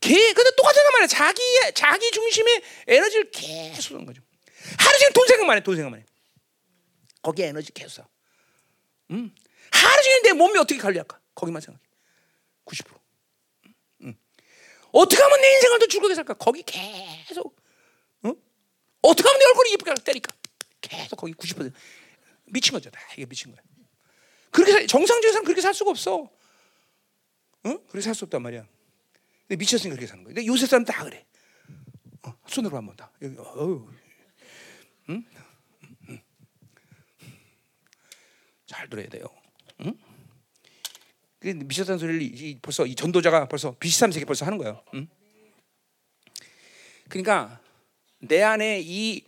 개, 0.00 0.14
근데 0.32 0.50
똑같은 0.56 0.82
말이야. 0.92 1.06
자기 1.08 1.42
자기 1.74 2.10
중심의 2.10 2.62
에너지를 2.86 3.30
계속 3.30 3.82
쓰는 3.82 4.06
거죠. 4.06 4.22
하루 4.78 4.98
종일 4.98 5.12
돈 5.12 5.26
생각만 5.26 5.56
해, 5.56 5.62
돈 5.62 5.76
생각만 5.76 6.00
해. 6.00 6.06
거기에 7.22 7.46
에너지 7.46 7.72
계속 7.72 7.90
써. 7.90 8.08
음. 9.10 9.34
하루 9.72 10.02
종일 10.02 10.22
내 10.22 10.32
몸이 10.32 10.58
어떻게 10.58 10.78
관리할까? 10.78 11.20
거기만 11.34 11.60
생각해. 11.60 11.82
90%. 12.66 12.98
음. 14.02 14.14
어떻게 14.92 15.22
하면 15.22 15.40
내 15.40 15.54
인생을 15.54 15.78
더 15.78 15.86
즐겁게 15.86 16.14
살까? 16.14 16.34
거기 16.34 16.62
계속. 16.62 17.56
어? 18.22 18.32
어떻게 19.02 19.28
하면 19.28 19.38
내 19.38 19.44
얼굴이 19.46 19.72
예쁘게 19.72 19.94
때릴까? 20.04 20.34
계속 20.80 21.16
거기 21.16 21.32
90% 21.34 21.72
미친 22.46 22.72
거죠. 22.72 22.90
다 22.90 23.00
이게 23.16 23.26
미친 23.26 23.50
거야. 23.50 23.60
그렇게 24.50 24.72
살, 24.72 24.86
정상적인 24.86 25.32
사람 25.32 25.44
그렇게 25.44 25.60
살 25.60 25.74
수가 25.74 25.90
없어. 25.90 26.30
어? 27.66 27.78
그렇게 27.88 28.00
살 28.00 28.14
수 28.14 28.24
없단 28.24 28.42
말이야. 28.42 28.66
근데 29.48 29.56
미쳤으니까 29.56 29.96
그렇게 29.96 30.06
사는 30.06 30.22
거야. 30.24 30.34
근데 30.34 30.46
요새 30.46 30.66
사람 30.66 30.84
다 30.84 31.04
그래. 31.04 31.24
어, 32.22 32.34
손으로 32.46 32.76
한번 32.76 32.96
다. 32.96 33.10
여기, 33.22 33.36
어우. 33.38 33.88
응? 35.10 35.24
응. 36.08 36.20
잘 38.66 38.88
들어야 38.88 39.08
돼요. 39.08 39.26
응? 39.82 39.94
미쳤다는 41.42 41.98
소리를 41.98 42.22
이, 42.22 42.58
벌써 42.60 42.86
이 42.86 42.94
전도자가 42.96 43.46
벌써 43.46 43.76
비시삼세계 43.78 44.24
벌써 44.26 44.44
하는 44.46 44.58
거예요. 44.58 44.82
응? 44.94 45.06
그러니까 47.08 47.60
내 48.18 48.42
안에 48.42 48.80
이 48.82 49.24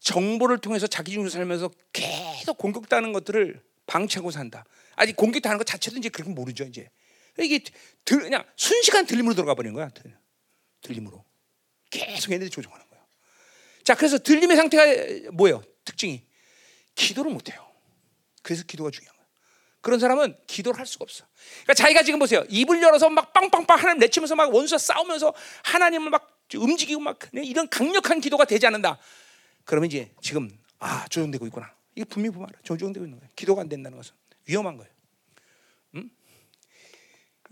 정보를 0.00 0.58
통해서 0.58 0.86
자기 0.86 1.12
중으로 1.12 1.28
살면서 1.28 1.70
계속 1.92 2.56
공격당하는 2.56 3.12
것들을 3.12 3.62
방치하고 3.86 4.30
산다. 4.30 4.64
아직 4.96 5.14
공격당하는 5.16 5.58
것 5.58 5.66
자체도 5.66 5.98
이제 5.98 6.08
그렇게 6.08 6.30
모르죠 6.32 6.64
이제. 6.64 6.88
이게 7.38 7.62
들, 8.04 8.20
그냥 8.20 8.44
순식간 8.56 9.06
들림으로 9.06 9.34
들어가 9.34 9.54
버리는 9.54 9.74
거야. 9.74 9.90
들림으로 10.82 11.24
계속 11.90 12.32
얘네들이 12.32 12.50
조종하는 12.50 12.86
거야. 12.88 13.00
자, 13.84 13.94
그래서 13.94 14.18
들림의 14.18 14.56
상태가 14.56 15.30
뭐예요? 15.32 15.62
특징이 15.84 16.26
기도를 16.94 17.32
못 17.32 17.50
해요. 17.50 17.66
그래서 18.42 18.64
기도가 18.64 18.90
중요한 18.90 19.16
거야. 19.16 19.26
그런 19.80 19.98
사람은 19.98 20.36
기도를 20.46 20.78
할 20.78 20.86
수가 20.86 21.02
없어. 21.02 21.24
그러니까 21.62 21.74
자기가 21.74 22.02
지금 22.02 22.18
보세요. 22.18 22.44
입을 22.48 22.80
열어서 22.82 23.10
막 23.10 23.32
빵빵빵 23.32 23.78
하나님 23.78 23.98
내치면서 23.98 24.36
막 24.36 24.52
원수와 24.54 24.78
싸우면서 24.78 25.34
하나님을 25.64 26.10
막 26.10 26.40
움직이고 26.54 27.00
막 27.00 27.18
이런 27.32 27.68
강력한 27.68 28.20
기도가 28.20 28.44
되지 28.44 28.66
않는다. 28.66 28.98
그러면 29.64 29.88
이제 29.88 30.12
지금 30.20 30.50
아 30.78 31.06
조정되고 31.08 31.46
있구나. 31.46 31.74
이게 31.94 32.04
분명히 32.04 32.34
보면 32.34 32.48
알아. 32.48 32.60
조정되고 32.62 33.04
있는 33.06 33.18
거예요. 33.18 33.30
기도가 33.34 33.62
안 33.62 33.68
된다는 33.68 33.98
것은 33.98 34.14
위험한 34.46 34.76
거예요. 34.76 34.92
음? 35.96 36.10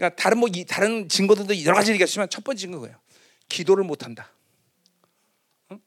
그러니까 0.01 0.17
다른 0.17 0.39
뭐 0.39 0.49
이, 0.51 0.65
다른 0.65 1.11
증거들도 1.11 1.63
여러 1.63 1.77
가지 1.77 1.93
얘기했지만 1.93 2.31
첫 2.31 2.43
번째 2.43 2.59
증거예요. 2.59 2.99
기도를 3.51 3.85
못 3.85 4.03
한다. 4.03 4.33
음? 5.71 5.79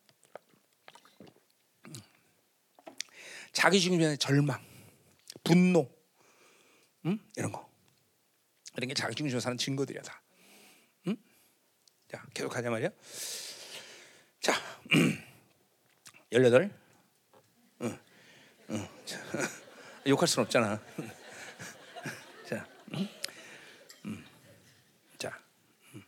자기 3.52 3.82
중심의 3.82 4.20
절망, 4.20 4.64
분노, 5.44 5.90
음? 7.08 7.20
이런 7.36 7.52
거 7.52 7.68
이런 8.78 8.88
게 8.88 8.94
자기 8.94 9.16
중심으로 9.16 9.40
사는 9.40 9.58
증거들이야 9.58 10.04
다. 10.04 10.22
음? 11.08 11.18
자 12.08 12.24
계속 12.36 12.50
가자 12.50 12.70
말이야. 12.70 12.90
자. 14.42 14.54
18? 16.30 16.70
응. 17.82 18.00
응. 18.70 18.88
욕할 20.06 20.28
수는 20.28 20.46
없잖아. 20.46 20.80
자, 22.48 22.68
음. 22.94 23.10
음. 24.06 24.26
자, 25.18 25.38
음. 25.94 26.04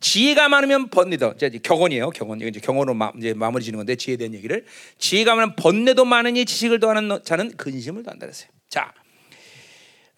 지혜가 0.00 0.48
많으면 0.48 0.88
번뇌도 0.90 1.34
이제 1.36 1.50
격언이에요. 1.62 2.10
격언 2.10 2.40
이제 2.40 2.60
경언으로 2.60 2.94
마, 2.94 3.12
이제 3.18 3.34
마무리 3.34 3.64
짓는 3.64 3.78
건데 3.78 3.96
지혜에 3.96 4.16
대한 4.16 4.34
얘기를 4.34 4.64
지혜가 4.98 5.34
많으면 5.34 5.56
번뇌도 5.56 6.04
많으니 6.04 6.44
지식을 6.44 6.78
더하는 6.80 7.18
자는 7.24 7.56
근심을 7.56 8.04
더한다 8.04 8.26
그랬어요. 8.26 8.48
자, 8.68 8.92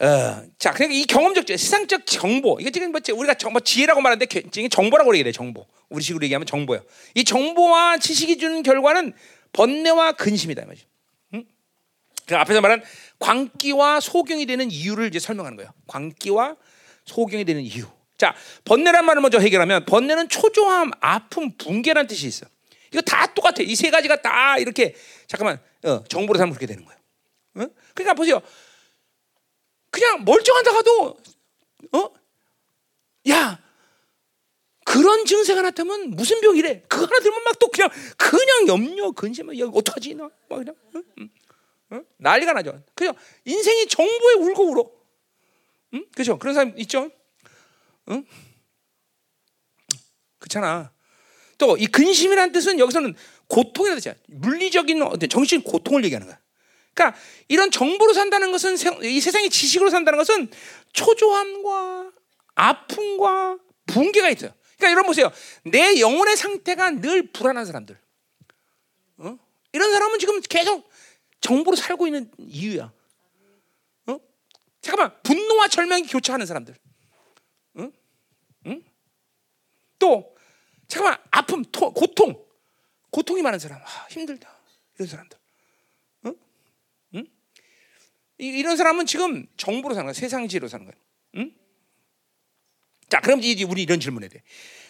어, 0.00 0.42
자, 0.58 0.72
그러니까 0.72 0.98
이 0.98 1.04
경험적, 1.04 1.46
세상적 1.46 2.06
정보, 2.06 2.58
이게 2.60 2.70
지금 2.70 2.90
뭐 2.92 3.00
우리가 3.00 3.34
정, 3.34 3.52
뭐 3.52 3.60
지혜라고 3.60 4.00
말하는데 4.00 4.68
정보라고 4.68 5.14
얘기해 5.14 5.32
정보. 5.32 5.66
우리 5.90 6.02
식으로 6.02 6.24
얘기하면 6.24 6.46
정보예요. 6.46 6.82
이 7.14 7.24
정보와 7.24 7.98
지식이 7.98 8.38
주는 8.38 8.62
결과는 8.62 9.12
번뇌와 9.52 10.12
근심이다 10.12 10.64
말이죠. 10.64 10.86
응? 11.34 11.44
그 12.26 12.36
앞에서 12.36 12.60
말한 12.60 12.82
광기와 13.18 14.00
소경이 14.00 14.46
되는 14.46 14.70
이유를 14.70 15.08
이제 15.08 15.18
설명하는 15.18 15.56
거예요. 15.56 15.72
광기와 15.86 16.56
소경이 17.10 17.44
되는 17.44 17.62
이유. 17.62 17.86
자, 18.16 18.34
번뇌란 18.64 19.04
말을 19.04 19.20
먼저 19.22 19.38
해결하면 19.38 19.84
번뇌는 19.86 20.28
초조함, 20.28 20.90
아픔, 21.00 21.56
붕괴란 21.56 22.06
뜻이 22.06 22.26
있어. 22.28 22.46
이거 22.92 23.00
다 23.02 23.26
똑같아. 23.34 23.62
이 23.62 23.74
세 23.74 23.90
가지가 23.90 24.20
다 24.22 24.58
이렇게 24.58 24.94
잠깐만 25.26 25.60
어, 25.84 26.04
정보로 26.04 26.38
삼으면 26.38 26.54
그렇게 26.56 26.66
되는 26.66 26.84
거예요. 26.84 26.98
어? 27.56 27.66
그러니까 27.94 28.14
보세요. 28.14 28.40
그냥 29.90 30.24
멀쩡하다가도 30.24 31.16
어? 31.92 32.10
야 33.30 33.58
그런 34.84 35.24
증세가 35.24 35.62
나타나면 35.62 36.10
무슨 36.10 36.40
병이래? 36.40 36.82
그거 36.88 37.04
하나 37.06 37.20
들면 37.20 37.42
막 37.44 37.58
또 37.60 37.68
그냥 37.68 37.90
그냥 38.16 38.66
염려 38.68 39.10
근심을 39.12 39.58
야 39.60 39.66
어떡하지 39.72 40.14
나? 40.14 40.24
막 40.48 40.56
그냥 40.58 40.74
응? 40.96 41.02
응? 41.18 41.30
응? 41.92 42.04
난리가 42.18 42.52
나죠. 42.54 42.82
그죠? 42.94 43.12
인생이 43.44 43.86
정보에 43.88 44.34
울고 44.34 44.70
울어. 44.70 44.90
응? 45.94 46.06
그죠? 46.14 46.38
그런 46.38 46.54
사람 46.54 46.78
있죠? 46.78 47.10
응? 48.10 48.24
그렇잖아. 50.38 50.92
또 51.58 51.76
이 51.78 51.86
근심이라는 51.86 52.52
뜻은 52.52 52.78
여기서는 52.78 53.14
고통이라 53.48 53.94
뜻이야. 53.96 54.14
물리적인 54.28 55.02
정신 55.28 55.62
고통을 55.62 56.04
얘기하는 56.04 56.26
거야. 56.26 56.38
그러니까 56.94 57.18
이런 57.48 57.70
정보로 57.70 58.12
산다는 58.12 58.50
것은 58.50 58.76
이 59.02 59.20
세상의 59.20 59.50
지식으로 59.50 59.90
산다는 59.90 60.18
것은 60.18 60.50
초조함과 60.92 62.12
아픔과 62.54 63.58
붕괴가 63.86 64.30
있어요. 64.30 64.52
그러니까 64.76 64.90
여러분 64.92 65.06
보세요. 65.08 65.30
내 65.64 66.00
영혼의 66.00 66.36
상태가 66.36 66.90
늘 66.90 67.30
불안한 67.30 67.66
사람들. 67.66 67.98
어? 69.18 69.38
이런 69.72 69.92
사람은 69.92 70.18
지금 70.18 70.40
계속 70.40 70.88
정보로 71.40 71.76
살고 71.76 72.06
있는 72.06 72.30
이유야. 72.38 72.92
어? 74.80 74.82
잠깐만 74.82 75.22
분노와 75.22 75.68
절망이 75.68 76.06
교차하는 76.06 76.46
사람들. 76.46 76.74
또 79.98 80.34
잠깐만 80.88 81.20
아픔, 81.30 81.62
토, 81.70 81.92
고통, 81.92 82.42
고통이 83.10 83.42
많은 83.42 83.58
사람. 83.58 83.78
아, 83.82 84.06
힘들다. 84.08 84.50
이런 84.94 85.06
사람들. 85.06 85.38
응? 86.24 86.36
응? 87.16 87.26
이 88.38 88.62
런 88.62 88.78
사람은 88.78 89.04
지금 89.04 89.46
정보로 89.58 89.94
사는 89.94 90.06
거야. 90.06 90.14
세상지로 90.14 90.68
사는 90.68 90.86
거야. 90.86 90.94
응? 91.36 91.54
자, 93.10 93.20
그럼 93.20 93.40
이제 93.42 93.62
우리 93.64 93.82
이런 93.82 94.00
질문에 94.00 94.28
대해. 94.28 94.42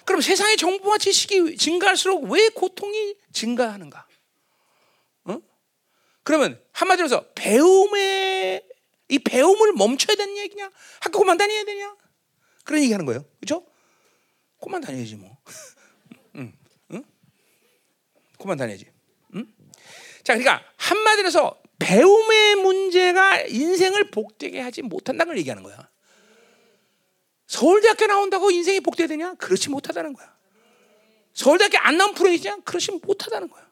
그럼 0.05 0.21
세상의 0.21 0.57
정보와 0.57 0.99
지식이 0.99 1.57
증가할수록 1.57 2.31
왜 2.31 2.49
고통이 2.51 3.17
증가하는가? 3.33 4.07
어? 5.25 5.41
그러면 6.23 6.65
한마디로 6.71 7.07
해서 7.07 7.27
배움의 7.35 8.63
이 9.11 9.19
배움을 9.19 9.73
멈춰야 9.73 10.17
되는 10.17 10.37
얘기냐? 10.39 10.71
학교 11.01 11.19
그만 11.19 11.37
다녀야 11.37 11.65
되냐? 11.65 11.97
그런 12.65 12.83
얘기 12.83 12.93
하는 12.93 13.05
거예요. 13.07 13.25
그렇죠? 13.41 13.67
그만 14.61 14.81
다녀야지 14.81 15.17
뭐. 15.17 15.37
응, 16.37 16.53
응? 16.93 17.05
그만 18.39 18.57
다녀야지. 18.57 18.87
응? 19.35 19.47
자, 20.23 20.37
그러니까 20.37 20.65
한마디로 20.77 21.27
해서 21.27 21.61
배움의 21.79 22.57
문제가 22.57 23.41
인생을 23.43 24.11
복되게 24.11 24.61
하지 24.61 24.83
못한다는 24.83 25.31
걸 25.31 25.39
얘기하는 25.39 25.63
거야. 25.63 25.89
서울대학교 27.47 28.07
나온다고 28.07 28.51
인생이 28.51 28.81
복되되냐? 28.81 29.35
그렇지 29.35 29.71
못하다는 29.71 30.13
거야. 30.13 30.37
서울대학교 31.33 31.79
안 31.79 31.97
나온 31.97 32.15
프로이냐? 32.15 32.59
그렇지 32.65 32.93
못하다는 33.03 33.49
거야. 33.49 33.69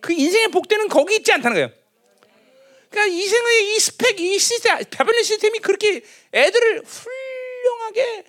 그 0.00 0.12
인생의 0.12 0.48
복되는 0.48 0.88
거기 0.88 1.16
있지 1.16 1.32
않다는 1.32 1.54
거예요. 1.54 1.83
그러니까 2.94 3.06
인생의 3.06 3.74
이 3.74 3.80
스펙, 3.80 4.20
이 4.20 4.38
시스템, 4.38 4.78
배변 4.88 5.20
시스템이 5.24 5.58
그렇게 5.58 6.00
애들을 6.32 6.82
훌륭하게 6.84 8.24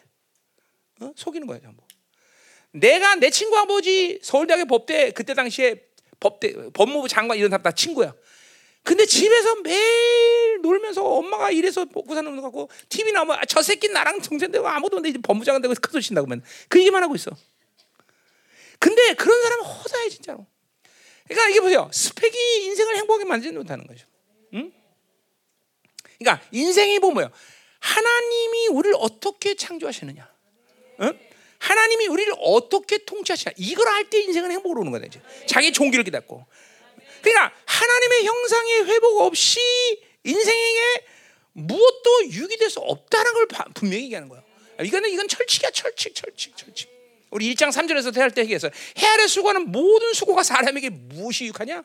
어? 1.01 1.11
속이는 1.15 1.45
거예요, 1.45 1.61
전부. 1.61 1.83
내가 2.71 3.13
내 3.15 3.29
친구 3.29 3.55
아버지 3.57 4.19
서울대학교 4.23 4.65
법대 4.65 5.11
그때 5.11 5.35
당시에 5.35 5.85
법대 6.19 6.71
법무부 6.73 7.07
장관 7.07 7.37
이런 7.37 7.51
사람 7.51 7.61
다 7.61 7.71
친구야. 7.71 8.15
근데 8.81 9.05
집에서 9.05 9.55
매일 9.61 10.61
놀면서 10.63 11.03
엄마가 11.03 11.51
이래서 11.51 11.85
먹고 11.85 12.15
사는 12.15 12.35
거 12.35 12.41
같고 12.41 12.69
TV 12.89 13.11
나오면 13.11 13.37
아, 13.37 13.45
저 13.45 13.61
새끼 13.61 13.89
나랑 13.89 14.19
동생 14.21 14.51
되고 14.51 14.67
아무도 14.67 14.97
근데 14.97 15.09
이제 15.09 15.19
법무장관 15.21 15.61
되고 15.61 15.75
큰소 15.75 16.01
친다고 16.01 16.25
하면 16.25 16.43
그 16.69 16.79
얘기만 16.79 17.03
하고 17.03 17.13
있어. 17.13 17.29
근데 18.79 19.13
그런 19.13 19.41
사람은 19.43 19.63
허사해 19.63 20.09
진짜로. 20.09 20.47
그러니까 21.27 21.49
이게 21.49 21.61
보세요. 21.61 21.87
스펙이 21.93 22.65
인생을 22.65 22.97
행복하게 22.97 23.25
만들지 23.25 23.55
못하는 23.55 23.85
거죠. 23.85 24.07
응? 24.55 24.71
그러니까 26.17 26.45
인생이 26.51 26.99
뭐 26.99 27.11
뭐야? 27.11 27.29
하나님이 27.79 28.67
우리를 28.69 28.95
어떻게 28.99 29.55
창조하시느냐? 29.55 30.27
어? 30.99 31.11
하나님이 31.59 32.07
우리를 32.07 32.33
어떻게 32.39 32.99
통치하시냐? 32.99 33.53
이걸 33.57 33.87
알 33.87 34.09
때 34.09 34.19
인생은 34.21 34.51
행복으로 34.51 34.81
오는 34.81 34.91
거다. 34.91 35.05
자기 35.47 35.71
종기를 35.71 36.03
깨닫고. 36.03 36.45
그러니까 37.21 37.53
하나님의 37.65 38.25
형상의 38.25 38.85
회복 38.85 39.21
없이 39.21 39.59
인생에 40.23 40.81
무엇도 41.53 42.25
유기될 42.31 42.69
수 42.69 42.79
없다는 42.79 43.33
걸 43.33 43.47
분명히 43.73 44.03
얘기하는 44.05 44.29
거예요. 44.29 44.43
이거는 44.83 45.09
이건 45.09 45.27
철칙이야, 45.27 45.71
철칙, 45.71 46.13
철칙, 46.13 46.55
철칙. 46.57 46.89
우리 47.31 47.53
1장 47.53 47.69
3절에서 47.71 48.13
대할 48.13 48.31
때 48.31 48.41
얘기해서 48.41 48.69
해 48.97 49.07
아래 49.07 49.27
수고하는 49.27 49.71
모든 49.71 50.13
수고가 50.13 50.43
사람에게 50.43 50.89
무엇이 50.89 51.45
유익하냐? 51.45 51.83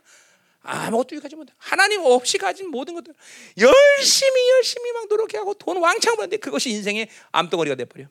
아무것도 0.63 1.15
유익하지 1.15 1.37
못해. 1.37 1.53
하나님 1.57 2.03
없이 2.03 2.39
가진 2.39 2.71
모든 2.71 2.95
것들 2.95 3.15
열심히 3.59 4.51
열심히 4.51 4.93
막 4.93 5.09
노력해하고 5.09 5.55
돈 5.55 5.79
왕창 5.79 6.17
버는데 6.17 6.37
그것이 6.37 6.71
인생의 6.71 7.09
암덩어리가 7.33 7.77
돼버려. 7.77 8.07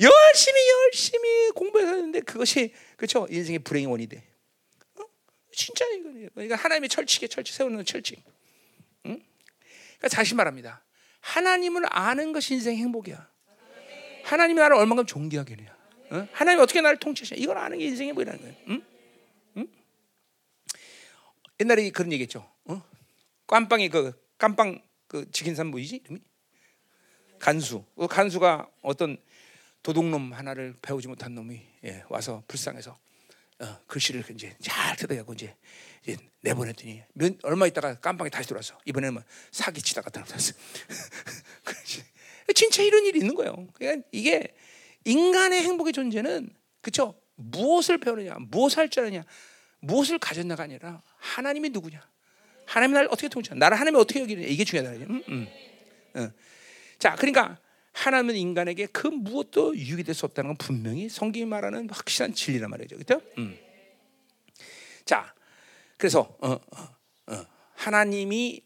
열심히 0.00 0.60
열심히 0.70 1.50
공부해서 1.54 1.92
하는데 1.92 2.20
그것이 2.20 2.74
그렇죠 2.96 3.26
인생의 3.30 3.60
불행의 3.60 3.90
원이 3.90 4.06
돼. 4.08 4.24
어? 4.96 5.04
진짜 5.52 5.86
이거 5.86 6.10
그러니까 6.34 6.56
하나님의 6.56 6.88
철칙에 6.88 7.28
철칙 7.28 7.54
세우는 7.54 7.84
철칙. 7.84 8.22
응? 9.06 9.22
그러니까 9.98 10.08
다시 10.08 10.34
말합니다. 10.34 10.84
하나님을 11.20 11.84
아는 11.88 12.32
것이 12.32 12.54
인생 12.54 12.76
행복이야. 12.76 13.26
하나님이 14.24 14.60
나를 14.60 14.76
얼마큼 14.76 15.06
존귀하게 15.06 15.56
해요. 15.56 15.70
어? 16.10 16.28
하나님 16.32 16.60
어떻게 16.60 16.80
나를 16.80 16.98
통치하시냐? 16.98 17.40
이걸 17.40 17.56
아는 17.56 17.78
게 17.78 17.86
인생의 17.86 18.12
뭐라는 18.12 18.40
거예요. 18.40 18.54
응? 18.68 18.72
응? 18.74 18.93
옛날에 21.60 21.90
그런 21.90 22.12
얘기했죠. 22.12 22.48
어? 22.66 22.82
깜빵이 23.46 23.88
그 23.88 24.12
깜빵 24.38 24.82
그 25.06 25.30
지킨 25.30 25.54
사람 25.54 25.70
뭐이지 25.70 26.02
이름이? 26.04 26.20
간수. 27.38 27.84
그 27.96 28.06
간수가 28.06 28.70
어떤 28.82 29.16
도둑놈 29.82 30.32
하나를 30.32 30.74
배우지 30.80 31.08
못한 31.08 31.34
놈이 31.34 31.60
예, 31.84 32.02
와서 32.08 32.42
불쌍해서 32.48 32.98
어, 33.60 33.78
글씨를 33.86 34.24
이제 34.30 34.56
잘 34.60 34.96
뜯어가고 34.96 35.34
이제, 35.34 35.54
이제 36.02 36.16
내보냈더니 36.40 37.02
몇, 37.12 37.34
얼마 37.44 37.66
있다가 37.66 38.00
깜빵에 38.00 38.30
다시 38.30 38.48
들어와서 38.48 38.78
이번에는 38.84 39.14
뭐 39.14 39.22
사기 39.52 39.80
치다가 39.80 40.10
들어왔어. 40.10 40.54
진짜 42.54 42.82
이런 42.82 43.04
일이 43.04 43.20
있는 43.20 43.34
거예요. 43.34 43.68
그러니까 43.74 44.06
이게 44.10 44.54
인간의 45.04 45.62
행복의 45.62 45.92
존재는 45.92 46.50
그쵸? 46.80 47.20
무엇을 47.36 47.98
배우느냐, 47.98 48.36
무엇을 48.38 48.78
할 48.78 48.88
줄 48.88 49.04
아느냐, 49.04 49.24
무엇을 49.86 50.18
가졌나가 50.18 50.64
아니라 50.64 51.02
하나님이 51.16 51.70
누구냐, 51.70 52.00
하나님 52.66 52.94
나를 52.94 53.08
어떻게 53.10 53.28
통치하냐, 53.28 53.58
나를 53.58 53.78
하나님이 53.78 54.00
어떻게 54.00 54.20
여기느냐 54.20 54.46
이게 54.46 54.64
중요하다. 54.64 55.04
음, 55.04 55.22
음. 55.28 55.48
음. 56.16 56.32
자, 56.98 57.14
그러니까 57.16 57.58
하나님은 57.92 58.34
인간에게 58.36 58.86
그 58.86 59.06
무엇도 59.06 59.76
유익이 59.76 60.02
될 60.02 60.14
수 60.14 60.26
없다는 60.26 60.48
건 60.48 60.56
분명히 60.56 61.08
성경이 61.08 61.44
말하는 61.46 61.88
확실한 61.90 62.34
진리란 62.34 62.70
말이죠, 62.70 62.96
그렇죠? 62.96 63.20
음. 63.38 63.56
자, 65.04 65.32
그래서 65.96 66.36
어, 66.40 66.52
어, 66.52 66.96
어. 67.28 67.46
하나님이 67.74 68.62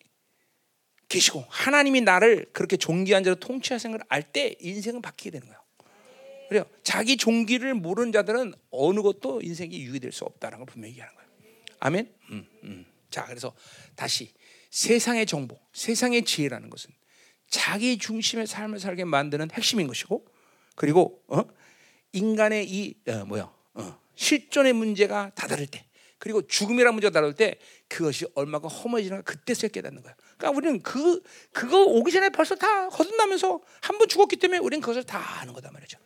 계시고 1.08 1.44
하나님이 1.48 2.02
나를 2.02 2.46
그렇게 2.52 2.76
존귀한 2.76 3.24
자로 3.24 3.36
통치하시는 3.36 3.98
걸알때 3.98 4.56
인생은 4.60 5.02
바뀌게 5.02 5.30
되는 5.30 5.46
거예요. 5.46 5.57
그래요. 6.48 6.64
자기 6.82 7.16
종기를 7.16 7.74
모르는 7.74 8.12
자들은 8.12 8.54
어느 8.70 9.00
것도 9.00 9.40
인생이 9.42 9.76
유익이 9.80 10.00
될수 10.00 10.24
없다는 10.24 10.58
걸 10.58 10.66
분명히 10.66 10.92
얘기하는 10.92 11.14
거예요. 11.14 11.28
아멘. 11.80 12.14
음, 12.30 12.46
음. 12.64 12.86
자, 13.10 13.24
그래서 13.26 13.54
다시 13.94 14.32
세상의 14.70 15.26
정보, 15.26 15.58
세상의 15.72 16.24
지혜라는 16.24 16.70
것은 16.70 16.90
자기 17.50 17.98
중심의 17.98 18.46
삶을 18.46 18.80
살게 18.80 19.04
만드는 19.04 19.50
핵심인 19.52 19.86
것이고, 19.86 20.26
그리고 20.74 21.22
어? 21.28 21.42
인간의 22.12 22.68
이 22.70 22.94
어, 23.08 23.24
뭐야 23.26 23.52
어, 23.74 24.00
실존의 24.14 24.72
문제가 24.72 25.30
다다를 25.34 25.66
때, 25.66 25.84
그리고 26.18 26.46
죽음이라는 26.46 26.94
문제가 26.94 27.12
다를 27.12 27.34
때 27.34 27.58
그것이 27.88 28.26
얼마나 28.34 28.68
허무해지는가 28.68 29.22
그때서 29.22 29.68
깨닫는 29.68 30.02
거야. 30.02 30.14
그러니까 30.36 30.56
우리는 30.56 30.82
그 30.82 31.22
그거 31.52 31.84
오기 31.84 32.10
전에 32.12 32.28
벌써 32.30 32.54
다 32.54 32.88
거듭나면서 32.88 33.60
한 33.80 33.98
번 33.98 34.08
죽었기 34.08 34.36
때문에 34.36 34.58
우리는 34.58 34.80
그것을 34.80 35.04
다 35.04 35.40
아는 35.40 35.52
거다 35.52 35.70
말이죠. 35.70 35.98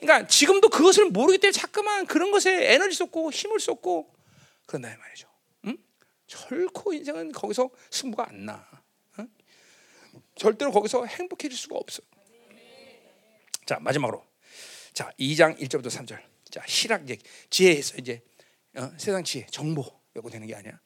그러니까 0.00 0.26
지금도 0.26 0.68
그것을 0.68 1.06
모르기 1.06 1.38
때문에 1.38 1.52
자꾸만 1.52 2.06
그런 2.06 2.30
것에 2.30 2.72
에너지 2.72 2.96
쏟고 2.96 3.30
힘을 3.32 3.60
쏟고 3.60 4.14
그런다 4.66 4.96
말이죠. 4.96 5.28
응? 5.66 5.76
결코 6.26 6.92
인생은 6.92 7.32
거기서 7.32 7.70
승부가 7.90 8.28
안 8.28 8.46
나. 8.46 8.66
응? 9.18 9.28
절대로 10.36 10.70
거기서 10.70 11.04
행복해질 11.04 11.56
수가 11.56 11.76
없어. 11.76 12.02
자 13.66 13.78
마지막으로 13.80 14.24
자 14.92 15.10
2장 15.18 15.58
1절부터 15.58 15.86
3절. 15.86 16.20
자 16.50 16.62
실학 16.66 17.08
얘기 17.08 17.22
지혜에서 17.50 17.96
이제 17.98 18.22
어? 18.76 18.90
세상 18.96 19.24
지혜 19.24 19.46
정보 19.50 19.84
이거 20.16 20.30
되는 20.30 20.46
게 20.46 20.54
아니야. 20.54 20.78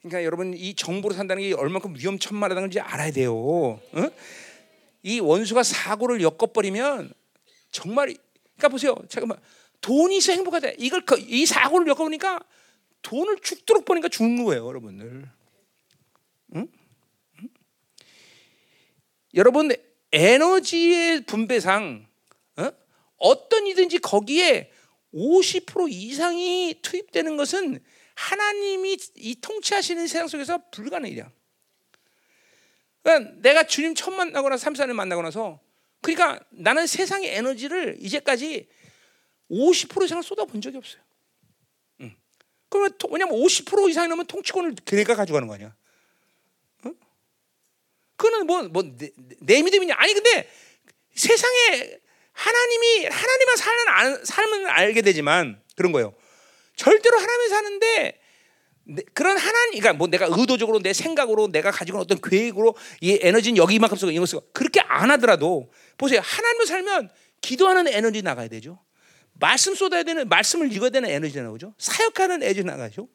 그러니까 0.00 0.24
여러분 0.24 0.54
이 0.54 0.74
정보로 0.74 1.14
산다는 1.14 1.42
게 1.42 1.52
얼마큼 1.54 1.96
위험천만하다는 1.96 2.70
지 2.70 2.80
알아야 2.80 3.10
돼요. 3.10 3.34
어? 3.34 3.80
이 5.02 5.20
원수가 5.20 5.62
사고를 5.62 6.20
엮어버리면 6.20 7.12
정말 7.70 8.16
그러니까 8.56 8.68
보세요. 8.68 8.94
잠깐만 9.08 9.38
돈이 9.80 10.16
있어 10.18 10.32
행복하다. 10.32 10.70
이걸 10.78 11.02
이 11.18 11.46
사고를 11.46 11.86
엮어보니까 11.88 12.40
돈을 13.02 13.38
죽도록 13.40 13.84
버니까 13.84 14.08
죽는 14.08 14.44
거예요, 14.44 14.66
여러분들. 14.66 15.28
응? 16.54 16.68
응? 17.38 17.48
여러분 19.34 19.70
에너지의 20.12 21.24
분배상 21.26 22.06
어? 23.18 23.48
떤 23.48 23.66
이든지 23.66 23.98
거기에 23.98 24.72
50% 25.14 25.90
이상이 25.90 26.76
투입되는 26.82 27.36
것은 27.36 27.80
하나님이 28.14 28.96
이 29.16 29.40
통치하시는 29.40 30.06
세상 30.06 30.26
속에서 30.26 30.58
불가능한 30.70 31.10
일이야. 31.12 31.30
그러니까 33.02 33.32
내가 33.40 33.62
주님 33.64 33.94
처음 33.94 34.16
만나거나 34.16 34.56
3, 34.56 34.72
4년 34.74 34.92
만나고 34.92 35.22
나서 35.22 35.60
그러니까 36.00 36.40
나는 36.50 36.86
세상의 36.86 37.34
에너지를 37.34 37.96
이제까지 38.00 38.68
50% 39.50 40.04
이상을 40.04 40.22
쏟아본 40.22 40.60
적이 40.60 40.78
없어요. 40.78 41.02
응. 42.00 42.16
그러면 42.68 42.92
왜냐면 43.10 43.34
50% 43.34 43.90
이상이 43.90 44.08
넘으면 44.08 44.26
통치권을 44.26 44.76
걔네가 44.84 45.14
가져가는 45.14 45.46
거 45.48 45.54
아니야? 45.54 45.74
응? 46.86 46.94
그거는 48.16 48.46
뭐, 48.46 48.62
뭐, 48.64 48.82
내, 48.82 49.10
내 49.40 49.62
믿음이냐? 49.62 49.94
아니, 49.96 50.14
근데 50.14 50.50
세상에 51.14 51.98
하나님이, 52.32 53.06
하나님만 53.06 53.56
사는, 53.56 54.24
삶은 54.24 54.66
알게 54.66 55.02
되지만 55.02 55.62
그런 55.74 55.92
거예요. 55.92 56.14
절대로 56.76 57.18
하나님이 57.18 57.48
사는데 57.48 58.20
그런 59.14 59.36
하나님, 59.36 59.80
그러니까 59.80 59.92
뭐 59.94 60.06
내가 60.06 60.26
의도적으로 60.30 60.80
내 60.80 60.92
생각으로 60.92 61.48
내가 61.48 61.70
가지고 61.70 61.98
있는 61.98 62.04
어떤 62.04 62.20
계획으로 62.20 62.76
이 63.00 63.18
에너지는 63.20 63.56
여기만큼 63.56 63.96
쓰고 63.96 64.12
이거 64.12 64.24
쓰고 64.26 64.48
그렇게 64.52 64.80
안 64.80 65.10
하더라도 65.12 65.70
보세요. 65.98 66.20
하나님을 66.22 66.66
살면 66.66 67.10
기도하는 67.40 67.88
에너지 67.88 68.22
나가야 68.22 68.48
되죠. 68.48 68.78
말씀 69.32 69.74
쏟아야 69.74 70.02
되는 70.04 70.28
말씀을 70.28 70.72
읽어야 70.72 70.90
되는 70.90 71.10
에너지 71.10 71.40
나오죠. 71.40 71.74
사역하는 71.78 72.42
에너지 72.42 72.62
나가죠. 72.62 73.08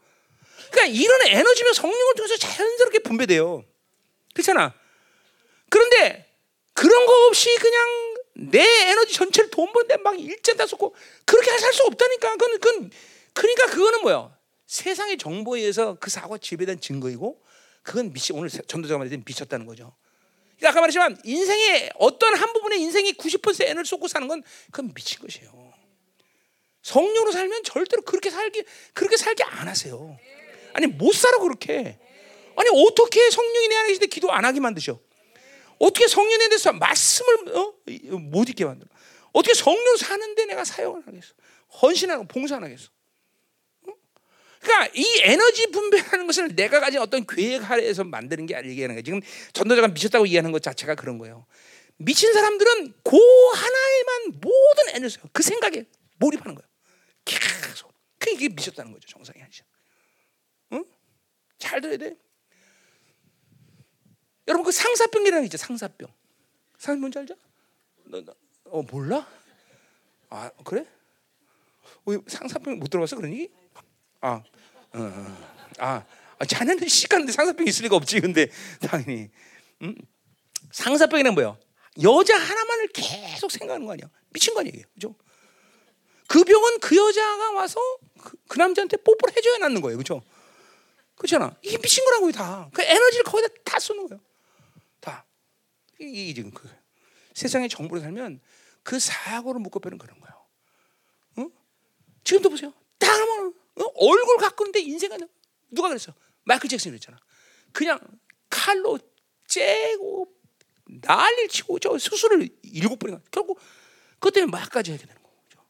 그러니까 0.71 0.97
이런 0.97 1.21
에너지면 1.27 1.73
성령을 1.73 2.15
통해서 2.15 2.37
자연스럽게 2.37 2.99
분배돼요. 2.99 3.63
그렇잖아. 4.33 4.73
그런데 5.69 6.29
그런 6.73 7.05
거 7.05 7.27
없이 7.27 7.49
그냥 7.59 8.15
내 8.33 8.89
에너지 8.89 9.13
전체를 9.13 9.49
돈 9.49 9.71
버는데 9.71 9.97
막 9.97 10.19
일전 10.19 10.57
다 10.57 10.65
쏟고 10.67 10.95
그렇게 11.25 11.57
살 11.57 11.73
수 11.73 11.83
없다니까. 11.83 12.31
그건, 12.31 12.59
그건 12.59 12.91
그러니까 13.33 13.65
그거는 13.67 14.01
뭐야? 14.01 14.40
세상의 14.71 15.17
정보에 15.17 15.59
의해서 15.59 15.97
그 15.99 16.09
사고가 16.09 16.37
지배된 16.37 16.79
증거이고 16.79 17.43
그건 17.83 18.13
미치 18.13 18.31
오늘 18.31 18.49
전도자가 18.49 18.99
말했듯 18.99 19.23
미쳤다는 19.25 19.65
거죠. 19.65 19.93
그러니까 20.57 20.69
아까 20.69 20.79
말했지만 20.79 21.17
인생의 21.25 21.91
어떤 21.95 22.35
한 22.35 22.53
부분의 22.53 22.79
인생이 22.79 23.11
90% 23.13 23.67
에너지 23.67 23.89
쏟고 23.89 24.07
사는 24.07 24.25
건 24.29 24.41
그건 24.71 24.93
미친 24.93 25.19
것이에요. 25.19 25.73
성령으로 26.83 27.33
살면 27.33 27.63
절대로 27.65 28.01
그렇게 28.03 28.29
살기 28.29 28.63
그렇게 28.93 29.17
살게 29.17 29.43
안 29.43 29.67
하세요. 29.67 30.17
아니 30.71 30.87
못 30.87 31.13
살아 31.13 31.39
그렇게. 31.39 31.99
아니 32.55 32.69
어떻게 32.71 33.29
성령이 33.29 33.67
내 33.67 33.75
안에 33.75 33.87
계신데 33.89 34.07
기도 34.07 34.31
안 34.31 34.45
하게 34.45 34.61
만드셔? 34.61 34.97
어떻게 35.79 36.07
성령에 36.07 36.47
대해서 36.47 36.71
말씀을 36.71 37.57
어? 37.57 37.73
못 38.19 38.47
읽게 38.47 38.63
만들어? 38.63 38.87
어떻게 39.33 39.53
성령 39.53 39.97
사는데 39.97 40.45
내가 40.45 40.63
사용을 40.63 41.05
하겠어? 41.05 41.33
헌신하고 41.81 42.23
봉사 42.29 42.55
안 42.55 42.63
하겠어? 42.63 42.89
그러니까 44.61 44.91
이 44.93 45.05
에너지 45.23 45.67
분배하는 45.67 46.27
것을 46.27 46.55
내가 46.55 46.79
가진 46.79 46.99
어떤 46.99 47.25
계획 47.25 47.67
하에서 47.67 48.03
만드는 48.03 48.45
게 48.45 48.55
아니게 48.55 48.83
하는 48.83 48.95
거예요. 48.95 49.03
지금 49.03 49.21
전도자가 49.53 49.87
미쳤다고 49.89 50.27
얘기하는 50.27 50.51
것 50.51 50.61
자체가 50.61 50.95
그런 50.95 51.17
거예요. 51.17 51.45
미친 51.97 52.31
사람들은 52.31 52.93
그 53.03 53.17
하나에만 53.55 54.39
모든 54.39 54.95
에너지, 54.95 55.17
그 55.33 55.41
생각에 55.43 55.85
몰입하는 56.17 56.55
거예요. 56.55 56.67
계속. 57.25 57.91
그게 58.19 58.49
미쳤다는 58.49 58.93
거죠. 58.93 59.07
정상이 59.07 59.41
아니죠. 59.41 59.65
응? 60.73 60.85
잘 61.57 61.81
들어야 61.81 61.97
돼. 61.97 62.15
여러분 64.47 64.63
그 64.63 64.71
상사병이라는 64.71 65.43
게 65.43 65.45
있죠. 65.47 65.57
상사병. 65.57 66.07
상사병 66.77 66.99
뭔지 66.99 67.19
알죠? 67.19 67.35
너, 68.05 68.21
너, 68.21 68.35
어 68.65 68.83
몰라? 68.83 69.27
아 70.29 70.51
그래? 70.63 70.85
왜 72.05 72.17
상사병 72.27 72.77
못 72.79 72.89
들어봤어 72.89 73.15
그런 73.15 73.31
얘기? 73.33 73.49
아, 74.21 74.29
어, 74.33 74.43
어. 74.93 75.37
아, 75.79 76.05
아 76.37 76.45
자네는 76.45 76.87
시간인데 76.87 77.31
상사병 77.31 77.67
있을 77.67 77.83
리가 77.83 77.95
없지. 77.95 78.21
근데 78.21 78.47
당연히 78.81 79.29
음? 79.81 79.95
상사병이란 80.71 81.33
뭐예요? 81.33 81.57
여자 82.01 82.37
하나만을 82.37 82.87
계속 82.89 83.51
생각하는 83.51 83.85
거 83.85 83.93
아니야? 83.93 84.09
미친 84.29 84.53
거 84.53 84.61
아니에요, 84.61 84.83
그죠? 84.93 85.15
그 86.27 86.43
병은 86.43 86.79
그 86.79 86.95
여자가 86.95 87.51
와서 87.51 87.79
그, 88.21 88.37
그 88.47 88.57
남자한테 88.57 88.97
뽀뽀를 88.97 89.35
해줘야 89.35 89.57
낫는 89.57 89.81
거예요, 89.81 89.97
그죠? 89.97 90.21
그렇잖아. 91.15 91.55
이게 91.61 91.77
미친 91.77 92.05
거라고요, 92.05 92.31
다. 92.31 92.69
그 92.73 92.81
에너지를 92.81 93.23
거기다 93.25 93.53
다 93.65 93.79
쏘는 93.79 94.07
거예요, 94.07 94.21
다. 95.01 95.25
이게 95.99 96.33
지금 96.33 96.51
그 96.51 96.69
세상의 97.33 97.67
정보로 97.69 97.99
살면 98.01 98.39
그 98.83 98.99
사고를 98.99 99.59
묶어빼는 99.61 99.97
그런 99.97 100.19
거예요. 100.19 100.45
어? 101.37 101.51
지금도 102.23 102.49
보세요. 102.49 102.73
딱 102.97 103.11
하면 103.11 103.47
어? 103.47 103.60
얼굴 103.75 104.37
가꾸는데 104.37 104.79
인생은 104.81 105.27
누가 105.71 105.87
그랬어? 105.89 106.13
마이클 106.43 106.69
잭슨이 106.69 106.91
그랬잖아. 106.91 107.17
그냥 107.71 107.99
칼로 108.49 108.99
째고 109.47 110.33
난리를 110.85 111.47
치고 111.49 111.79
저 111.79 111.97
수술을 111.97 112.49
일곱 112.63 112.99
번이나 112.99 113.21
결국 113.31 113.59
그것 114.15 114.31
때문에 114.31 114.51
마약까지 114.51 114.91
하게 114.91 115.05
되는 115.05 115.21
거죠. 115.21 115.65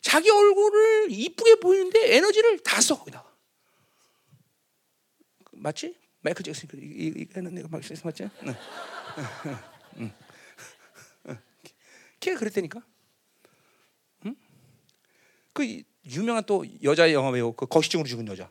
자기 0.00 0.30
얼굴을 0.30 1.08
이쁘게 1.10 1.56
보이는데 1.56 2.16
에너지를 2.16 2.58
다 2.60 2.80
써 2.80 2.98
거기다가 2.98 3.30
맞지? 5.52 5.96
마이클 6.20 6.42
잭슨 6.44 6.68
이거는 6.72 7.54
내가 7.54 7.68
마이클 7.68 7.88
잭슨 7.88 8.04
맞지? 8.08 8.28
응. 9.98 10.12
걔가 12.20 12.38
그랬다니까. 12.38 12.80
응? 15.60 15.62
그 15.64 15.82
유명한 16.06 16.42
또 16.46 16.64
여자 16.82 17.12
영화 17.12 17.30
배우 17.30 17.52
그 17.52 17.66
거시증으로 17.66 18.08
죽은 18.08 18.26
여자. 18.28 18.50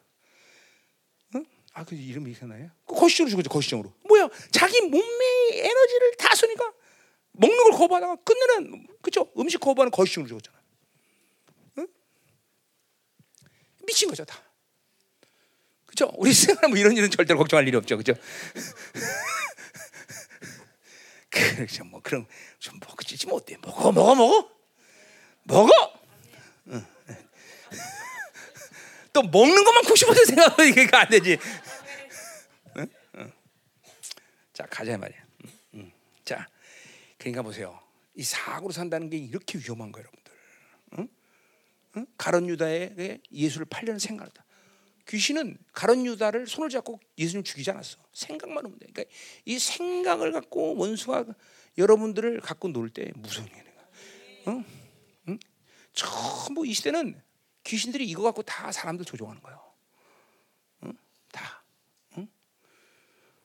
아, 1.74 1.86
그 1.86 1.96
이름이 1.96 2.32
있었나요? 2.32 2.70
그 2.86 2.96
거시적으로 2.96 3.30
죽었죠, 3.32 3.50
거시적으로. 3.50 3.94
뭐야? 4.08 4.28
자기 4.52 4.82
몸의 4.82 5.02
에너지를 5.54 6.16
다 6.18 6.36
쓰니까 6.36 6.70
먹는 7.32 7.58
걸 7.58 7.72
거부하다가 7.72 8.18
끝내는 8.18 8.88
그죠? 9.02 9.32
음식 9.38 9.58
거부하는 9.60 9.90
거시적으로 9.90 10.28
죽었잖아. 10.28 10.60
응? 11.78 11.88
미친 13.86 14.10
거죠, 14.10 14.26
다. 14.26 14.44
그죠? 15.86 16.12
우리 16.18 16.34
생활 16.36 16.68
뭐 16.70 16.78
이런 16.78 16.98
일은 16.98 17.10
절대로 17.10 17.40
걱정할 17.40 17.66
일이 17.66 17.78
없죠, 17.78 17.96
그죠? 17.96 18.16
그렇죠, 21.30 21.86
뭐 21.86 22.02
그럼 22.02 22.28
좀 22.60 22.78
먹지 22.86 23.26
뭐 23.28 23.38
어때? 23.38 23.56
먹어, 23.62 23.94
먹어, 23.94 24.16
먹어, 24.16 24.50
먹어. 25.44 25.91
응. 26.72 26.86
또 29.14 29.24
먹는 29.24 29.64
것만 29.64 29.84
90% 29.84 30.26
생각하면 30.26 30.72
이게 30.72 30.88
안 30.94 31.08
되지. 31.10 31.38
자 34.54 34.66
가자 34.68 34.98
말이야. 34.98 35.20
응. 35.76 35.92
자, 36.24 36.48
그러니까 37.18 37.42
보세요. 37.42 37.80
이 38.16 38.24
사고로 38.24 38.72
산다는 38.72 39.10
게 39.10 39.18
이렇게 39.18 39.58
위험한 39.58 39.92
거예요, 39.92 40.08
여러분들. 40.08 40.32
가론 42.18 42.48
유다의 42.48 43.20
예수를 43.34 43.66
팔려는 43.70 44.00
생각이다. 44.00 44.46
귀신은 45.10 45.58
가론 45.74 46.06
유다를 46.06 46.48
손을 46.48 46.70
잡고 46.70 47.00
예수님 47.18 47.44
죽이지 47.44 47.70
않았어. 47.72 47.98
생각만 48.14 48.64
하면 48.64 48.80
돼. 48.80 48.86
그러니까 48.94 49.14
이 49.44 49.60
생각을 49.60 50.32
갖고 50.32 50.76
원수가 50.78 51.26
여러분들을 51.78 52.40
갖고 52.40 52.70
놀 52.70 52.90
때 52.90 53.12
무서운 53.16 53.48
게 53.48 53.64
응? 54.48 54.54
응? 54.54 54.66
전부 55.94 56.66
이 56.66 56.74
시대는 56.74 57.22
귀신들이 57.64 58.08
이거 58.08 58.24
갖고 58.24 58.42
다 58.42 58.72
사람들 58.72 59.06
조종하는 59.06 59.42
거예요. 59.42 59.74
응? 60.84 60.94
다. 61.32 61.64
응? 62.18 62.28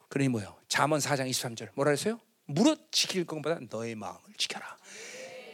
그러니 0.08 0.28
뭐요? 0.28 0.56
잠언 0.68 1.00
4장 1.00 1.28
23절 1.28 1.70
뭐라 1.74 1.90
했어요? 1.90 2.20
무릇 2.46 2.90
지킬 2.92 3.24
것보다 3.26 3.58
너의 3.70 3.94
마음을 3.94 4.20
지켜라. 4.36 4.76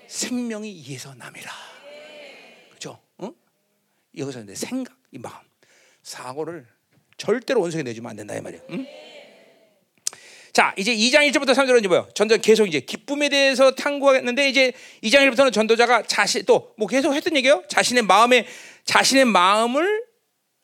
생명이 0.08 0.70
이에서 0.70 1.14
남이라. 1.14 1.50
그렇죠? 2.68 3.02
응? 3.22 3.34
여기서 4.16 4.44
내 4.44 4.54
생각, 4.54 4.96
이 5.10 5.18
마음, 5.18 5.42
사고를 6.02 6.66
절대로 7.16 7.60
원성에 7.62 7.82
내주면 7.82 8.10
안 8.10 8.16
된다 8.16 8.36
이 8.36 8.40
말이야. 8.40 8.60
응? 8.70 8.86
자, 10.52 10.74
이제 10.76 10.94
2장 10.94 11.26
1절부터 11.30 11.54
3절은 11.54 11.78
이제 11.78 11.88
뭐요? 11.88 12.06
전도 12.14 12.36
계속 12.38 12.66
이제 12.66 12.80
기쁨에 12.80 13.30
대해서 13.30 13.70
탐구했는데 13.70 14.50
이제 14.50 14.72
2장 15.02 15.26
1절부터는 15.30 15.52
전도자가 15.52 16.02
자신 16.02 16.44
또 16.44 16.74
뭐 16.76 16.86
계속 16.88 17.14
했던 17.14 17.36
얘기예요. 17.36 17.62
자신의 17.68 18.02
마음에 18.02 18.46
자신의 18.84 19.24
마음을 19.26 20.04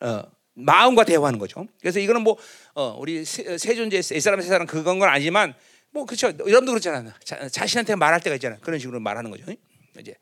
어, 0.01 0.23
마음과 0.55 1.05
대화하는 1.05 1.39
거죠. 1.39 1.67
그래서 1.81 2.01
이거는 2.01 2.23
뭐 2.23 2.37
어, 2.75 2.97
우리 2.99 3.25
세, 3.25 3.57
세 3.57 3.75
존재 3.75 4.03
세 4.03 4.19
사람 4.21 4.41
세 4.41 4.49
사람 4.49 4.67
그건 4.67 4.99
건 4.99 5.09
아니지만 5.09 5.55
뭐 5.91 6.05
그렇죠. 6.05 6.27
여러분도 6.29 6.73
그렇잖아요. 6.73 7.13
자, 7.25 7.67
신한테 7.67 7.95
말할 7.95 8.21
때가 8.21 8.37
있잖아요. 8.37 8.59
그런 8.61 8.79
식으로 8.79 9.01
말하는 9.01 9.31
거죠. 9.31 9.45
이제 9.99 10.15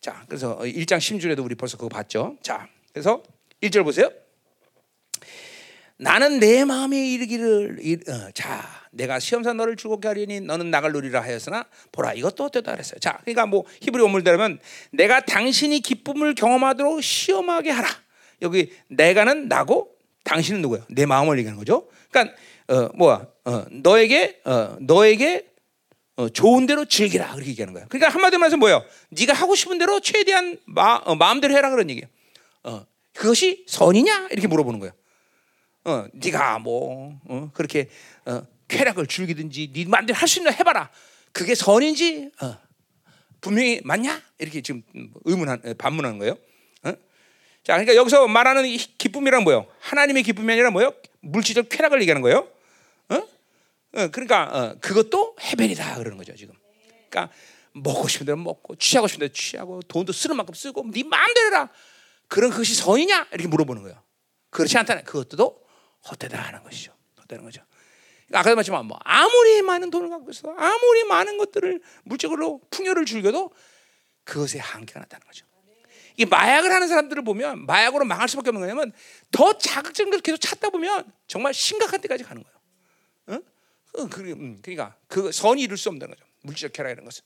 자, 0.00 0.24
그래서 0.28 0.58
1장 0.58 0.98
10절에도 0.98 1.44
우리 1.44 1.54
벌써 1.54 1.76
그거 1.76 1.88
봤죠. 1.88 2.36
자, 2.42 2.68
그래서 2.92 3.22
1절 3.62 3.84
보세요. 3.84 4.10
나는 5.98 6.38
내 6.38 6.64
마음에 6.64 7.12
이르기를 7.12 7.78
어, 8.08 8.30
자 8.32 8.85
내가 8.96 9.18
시험사 9.18 9.52
너를 9.52 9.76
즐겁게 9.76 10.08
하리니 10.08 10.40
너는 10.40 10.70
나갈 10.70 10.92
누리라 10.92 11.20
하였으나 11.20 11.66
보라 11.92 12.14
이것도 12.14 12.44
어때다 12.44 12.72
그랬어요. 12.72 12.98
자 12.98 13.18
그러니까 13.22 13.46
뭐 13.46 13.64
히브리 13.80 14.02
원문대로면 14.02 14.58
내가 14.90 15.20
당신이 15.20 15.80
기쁨을 15.80 16.34
경험하도록 16.34 17.02
시험하게 17.02 17.70
하라. 17.70 17.88
여기 18.42 18.72
내가는 18.88 19.48
나고 19.48 19.90
당신은 20.24 20.62
누구야? 20.62 20.84
내 20.88 21.06
마음을 21.06 21.38
얘기하는 21.38 21.58
거죠. 21.58 21.88
그러니까 22.10 22.34
어 22.68 22.90
뭐야? 22.94 23.26
어 23.44 23.64
너에게 23.70 24.40
어 24.44 24.76
너에게 24.80 25.46
어, 26.16 26.30
좋은 26.30 26.64
대로 26.64 26.86
즐기라 26.86 27.34
그렇게 27.34 27.50
얘기하는 27.50 27.74
거야. 27.74 27.84
그러니까 27.88 28.08
한마디로 28.08 28.40
말해서 28.40 28.56
뭐예요? 28.56 28.82
네가 29.10 29.34
하고 29.34 29.54
싶은 29.54 29.76
대로 29.76 30.00
최대한 30.00 30.58
마, 30.64 30.94
어, 31.04 31.14
마음대로 31.14 31.54
해라 31.54 31.68
그런 31.68 31.90
얘기예요. 31.90 32.08
어, 32.64 32.86
그것이 33.12 33.64
선이냐 33.68 34.28
이렇게 34.30 34.46
물어보는 34.48 34.80
거예요. 34.80 34.94
어, 35.84 36.06
네가 36.14 36.58
뭐 36.60 37.20
어, 37.28 37.50
그렇게 37.52 37.88
어, 38.24 38.42
쾌락을 38.68 39.06
즐기든지 39.06 39.72
네 39.72 39.84
마음대로 39.84 40.16
할 40.16 40.28
수 40.28 40.38
있는 40.38 40.52
해봐라. 40.52 40.90
그게 41.32 41.54
선인지 41.54 42.30
어, 42.40 42.56
분명히 43.40 43.80
맞냐? 43.84 44.22
이렇게 44.38 44.60
지금 44.62 44.82
의문한 45.24 45.62
반문하는 45.78 46.18
거예요. 46.18 46.32
어? 46.82 46.92
자, 47.62 47.74
그러니까 47.74 47.94
여기서 47.94 48.26
말하는 48.26 48.64
기쁨이란 48.98 49.44
뭐요? 49.44 49.66
하나님의 49.80 50.22
기쁨이 50.22 50.52
아니라 50.52 50.70
뭐요? 50.70 50.94
물질적 51.20 51.68
쾌락을 51.68 52.00
얘기하는 52.00 52.22
거예요. 52.22 52.48
어? 53.10 53.14
어 53.16 54.08
그러니까 54.08 54.44
어, 54.44 54.76
그것도 54.80 55.36
해변이다 55.40 55.96
그러는 55.96 56.16
거죠 56.16 56.34
지금. 56.34 56.54
그러니까 57.08 57.32
먹고 57.72 58.08
싶은 58.08 58.26
대로 58.26 58.38
먹고 58.38 58.76
취하고 58.76 59.06
싶은 59.06 59.20
대로 59.20 59.32
취하고 59.32 59.82
돈도 59.82 60.12
쓰는 60.12 60.36
만큼 60.36 60.54
쓰고 60.54 60.86
네 60.90 61.02
마음대로 61.04 61.46
해라. 61.48 61.68
그런 62.28 62.50
그것이 62.50 62.74
선이냐? 62.74 63.28
이렇게 63.32 63.46
물어보는 63.46 63.82
거예요. 63.82 64.02
그렇지 64.50 64.78
않다는 64.78 65.04
그것도 65.04 65.60
헛되다 66.10 66.40
하는 66.40 66.62
것이죠. 66.62 66.92
헛되는 67.20 67.44
거죠. 67.44 67.62
아까도 68.32 68.56
말했지만 68.56 68.86
뭐 68.86 68.98
아무리 69.04 69.62
많은 69.62 69.90
돈을 69.90 70.10
갖고 70.10 70.30
있어, 70.30 70.54
아무리 70.56 71.04
많은 71.04 71.38
것들을 71.38 71.80
물질적으로 72.04 72.60
풍요를 72.70 73.06
즐겨도 73.06 73.52
그것에 74.24 74.58
한계가 74.58 75.00
나타나는 75.00 75.26
거죠. 75.26 75.46
이 76.18 76.24
마약을 76.24 76.72
하는 76.72 76.88
사람들을 76.88 77.22
보면 77.24 77.66
마약으로 77.66 78.04
망할 78.04 78.28
수밖에 78.28 78.48
없는 78.48 78.60
거냐면 78.62 78.92
더 79.30 79.56
자극적인 79.56 80.10
걸 80.10 80.20
계속 80.20 80.38
찾다 80.38 80.70
보면 80.70 81.04
정말 81.26 81.52
심각한 81.52 82.00
데까지 82.00 82.24
가는 82.24 82.42
거예요. 82.42 82.56
응? 83.28 83.42
응, 83.98 84.08
음, 84.32 84.58
그러니까 84.62 84.96
그 85.08 85.30
선이 85.30 85.62
이룰 85.62 85.76
수 85.76 85.90
없는 85.90 86.08
거죠. 86.08 86.24
물질적 86.42 86.72
쾌락이라는 86.72 87.04
것은. 87.04 87.22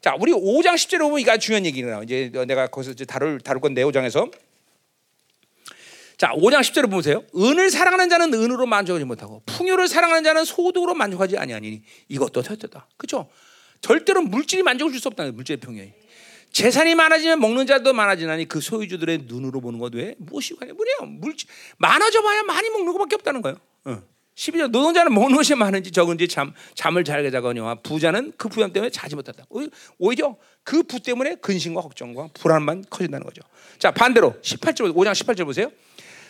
자, 0.00 0.16
우리 0.18 0.32
5장 0.32 0.74
10절에 0.74 0.98
보면 0.98 1.20
이거 1.20 1.38
중요한 1.38 1.64
얘기가 1.64 2.02
이제 2.02 2.30
내가 2.46 2.66
거기서 2.66 2.92
이제 2.92 3.04
다룰 3.04 3.40
다룰 3.40 3.60
건데 3.60 3.82
5장에서 3.84 4.30
자, 6.24 6.30
5장 6.32 6.60
10절을 6.60 6.90
보세요. 6.90 7.22
은을 7.36 7.68
사랑하는 7.70 8.08
자는 8.08 8.32
은으로 8.32 8.64
만족하지 8.64 9.04
못하고 9.04 9.42
풍요를 9.44 9.88
사랑하는 9.88 10.24
자는 10.24 10.46
소득으로 10.46 10.94
만족하지 10.94 11.36
아니하니 11.36 11.82
이것도 12.08 12.40
절대다. 12.42 12.88
그렇죠? 12.96 13.28
절대로 13.82 14.22
물질이 14.22 14.62
만족을 14.62 14.90
줄 14.90 15.02
수 15.02 15.08
없다. 15.08 15.30
물질의 15.32 15.60
평형이. 15.60 15.92
재산이 16.50 16.94
많아지면 16.94 17.40
먹는 17.40 17.66
자도 17.66 17.92
많아지나니 17.92 18.46
그 18.48 18.62
소유주들의 18.62 19.24
눈으로 19.26 19.60
보는 19.60 19.78
것 19.78 19.92
외에 19.94 20.14
무엇이 20.16 20.56
관해? 20.56 20.72
뭐냐? 20.72 21.18
물질 21.20 21.46
많아져 21.76 22.22
봐야 22.22 22.42
많이 22.42 22.70
먹는 22.70 22.92
것밖에 22.94 23.16
없다는 23.16 23.42
거예요. 23.42 23.58
어. 23.84 24.02
12절 24.34 24.70
노동자는 24.70 25.12
먹는 25.12 25.36
것이 25.36 25.54
많은지 25.54 25.90
적은지 25.90 26.26
잠, 26.26 26.54
잠을 26.74 27.04
잘게 27.04 27.30
자거니와 27.32 27.82
부자는 27.82 28.32
그 28.38 28.48
부담 28.48 28.72
때문에 28.72 28.88
자지 28.88 29.14
못한다. 29.14 29.44
오히려 29.98 30.36
그 30.62 30.82
부 30.84 31.00
때문에 31.00 31.34
근심과 31.36 31.82
걱정과 31.82 32.30
불안만 32.32 32.84
커진다는 32.88 33.26
거죠. 33.26 33.42
자 33.78 33.90
반대로 33.90 34.34
18절 34.40 34.94
5장 34.94 35.12
18절 35.12 35.44
보세요. 35.44 35.70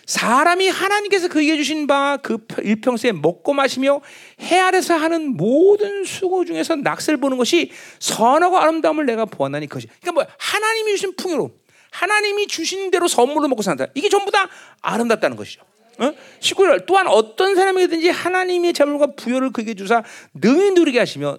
사람이 0.06 0.68
하나님께서 0.68 1.28
그에게 1.28 1.56
주신 1.56 1.86
바 1.86 2.18
그 2.22 2.39
일평생에 2.62 3.12
먹고 3.12 3.52
마시며 3.52 4.01
해 4.40 4.59
아래서 4.59 4.94
하는 4.94 5.36
모든 5.36 6.05
수고 6.05 6.44
중에서 6.44 6.76
낯을 6.76 7.18
보는 7.18 7.36
것이 7.36 7.70
선하고 7.98 8.59
아름다움을 8.59 9.06
내가 9.06 9.24
보았나니 9.24 9.66
그것이. 9.66 9.89
그러니까 10.01 10.12
뭐 10.12 10.26
하나님이 10.39 10.93
주신 10.93 11.14
풍요로 11.16 11.51
하나님이 11.90 12.47
주신 12.47 12.90
대로 12.90 13.06
선물로 13.06 13.48
먹고 13.48 13.62
산다. 13.62 13.86
이게 13.94 14.09
전부 14.09 14.31
다 14.31 14.48
아름답다는 14.81 15.36
것이죠. 15.36 15.62
어? 15.98 16.12
19절 16.40 16.86
또한 16.86 17.06
어떤 17.06 17.55
사람이든지 17.55 18.09
하나님의 18.09 18.72
재물과 18.72 19.14
부여를 19.14 19.51
그에게 19.51 19.74
주사 19.74 20.02
능히 20.35 20.72
누리게 20.72 20.98
하시며 20.98 21.39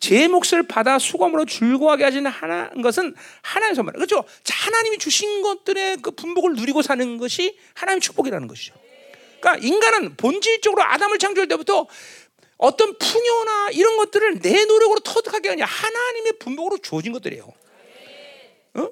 제 0.00 0.28
몫을 0.28 0.62
받아 0.66 0.98
수고함으로 0.98 1.44
즐거워하게 1.44 2.04
하시는 2.04 2.30
하나 2.30 2.70
것은 2.70 3.14
하나님의 3.42 3.76
선물. 3.76 3.92
그렇죠? 3.92 4.24
하나님이 4.48 4.98
주신 4.98 5.42
것들의 5.42 5.98
그 5.98 6.10
분복을 6.10 6.54
누리고 6.54 6.82
사는 6.82 7.18
것이 7.18 7.56
하나님의 7.74 8.00
축복이라는 8.00 8.48
것이죠. 8.48 8.74
그러니까 9.40 9.66
인간은 9.66 10.16
본질적으로 10.16 10.82
아담을 10.82 11.18
창조할 11.18 11.48
때부터 11.48 11.86
어떤 12.56 12.96
풍요나 12.98 13.70
이런 13.72 13.96
것들을 13.98 14.40
내 14.40 14.64
노력으로 14.64 15.00
터득하게 15.00 15.50
아니라 15.50 15.66
하나님의 15.66 16.34
분복으로 16.38 16.78
주어진 16.78 17.12
것들이에요. 17.12 17.50
어? 18.74 18.88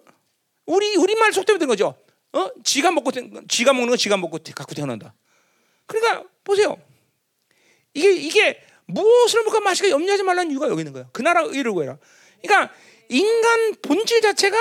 우리 0.67 0.97
우리 0.97 1.15
말 1.15 1.33
속되면 1.33 1.59
된 1.59 1.69
거죠. 1.69 1.95
어? 2.33 2.51
지가 2.65 2.91
먹고 2.91 3.11
지가 3.49 3.73
먹는 3.73 3.91
거 3.91 3.97
지가 3.97 4.17
먹고 4.17 4.39
갖고 4.55 4.75
태어난다. 4.75 5.15
그러니까 5.87 6.25
보세요. 6.45 6.77
이게 7.95 8.13
이게 8.13 8.68
무엇을 8.89 9.45
먹고 9.45 9.61
마시까 9.61 9.91
염려하지 9.91 10.23
말라는 10.23 10.51
이유가 10.51 10.69
여기 10.69 10.81
있는 10.81 10.93
거예요. 10.93 11.09
그 11.13 11.23
나라 11.23 11.43
이루고 11.43 11.83
해라. 11.83 11.99
그러니까 12.43 12.75
인간 13.09 13.75
본질 13.83 14.21
자체가 14.21 14.59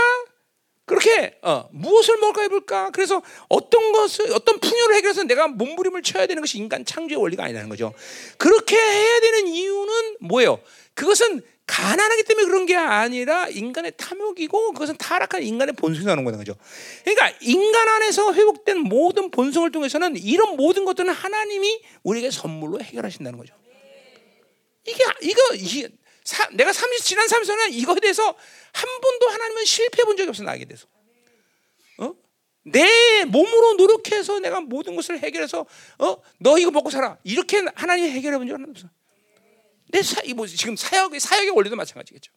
그렇게 0.85 1.37
어, 1.41 1.67
무엇을 1.71 2.17
먹을까 2.17 2.41
해볼까? 2.43 2.91
그래서 2.91 3.21
어떤 3.49 3.91
것을 3.91 4.31
어떤 4.31 4.59
풍요를 4.59 4.95
해결해서 4.95 5.23
내가 5.23 5.47
몸부림을 5.47 6.01
쳐야 6.01 6.27
되는 6.27 6.41
것이 6.41 6.57
인간 6.57 6.85
창조의 6.85 7.21
원리가 7.21 7.43
아니라는 7.43 7.67
거죠. 7.67 7.93
그렇게 8.37 8.77
해야 8.77 9.19
되는 9.19 9.47
이유는 9.47 10.17
뭐예요? 10.21 10.61
그것은 10.93 11.41
가난하기 11.67 12.23
때문에 12.23 12.47
그런 12.47 12.65
게 12.65 12.75
아니라 12.77 13.49
인간의 13.49 13.93
탐욕이고 13.97 14.71
그것은 14.71 14.97
타락한 14.97 15.43
인간의 15.43 15.75
본성이 15.75 16.05
나는 16.05 16.23
거죠. 16.23 16.55
그러니까 17.03 17.37
인간 17.41 17.87
안에서 17.89 18.33
회복된 18.33 18.79
모든 18.79 19.29
본성을 19.29 19.69
통해서는 19.69 20.15
이런 20.15 20.55
모든 20.55 20.85
것들은 20.85 21.13
하나님이 21.13 21.81
우리에게 22.03 22.31
선물로 22.31 22.79
해결하신다는 22.79 23.37
거죠. 23.37 23.53
이게 24.87 25.03
이거 25.21 25.41
이, 25.55 25.87
사, 26.23 26.47
내가 26.51 26.73
30 26.73 27.05
지난 27.05 27.27
30년에 27.27 27.73
이거에 27.73 27.99
대해서 27.99 28.23
한 28.23 29.01
번도 29.01 29.29
하나님은 29.29 29.65
실패해 29.65 30.05
본 30.05 30.17
적이 30.17 30.29
없어 30.29 30.43
나에게 30.43 30.65
대해서. 30.65 30.87
어? 31.99 32.13
내 32.63 33.25
몸으로 33.25 33.73
노력해서 33.73 34.39
내가 34.39 34.61
모든 34.61 34.95
것을 34.95 35.19
해결해서 35.19 35.65
어? 35.99 36.17
너 36.39 36.57
이거 36.57 36.71
먹고 36.71 36.89
살아. 36.89 37.17
이렇게 37.23 37.63
하나님이 37.75 38.09
해결해 38.09 38.37
본 38.37 38.47
적은 38.47 38.69
없어. 38.69 38.89
내 39.89 40.01
사, 40.01 40.21
뭐 40.35 40.47
지금 40.47 40.75
사역의 40.75 41.19
사역의 41.19 41.51
원리도 41.51 41.75
마찬가지겠죠. 41.75 42.31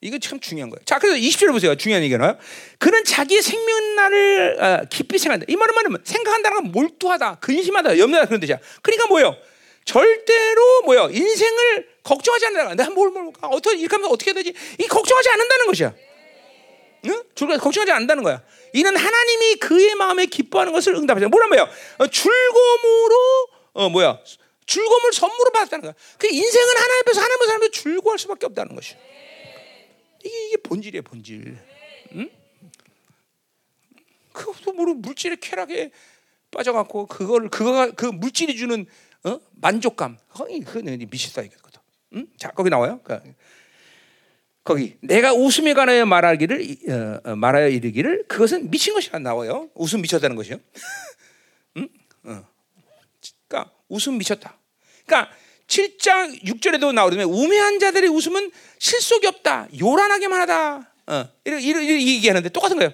이거 0.00 0.18
참 0.18 0.38
중요한 0.40 0.70
거예요. 0.70 0.84
자, 0.84 0.98
그래서 0.98 1.16
20절 1.16 1.52
보세요. 1.52 1.74
중요한 1.74 2.02
얘기는 2.02 2.38
그는 2.78 3.04
자기의 3.04 3.42
생명날을 3.42 4.62
어, 4.62 4.84
깊이 4.90 5.18
생각한다. 5.18 5.46
이 5.48 5.56
말은 5.56 5.74
뭐냐면 5.74 6.02
생각한다는 6.04 6.62
건 6.62 6.72
몰두하다, 6.72 7.36
근심하다, 7.36 7.98
염려하다 7.98 8.26
그런 8.28 8.40
뜻이야. 8.40 8.58
그러니까 8.82 9.06
뭐예요? 9.06 9.36
절대로 9.84 10.82
뭐요? 10.82 11.08
인생을 11.12 11.88
걱정하지 12.02 12.46
않는다. 12.46 12.74
내가 12.74 12.90
뭘 12.90 13.10
뭘까? 13.10 13.48
어떻게 13.48 13.76
이렇게 13.78 13.96
하면 13.96 14.10
어떻게 14.10 14.30
해야 14.30 14.34
되지? 14.34 14.52
이 14.78 14.86
걱정하지 14.86 15.28
않는다는 15.30 15.66
것이야. 15.66 15.94
응? 17.06 17.22
줄까 17.34 17.56
걱정하지 17.56 17.92
않는다는 17.92 18.22
거야. 18.22 18.42
이는 18.72 18.96
하나님이 18.96 19.56
그의 19.56 19.94
마음에 19.94 20.26
기뻐하는 20.26 20.72
것을. 20.72 20.92
뭐란 20.94 21.48
말이야? 21.48 21.70
어, 21.98 22.06
즐거움으로 22.06 23.48
어 23.74 23.88
뭐야? 23.88 24.18
즐거움을 24.66 25.12
선물로 25.12 25.50
받았다는 25.52 25.82
거야. 25.82 25.94
그 26.18 26.26
인생은 26.26 26.76
하나님 26.76 27.00
앞에서 27.02 27.20
하나님의 27.20 27.46
사람도 27.46 27.70
즐거워할 27.70 28.18
수밖에 28.18 28.46
없다는 28.46 28.74
것이. 28.74 28.94
이게, 28.94 29.15
이게 30.26 30.56
본질이에요, 30.56 31.02
본질. 31.02 31.58
응? 32.14 32.30
그것도 34.32 34.72
모르 34.72 34.92
물질의 34.92 35.38
쾌락에 35.40 35.90
빠져갖고 36.50 37.06
그걸 37.06 37.48
그거가 37.48 37.92
그 37.92 38.06
물질이 38.06 38.56
주는 38.56 38.86
어? 39.24 39.40
만족감. 39.54 40.18
거의 40.28 40.60
그는 40.60 40.98
미치다 41.10 41.42
이거거든. 41.42 41.80
응? 42.14 42.26
자 42.36 42.50
거기 42.50 42.70
나와요. 42.70 43.00
그, 43.02 43.18
거기 44.62 44.96
내가 45.00 45.32
웃음에 45.32 45.74
관하여 45.74 46.04
말하기를 46.06 46.76
어, 46.90 47.30
어, 47.30 47.36
말하여 47.36 47.68
이르기를 47.68 48.26
그것은 48.28 48.70
미친 48.70 48.94
것이라 48.94 49.18
나와요. 49.20 49.70
웃음 49.74 50.02
미쳤다는 50.02 50.36
것이요. 50.36 50.58
응? 51.78 51.88
어. 52.24 52.44
그러니까 53.48 53.72
웃음 53.88 54.18
미쳤다. 54.18 54.58
그러니까 55.06 55.32
7장 55.66 56.42
6절에도 56.42 56.92
나오면 56.92 57.28
우매한 57.28 57.78
자들의 57.78 58.08
웃음은 58.10 58.50
실속이 58.78 59.26
없다. 59.26 59.68
요란하게만 59.78 60.40
하다. 60.42 60.92
어. 61.08 61.28
이렇게, 61.44 61.66
이렇게 61.66 62.06
얘기하는데 62.06 62.48
똑같은 62.50 62.76
거예요. 62.76 62.92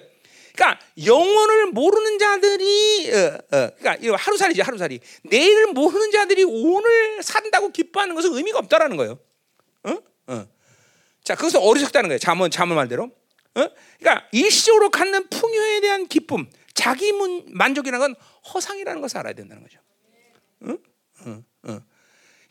그러니까 0.55 0.79
영혼을 1.05 1.67
모르는 1.67 2.19
자들이 2.19 3.11
어, 3.11 3.57
어, 3.57 3.69
그러니까 3.79 4.17
하루살이지 4.17 4.61
하루살이. 4.61 4.99
내일을 5.23 5.67
모르는 5.67 6.11
자들이 6.11 6.43
오늘 6.43 7.23
산다고 7.23 7.69
기뻐하는 7.69 8.15
것은 8.15 8.33
의미가 8.33 8.59
없다라는 8.59 8.97
거예요. 8.97 9.19
어? 9.83 9.97
어. 10.27 10.47
자, 11.23 11.35
그것은 11.35 11.59
어리석다는 11.59 12.09
거예요. 12.09 12.19
잠언 12.19 12.51
잠언 12.51 12.75
말대로. 12.75 13.05
어? 13.55 13.69
그러니까 13.99 14.27
일시적으로 14.31 14.89
갖는 14.89 15.29
풍요에 15.29 15.81
대한 15.81 16.07
기쁨, 16.07 16.47
자기 16.73 17.11
문, 17.11 17.45
만족이라는 17.47 17.99
건 17.99 18.15
허상이라는 18.53 19.01
것을 19.01 19.19
알아야 19.19 19.33
된다는 19.33 19.63
거죠. 19.63 19.79
응? 20.63 20.77
응, 21.27 21.45
응. 21.67 21.81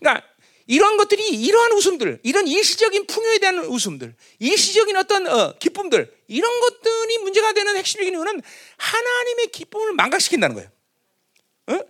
그러니까 0.02 0.26
이런 0.66 0.96
것들이 0.96 1.28
이러한 1.28 1.72
웃음들, 1.72 2.20
이런 2.22 2.46
일시적인 2.46 3.06
풍요에 3.06 3.38
대한 3.38 3.58
웃음들, 3.58 4.14
일시적인 4.38 4.96
어떤 4.96 5.26
어, 5.26 5.54
기쁨들, 5.58 6.12
이런 6.28 6.60
것들이 6.60 7.18
문제가 7.18 7.52
되는 7.52 7.76
핵심적인 7.76 8.12
이유는 8.12 8.42
하나님의 8.76 9.46
기쁨을 9.48 9.92
망각시킨다는 9.94 10.54
거예요. 10.54 10.70
어? 11.68 11.80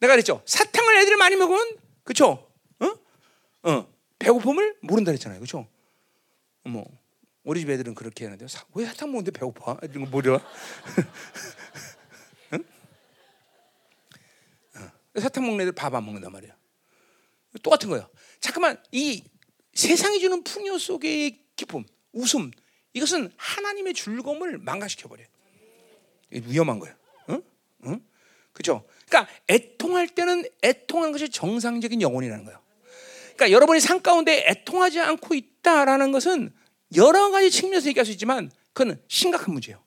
내가 0.00 0.14
그랬죠. 0.14 0.42
사탕을 0.46 0.96
애들 0.98 1.16
많이 1.16 1.36
먹으면, 1.36 1.76
그렇죠? 2.04 2.50
어? 2.80 2.92
어, 3.62 3.92
배고픔을 4.18 4.76
모른다 4.82 5.12
그랬잖아요, 5.12 5.40
그렇죠? 5.40 5.66
뭐 6.64 6.84
우리 7.42 7.60
집 7.60 7.70
애들은 7.70 7.94
그렇게 7.94 8.24
하는데 8.24 8.46
왜 8.74 8.84
사탕 8.84 9.10
먹는데 9.10 9.30
배고파? 9.30 9.78
이런 9.82 10.04
거 10.04 10.10
뭐려? 10.10 10.40
응? 12.52 12.64
어. 14.76 15.20
사탕 15.20 15.44
먹는 15.46 15.62
애들 15.62 15.72
밥 15.72 15.94
안 15.94 16.04
먹는단 16.04 16.30
말이야. 16.32 16.59
똑같은 17.62 17.88
거예요. 17.88 18.08
잠깐만 18.40 18.82
이 18.92 19.22
세상이 19.74 20.20
주는 20.20 20.42
풍요 20.42 20.78
속의 20.78 21.38
기쁨, 21.56 21.84
웃음 22.12 22.50
이것은 22.92 23.30
하나님의 23.36 23.94
즐거움을 23.94 24.58
망가시켜 24.58 25.08
버려. 25.08 25.24
위험한 26.30 26.78
거예요. 26.78 26.94
응? 27.30 27.42
응? 27.86 28.00
그죠? 28.52 28.84
그러니까 29.08 29.32
애통할 29.48 30.08
때는 30.08 30.44
애통하는 30.62 31.12
것이 31.12 31.28
정상적인 31.28 32.00
영혼이라는 32.02 32.44
거예요. 32.44 32.60
그러니까 33.34 33.50
여러분이 33.52 33.80
삶 33.80 34.02
가운데 34.02 34.44
애통하지 34.46 35.00
않고 35.00 35.34
있다라는 35.34 36.12
것은 36.12 36.52
여러 36.94 37.30
가지 37.30 37.50
측면에서 37.50 37.88
얘기할 37.88 38.04
수 38.04 38.12
있지만 38.12 38.50
그건 38.72 39.00
심각한 39.08 39.52
문제예요. 39.52 39.82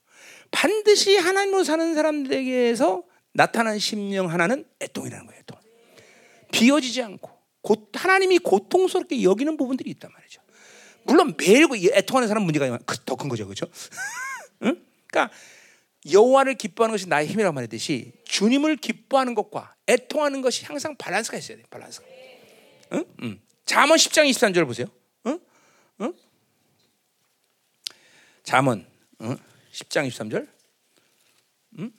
반드시 0.52 1.18
하나님으로 1.18 1.64
사는 1.64 1.94
사람들에게서 1.94 3.04
나타난 3.34 3.80
심령 3.80 4.30
하나는 4.30 4.66
애통이라는 4.82 5.26
거예요. 5.26 5.42
애통. 5.42 5.60
비워지지 6.52 7.02
않고 7.02 7.33
곧 7.64 7.90
하나님이 7.94 8.40
고통스럽게 8.40 9.24
여기는 9.24 9.58
부분들이 9.58 9.90
있단 9.92 10.12
말이죠. 10.12 10.42
물론 11.06 11.34
매일 11.38 11.68
그 11.68 11.78
애통하는 11.78 12.28
사람 12.28 12.44
문제가 12.44 12.78
더 13.06 13.16
큰 13.16 13.30
거죠, 13.30 13.46
그렇죠? 13.46 13.66
응? 14.64 14.86
그러니까 15.08 15.34
여호와를 16.12 16.56
기뻐하는 16.56 16.94
것이 16.94 17.08
나의 17.08 17.28
힘이라고 17.28 17.54
말했듯이 17.54 18.12
주님을 18.26 18.76
기뻐하는 18.76 19.34
것과 19.34 19.76
애통하는 19.88 20.42
것이 20.42 20.66
항상 20.66 20.96
밸런스가 20.98 21.38
있어야 21.38 21.58
돼, 21.58 21.64
밸런스. 21.70 22.02
응? 22.92 23.06
응. 23.24 23.42
잠언 23.66 23.98
10장 23.98 24.30
23절 24.30 24.66
보세요. 24.66 24.88
응? 25.26 25.40
응? 26.02 26.14
잠언 28.44 28.86
응? 29.22 29.38
10장 29.72 30.08
23절. 30.10 30.50
응? 31.80 31.92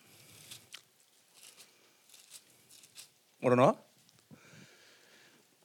뭐라 3.39 3.57
나와? 3.57 3.85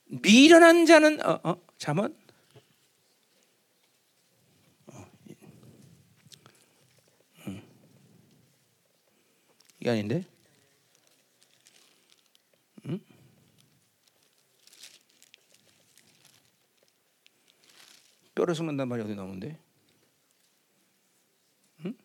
미련한 0.09 0.87
자는 0.87 1.23
어, 1.23 1.39
어, 1.43 1.61
잠언 1.77 2.17
어, 4.87 5.11
음. 7.47 7.61
이게 9.79 9.89
아닌데 9.91 10.25
음? 12.85 12.99
뼈를 18.33 18.55
썩는단 18.55 18.87
말이 18.87 19.03
어디 19.03 19.13
나오는데 19.13 19.59
음? 21.85 21.95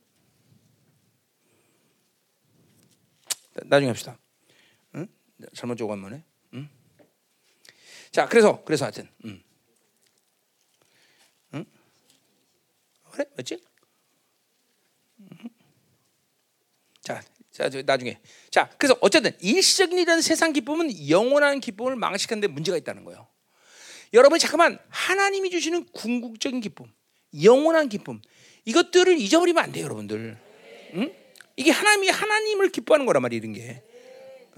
나중에 3.65 3.89
합시다. 3.89 4.19
응? 4.95 5.07
잘못 5.55 5.77
조금 5.77 5.99
만에. 6.01 6.23
응? 8.15 8.17
자, 8.17 8.29
그래서 8.29 8.63
그래서 8.65 8.85
하여튼, 8.85 9.09
응. 9.25 9.43
응? 11.55 11.65
그래, 13.11 13.25
맞지? 13.37 13.61
응. 15.21 15.51
자, 17.01 17.21
자, 17.51 17.69
나중에. 17.85 18.21
자, 18.51 18.71
그래서 18.79 18.97
어쨌든 19.01 19.33
일시적인 19.41 19.99
이런 19.99 20.23
세상 20.23 20.53
기쁨은 20.53 21.09
영원한 21.09 21.59
기쁨을 21.61 21.97
망치는데 21.97 22.47
문제가 22.47 22.77
있다는 22.77 23.05
거예요. 23.05 23.27
여러분 24.13 24.39
잠깐만 24.39 24.79
하나님이 24.91 25.51
주시는 25.51 25.87
궁극적인 25.87 26.61
기쁨, 26.61 26.87
영원한 27.43 27.89
기쁨 27.89 28.23
이것들을 28.65 29.19
잊어버리면 29.19 29.63
안 29.63 29.73
돼요, 29.73 29.85
여러분들. 29.85 30.39
응? 30.95 31.15
이게 31.57 31.73
하나님이 31.73 32.09
하나님을 32.11 32.71
기뻐하는 32.71 33.07
거란 33.07 33.23
말이야, 33.23 33.39
이런 33.39 33.53
게. 33.53 33.83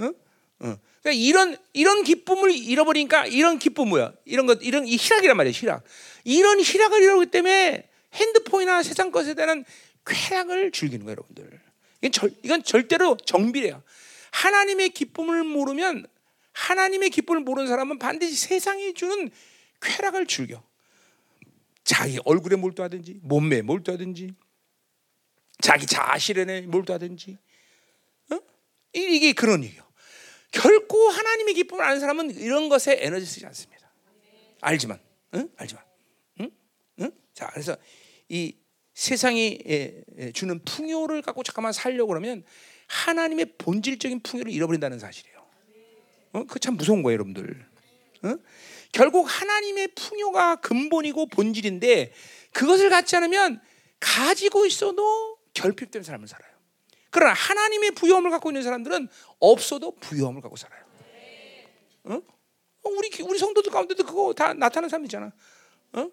응? 0.01 0.15
응. 0.63 0.77
그러니까 1.03 1.23
이런 1.23 1.57
이런 1.73 2.03
기쁨을 2.03 2.51
잃어버리니까 2.51 3.27
이런 3.27 3.59
기쁨 3.59 3.89
뭐야? 3.89 4.13
이런 4.25 4.47
것 4.47 4.59
이런 4.63 4.87
이 4.87 4.97
희락이란 4.97 5.37
말이야, 5.37 5.53
희락. 5.53 5.85
이런 6.25 6.61
희락을 6.61 7.03
잃어버리기 7.03 7.31
때문에 7.31 7.89
핸드폰이나 8.15 8.83
세상 8.83 9.11
것에 9.11 9.35
대한 9.35 9.65
쾌락을 10.05 10.73
즐기는 10.73 11.05
거예요, 11.05 11.17
여러분들. 11.17 11.61
이건, 12.03 12.13
절, 12.13 12.31
이건 12.43 12.63
절대로 12.63 13.17
정비래요. 13.17 13.83
하나님의 14.33 14.91
기쁨을 14.91 15.45
모르면 15.45 16.07
하나님의 16.53 17.11
기쁨을 17.11 17.43
모르는 17.43 17.69
사람은 17.69 17.99
반드시 17.99 18.35
세상이 18.35 18.95
주는 18.95 19.31
쾌락을 19.81 20.27
즐겨. 20.27 20.63
자기 21.85 22.19
얼굴에 22.25 22.57
몰두하든지 22.57 23.21
몸매에 23.23 23.63
몰두하든지 23.63 24.35
자기 25.61 25.87
자신에 25.87 26.63
몰두하든지 26.63 27.39
어? 28.33 28.39
이게 28.93 29.33
그런 29.33 29.63
얘기요. 29.63 29.86
결코 30.57 31.11
하나님의 31.11 31.55
기쁨을 31.55 31.85
아는 31.85 32.01
사람은 32.01 32.31
이런 32.37 32.69
것에 32.69 32.97
에너지 33.01 33.27
쓰지 33.27 33.45
않습니다. 33.47 33.93
알지만, 34.63 34.99
응? 35.35 35.49
알지만, 35.57 35.85
응? 36.41 36.51
응? 37.01 37.11
자, 37.35 37.51
그래서 37.53 37.77
이 38.29 38.57
세상이 38.95 39.59
주는 40.33 40.65
풍요를 40.65 41.21
갖고 41.21 41.43
잠깐만 41.43 41.75
살려고 41.75 42.09
그러면 42.09 42.43
하나님의 42.87 43.57
본질적인 43.59 44.21
풍요를 44.21 44.51
잃어버린다는 44.51 44.99
사실이에요. 44.99 45.47
어? 46.33 46.45
그참 46.45 46.77
무서운 46.77 47.03
거예요, 47.03 47.15
여러분들. 47.17 47.67
어? 48.23 48.37
결국 48.93 49.25
하나님의 49.25 49.89
풍요가 49.95 50.57
근본이고 50.57 51.27
본질인데 51.27 52.15
그것을 52.53 52.89
갖지 52.89 53.15
않으면 53.17 53.61
가지고 54.01 54.65
있어도 54.65 55.39
결핍된 55.53 56.03
삶을 56.03 56.27
살아요. 56.27 56.56
그러나 57.11 57.33
하나님의 57.33 57.93
부여함을 57.93 58.31
갖고 58.31 58.51
있는 58.51 58.63
사람들은 58.63 59.09
없어도 59.39 59.97
부여함을 59.97 60.43
갖고 60.43 60.57
살아요. 60.57 60.85
어? 62.05 62.23
우리 62.85 63.11
우리 63.23 63.39
성도들 63.39 63.73
가운데도 63.73 64.05
그거 64.05 64.33
다 64.33 64.53
나타나는 64.55 64.89
사람 64.89 65.05
있잖아. 65.05 65.33
어? 65.93 66.11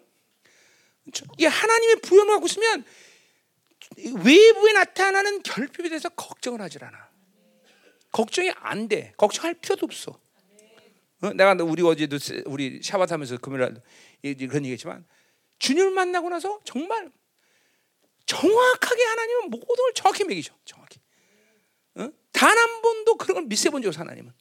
이 1.38 1.44
하나님의 1.44 1.96
부여함을 1.96 2.34
갖고 2.34 2.46
있으면 2.46 2.84
외부에 4.24 4.72
나타나는 4.72 5.42
결핍에 5.42 5.88
대해서 5.88 6.08
걱정을 6.08 6.60
하질 6.60 6.84
않아. 6.84 7.10
걱정이 8.12 8.50
안 8.56 8.88
돼. 8.88 9.12
걱정할 9.16 9.54
필요도 9.54 9.86
없어. 9.86 10.18
어? 11.22 11.32
내가 11.32 11.54
우리 11.62 11.82
어제도 11.82 12.16
우리 12.46 12.80
샤바 12.82 13.06
하면서 13.08 13.36
금요일 13.38 13.80
그런 14.22 14.64
얘기했지만 14.64 15.06
주님을 15.58 15.90
만나고 15.90 16.28
나서 16.28 16.60
정말 16.64 17.10
정확하게 18.26 19.02
하나님은 19.02 19.50
모든 19.50 19.66
걸 19.66 19.94
정확히 19.94 20.24
매기죠. 20.24 20.54
정확히. 20.64 20.83
어? 21.96 22.10
단한 22.32 22.82
번도 22.82 23.16
그런 23.16 23.34
걸 23.34 23.44
미세 23.46 23.70
본적 23.70 23.88
없어 23.88 24.00
하나님은. 24.00 24.32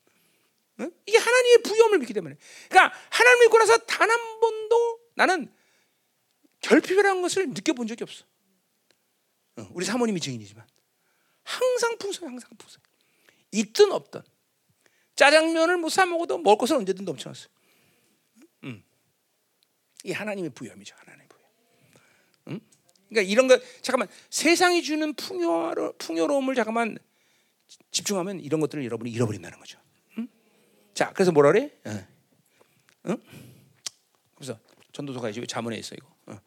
어? 0.79 0.87
이게 1.05 1.17
하나님의 1.17 1.63
부여함을 1.63 1.99
믿기 1.99 2.13
때문에. 2.13 2.35
그러니까 2.69 2.97
하나님을 3.11 3.45
믿고 3.45 3.57
나서 3.59 3.77
단 3.79 4.09
한 4.09 4.39
번도 4.39 4.99
나는 5.15 5.53
결핍이라는 6.61 7.21
것을 7.21 7.49
느껴본 7.49 7.87
적이 7.87 8.03
없어. 8.03 8.25
어, 9.57 9.67
우리 9.73 9.85
사모님이 9.85 10.19
증인이지만 10.19 10.65
항상 11.43 11.97
풍성해, 11.97 12.29
항상 12.29 12.49
풍성해. 12.57 12.83
있든 13.51 13.91
없든 13.91 14.21
짜장면을 15.15 15.77
못 15.77 15.89
사 15.89 16.05
먹어도 16.07 16.39
먹을 16.39 16.57
것은 16.57 16.77
언제든 16.77 17.05
넘쳐났어요. 17.05 17.49
음. 18.63 18.83
이 20.03 20.11
하나님의 20.11 20.51
부여함이죠, 20.51 20.95
하나님의 20.97 21.27
부여. 21.27 21.41
음? 22.47 22.59
그러니까 23.09 23.31
이런 23.31 23.47
거 23.47 23.59
잠깐만 23.81 24.07
세상이 24.31 24.81
주는 24.81 25.13
풍요로, 25.13 25.93
풍요로움을 25.97 26.55
잠깐만 26.55 26.97
집중하면 27.91 28.39
이런 28.39 28.59
것들을 28.59 28.83
여러분이 28.83 29.11
잃어버린다는 29.11 29.59
거죠. 29.59 29.79
음? 30.17 30.27
자, 30.93 31.11
그래서 31.13 31.31
뭐라 31.31 31.51
그래? 31.51 31.71
어. 31.85 32.07
응? 33.07 33.17
그래서 34.35 34.59
전도서가 34.91 35.29
이제 35.29 35.45
자문에 35.45 35.77
있어 35.77 35.95
이거. 35.95 36.07
어. 36.27 36.39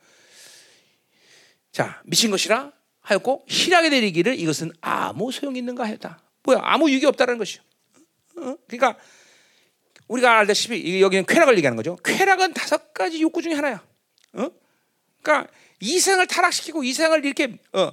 자, 1.73 2.03
미친 2.05 2.31
것이라 2.31 2.73
하였고 3.01 3.45
희락에 3.49 3.89
내리기를 3.89 4.39
이것은 4.39 4.73
아무 4.81 5.31
소용 5.31 5.57
있는가 5.57 5.85
하였다. 5.85 6.23
뭐야? 6.45 6.61
아무 6.63 6.91
유익이 6.91 7.07
없다는 7.07 7.39
것이요. 7.39 7.63
어? 8.39 8.57
그러니까 8.67 8.99
우리가 10.09 10.39
알다시피 10.39 11.01
여기는 11.01 11.27
쾌락을 11.27 11.57
얘기하는 11.57 11.77
거죠. 11.77 11.97
쾌락은 12.05 12.55
다섯 12.55 12.93
가지 12.95 13.21
욕구 13.21 13.43
중에 13.43 13.55
하나야. 13.55 13.85
어? 14.35 14.51
그러니까 15.23 15.53
이생을 15.81 16.27
타락시키고 16.27 16.85
이생을 16.85 17.25
이렇게 17.25 17.59
어, 17.73 17.93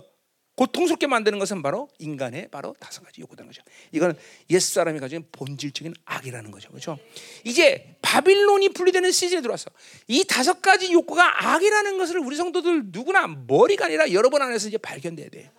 고통스럽게 0.56 1.08
만드는 1.08 1.40
것은 1.40 1.64
바로 1.64 1.90
인간의 1.98 2.50
바로 2.52 2.76
다섯 2.80 3.04
가지 3.04 3.22
욕구라는 3.22 3.52
거죠. 3.52 3.64
이거는 3.92 4.16
옛 4.52 4.60
사람이 4.60 5.00
가진 5.00 5.26
본질적인 5.32 5.94
악이라는 6.06 6.52
거죠. 6.52 6.70
그렇죠? 6.70 7.00
이제 7.44 7.98
바빌론이 8.02 8.70
분리되는 8.70 9.12
시즌에 9.12 9.42
들어왔어. 9.42 9.72
이 10.08 10.24
다섯 10.26 10.62
가지 10.62 10.92
욕구가 10.92 11.54
악이라는 11.54 11.98
것을 11.98 12.20
우리 12.20 12.36
성도들 12.36 12.84
누구나 12.88 13.28
머리가 13.28 13.86
아니라 13.86 14.12
여러 14.12 14.30
번 14.30 14.44
안에서 14.44 14.68
이제 14.68 14.78
발견돼야 14.78 15.30
돼. 15.30 15.52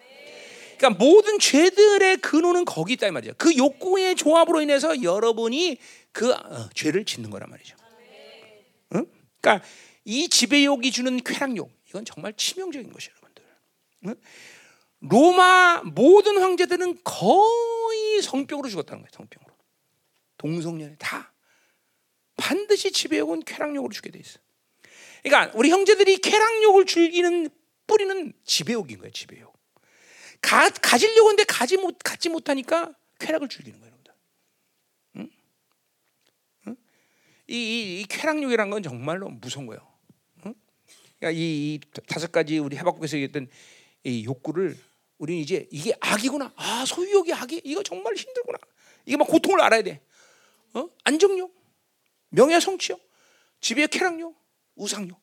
그러니까 0.79 1.05
모든 1.05 1.39
죄들의 1.39 2.19
근원은 2.19 2.65
거기 2.65 2.93
있다 2.93 3.07
이 3.09 3.11
말이죠. 3.11 3.35
그 3.37 3.57
욕구의 3.57 4.17
조합으로 4.17 4.61
인해서 4.61 5.03
여러분이 5.03 5.79
그 6.13 6.33
어, 6.33 6.69
죄를 6.75 7.05
짓는 7.05 7.31
거란 7.31 7.51
말이죠. 7.51 7.77
응? 8.95 9.07
그러니까 9.41 9.67
이 10.05 10.29
지배욕이 10.29 10.91
주는 10.93 11.17
쾌락욕 11.19 11.71
이건 11.89 12.05
정말 12.05 12.33
치명적인 12.37 12.93
것이에요, 12.93 13.15
여러분들. 13.17 13.45
응? 14.07 14.15
로마 15.09 15.83
모든 15.85 16.39
황제들은 16.39 17.01
거의 17.05 18.23
성병으로 18.23 18.69
죽었다는 18.69 19.03
거예요. 19.03 19.11
성병으로. 19.13 19.55
동성년에 20.39 20.97
다 20.99 21.33
반드시 22.37 22.91
지배욕은 22.91 23.45
쾌락욕으로 23.45 23.93
죽게 23.93 24.11
돼 24.11 24.19
있어. 24.19 24.39
그러니까 25.23 25.57
우리 25.57 25.71
형제들이 25.71 26.19
쾌락욕을 26.19 26.87
즐기는 26.87 27.49
뿌리는 27.87 28.33
지배욕인 28.45 28.99
거예요. 28.99 29.13
지배욕. 29.13 29.55
가, 30.41 30.69
가지려고 30.71 31.29
하는데 31.29 31.45
가지 31.45 31.77
못 31.77 31.99
갖지 32.03 32.29
못하니까 32.29 32.95
쾌락을 33.19 33.49
즐기는 33.49 33.79
거예요, 33.79 33.93
여러분들. 33.93 34.15
응? 35.17 35.31
응? 36.69 36.77
이, 37.49 37.55
이, 37.55 38.01
이 38.01 38.07
쾌락욕이란 38.09 38.71
건 38.71 38.83
정말로 38.83 39.29
무서운 39.29 39.67
거예요. 39.67 39.87
응? 40.47 40.55
그러니까 41.19 41.39
이, 41.39 41.75
이 41.75 41.81
다섯 42.07 42.33
가지 42.33 42.59
우리 42.59 42.77
해박국에서 42.77 43.17
얘기했던 43.17 43.49
이 44.05 44.25
욕구를 44.25 44.77
우리는 45.25 45.41
이제 45.41 45.67
이게 45.71 45.95
악이구나. 46.01 46.53
아 46.55 46.85
소유욕이 46.87 47.33
악이 47.33 47.63
이거 47.65 47.83
정말 47.83 48.15
힘들구나. 48.15 48.59
이게 49.07 49.17
막 49.17 49.27
고통을 49.27 49.59
알아야 49.63 49.83
돼. 49.83 50.03
어? 50.75 50.87
안정욕, 51.05 51.51
명예 52.29 52.61
성취욕, 52.61 53.01
지배의 53.61 53.89
쾌락욕, 53.89 54.37
우상욕. 54.77 55.19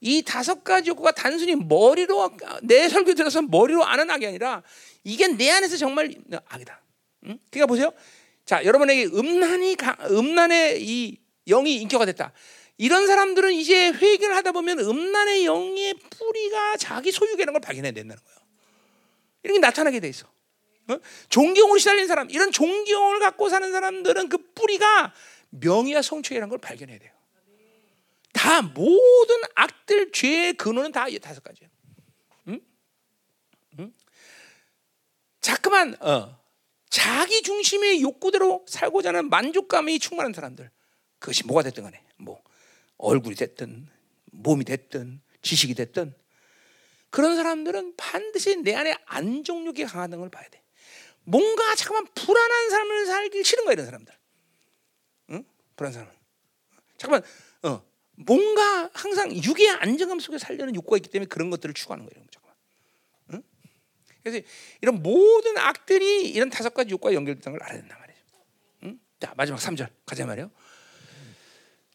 이 0.00 0.22
다섯 0.22 0.62
가지 0.62 0.90
욕구가 0.90 1.12
단순히 1.12 1.56
머리로 1.56 2.30
내 2.62 2.90
설교 2.90 3.14
들어서 3.14 3.40
머리로 3.40 3.84
아는 3.84 4.10
악이 4.10 4.26
아니라 4.26 4.62
이게 5.02 5.26
내 5.28 5.50
안에서 5.50 5.78
정말 5.78 6.14
악이다. 6.46 6.82
응? 7.24 7.38
그러니까 7.50 7.66
보세요. 7.66 7.90
자, 8.44 8.62
여러분에게 8.64 9.06
음란이 9.06 9.76
음란의 10.10 10.82
이 10.82 11.18
영이 11.46 11.76
인격화 11.76 12.04
됐다. 12.04 12.32
이런 12.76 13.06
사람들은 13.06 13.54
이제 13.54 13.88
회개를 13.88 14.36
하다 14.36 14.52
보면 14.52 14.78
음란의 14.78 15.46
영의 15.46 15.94
뿌리가 15.94 16.76
자기 16.76 17.10
소유계라는 17.10 17.54
걸 17.54 17.60
발견해야 17.60 17.92
된다는 17.92 18.22
거예요. 18.22 18.37
이런 19.42 19.54
게 19.54 19.58
나타나게 19.60 20.00
돼 20.00 20.08
있어. 20.08 20.26
어? 20.88 20.98
존경으로 21.28 21.78
시달린 21.78 22.06
사람, 22.06 22.30
이런 22.30 22.50
존경을 22.50 23.20
갖고 23.20 23.48
사는 23.48 23.70
사람들은 23.70 24.28
그 24.28 24.38
뿌리가 24.54 25.12
명예와 25.50 26.02
성취라는 26.02 26.48
걸 26.48 26.58
발견해야 26.58 26.98
돼요. 26.98 27.12
다 28.32 28.62
모든 28.62 29.36
악들 29.54 30.12
죄의 30.12 30.54
근원은 30.54 30.92
다 30.92 31.06
다섯 31.20 31.42
가지예요. 31.42 31.70
응? 32.48 32.60
응? 33.78 33.92
자꾸만 35.40 35.96
어, 36.00 36.38
자기 36.88 37.42
중심의 37.42 38.00
욕구대로 38.02 38.64
살고자 38.68 39.10
하는 39.10 39.28
만족감이 39.28 39.98
충만한 39.98 40.32
사람들. 40.32 40.70
그것이 41.18 41.44
뭐가 41.46 41.62
됐든 41.64 41.82
간에 41.82 42.02
뭐 42.16 42.42
얼굴이 42.96 43.34
됐든 43.34 43.88
몸이 44.32 44.64
됐든 44.64 45.20
지식이 45.42 45.74
됐든 45.74 46.14
그런 47.10 47.36
사람들은 47.36 47.96
반드시 47.96 48.56
내 48.56 48.74
안에 48.74 48.94
안정욕이 49.06 49.84
강하다는 49.84 50.20
걸 50.20 50.30
봐야 50.30 50.48
돼. 50.48 50.62
뭔가 51.24 51.74
잠깐만 51.74 52.06
불안한 52.14 52.70
삶을 52.70 53.06
살기 53.06 53.44
싫은 53.44 53.64
거야 53.64 53.74
이런 53.74 53.86
사람들. 53.86 54.14
응? 55.30 55.44
불안한 55.76 55.92
사람. 55.92 56.18
잠깐만 56.96 57.22
어 57.62 57.84
뭔가 58.16 58.90
항상 58.92 59.32
육의 59.32 59.68
안정감 59.70 60.20
속에 60.20 60.38
살려는 60.38 60.74
욕구가 60.74 60.96
있기 60.96 61.08
때문에 61.10 61.28
그런 61.28 61.50
것들을 61.50 61.74
추구하는 61.74 62.06
거예요. 62.06 62.26
잠깐만. 62.30 62.56
응? 63.34 63.42
그래서 64.22 64.46
이런 64.80 65.02
모든 65.02 65.56
악들이 65.58 66.28
이런 66.30 66.50
다섯 66.50 66.74
가지 66.74 66.90
욕구와 66.90 67.14
연결된다는 67.14 67.58
걸 67.58 67.66
알아야 67.66 67.80
된단 67.80 67.98
말이죠. 67.98 68.20
응? 68.84 69.00
자 69.20 69.34
마지막 69.36 69.58
3절 69.58 69.88
가자 70.04 70.26
말이요. 70.26 70.50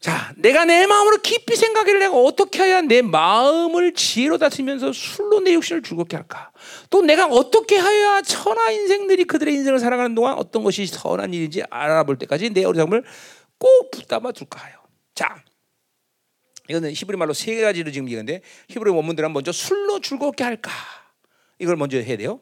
자, 0.04 0.34
내가 0.36 0.66
내 0.66 0.86
마음으로 0.86 1.20
깊이 1.22 1.56
생각해를 1.56 2.02
내가 2.02 2.18
어떻게 2.18 2.62
해야 2.62 2.82
내 2.82 3.02
마음을 3.02 3.94
지혜로 3.94 4.38
다스리면서 4.38 4.92
술로 4.92 5.40
내 5.40 5.54
육신을 5.54 5.82
즐겁게 5.82 6.18
할까? 6.18 6.52
또 6.90 7.02
내가 7.02 7.28
어떻게 7.28 7.80
해야 7.80 8.22
천하 8.22 8.70
인생들이 8.72 9.24
그들의 9.24 9.54
인생을 9.54 9.80
살아가는 9.80 10.14
동안 10.14 10.34
어떤 10.34 10.62
것이 10.62 10.86
선한 10.88 11.34
일인지 11.34 11.64
알아볼 11.70 12.18
때까지 12.18 12.50
내 12.50 12.66
어리석음을 12.66 13.02
꼭 13.58 13.92
붙잡아 13.92 14.34
둘까 14.34 14.66
하여. 14.66 14.76
자, 15.16 15.42
이거는 16.68 16.92
히브리 16.92 17.16
말로 17.18 17.32
세 17.32 17.62
가지로 17.62 17.90
지금 17.90 18.08
얘기하는데 18.08 18.42
히브리 18.68 18.92
원문들은 18.92 19.32
먼저 19.32 19.54
술로 19.54 20.02
즐겁게 20.02 20.44
할까? 20.44 20.70
이걸 21.60 21.78
먼저 21.78 21.98
해야 21.98 22.18
돼요. 22.18 22.42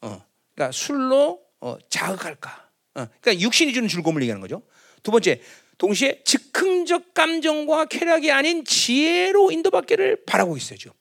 어, 0.00 0.24
그러니까 0.54 0.72
술로 0.72 1.42
어, 1.60 1.76
자극할까? 1.90 2.70
어, 2.94 3.06
그러니까 3.20 3.42
육신이 3.42 3.74
주는 3.74 3.88
즐거움을 3.88 4.22
얘기하는 4.22 4.40
거죠. 4.40 4.62
두 5.02 5.10
번째, 5.10 5.42
동시에 5.84 6.22
즉흥적 6.24 7.12
감정과 7.12 7.84
쾌락이 7.86 8.30
아닌 8.30 8.64
지혜로 8.64 9.50
인도받기를 9.50 10.24
바라고 10.24 10.56
있어요. 10.56 10.78
지금. 10.78 10.92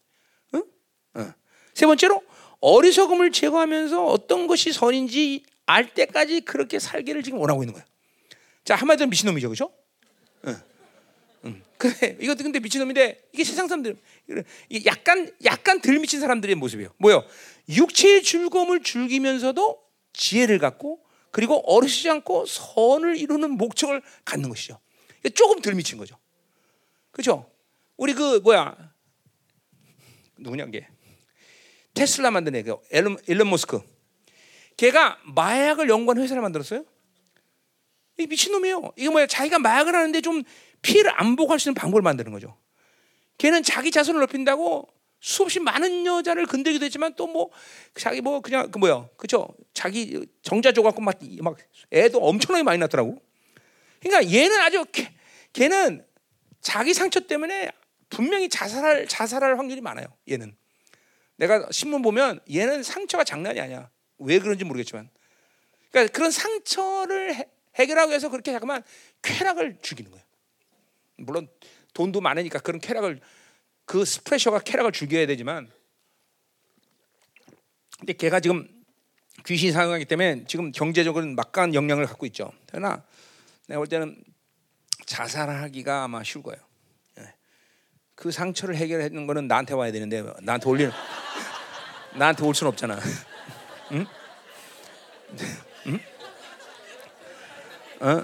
응? 0.56 0.64
응. 1.16 1.34
세 1.74 1.86
번째로 1.86 2.22
어리석음을 2.60 3.32
제거하면서 3.32 4.06
어떤 4.06 4.46
것이 4.46 4.74
선인지 4.74 5.44
알 5.66 5.94
때까지 5.94 6.42
그렇게 6.42 6.80
살기를 6.80 7.24
지금 7.24 7.40
원하고 7.40 7.64
있는 7.64 7.74
거예요. 7.74 7.86
자 8.66 8.76
한마디로 8.76 9.08
미친놈이죠, 9.10 9.48
그렇죠? 9.48 9.72
응. 10.48 10.62
응. 11.46 11.64
그래 11.78 12.18
이것도 12.20 12.44
근데 12.44 12.60
미친놈인데 12.60 13.30
이게 13.32 13.44
세상 13.46 13.70
사람들 13.70 13.96
약간 14.86 15.32
약간 15.46 15.80
덜 15.80 15.98
미친 16.00 16.20
사람들의 16.20 16.56
모습이에요. 16.56 16.90
뭐요? 16.98 17.24
육체의 17.70 18.22
즐거움을 18.24 18.84
즐기면서도 18.84 19.82
지혜를 20.12 20.60
갖고 20.60 21.00
그리고 21.34 21.64
어르시지 21.66 22.12
않고 22.12 22.46
선을 22.46 23.18
이루는 23.18 23.58
목적을 23.58 24.04
갖는 24.24 24.50
것이죠. 24.50 24.80
조금 25.34 25.62
덜 25.62 25.74
미친 25.74 25.98
거죠. 25.98 26.16
그렇죠? 27.12 27.50
우리 27.98 28.14
그 28.14 28.38
뭐야 28.38 28.94
누구냐 30.38 30.68
게 30.68 30.88
테슬라 31.96 32.30
만든 32.30 32.56
애, 32.56 32.62
그 32.62 32.78
앨런, 32.92 33.18
앨런 33.28 33.50
머스크. 33.50 33.82
걔가 34.78 35.20
마약을 35.24 35.90
연구한 35.90 36.22
회사를 36.22 36.40
만들었어요. 36.44 36.86
이 38.20 38.28
미친놈이에요. 38.28 38.94
이거 38.96 39.12
뭐야? 39.12 39.26
자기가 39.26 39.58
마약을 39.58 39.96
하는데 39.96 40.22
좀 40.22 40.44
피해를 40.84 41.20
안 41.20 41.36
보고 41.36 41.52
할 41.52 41.60
수 41.60 41.68
있는 41.68 41.74
방법을 41.74 42.04
만드는 42.04 42.32
거죠. 42.32 42.56
걔는 43.40 43.64
자기 43.64 43.90
자손을 43.90 44.22
높인다고 44.22 44.88
수없이 45.24 45.60
많은 45.62 46.06
여자를 46.06 46.46
건드기도 46.46 46.84
했지만 46.84 47.16
또 47.16 47.24
뭐 47.28 47.50
자기 47.96 48.20
뭐 48.20 48.42
그냥 48.42 48.70
그 48.70 48.78
뭐야 48.78 49.08
그죠 49.16 49.48
자기 49.74 50.28
정자 50.42 50.74
줘갖고 50.74 51.02
막, 51.02 51.18
막 51.40 51.58
애도 51.92 52.20
엄청나게 52.20 52.64
많이 52.64 52.78
낳더라고. 52.80 53.20
그러니까 54.02 54.32
얘는 54.32 54.60
아주 54.60 54.86
걔, 54.92 55.12
걔는 55.54 56.06
자기 56.60 56.94
상처 56.94 57.22
때문에 57.22 57.72
분명히 58.10 58.50
자살할 58.50 59.08
자살할 59.08 59.58
확률이 59.58 59.80
많아요 59.80 60.08
얘는. 60.30 60.56
내가 61.38 61.68
신문 61.72 62.02
보면 62.02 62.42
얘는 62.54 62.84
상처가 62.84 63.24
장난이 63.24 63.60
아니야. 63.62 63.90
왜 64.20 64.40
그런지 64.40 64.66
모르겠지만. 64.66 65.10
그러니까 65.90 66.12
그런 66.12 66.32
상처를 66.32 67.34
해, 67.36 67.46
해결하기 67.76 68.10
위해서 68.10 68.30
그렇게 68.30 68.52
잠깐만 68.52 68.84
쾌락을 69.22 69.78
죽이는 69.82 70.12
거예요. 70.12 70.26
물론 71.16 71.48
돈도 71.94 72.20
많으니까 72.20 72.60
그런 72.60 72.82
쾌락을 72.82 73.22
그 73.86 74.06
스프레셔가 74.06 74.60
쾌락을 74.60 74.92
죽여야 74.92 75.26
되지만 75.28 75.70
근데 78.00 78.14
걔가 78.14 78.40
지금 78.40 78.68
귀신이 79.46 79.72
사용하기 79.72 80.06
때문에 80.06 80.46
지금 80.48 80.72
경제적으로는 80.72 81.36
막강한 81.36 81.74
영향을 81.74 82.06
갖고 82.06 82.26
있죠. 82.28 82.52
그러나 82.68 83.04
내가 83.68 83.80
볼 83.80 83.88
때는 83.88 84.22
자살하기가 85.06 86.04
아마 86.04 86.24
쉬울 86.24 86.44
거예요. 86.44 86.62
예. 87.20 87.34
그 88.16 88.32
상처를 88.32 88.76
해결하는 88.76 89.28
거는 89.28 89.48
나한테 89.48 89.74
와야 89.74 89.92
되는데 89.92 90.24
나한테 90.42 90.70
올리는 90.70 90.92
나한테 92.16 92.46
올 92.46 92.56
수는 92.56 92.70
없잖아. 92.70 93.00
응? 93.92 94.06
응? 95.88 96.00
어? 98.02 98.22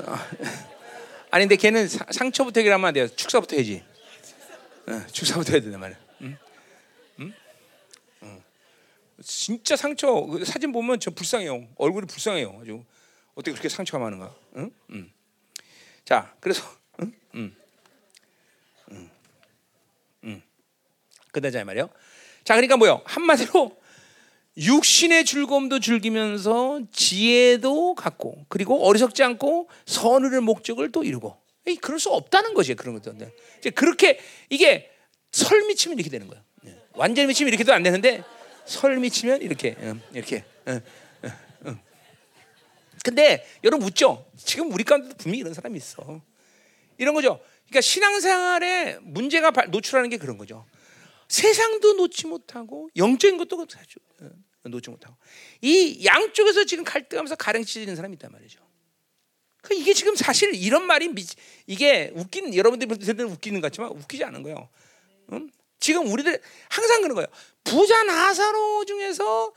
아니 1.31 1.43
근데 1.43 1.55
걔는 1.55 1.87
상처부터 1.87 2.59
해결하면 2.59 2.87
안 2.87 2.93
돼요. 2.93 3.07
축사부터 3.07 3.55
해야 3.55 3.65
지. 4.89 5.13
축사부터 5.13 5.53
해야 5.53 5.61
된단 5.61 5.79
말이야. 5.79 5.97
응. 6.21 6.37
진짜 9.21 9.75
상처 9.75 10.13
그 10.13 10.45
사진 10.45 10.71
보면 10.71 10.99
저 10.99 11.11
불쌍해요. 11.11 11.67
얼굴이 11.75 12.07
불쌍해요. 12.07 12.59
아주 12.61 12.83
어떻게 13.33 13.51
그렇게 13.51 13.69
상처가 13.69 14.03
많은가? 14.03 14.33
응? 14.55 14.71
응. 14.91 15.11
자, 16.05 16.33
그래서 16.39 16.63
응? 17.01 17.13
응. 17.35 17.55
응. 18.91 19.09
응. 20.25 20.41
그다자 21.31 21.63
말이요. 21.65 21.89
자, 22.43 22.55
그러니까 22.55 22.77
뭐요? 22.77 23.01
한마디로 23.05 23.77
육신의 24.57 25.25
즐거움도 25.25 25.79
즐기면서 25.79 26.81
지혜도 26.91 27.95
갖고 27.95 28.45
그리고 28.49 28.85
어리석지 28.87 29.23
않고 29.23 29.69
선을 29.85 30.41
목적을 30.41 30.91
또 30.91 31.03
이루고 31.03 31.37
그럴 31.77 31.99
수 31.99 32.09
없다는 32.09 32.53
거지 32.53 32.73
그런 32.75 32.99
것들. 32.99 33.31
이제 33.59 33.69
그렇게 33.69 34.19
이게 34.49 34.91
설 35.31 35.65
미치면 35.67 35.97
이렇게 35.97 36.09
되는 36.09 36.27
거예요. 36.27 36.43
예. 36.65 36.77
완전히 36.93 37.27
미치면 37.27 37.49
이렇게도 37.49 37.73
안 37.73 37.83
되는데 37.83 38.23
설 38.65 38.97
미치면 38.97 39.41
이렇게 39.41 39.75
이렇게. 40.13 40.43
근데 43.03 43.45
여러분 43.63 43.87
웃죠? 43.87 44.29
지금 44.37 44.71
우리 44.73 44.83
가운데도 44.83 45.15
분명히 45.17 45.39
이런 45.39 45.53
사람이 45.53 45.77
있어. 45.77 46.21
이런 46.97 47.13
거죠. 47.13 47.39
그러니까 47.67 47.81
신앙생활에 47.81 48.99
문제가 49.01 49.51
노출하는 49.67 50.09
게 50.09 50.17
그런 50.17 50.37
거죠. 50.37 50.65
세상도 51.27 51.93
놓지 51.93 52.27
못하고 52.27 52.89
영적인 52.95 53.37
것도 53.37 53.65
놓지 54.63 54.89
못하고 54.89 55.15
이 55.61 56.05
양쪽에서 56.05 56.65
지금 56.65 56.83
갈등하면서 56.83 57.35
가랭치는 57.35 57.95
사람이 57.95 58.15
있단 58.15 58.31
말이죠. 58.31 58.59
그 59.61 59.73
이게 59.73 59.93
지금 59.93 60.15
사실 60.15 60.53
이런 60.55 60.85
말이 60.85 61.09
미, 61.09 61.25
이게 61.67 62.11
웃긴 62.15 62.53
여러분들이 62.53 62.97
들으면 62.97 63.31
웃기는 63.33 63.59
것 63.61 63.67
같지만 63.67 63.91
웃기지 63.91 64.23
않은 64.23 64.43
거예요. 64.43 64.69
음? 65.33 65.49
지금 65.79 66.11
우리들 66.11 66.41
항상 66.69 67.01
그런 67.01 67.15
거예요. 67.15 67.27
부자 67.63 68.03
나사로 68.03 68.85
중에서 68.85 69.53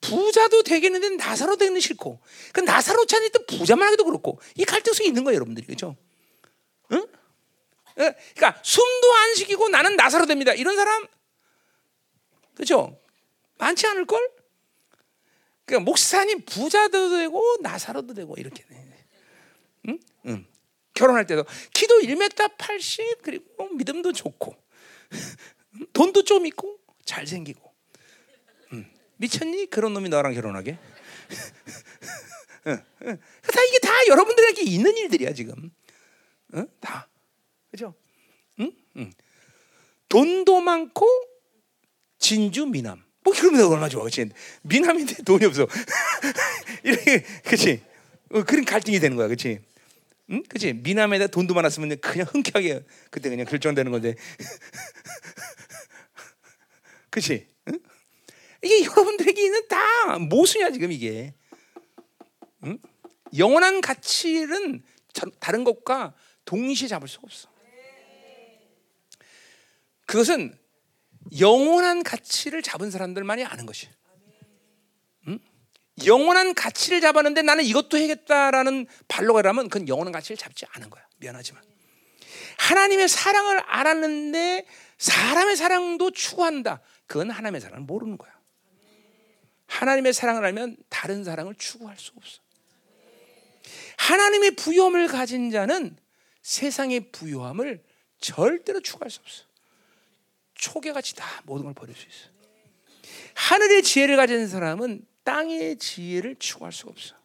부자도 0.00 0.62
되겠는데 0.62 1.16
나사로 1.16 1.56
되는 1.56 1.80
싫고, 1.80 2.20
그 2.52 2.60
나사로 2.60 3.06
차니 3.06 3.30
또 3.30 3.44
부자만 3.46 3.86
하기도 3.88 4.04
그렇고 4.04 4.38
이 4.54 4.64
갈등성이 4.64 5.08
있는 5.08 5.24
거예요, 5.24 5.36
여러분들이 5.36 5.66
그렇죠? 5.66 5.96
응? 6.92 7.06
그러니까 7.96 8.60
숨도 8.62 9.14
안 9.14 9.34
쉬기고 9.34 9.68
나는 9.70 9.96
나사로 9.96 10.26
됩니다. 10.26 10.52
이런 10.52 10.76
사람 10.76 11.06
그렇죠? 12.54 12.98
많지 13.58 13.86
않을 13.86 14.06
걸? 14.06 14.30
그러니까 15.64 15.84
목사님 15.90 16.44
부자도 16.44 17.10
되고 17.10 17.56
나사로도 17.60 18.14
되고 18.14 18.34
이렇게 18.38 18.64
돼. 18.64 18.75
응? 19.88 19.98
응. 20.26 20.46
결혼할 20.94 21.26
때도 21.26 21.44
키도 21.74 22.00
1m 22.00 22.56
80 22.56 23.22
그리고 23.22 23.68
믿음도 23.68 24.12
좋고 24.12 24.56
돈도 25.92 26.24
좀 26.24 26.46
있고 26.46 26.78
잘생기고 27.04 27.72
응. 28.72 28.90
미쳤니? 29.16 29.66
그런 29.66 29.92
놈이 29.92 30.08
너랑 30.08 30.34
결혼하게? 30.34 30.78
응. 32.66 32.82
응. 33.02 33.18
다 33.42 33.62
이게 33.62 33.78
다 33.78 33.92
여러분들에게 34.08 34.62
있는 34.62 34.96
일들이야 34.96 35.32
지금 35.34 35.70
응? 36.54 36.66
다 36.80 37.08
그죠? 37.70 37.94
응? 38.60 38.72
응. 38.96 39.12
돈도 40.08 40.60
많고 40.60 41.06
진주 42.18 42.66
미남 42.66 43.04
뭐 43.22 43.34
그러면 43.36 43.64
얼마나 43.66 43.88
좋아 43.88 44.04
그치? 44.04 44.28
미남인데 44.62 45.22
돈이 45.24 45.44
없어 45.44 45.66
이렇게 46.82 47.24
그치? 47.44 47.82
어, 48.30 48.42
그런 48.42 48.64
갈등이 48.64 48.98
되는 48.98 49.16
거야 49.16 49.28
그치? 49.28 49.60
응? 50.30 50.42
그치? 50.48 50.72
미남에다 50.72 51.28
돈도 51.28 51.54
많았으면 51.54 52.00
그냥 52.00 52.26
흔쾌하게 52.30 52.84
그때 53.10 53.28
그냥 53.28 53.46
결정되는 53.46 53.92
건데. 53.92 54.14
그치? 57.10 57.48
응? 57.68 57.78
이게 58.62 58.84
여러분들에게 58.84 59.42
있는 59.42 59.68
다 59.68 60.18
모순이야, 60.18 60.72
지금 60.72 60.90
이게. 60.90 61.34
응? 62.64 62.78
영원한 63.38 63.80
가치는 63.80 64.82
다른 65.40 65.64
것과 65.64 66.14
동시에 66.44 66.88
잡을 66.88 67.08
수가 67.08 67.22
없어. 67.24 67.48
그것은 70.06 70.56
영원한 71.40 72.02
가치를 72.02 72.62
잡은 72.62 72.90
사람들만이 72.90 73.44
아는 73.44 73.66
것이. 73.66 73.88
응? 73.88 74.05
영원한 76.04 76.54
가치를 76.54 77.00
잡았는데 77.00 77.42
나는 77.42 77.64
이것도 77.64 77.96
해야겠다라는 77.96 78.86
발로가라면 79.08 79.68
그건 79.68 79.88
영원한 79.88 80.12
가치를 80.12 80.36
잡지 80.36 80.66
않은 80.72 80.90
거야. 80.90 81.06
미안하지만 81.18 81.62
하나님의 82.58 83.08
사랑을 83.08 83.60
알았는데 83.60 84.66
사람의 84.98 85.56
사랑도 85.56 86.10
추구한다. 86.10 86.80
그건 87.06 87.30
하나님의 87.30 87.60
사랑을 87.60 87.84
모르는 87.84 88.18
거야. 88.18 88.36
하나님의 89.66 90.12
사랑을 90.12 90.44
알면 90.44 90.76
다른 90.88 91.24
사랑을 91.24 91.54
추구할 91.56 91.98
수 91.98 92.12
없어. 92.16 92.40
하나님의 93.98 94.52
부여함을 94.52 95.08
가진 95.08 95.50
자는 95.50 95.96
세상의 96.42 97.10
부여함을 97.10 97.82
절대로 98.20 98.80
추구할 98.80 99.10
수 99.10 99.20
없어. 99.20 99.44
초계같이 100.54 101.14
다 101.14 101.42
모든 101.44 101.64
걸 101.64 101.74
버릴 101.74 101.94
수 101.94 102.06
있어. 102.06 102.30
하늘의 103.34 103.82
지혜를 103.82 104.16
가진 104.16 104.46
사람은 104.46 105.06
땅의 105.26 105.78
지혜를 105.78 106.36
추구할 106.36 106.72
수가 106.72 106.92
없어. 106.92 107.16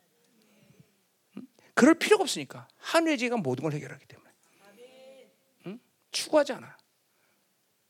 그럴 1.75 1.93
필요가 1.93 2.23
없으니까 2.23 2.67
하늘의 2.77 3.19
지혜가 3.19 3.37
모든 3.37 3.61
걸 3.61 3.73
해결하기 3.73 4.05
때문에 4.07 4.29
응? 5.67 5.79
추구하지 6.09 6.53
않아. 6.53 6.75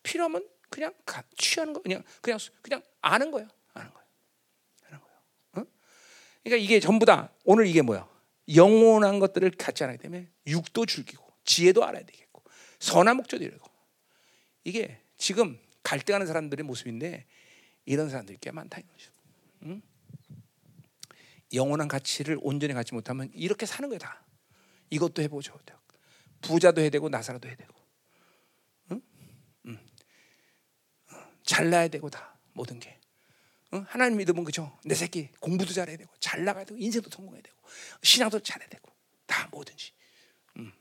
필요하면 0.03 0.47
그냥 0.69 0.93
가, 1.05 1.23
취하는 1.37 1.71
거 1.71 1.81
그냥 1.81 2.03
그냥 2.19 2.39
그냥 2.61 2.83
아는 2.99 3.31
거야. 3.31 3.47
아는 3.73 3.93
거야. 3.93 4.03
아는 4.87 4.99
거야. 4.99 5.11
응? 5.57 5.65
그러니까 6.43 6.63
이게 6.63 6.81
전부 6.81 7.05
다 7.05 7.31
오늘 7.45 7.65
이게 7.65 7.81
뭐야? 7.81 8.05
영원한 8.53 9.19
것들을 9.19 9.49
갖지 9.51 9.85
않기 9.85 9.97
때문에 9.97 10.27
육도 10.45 10.87
즐기고 10.87 11.25
지혜도 11.45 11.85
알아야 11.85 12.03
되겠고 12.05 12.43
선한 12.79 13.15
목적도 13.15 13.45
이러고 13.45 13.71
이게 14.65 15.01
지금 15.17 15.57
갈등하는 15.83 16.27
사람들의 16.27 16.65
모습인데 16.65 17.25
이런 17.85 18.09
사람들이 18.09 18.39
꽤 18.41 18.51
많다 18.51 18.77
이거죠. 18.79 19.11
응? 19.63 19.81
영원한 21.53 21.87
가치를 21.87 22.37
온전히 22.41 22.73
갖지 22.73 22.93
못하면 22.93 23.29
이렇게 23.33 23.65
사는 23.65 23.87
거야 23.89 23.99
다. 23.99 24.23
이것도 24.89 25.21
해보죠. 25.23 25.59
부자도 26.41 26.81
해야 26.81 26.89
되고 26.89 27.07
나사라도 27.07 27.47
해야 27.47 27.55
되고, 27.55 27.73
응? 28.91 29.01
응. 29.67 29.79
잘나야 31.43 31.87
되고 31.87 32.09
다 32.09 32.37
모든 32.53 32.79
게. 32.79 32.99
응? 33.73 33.85
하나님 33.87 34.17
믿으면 34.17 34.43
그죠? 34.43 34.77
내 34.83 34.95
새끼 34.95 35.29
공부도 35.39 35.71
잘해야 35.71 35.97
되고, 35.97 36.13
잘 36.19 36.43
나가야 36.43 36.65
되고, 36.65 36.77
인생도 36.79 37.09
성공해야 37.09 37.41
되고, 37.41 37.57
신앙도 38.03 38.39
잘해야 38.41 38.67
되고, 38.69 38.91
다 39.25 39.47
뭐든지. 39.51 39.93
응. 40.57 40.73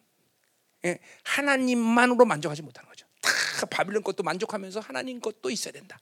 예, 0.86 0.98
하나님만으로 1.24 2.24
만족하지 2.24 2.62
못하는 2.62 2.88
거죠. 2.88 3.06
다 3.20 3.66
바빌론 3.66 4.02
것도 4.02 4.22
만족하면서 4.22 4.80
하나님 4.80 5.20
것도 5.20 5.50
있어야 5.50 5.72
된다. 5.72 6.00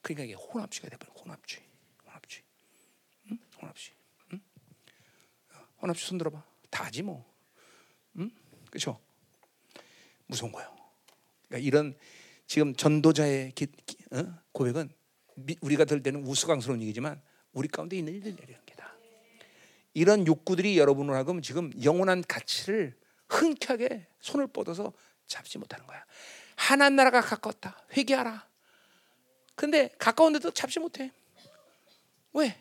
그러니까 0.00 0.24
이게 0.24 0.34
혼합주의가. 0.34 0.96
혼합주의, 1.14 1.62
혼합주의, 2.06 2.42
응? 3.30 3.38
혼합주의, 3.60 3.94
응? 4.32 4.40
혼합주의 5.80 6.08
손 6.08 6.18
들어봐. 6.18 6.42
다지 6.70 7.02
뭐, 7.02 7.24
응? 8.16 8.30
그렇죠? 8.70 9.00
무서운 10.26 10.52
거예요. 10.52 10.74
그러니까 11.48 11.66
이런 11.66 11.96
지금 12.46 12.74
전도자의 12.74 13.52
기, 13.52 13.66
기, 13.86 13.96
어? 14.12 14.38
고백은 14.52 14.90
미, 15.36 15.56
우리가 15.60 15.84
들 15.84 16.02
때는 16.02 16.26
우스꽝스러운 16.26 16.80
얘기지만 16.82 17.20
우리 17.52 17.68
가운데 17.68 17.96
있는 17.96 18.14
일들 18.14 18.34
내리는 18.34 18.60
게다. 18.66 18.94
이런 19.94 20.26
욕구들이 20.26 20.78
여러분을 20.78 21.14
하금 21.14 21.42
지금 21.42 21.70
영원한 21.82 22.22
가치를 22.26 22.96
흔쾌하게 23.28 24.06
손을 24.20 24.46
뻗어서 24.46 24.92
잡지 25.26 25.58
못하는 25.58 25.86
거야. 25.86 26.04
하나님 26.56 26.96
나라가 26.96 27.20
가까웠다. 27.20 27.76
회개하라. 27.96 28.46
근데 29.54 29.90
가까운데도 29.98 30.52
잡지 30.52 30.78
못해. 30.78 31.12
왜? 32.32 32.56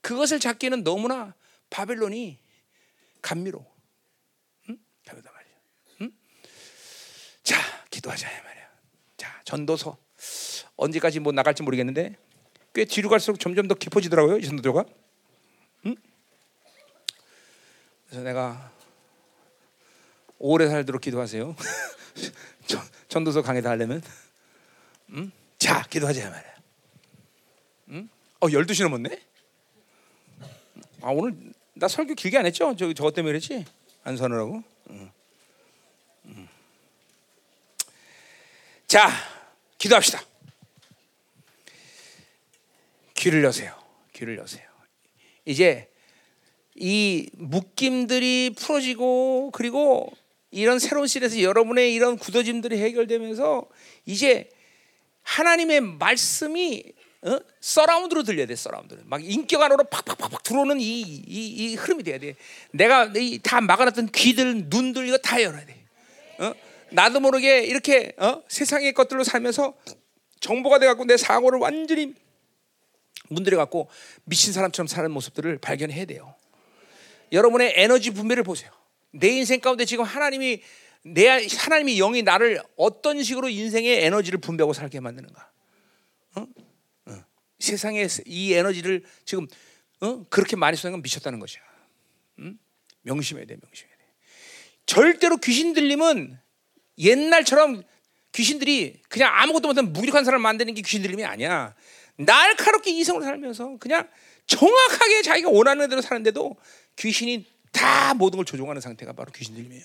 그것을 0.00 0.38
잡기는 0.38 0.84
너무나 0.84 1.34
바벨론이 1.74 2.38
감미로. 3.20 3.66
응? 4.68 4.78
감미다 5.04 5.32
말이야. 5.32 5.54
응? 6.02 6.12
자, 7.42 7.56
기도하자 7.90 8.28
말이야. 8.28 8.68
자, 9.16 9.42
전도서 9.44 9.98
언제까지 10.76 11.18
뭐 11.18 11.32
나갈지 11.32 11.64
모르겠는데 11.64 12.16
꽤 12.74 12.84
뒤로 12.84 13.08
갈수록 13.08 13.40
점점 13.40 13.66
더 13.66 13.74
깊어지더라고요. 13.74 14.38
이 14.38 14.44
전도가. 14.44 14.84
응? 15.86 15.96
그래서 18.06 18.22
내가 18.22 18.72
오래 20.38 20.68
살도록 20.68 21.02
기도하세요. 21.02 21.56
전도서 23.08 23.42
강의 23.42 23.62
다 23.62 23.70
하려면. 23.70 24.00
응? 25.10 25.32
자, 25.58 25.82
기도하자 25.82 26.30
말이야. 26.30 26.54
응? 27.88 28.08
어, 28.38 28.46
12시 28.46 28.84
넘었네? 28.84 29.20
아, 31.02 31.10
오늘 31.10 31.53
나 31.74 31.88
설교 31.88 32.14
길게 32.14 32.38
안 32.38 32.46
했죠? 32.46 32.74
저, 32.76 32.92
저것 32.92 33.14
때문에 33.14 33.32
그랬지? 33.32 33.64
안 34.04 34.16
서느라고? 34.16 34.62
자, 38.86 39.10
기도합시다. 39.78 40.22
귀를 43.14 43.42
여세요. 43.42 43.74
귀를 44.12 44.38
여세요. 44.38 44.62
이제 45.44 45.88
이 46.76 47.28
묶임들이 47.32 48.54
풀어지고 48.56 49.50
그리고 49.52 50.12
이런 50.50 50.78
새로운 50.78 51.08
시대에서 51.08 51.42
여러분의 51.42 51.94
이런 51.94 52.16
굳어짐들이 52.16 52.80
해결되면서 52.80 53.66
이제 54.06 54.48
하나님의 55.22 55.80
말씀이 55.80 56.84
어? 57.24 57.40
서라운드로 57.60 58.22
들려야 58.22 58.46
돼, 58.46 58.54
서라운드로. 58.54 59.02
막 59.06 59.24
인격 59.24 59.62
안으로 59.62 59.84
팍팍팍팍 59.84 60.42
들어오는 60.42 60.78
이, 60.78 61.00
이, 61.00 61.24
이 61.26 61.74
흐름이 61.74 62.02
돼야 62.02 62.18
돼. 62.18 62.36
내가 62.70 63.12
다 63.42 63.60
막아놨던 63.62 64.10
귀들, 64.12 64.64
눈들 64.66 65.08
이거 65.08 65.16
다 65.16 65.42
열어야 65.42 65.64
돼. 65.64 65.84
어? 66.38 66.52
나도 66.90 67.20
모르게 67.20 67.64
이렇게 67.64 68.12
어? 68.18 68.42
세상의 68.48 68.92
것들로 68.92 69.24
살면서 69.24 69.74
정보가 70.40 70.78
돼갖고 70.78 71.06
내 71.06 71.16
사고를 71.16 71.58
완전히 71.58 72.14
문들여 73.30 73.56
갖고 73.56 73.88
미친 74.24 74.52
사람처럼 74.52 74.86
사는 74.86 75.10
모습들을 75.10 75.58
발견해야 75.58 76.04
돼요. 76.04 76.34
여러분의 77.32 77.72
에너지 77.76 78.10
분배를 78.10 78.42
보세요. 78.42 78.70
내 79.12 79.28
인생 79.28 79.60
가운데 79.60 79.86
지금 79.86 80.04
하나님이 80.04 80.60
내 81.04 81.28
하나님이 81.58 81.96
영이 81.96 82.22
나를 82.22 82.62
어떤 82.76 83.22
식으로 83.22 83.48
인생의 83.48 84.04
에너지를 84.04 84.40
분배하고 84.40 84.74
살게 84.74 85.00
만드는가? 85.00 85.50
어? 86.36 86.46
어. 87.64 87.70
세상에 87.70 88.06
이 88.26 88.52
에너지를 88.52 89.04
지금 89.24 89.46
어? 90.00 90.24
그렇게 90.28 90.56
많이 90.56 90.76
쓰는 90.76 90.92
건 90.92 91.02
미쳤다는 91.02 91.38
것이야. 91.38 91.62
응? 92.40 92.58
명심해야 93.02 93.46
돼, 93.46 93.56
명심해야 93.60 93.96
돼. 93.96 94.04
절대로 94.86 95.36
귀신 95.38 95.72
들림은 95.72 96.38
옛날처럼 96.98 97.82
귀신들이 98.32 99.00
그냥 99.08 99.32
아무것도 99.34 99.68
못하는 99.68 99.92
무기력한 99.92 100.24
사람을 100.24 100.42
만드는 100.42 100.74
게 100.74 100.82
귀신 100.82 101.02
들림이 101.02 101.24
아니야. 101.24 101.74
날카롭게 102.16 102.90
이성으로 102.90 103.24
살면서 103.24 103.78
그냥 103.78 104.08
정확하게 104.46 105.22
자기가 105.22 105.48
원하는 105.50 105.88
대로 105.88 106.00
사는데도 106.00 106.56
귀신이 106.96 107.46
다 107.72 108.14
모든 108.14 108.36
걸 108.36 108.44
조종하는 108.44 108.80
상태가 108.80 109.12
바로 109.12 109.32
귀신 109.32 109.54
들림이에요. 109.54 109.84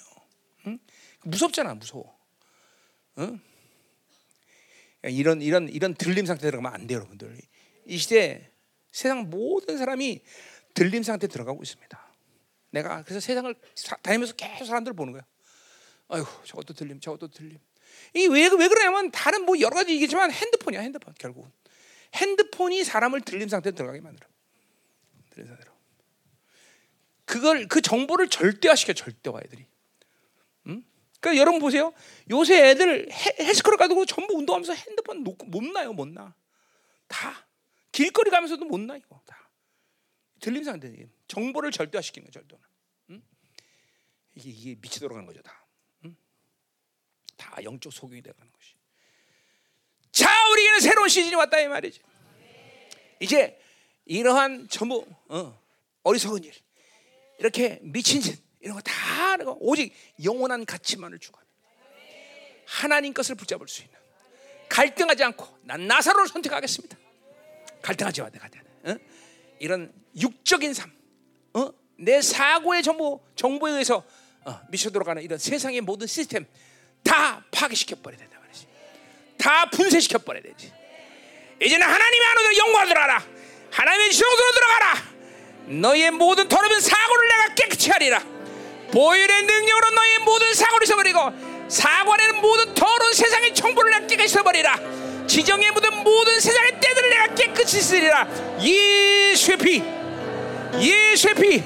응? 0.68 0.80
무섭잖아, 1.24 1.76
무서워. 1.76 2.18
응? 3.20 3.40
이런 5.04 5.42
이런 5.42 5.70
이런 5.70 5.94
들림 5.94 6.26
상태 6.26 6.42
들어가면 6.42 6.74
안 6.74 6.88
돼요, 6.88 6.98
여러분들. 7.00 7.40
이 7.90 7.98
시대 7.98 8.52
세상 8.92 9.30
모든 9.30 9.78
사람이 9.78 10.22
들림 10.74 11.04
상태 11.04 11.28
들어가고 11.28 11.64
있습니다. 11.64 12.10
내가 12.72 13.04
그래서 13.04 13.20
세상을 13.20 13.54
다니면서 14.04 14.36
계속 14.36 14.66
사람들 14.66 14.94
보는 14.94 15.14
거야. 15.14 15.24
아이고, 16.08 16.28
저것도 16.46 16.74
들림, 16.74 17.00
저것도 17.00 17.30
들림. 17.30 17.60
이왜왜 18.14 18.50
왜 18.58 18.68
그러냐면 18.68 19.12
다른 19.12 19.46
뭐 19.46 19.60
여러 19.60 19.76
가지 19.76 19.94
얘기지만 19.94 20.32
핸드폰이야, 20.32 20.82
핸드폰 20.82 21.14
결국은. 21.18 21.52
핸드폰이 22.16 22.84
사람을 22.84 23.22
들림 23.22 23.50
상태에 23.50 23.72
들어가게 23.72 24.02
만들어. 24.02 24.28
들림 25.32 25.48
상태로. 25.48 25.72
그걸 27.26 27.68
그 27.68 27.82
정보를 27.82 28.30
절대화시켜 28.30 28.94
절대화 28.94 29.40
애들이. 29.46 29.66
응? 30.68 30.84
그러니까 31.20 31.40
여러분 31.40 31.60
보세요. 31.60 31.94
요새 32.32 32.70
애들 32.70 33.10
헬스클럽 33.12 33.78
가도 33.78 34.06
전부 34.06 34.36
운동하면서 34.36 34.74
핸드폰 34.74 35.24
놓고 35.24 35.46
못 35.48 35.64
나요, 35.64 35.94
못 35.94 36.08
나. 36.08 36.34
다 37.08 37.49
길거리 37.92 38.30
가면서도 38.30 38.66
못 38.66 38.80
나 38.80 38.96
이거 38.98 39.22
다. 39.26 39.50
들림 40.40 40.64
상태 40.64 40.94
정보를 41.28 41.72
절대화시키는 41.72 42.26
거야, 42.30 42.32
절대화. 42.32 42.62
응? 43.10 43.22
이게 44.36 44.50
이게 44.50 44.76
미치도록 44.80 45.16
하는 45.16 45.26
거죠, 45.26 45.42
다. 45.42 45.66
응? 46.06 46.16
다 47.36 47.64
영적 47.64 47.92
소경이 47.92 48.22
되는 48.22 48.38
것이. 48.52 48.74
자, 50.12 50.30
우리에게는 50.52 50.80
새로운 50.80 51.10
시즌이 51.10 51.36
왔다 51.36 51.60
이 51.60 51.68
말이지. 51.68 52.02
이제 53.20 53.60
이러한 54.06 54.70
전부 54.70 55.06
어, 55.28 55.62
어리석은 56.04 56.44
일, 56.46 56.54
이렇게 57.38 57.80
미친 57.82 58.22
짓 58.22 58.42
이런 58.62 58.76
거다 58.78 58.92
오직 59.60 59.94
영원한 60.24 60.66
가치만을 60.66 61.20
주고 61.20 61.40
하나님 62.66 63.14
것을 63.14 63.36
붙잡을 63.36 63.68
수 63.68 63.84
있는 63.84 63.98
갈등하지 64.70 65.24
않고 65.24 65.60
난 65.64 65.86
나사로를 65.88 66.28
선택하겠습니다. 66.28 66.98
갈등하지 67.82 68.22
마, 68.22 68.30
내가 68.30 68.48
어? 68.84 68.96
이런 69.60 69.92
육적인 70.16 70.74
삶, 70.74 70.92
어? 71.54 71.72
내 71.98 72.22
사고의 72.22 72.82
정보 72.84 73.22
정보에 73.36 73.72
의해서 73.74 74.04
어, 74.46 74.60
미쳐 74.70 74.90
돌아가는 74.90 75.22
이런 75.22 75.38
세상의 75.38 75.82
모든 75.82 76.08
시스템 76.08 76.46
다 77.04 77.44
파괴시켜 77.52 77.98
버려야 77.98 78.20
된다 78.20 78.40
말이지. 78.40 78.68
다 79.38 79.70
분쇄시켜 79.70 80.20
버려야 80.20 80.44
되지. 80.44 80.72
이제는 81.62 81.86
하나님의 81.86 82.28
안으로 82.28 82.58
영광 82.58 82.88
들어가라. 82.88 83.26
하나님의 83.72 84.12
지성으로 84.12 84.52
들어가라. 84.54 84.94
너의 85.82 86.12
모든 86.12 86.48
더러운 86.48 86.80
사고를 86.80 87.28
내가 87.28 87.54
깨끗이 87.56 87.92
하리라. 87.92 88.24
보혈의 88.92 89.44
능력으로 89.44 89.90
너의 89.92 90.20
모든 90.20 90.54
사고를 90.54 90.88
써버리고 90.88 91.20
사고 91.70 92.14
안에는 92.14 92.42
모든 92.42 92.74
더러운 92.74 93.14
세상의 93.14 93.54
정보를 93.54 93.92
내가 93.92 94.08
깨끗이 94.08 94.34
써버리라. 94.34 94.99
지정에 95.30 95.70
묻은 95.70 96.04
모든 96.04 96.40
세상의 96.40 96.72
때들을 96.82 97.10
내가 97.12 97.28
깨끗이 97.36 97.80
쓰리라. 97.80 98.28
예수의 98.60 99.58
피, 99.60 99.84
예수의 100.80 101.36
피, 101.36 101.64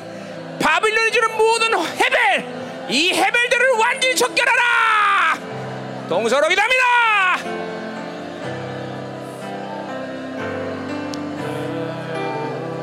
바빌론이 0.60 1.12
주는 1.14 1.38
모든 1.38 1.74
해벨, 1.80 2.46
이 2.90 3.14
해벨들을 3.14 3.70
완전히 3.80 4.16
척결하라. 4.18 5.40
동서로이답니다. 6.10 6.84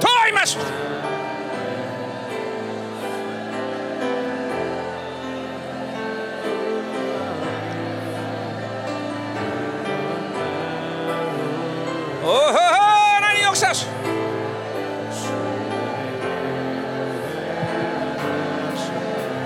더 0.01 0.29
임하소 0.29 0.80
서. 12.21 12.27
오호 12.27 12.59
하나님 12.59 13.45
역사하소. 13.45 13.89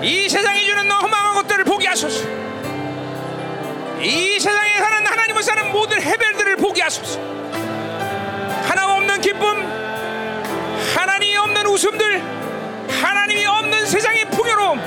이 0.01 0.29
세상이 0.29 0.65
주는 0.65 0.87
너 0.87 0.95
험한 0.99 1.35
것들을 1.35 1.63
보게 1.63 1.87
하소서. 1.87 2.25
이 4.01 4.39
세상에 4.39 4.77
사는 4.77 5.07
하나님을 5.07 5.41
사는 5.41 5.71
모든 5.71 6.01
해별들을 6.01 6.57
보게 6.57 6.81
하소서. 6.83 7.19
하나 8.67 8.95
없는 8.95 9.21
기쁨 9.21 9.63
하나님이 10.95 11.37
없는 11.37 11.65
웃음들 11.67 12.21
하나님이 12.89 13.45
없는 13.45 13.85
세상의 13.85 14.29
풍요로움. 14.31 14.81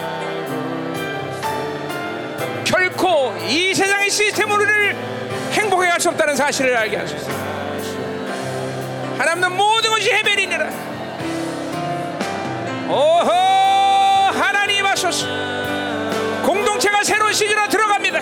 결코 2.65 3.35
이 3.49 3.75
세상의 3.75 4.11
시스템으로 4.11 4.63
우리를 4.63 4.97
행복해 5.53 5.89
할수 5.89 6.11
없다는 6.11 6.37
사실을 6.37 6.77
알게 6.77 6.99
하소서 6.99 7.58
하나님은 9.19 9.57
모든 9.57 9.91
것이 9.91 10.11
해변이니라. 10.11 10.71
오호 12.89 13.31
하나님 14.33 14.87
하소서. 14.87 15.27
공동체가 16.45 17.03
새로운 17.05 17.33
시즌으로 17.33 17.69
들어갑니다. 17.69 18.21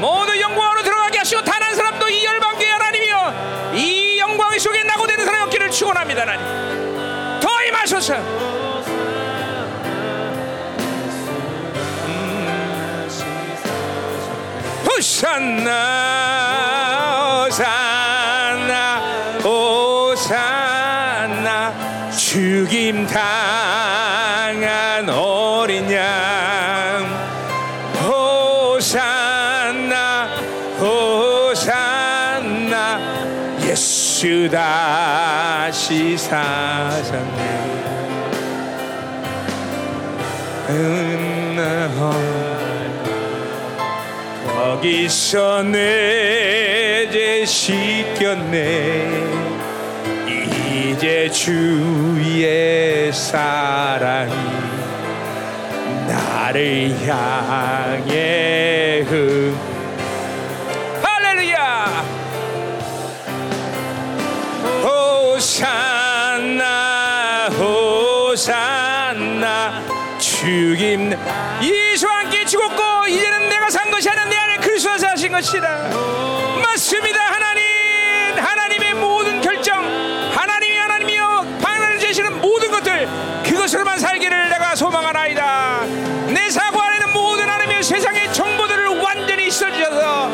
모두 0.00 0.38
영광으로 0.40 0.82
들어가게 0.82 1.18
하시고 1.18 1.42
단 1.42 1.62
한 1.62 1.74
사람도 1.74 2.08
이 2.08 2.24
열방교회 2.24 2.68
하나님이여 2.70 3.72
이 3.74 4.18
영광 4.18 4.58
속에 4.58 4.82
낙오되는 4.84 5.24
사람이 5.24 5.44
없기를 5.44 5.70
축원합니다 5.70 6.22
하나님. 6.22 7.40
더 7.40 7.48
임하소서. 7.64 8.14
호산나 15.72 17.46
호산 17.46 18.01
죽임 22.82 23.06
당한 23.06 25.08
어린 25.08 25.88
양. 25.92 26.02
호산나 28.02 29.06
호산나 30.80 31.68
예수 33.64 34.50
다시 34.50 36.18
사셨네. 36.18 37.62
은나 40.68 41.88
거기서 44.56 45.62
내 45.62 46.82
죄 47.12 47.44
씻겼네 47.44 49.41
이제 50.92 51.28
주의 51.30 53.10
사랑이 53.12 54.34
나를 56.06 56.94
향해 57.06 59.02
흐 59.08 59.56
할렐루야! 61.02 62.04
호산나 66.02 66.68
호산나 67.58 68.62
죽임 70.18 71.16
예수와 71.62 72.18
함께 72.18 72.44
죽었고 72.44 73.08
이제는 73.08 73.48
내가 73.48 73.70
산 73.70 73.90
것이 73.90 74.10
아니라 74.10 74.26
내 74.26 74.36
안에 74.36 74.58
그리스도가 74.58 74.98
사신 74.98 75.32
것이다. 75.32 75.88
맞습니다 76.62 77.32
것으로만 83.72 83.98
살기를 83.98 84.50
내가 84.50 84.76
소망하나이다. 84.76 85.86
내 86.28 86.50
사고 86.50 86.78
안에는 86.78 87.12
모든 87.14 87.48
하나님의 87.48 87.82
세상의 87.82 88.30
정보들을 88.34 89.00
완전히 89.00 89.50
씻어주셔서 89.50 90.28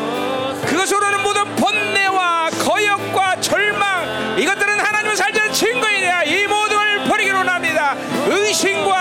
그것으로는 0.65 1.23
모든 1.23 1.55
번뇌와 1.55 2.49
거역과 2.49 3.39
절망 3.39 4.37
이것들은 4.37 4.79
하나님을 4.81 5.15
살자는 5.15 5.53
증거이냐 5.53 6.23
이 6.23 6.47
모든 6.47 6.75
걸 6.75 7.03
버리기로 7.05 7.37
합니다. 7.37 7.95
의심과 8.27 8.97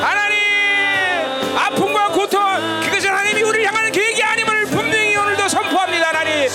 하나님 0.00 0.38
아픔과 1.58 2.08
고통 2.10 2.40
그것은 2.84 3.10
하나님이 3.10 3.42
우리를 3.42 3.66
향하는 3.66 3.90
계획이 3.90 4.22
아님을 4.22 4.66
분명히 4.66 5.16
오늘도 5.16 5.48
선포합니다 5.48 6.08
하나님. 6.08 6.48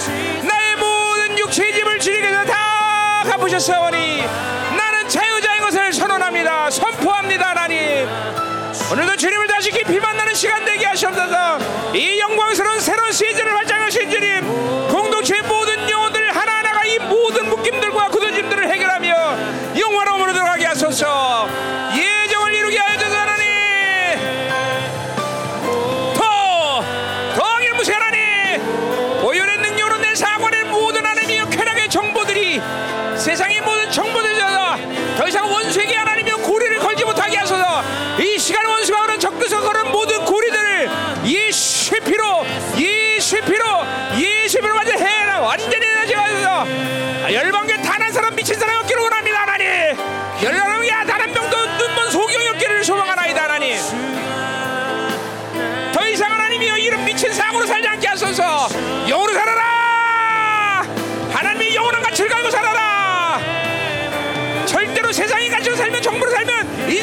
나의 0.48 0.76
모든 0.78 1.38
육체의 1.38 1.74
짐을 1.74 1.99
주님께서 1.99 2.45
다 2.45 3.24
갚으셨사오니 3.26 4.07
이 11.98 12.19
영광스러운 12.19 12.80
새로운 12.80 13.11
시즌을 13.11 13.56
활장 13.56 13.77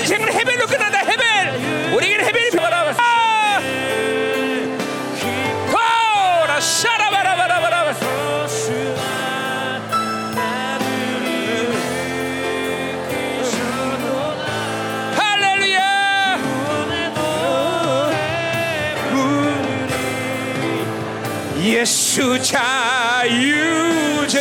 인생은 0.05 0.31
해벨로 0.35 0.67
끝난다. 0.67 0.99
해벨 0.99 1.95
우리에게는 1.95 2.27
해벨이 2.27 2.51
변하라 2.51 2.93
샤라바라바라바라 6.61 7.95
할렐루야! 15.17 16.39
예수 21.63 22.39
자유주. 22.43 24.39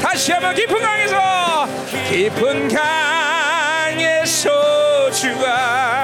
다시 0.00 0.30
한번 0.30 0.54
깊은 0.54 0.80
강에서 0.80 1.66
깊은 2.08 2.68
강 2.68 3.15
에서 5.26 5.95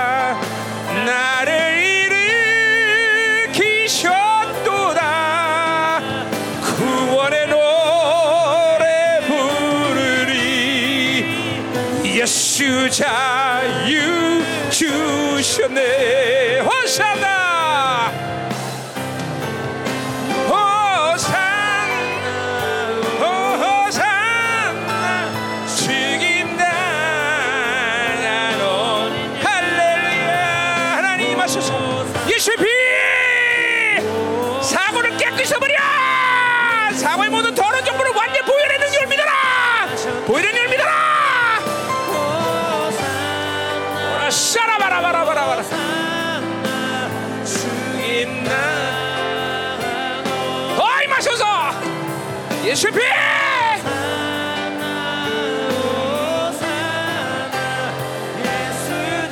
피 52.75 52.99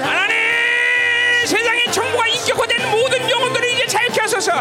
하나님! 0.03 0.37
세상의 1.47 1.91
정보가 1.91 2.27
인격화된 2.29 2.91
모든 2.91 3.31
영혼들을 3.31 3.71
이제 3.71 3.87
자유케 3.87 4.21
하소서. 4.21 4.53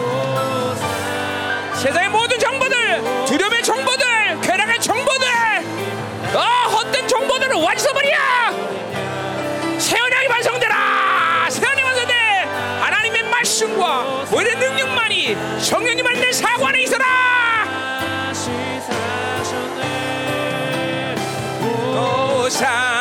세상의 1.75 2.09
모든 2.09 2.39
정보들 2.39 3.25
두려움의 3.25 3.63
정보들 3.63 4.41
쾌락의 4.41 4.79
정보들 4.81 5.27
어, 6.35 6.39
헛된 6.69 7.07
정보들을 7.07 7.55
완성버려! 7.57 8.09
세언약이 9.77 10.27
완성되라! 10.27 11.47
세언이 11.49 11.81
완성돼! 11.81 12.13
하나님의 12.81 13.23
말씀과 13.23 14.25
오히려 14.31 14.57
능력만이 14.57 15.35
성령님 15.59 16.05
안에 16.07 16.31
사고 16.31 16.65
안에 16.67 16.83
있어라 16.83 17.18
호산 22.49 22.98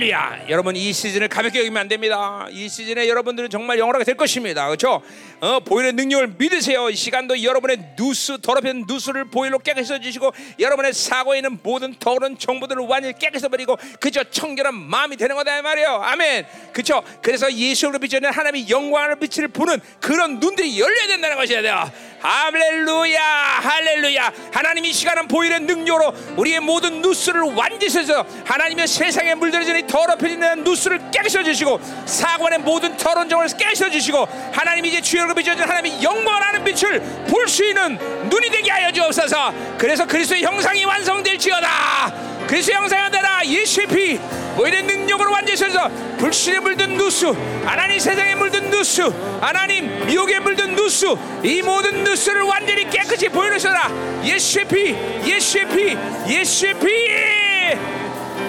할렐루야. 0.00 0.46
여러분 0.48 0.76
이 0.76 0.94
시즌을 0.94 1.28
가볍게 1.28 1.58
여기면 1.58 1.82
안 1.82 1.88
됩니다. 1.88 2.46
이 2.50 2.70
시즌에 2.70 3.06
여러분들은 3.06 3.50
정말 3.50 3.78
영원하게 3.78 4.04
될 4.04 4.16
것입니다. 4.16 4.66
그렇죠? 4.66 5.02
어, 5.40 5.60
보일의 5.60 5.92
능력을 5.92 6.36
믿으세요. 6.38 6.88
이 6.88 6.96
시간도 6.96 7.42
여러분의 7.42 7.96
누수 7.96 8.38
더럽힌 8.40 8.86
누수를 8.88 9.26
보일로 9.26 9.58
깨끗이 9.58 9.92
해주시고 9.92 10.32
여러분의 10.58 10.94
사고에 10.94 11.38
있는 11.38 11.58
모든 11.62 11.94
더러운 11.98 12.38
정보들을 12.38 12.82
완전히 12.86 13.18
깨끗이 13.18 13.46
버리고 13.48 13.76
그저 14.00 14.24
청결한 14.24 14.74
마음이 14.74 15.18
되는 15.18 15.36
거다 15.36 15.58
이 15.58 15.62
말이에요. 15.62 16.00
아멘. 16.02 16.46
그렇죠? 16.72 17.02
그래서 17.20 17.52
예수로 17.52 17.98
비춰낸 17.98 18.32
하나님의 18.32 18.70
영광을 18.70 19.16
빛을 19.16 19.48
보는 19.48 19.80
그런 20.00 20.40
눈들이 20.40 20.80
열려야 20.80 21.08
된다는 21.08 21.36
것이야 21.36 21.60
돼요. 21.60 21.90
할렐루야, 22.22 23.22
할렐루야. 23.22 24.32
하나님 24.52 24.84
이 24.84 24.92
시간은 24.92 25.26
보일의 25.26 25.60
능력으로 25.60 26.12
우리의 26.36 26.60
모든 26.60 27.00
누수를 27.00 27.40
완전히서 27.40 28.26
하나님의 28.44 28.86
세상에 28.86 29.34
물들어지는 29.34 29.80
이 29.80 29.86
더럽혀지는 29.86 30.62
누수를 30.64 31.10
깨끗이 31.10 31.38
해주시고 31.38 31.80
사관의 32.04 32.58
모든 32.58 32.94
더러운 32.98 33.28
정을 33.28 33.46
깨끗이 33.56 33.84
해주시고 33.84 34.28
하나님 34.52 34.84
이제 34.84 35.00
주여로 35.00 35.34
비춰진 35.34 35.62
하나님의 35.64 36.02
영광하는 36.02 36.62
빛을 36.64 37.00
볼 37.28 37.48
수 37.48 37.64
있는 37.64 37.98
눈이 38.28 38.48
되게 38.50 38.70
하여 38.70 38.92
주옵소서. 38.92 39.52
그래서 39.78 40.06
그리스도의 40.06 40.42
형상이 40.44 40.84
완성될지어다. 40.84 42.46
그리스도의 42.46 42.76
형상이 42.76 43.10
되라 43.10 43.40
예수의 43.44 43.86
피 43.88 44.18
보일의 44.56 44.82
능력으로 44.82 45.32
완전해서 45.32 45.88
불신에 46.18 46.60
물든 46.60 46.96
누수 46.96 47.34
하나님 47.64 47.98
세상에 47.98 48.34
물든 48.34 48.68
누수 48.70 49.12
하나님 49.40 50.06
미혹에 50.06 50.38
물든 50.40 50.74
누수 50.74 51.16
이 51.42 51.62
모든 51.62 52.04
누수 52.04 52.09
를 52.10 52.42
완전히 52.42 52.90
깨끗이 52.90 53.28
보이셔라. 53.28 53.88
예수의 54.24 54.64
피 54.66 54.96
예수의 55.24 55.68
피 55.68 55.96
예수의 56.28 56.74
피. 56.74 56.86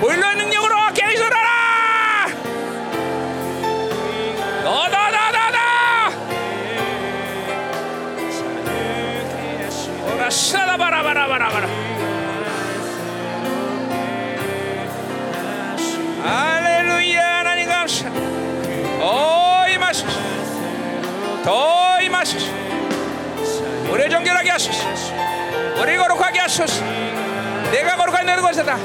보일의 0.02 0.36
능력으로 0.36 0.76
깨끗이라 0.94 1.30
너너너너너 4.64 5.60
오라 10.16 10.30
샤라바라바라바라바라. 10.30 11.68
할렐루야 16.24 17.38
하나님 17.40 17.70
감사. 17.70 18.10
더 19.00 19.68
임하소서 19.70 20.08
더 21.44 22.02
임하소서 22.02 22.71
우리 23.90 24.10
정결하게 24.10 24.50
하소서. 24.52 24.88
우리 25.80 25.98
거룩하게 25.98 26.40
하소서. 26.40 26.84
내가 27.72 27.96
거룩하게 27.96 28.26
되는 28.26 28.42
것이다. 28.42 28.78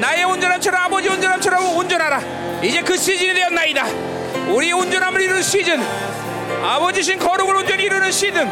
나의 0.00 0.24
온전함처럼 0.24 0.82
아버지 0.82 1.08
온전함처럼 1.08 1.76
온전하라. 1.76 2.20
이제 2.62 2.80
그 2.82 2.96
시즌이 2.96 3.34
되었나이다. 3.34 3.84
우리 4.48 4.72
온전함을 4.72 5.20
이루는 5.20 5.42
시즌 5.42 5.80
아버지신 6.62 7.18
거룩을 7.18 7.56
온전히 7.56 7.84
이루는 7.84 8.10
시즌 8.10 8.50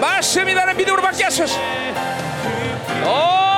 말씀이라는 0.00 0.76
믿음으로 0.76 1.02
받게 1.02 1.24
하소서. 1.24 1.58
더 3.04 3.55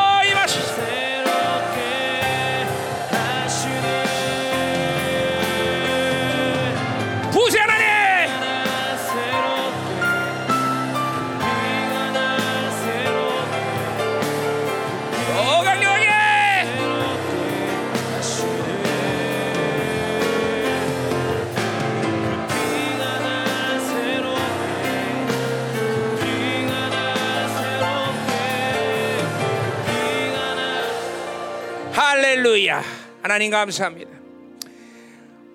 할렐루야. 32.38 32.84
하나님 33.20 33.50
감사합니다. 33.50 34.12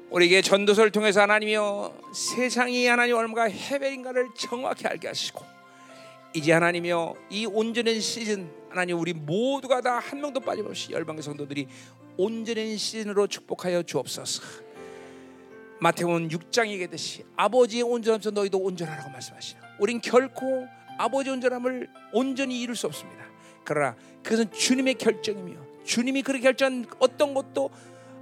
우리에게 0.10 0.42
전도서를 0.42 0.92
통해서 0.92 1.22
하나님이여 1.22 1.98
세상이 2.14 2.88
하나님 2.88 3.16
얼마가 3.16 3.44
해벨인가를 3.44 4.32
정확히 4.38 4.86
알게 4.86 5.08
하시고 5.08 5.46
이제 6.34 6.52
하나님이여 6.52 7.16
이 7.30 7.46
온전한 7.46 8.02
시즌 8.02 8.52
하나님 8.70 9.00
우리 9.00 9.14
모두가 9.14 9.80
다 9.80 10.00
한 10.00 10.20
명도 10.20 10.42
빠짐없이 10.42 10.92
열방의 10.92 11.24
성도들이 11.24 11.70
온전한 12.18 12.76
시즌으로 12.76 13.28
축복하여 13.28 13.84
주옵소서. 13.84 14.44
마태복음 15.80 16.28
6장에 16.28 16.68
얘기했듯이 16.72 17.24
아버지의 17.38 17.84
온전함에서 17.84 18.32
너희도 18.32 18.58
온전하라고 18.58 19.10
말씀하시나 19.10 19.62
우린 19.80 20.02
결코 20.02 20.68
아버지의 20.98 21.36
온전함을 21.36 21.90
온전히 22.12 22.60
이룰 22.62 22.76
수 22.76 22.88
없습니다. 22.88 23.24
그러나 23.64 23.96
그것은 24.22 24.52
주님의 24.52 24.96
결정이며 24.96 25.63
주님이 25.84 26.22
그렇게 26.22 26.44
결정한 26.44 26.86
어떤 27.00 27.34
것도 27.34 27.70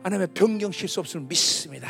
하나님의 0.04 0.30
변경실 0.34 0.88
수 0.88 1.00
없음을 1.00 1.28
믿습니다. 1.28 1.90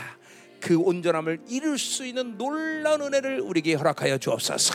그 0.59 0.77
온전함을 0.77 1.41
이룰 1.49 1.77
수 1.77 2.05
있는 2.05 2.37
놀라운 2.37 3.01
은혜를 3.01 3.41
우리에게 3.41 3.73
허락하여 3.75 4.17
주옵소서. 4.17 4.73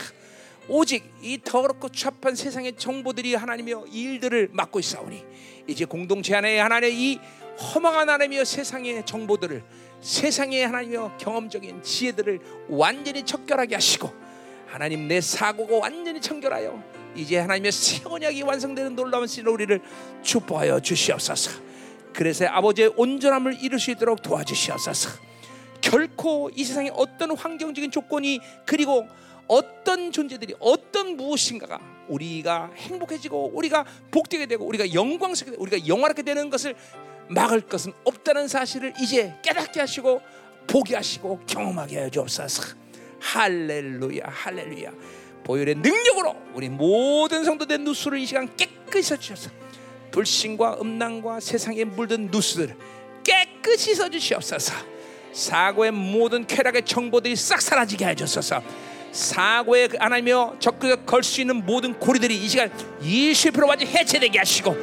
오직 0.69 1.09
이 1.21 1.39
더럽고 1.43 1.89
추합한 1.89 2.35
세상의 2.35 2.75
정보들이 2.75 3.35
하나님이여 3.35 3.85
일들을 3.91 4.49
맡고 4.51 4.79
있사오니 4.79 5.23
이제 5.67 5.85
공동체 5.85 6.35
안에 6.35 6.59
하나님의 6.59 6.99
이 6.99 7.19
허망한 7.73 8.09
하나님이여 8.09 8.43
세상의 8.43 9.05
정보들을 9.05 9.63
세상의 10.01 10.65
하나님이여 10.65 11.17
경험적인 11.19 11.83
지혜들을 11.83 12.39
완전히 12.69 13.23
척결하게 13.23 13.75
하시고 13.75 14.11
하나님 14.67 15.07
내 15.07 15.21
사고가 15.21 15.77
완전히 15.77 16.19
청결하여 16.19 16.96
이제 17.17 17.37
하나님의 17.37 17.71
새 17.71 18.01
언약이 18.05 18.41
완성되는 18.43 18.95
놀라운 18.95 19.27
시로 19.27 19.53
우리를 19.53 19.81
축복하여 20.21 20.79
주시옵소서. 20.79 21.51
그래서 22.13 22.45
아버지의 22.45 22.93
온전함을 22.95 23.57
이룰 23.61 23.79
수 23.79 23.91
있도록 23.91 24.21
도와주시옵소서. 24.21 25.09
결코 25.81 26.49
이 26.55 26.63
세상의 26.63 26.91
어떤 26.95 27.37
환경적인 27.37 27.91
조건이 27.91 28.39
그리고 28.65 29.07
어떤 29.47 30.11
존재들이 30.11 30.55
어떤 30.59 31.15
무엇인가가 31.15 31.79
우리가 32.07 32.71
행복해지고 32.75 33.51
우리가 33.53 33.85
복되게 34.11 34.45
되고 34.45 34.65
우리가 34.65 34.93
영광스럽게 34.93 35.51
되고 35.51 35.63
우리가 35.63 35.87
영화롭게 35.87 36.23
되는 36.23 36.49
것을 36.49 36.75
막을 37.29 37.61
것은 37.61 37.93
없다는 38.03 38.47
사실을 38.47 38.93
이제 39.01 39.35
깨닫게 39.43 39.79
하시고 39.79 40.21
보게 40.65 40.95
하시고 40.95 41.41
경험하게 41.45 42.05
해 42.05 42.09
주옵소서. 42.09 42.75
할렐루야 43.19 44.23
할렐루야. 44.25 44.91
보혈의 45.47 45.75
능력으로 45.75 46.35
우리 46.53 46.67
모든 46.67 47.45
성도된 47.45 47.85
누수를 47.85 48.19
이 48.19 48.25
시간 48.25 48.53
깨끗이 48.57 49.09
써주셔서 49.09 49.49
불신과 50.11 50.79
음란과 50.81 51.39
세상에 51.39 51.85
물든 51.85 52.27
누수들 52.29 52.75
깨끗이 53.23 53.95
써주시옵소서. 53.95 54.73
사고의 55.31 55.91
모든 55.91 56.45
쾌락의 56.45 56.83
정보들이 56.83 57.35
싹 57.35 57.61
사라지게 57.61 58.05
해주소서. 58.07 58.61
사고에 59.13 59.87
하나님여 59.97 60.57
적극 60.59 61.05
걸수 61.05 61.39
있는 61.39 61.65
모든 61.65 61.97
고리들이 61.97 62.35
이 62.35 62.49
시간 62.49 62.69
20% 63.01 63.67
완전 63.67 63.87
해체되게 63.87 64.39
하시고 64.39 64.75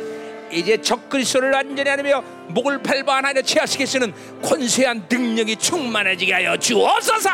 이제 0.51 0.81
적그리스도를 0.81 1.51
완전히 1.51 1.91
하며 1.91 2.23
목을 2.49 2.82
밟아 2.82 3.16
하나님 3.16 3.43
제하시게 3.43 3.85
쓰는 3.85 4.15
권세한 4.41 5.07
능력이 5.11 5.57
충만해지게 5.57 6.32
하여 6.32 6.57
주옵소서. 6.57 7.31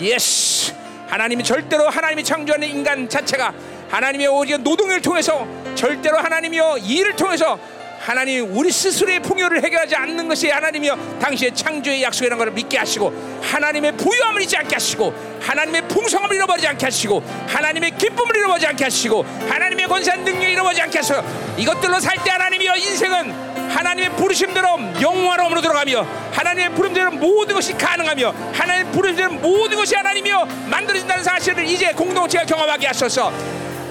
Yes. 0.00 0.79
하나님이 1.10 1.42
절대로 1.42 1.88
하나님이 1.88 2.22
창조하는 2.22 2.68
인간 2.68 3.08
자체가 3.08 3.52
하나님의 3.90 4.28
오직 4.28 4.60
노동을 4.60 5.02
통해서 5.02 5.46
절대로 5.74 6.18
하나님이여 6.18 6.78
일을 6.78 7.16
통해서 7.16 7.58
하나님 7.98 8.56
우리 8.56 8.70
스스로의 8.70 9.20
풍요를 9.20 9.62
해결하지 9.62 9.94
않는 9.94 10.26
것이 10.28 10.48
하나님이여 10.48 11.18
당시의 11.20 11.54
창조의 11.54 12.02
약속이라는 12.02 12.38
것을 12.38 12.52
믿게 12.52 12.78
하시고 12.78 13.12
하나님의 13.42 13.96
부유함을 13.96 14.42
잊지 14.42 14.56
않게 14.56 14.74
하시고 14.74 15.12
하나님의 15.42 15.86
풍성함을 15.88 16.34
잃어버리지 16.36 16.66
않게 16.68 16.86
하시고 16.86 17.22
하나님의 17.48 17.98
기쁨을 17.98 18.36
잃어버리지 18.36 18.66
않게 18.68 18.84
하시고 18.84 19.22
하나님의 19.48 19.86
권세한 19.86 20.24
능력을 20.24 20.48
잃어버리지 20.48 20.82
않게 20.82 20.98
하셔 20.98 21.22
이것들로 21.58 21.98
살 22.00 22.20
때 22.24 22.30
하나님이여 22.30 22.76
인생은 22.76 23.49
하나님의 23.70 24.10
부르심대로 24.16 24.68
영화로움으로 25.00 25.60
들어가며 25.60 26.06
하나님의 26.32 26.70
부름대로 26.74 27.10
모든 27.12 27.54
것이 27.54 27.72
가능하며 27.72 28.34
하나님의 28.52 28.92
부름대로 28.92 29.32
모든 29.32 29.76
것이 29.76 29.94
하나님이여 29.94 30.44
만들어진다는 30.66 31.22
사실을 31.22 31.64
이제 31.64 31.92
공동체가 31.92 32.44
경험하게 32.44 32.88
하셔서. 32.88 33.32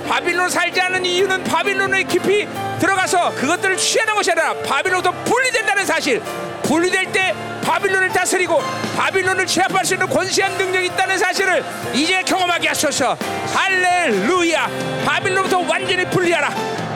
바빌론 0.07 0.49
살지 0.49 0.81
않는 0.81 1.05
이유는 1.05 1.43
바빌론에 1.43 2.03
깊이 2.03 2.47
들어가서 2.79 3.35
그것들을 3.35 3.77
취하는 3.77 4.15
것이 4.15 4.31
아니라 4.31 4.53
바빌론부터 4.63 5.11
분리된다는 5.23 5.85
사실. 5.85 6.21
분리될 6.63 7.11
때 7.11 7.33
바빌론을 7.63 8.09
다스리고 8.09 8.61
바빌론을 8.97 9.45
제압할 9.45 9.85
수 9.85 9.93
있는 9.93 10.07
권세한 10.09 10.57
능력이 10.57 10.87
있다는 10.87 11.17
사실을 11.17 11.63
이제 11.93 12.23
경험하게 12.23 12.69
하소서. 12.69 13.15
할렐루야. 13.53 14.69
바빌론부터 15.05 15.59
완전히 15.59 16.05
분리하라. 16.09 16.49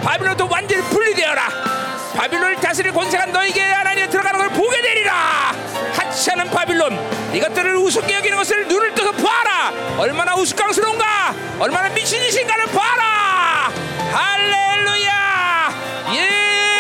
바빌론부터 0.03 0.48
완전히 0.52 0.82
분리되어라 0.84 1.73
바빌론을 2.16 2.56
다스릴 2.58 2.92
권세가 2.93 3.25
너에게 3.27 3.61
하나님에 3.61 4.08
들어가는 4.08 4.40
걸 4.40 4.50
보게 4.50 4.82
되리라. 4.82 5.51
하찮은 5.93 6.50
바빌론 6.51 7.33
이것들을 7.33 7.75
우습게 7.77 8.14
여기는 8.16 8.38
것을 8.38 8.67
눈을 8.67 8.93
떠서 8.93 9.11
봐라. 9.11 9.72
얼마나 9.98 10.35
우스꽝스러운가? 10.35 11.35
얼마나 11.59 11.90
미친 11.90 12.22
짓인가를 12.22 12.66
봐라. 12.67 13.72
할렐루야. 14.11 15.69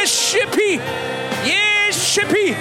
예시피 0.01 0.79
예시피. 1.45 2.55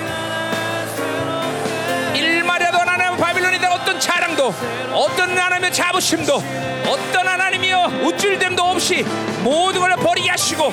일말이라도 2.14 2.78
하나님 2.78 3.16
바빌론에 3.16 3.58
대한 3.58 3.80
어떤 3.80 4.00
자랑도 4.00 4.54
어떤 4.92 5.38
하나님의 5.38 5.72
자부심도 5.72 6.42
어떤 6.86 7.28
하나님이여 7.28 8.00
우쭐됨도 8.02 8.62
없이 8.62 9.02
모든 9.42 9.80
걸 9.80 9.94
버리게 9.96 10.30
하시고 10.30 10.72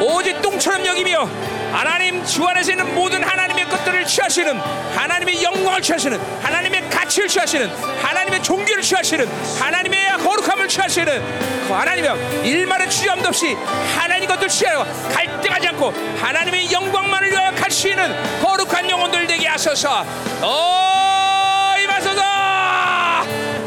오직 0.00 0.40
똥처럼 0.42 0.84
여기며 0.86 1.28
하나님 1.72 2.24
주 2.24 2.44
안에서 2.44 2.70
있는 2.70 2.94
모든 2.94 3.22
하나님의 3.22 3.66
것들을 3.68 4.06
취하시는 4.06 4.58
하나님의 4.94 5.42
영광을 5.42 5.82
취하시는 5.82 6.18
하나님의 6.42 6.88
가치를 6.90 7.28
취하시는 7.28 7.68
하나님의 8.02 8.42
종교를 8.42 8.82
취하시는 8.82 9.28
하나님의 9.60 10.18
거룩함을 10.18 10.68
취하시는 10.68 11.66
그 11.66 11.72
하나님의 11.72 12.46
일말의 12.46 12.90
주저함도 12.90 13.28
없이 13.28 13.56
하나님 13.96 14.28
것들 14.28 14.48
취하고 14.48 14.84
갈등하지 15.12 15.68
않고 15.68 15.92
하나님의 16.20 16.72
영광만을 16.72 17.30
위하여 17.30 17.50
갈수 17.52 17.88
있는 17.88 18.14
거룩한 18.40 18.88
영혼들 18.88 19.26
되게 19.26 19.46
하소서. 19.46 20.04
어 20.42 21.74
임하소서! 21.82 22.22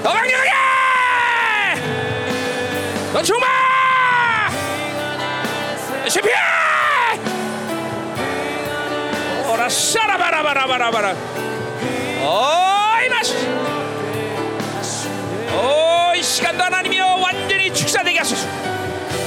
더 0.03 0.13
강력하게! 0.13 0.51
더 3.13 3.21
충만 3.21 3.68
시피아 6.09 6.33
오라 9.51 9.69
샤라바라바라바라바라. 9.69 11.15
어이 12.23 13.09
마시. 13.09 13.35
어이 15.53 16.23
시간도 16.23 16.63
하나님이여 16.63 17.05
완전히 17.15 17.71
축사되게 17.73 18.17
하소서. 18.19 18.47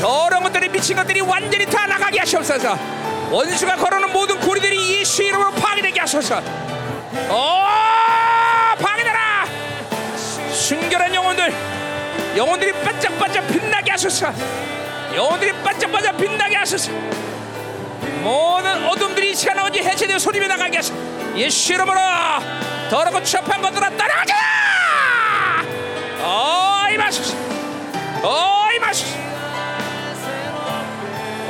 더러운 0.00 0.42
것들이 0.42 0.68
미친 0.68 0.96
것들이 0.96 1.20
완전히 1.20 1.66
다 1.66 1.86
나가게 1.86 2.18
하시옵소서. 2.18 2.76
원수가 3.30 3.76
걸어놓은 3.76 4.12
모든 4.12 4.40
고리들이 4.40 4.98
예수 4.98 5.22
이름으로 5.22 5.52
파괴되게 5.52 6.00
하소서. 6.00 6.42
어 7.28 7.64
파괴되라! 8.80 9.46
순결한 10.52 11.14
영혼들 11.14 11.54
영혼들이 12.36 12.72
반짝반짝 12.72 13.46
빛나게 13.48 13.90
하소서 13.92 14.32
영혼들이 15.14 15.52
반짝반짝 15.62 16.16
빛나게 16.16 16.56
하소서. 16.56 16.90
모든 18.22 18.86
어둠들이 18.88 19.34
시간 19.34 19.58
어디 19.58 19.80
해체되어 19.80 20.18
소리며 20.18 20.46
나가게 20.48 20.78
하소서. 20.78 20.94
예수 21.36 21.72
이름으로 21.74 21.98
더럽고 22.90 23.22
추합한 23.22 23.60
것들아 23.62 23.90
따라가자! 23.90 24.34
어이 26.22 26.96
마소서. 26.96 27.36
어이 28.22 28.78
마소서. 28.78 29.16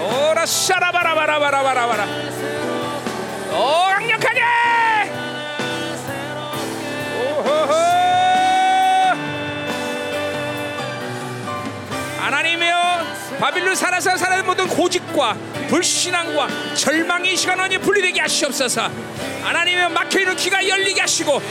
오라 0.01 0.47
샤라바라바라바라바라바라. 0.47 2.07
오 3.53 3.87
강력하게 3.87 4.41
바빌론 13.43 13.75
살아서 13.75 14.17
살아는 14.17 14.47
모든 14.47 14.69
고집과 14.69 15.37
불신앙과 15.69 16.47
절망의 16.77 17.37
시간 17.37 17.59
원이 17.59 17.77
분리되게 17.79 18.21
하시옵소서. 18.21 18.89
하나님이여 19.43 19.89
막혀있는 19.89 20.37
귀가 20.37 20.69
열리게 20.69 21.01
하시고 21.01 21.43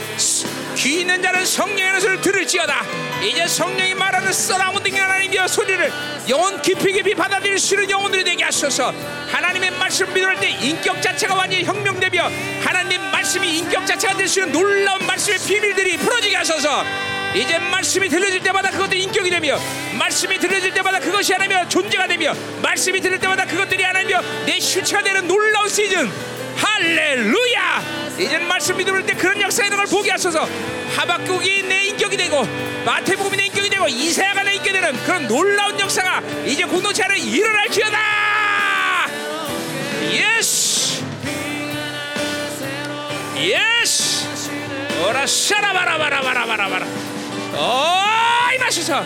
귀 0.74 1.00
있는 1.00 1.20
자는 1.20 1.44
성령의 1.44 2.00
소리를 2.00 2.22
들을지어다. 2.22 2.82
이제 3.22 3.46
성령이 3.46 3.92
말하는 3.92 4.32
써나운 4.32 4.82
등 4.82 4.96
하나님이여 4.96 5.46
소리를 5.46 5.92
영혼 6.30 6.62
깊이 6.62 6.94
깊이 6.94 7.14
받아들일 7.14 7.58
수 7.58 7.74
있는 7.74 7.90
영혼들이 7.90 8.24
되게 8.24 8.42
하소서. 8.42 8.94
하나님의 9.30 9.72
말씀을 9.72 10.14
믿을 10.14 10.40
때 10.40 10.48
인격 10.48 11.02
자체가 11.02 11.34
완전히 11.34 11.62
혁명되며 11.62 12.22
하나님 12.64 13.02
말씀이 13.10 13.58
인격 13.58 13.86
자체가 13.86 14.16
될 14.16 14.26
수 14.26 14.40
있는 14.40 14.52
놀라운 14.52 15.06
말씀의 15.06 15.38
비밀들이 15.40 15.98
풀어지게 15.98 16.36
하소서 16.36 16.86
이제 17.34 17.58
말씀이 17.58 18.08
들려질 18.08 18.40
때마다 18.40 18.70
그것들이 18.70 19.02
인격이 19.04 19.30
되며 19.30 19.58
말씀이 19.98 20.38
들려질 20.38 20.74
때마다 20.74 20.98
그것이 20.98 21.32
하나며 21.32 21.66
존재가 21.68 22.06
되며 22.06 22.34
말씀이 22.62 23.00
들릴 23.00 23.18
때마다 23.18 23.46
그것들이 23.46 23.82
하나며 23.82 24.20
내 24.44 24.60
실체가 24.60 25.02
되는 25.02 25.26
놀라운 25.26 25.68
시즌. 25.68 26.10
할렐루야! 26.56 27.82
이제는 28.18 28.46
말씀이 28.46 28.84
들을 28.84 29.04
때 29.06 29.14
그런 29.14 29.40
역사가 29.40 29.66
있는 29.66 29.78
걸 29.78 29.86
보게 29.86 30.10
하소서. 30.10 30.46
하박국이 30.94 31.62
내 31.62 31.84
인격이 31.86 32.16
되고 32.18 32.46
마태복음이 32.84 33.36
내 33.36 33.46
인격이 33.46 33.70
되고 33.70 33.88
이사야가 33.88 34.42
내 34.42 34.54
인격이 34.56 34.72
되는 34.72 34.92
그런 35.04 35.26
놀라운 35.26 35.80
역사가 35.80 36.20
이제 36.44 36.64
공동체 36.64 37.02
안에 37.02 37.16
일어날지어다! 37.18 37.98
예스 40.12 41.02
예스 43.38 44.26
오라 45.02 45.26
샤라바라바라바라바라바라 45.26 47.11
어이 47.54 48.58
마시서 48.58 49.04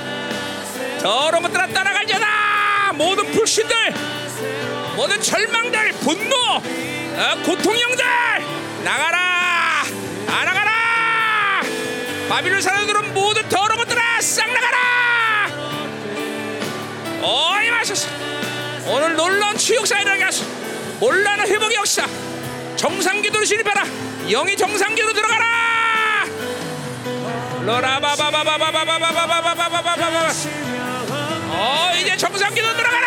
더러운 1.00 1.42
것들아 1.42 1.66
따라갈지어다. 1.68 2.92
모든 2.94 3.30
불신들 3.32 3.76
모든 4.96 5.20
절망들 5.20 5.92
분노 6.00 6.36
어, 6.36 7.42
고통형들 7.44 8.04
나가라 8.84 9.82
안 10.28 10.44
나가라. 10.44 11.62
바빌론 12.28 12.60
사람들은 12.60 13.14
모든 13.14 13.48
더러운 13.48 13.78
것들아 13.78 14.20
싹 14.20 14.48
나가라. 14.52 15.48
어이 17.22 17.70
마셔서 17.70 18.08
오늘 18.86 19.16
놀라운 19.16 19.56
치욕사에 19.56 20.04
들어가서 20.04 20.44
몰라는 21.00 21.46
회복의 21.48 21.76
역사. 21.76 22.06
정상기도로 22.76 23.44
진입해라. 23.44 23.84
영이 24.28 24.56
정상기도로 24.56 25.12
들어가라 25.12 25.44
로라바바바바바바바바바바바바바바바 27.66 30.32
어 31.50 31.90
이제 32.00 32.16
정상기도 32.16 32.76
들어가라 32.76 33.06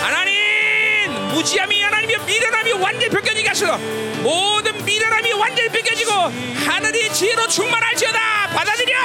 하나님 0.00 1.12
무지함이 1.28 1.82
하나님의 1.82 2.18
미련함이 2.24 2.72
완전히 2.72 3.08
벗겨지게 3.10 3.48
하소서. 3.48 3.76
모든 4.22 4.82
미련함이 4.84 5.32
완전히 5.32 5.68
벗겨지고 5.68 6.10
하늘의 6.66 7.12
지혜로 7.12 7.46
충만할지어다. 7.48 8.18
받아들여. 8.54 8.96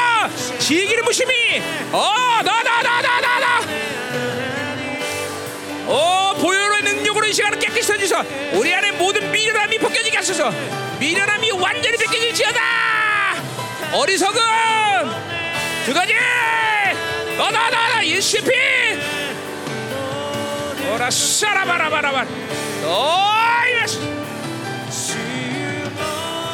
지혜기를 0.60 1.04
무심히 1.04 1.62
어나나나나나나 1.92 3.60
오 5.88 6.34
보혈의 6.40 6.84
능력으로 6.84 7.26
이 7.28 7.34
시간을 7.34 7.60
깨끗이 7.60 7.94
해주소 7.94 8.16
우리 8.54 8.74
안에 8.74 8.92
모든 8.92 9.32
미련함이 9.32 9.78
벗겨지게 9.80 10.18
하소서. 10.18 10.52
미련함이 11.00 11.52
완전히 11.52 11.96
벗겨질지어다! 11.98 12.60
어리석음 13.94 14.42
그거지! 15.86 16.14
어나나나 17.40 18.06
예수의 18.06 18.44
피 18.44 18.50
오라 20.90 21.10
샤라바라바라바. 21.10 22.26
어이 22.86 23.74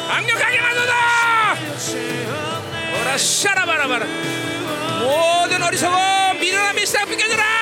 강력하게 0.08 0.60
만든다 0.60 1.56
오라 3.00 3.18
샤라바라바라. 3.18 4.06
모든 5.00 5.62
어리석음 5.62 6.38
미련함이 6.40 6.86
싹 6.86 7.06
벗겨져라 7.06 7.53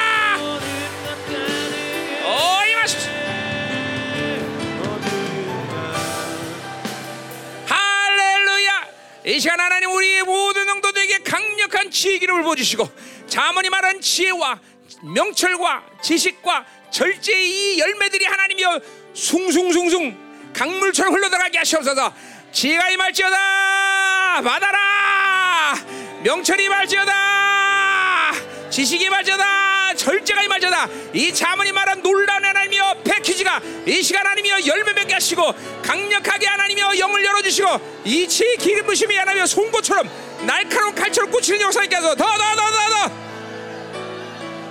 시간 9.43 9.59
하나님 9.59 9.91
우리의 9.91 10.23
모든 10.23 10.65
성도들에게 10.67 11.19
강력한 11.25 11.91
지혜 11.91 12.17
기름을 12.19 12.45
부어주시고 12.45 12.89
자문이 13.27 13.71
말한 13.71 14.01
지혜와 14.01 14.61
명철과 15.03 15.85
지식과 16.01 16.65
절제의 16.93 17.51
이 17.51 17.79
열매들이 17.81 18.25
하나님이여 18.25 18.81
숭숭숭숭 19.15 20.53
강물처럼 20.53 21.13
흘러들어가게 21.13 21.59
하시옵소서. 21.59 22.15
지혜가 22.53 22.91
임할지어다! 22.91 24.43
받아라! 24.43 25.75
명철이 26.23 26.65
임할지어다! 26.67 28.33
지식이 28.71 29.07
임할지어다 29.07 29.72
절제가 29.97 30.43
임할지어다 30.43 30.89
이 31.13 31.33
자문이 31.33 31.73
말한 31.73 32.03
놀라운 32.03 32.45
하나님이여 32.45 32.97
패키지가 33.05 33.61
이 33.87 34.03
시간 34.03 34.25
하나님이여 34.27 34.67
열매 34.67 34.93
맺게 34.93 35.15
하시고 35.15 35.55
강력하게 35.83 36.47
하나님이여 36.47 36.99
영을 36.99 37.25
열어주시고 37.25 38.03
이 38.05 38.27
지혜 38.29 38.57
기름 38.57 38.87
부심이 38.87 39.15
하나님이여 39.17 39.47
송곳처럼 39.47 40.09
날카로운 40.47 40.95
칼처럼 40.95 41.31
꽂히는 41.31 41.61
역사 41.61 41.83
있게 41.85 41.97
하소서 41.97 42.15
더 42.17 42.25
더 42.25 42.57
더 42.57 42.71
더더. 42.71 43.23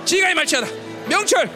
지혜가 0.04 0.30
임할지어다. 0.30 0.66
명철 1.08 1.50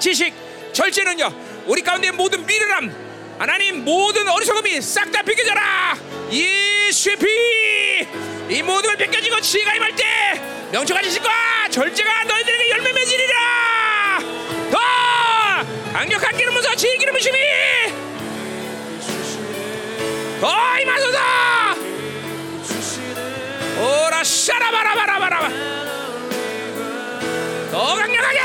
지식 0.00 0.34
절제는요 0.72 1.32
우리 1.66 1.82
가운데 1.82 2.10
모든 2.10 2.44
미련함 2.44 3.36
하나님 3.38 3.84
모든 3.84 4.28
어리석음이 4.28 4.80
싹다 4.80 5.22
벗겨져라. 5.22 5.96
예수의 6.30 7.16
피이 8.48 8.62
모든 8.62 8.88
걸 8.90 8.96
벗겨지고 8.96 9.40
지혜가 9.40 9.74
임할 9.76 9.94
때 9.94 10.57
명철과 10.70 11.02
지식과 11.02 11.30
절제가 11.70 12.24
너희들에게 12.24 12.70
열매 12.70 12.92
맺으리라. 12.92 14.18
더 14.70 14.78
강력한 15.92 16.36
기름 16.36 16.54
부서 16.54 16.74
지혜 16.74 16.96
기름 16.98 17.14
부심이. 17.14 17.38
더 20.40 20.78
임하소서. 20.80 21.18
오라 23.78 24.24
샤라바라바라바라 24.24 25.48
더 27.70 27.94
강력하게 27.94 28.40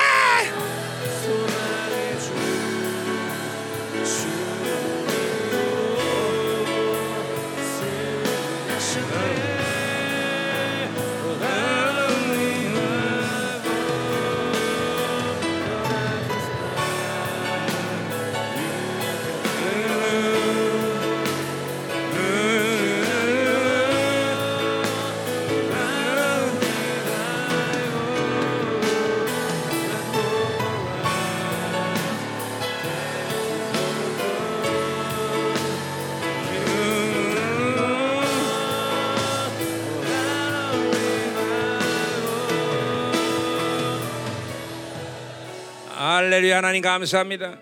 할렐루야 46.23 46.55
하나님 46.59 46.81
감사합니다. 46.81 47.59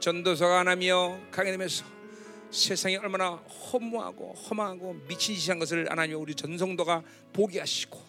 전도서가 0.00 0.60
하나님이여 0.60 1.28
강해 1.30 1.50
되면서 1.50 1.84
세상이 2.50 2.96
얼마나 2.96 3.32
허무하고 3.32 4.32
험하고 4.32 4.94
미친 5.06 5.36
짓한 5.36 5.58
것을 5.58 5.90
하나님 5.90 6.18
우리 6.18 6.34
전성도가 6.34 7.02
보게 7.34 7.60
하시고 7.60 8.00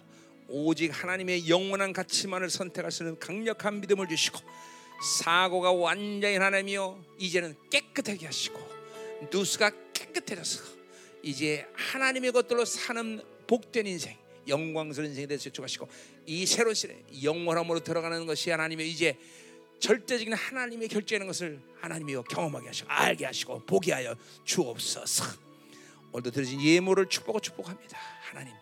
오직 0.48 0.88
하나님의 0.88 1.50
영원한 1.50 1.92
가치만을 1.92 2.50
선택할 2.50 2.94
수 2.94 3.04
있는 3.04 3.20
강력한 3.20 3.82
믿음을 3.82 4.08
주시고 4.08 4.40
사고가 5.18 5.74
완전히 5.74 6.38
하나님이여 6.38 7.04
이제는 7.20 7.54
깨끗하게 7.70 8.28
하시고 8.28 8.66
누수가 9.34 9.70
깨끗해져서 9.92 10.64
이제 11.24 11.68
하나님의 11.74 12.32
것들로 12.32 12.64
사는 12.64 13.22
복된 13.48 13.86
인생 13.86 14.16
영광스러운 14.48 15.10
인생이 15.10 15.28
될수 15.28 15.50
있도록 15.50 15.66
하시고 15.66 15.90
이 16.26 16.46
새로운 16.46 16.74
시대 16.74 16.96
영원함으로 17.22 17.82
들어가는 17.82 18.26
것이 18.26 18.50
하나님의 18.50 18.90
이제 18.90 19.18
절대적인 19.84 20.32
하나님의 20.32 20.88
결정하는 20.88 21.28
것을 21.28 21.60
하나님이 21.82 22.16
경험하게 22.30 22.68
하시고 22.68 22.90
알게 22.90 23.26
하시고 23.26 23.66
보게 23.66 23.92
하여 23.92 24.16
주옵소서. 24.46 25.26
오늘도 26.14 26.32
들으신 26.32 26.62
예물을 26.62 27.10
축복하고 27.10 27.42
축복합니다. 27.42 27.98
하나님 28.22 28.54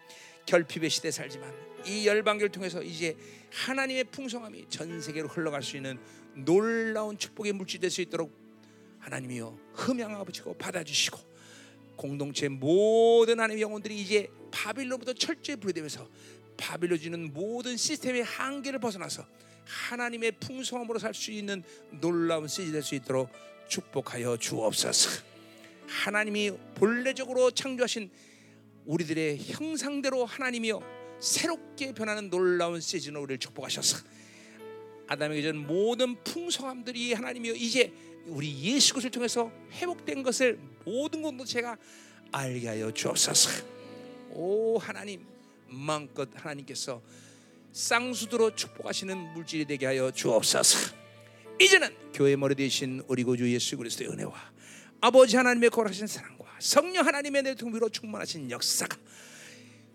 결핍의 0.47 0.89
시대 0.89 1.11
살지만 1.11 1.53
이 1.85 2.07
열방교를 2.07 2.49
통해서 2.49 2.81
이제 2.81 3.15
하나님의 3.51 4.05
풍성함이 4.05 4.65
전 4.69 4.99
세계로 4.99 5.27
흘러갈 5.27 5.61
수 5.61 5.77
있는 5.77 5.99
놀라운 6.33 7.19
축복의 7.19 7.53
물질 7.53 7.79
될 7.79 7.91
수 7.91 8.01
있도록 8.01 8.35
하나님이여 8.97 9.55
흠양 9.73 10.15
아버지고 10.15 10.55
받아주시고 10.55 11.19
공동체 11.97 12.49
모든 12.49 13.39
하나님의 13.39 13.61
영혼들이 13.61 13.95
이제 14.01 14.27
바빌론부터 14.49 15.13
철저히 15.13 15.55
분리되면서 15.57 16.09
바빌론 16.57 16.97
주는 16.97 17.31
모든 17.31 17.77
시스템의 17.77 18.23
한계를 18.23 18.79
벗어나서 18.79 19.23
하나님의 19.65 20.33
풍성함으로 20.39 20.99
살 20.99 21.13
수 21.13 21.31
있는 21.31 21.63
놀라운 21.99 22.47
시즌 22.47 22.71
될수 22.73 22.95
있도록 22.95 23.29
축복하여 23.67 24.37
주옵소서. 24.37 25.23
하나님이 25.87 26.51
본래적으로 26.75 27.51
창조하신 27.51 28.09
우리들의 28.85 29.37
형상대로 29.37 30.25
하나님이여 30.25 30.81
새롭게 31.19 31.93
변하는 31.93 32.29
놀라운 32.29 32.81
시즌으로 32.81 33.23
우리를 33.23 33.39
축복하셔서 33.39 34.03
아담에게 35.07 35.41
전 35.41 35.57
모든 35.57 36.15
풍성함들이 36.23 37.13
하나님이여 37.13 37.53
이제 37.53 37.93
우리 38.25 38.61
예수 38.63 38.93
그리스도를 38.93 39.11
통해서 39.11 39.51
회복된 39.73 40.23
것을 40.23 40.59
모든 40.85 41.21
공동체가 41.21 41.77
알게 42.31 42.67
하여 42.67 42.91
주옵소서. 42.91 43.65
오 44.31 44.77
하나님 44.77 45.25
마음껏 45.67 46.29
하나님께서 46.33 47.01
쌍수도로 47.71 48.55
축복하시는 48.55 49.33
물질이 49.33 49.65
되게 49.65 49.85
하여 49.85 50.11
주옵소서. 50.11 50.95
이제는 51.59 51.95
교회 52.13 52.35
머리 52.35 52.55
되신 52.55 53.03
우리 53.07 53.23
구주 53.23 53.51
예수 53.53 53.77
그리스도의 53.77 54.09
은혜와 54.09 54.33
아버지 55.01 55.37
하나님의 55.37 55.69
거룩하신 55.69 56.07
사랑과 56.07 56.45
성령 56.59 57.05
하나님의 57.05 57.43
내 57.43 57.55
동비로 57.55 57.89
충만하신 57.89 58.51
역사가 58.51 58.97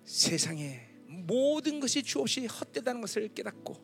세상에 0.04 0.86
모든 1.06 1.80
것이 1.80 2.02
주 2.02 2.20
없이 2.20 2.46
헛되다는 2.46 3.00
것을 3.00 3.28
깨닫고 3.34 3.76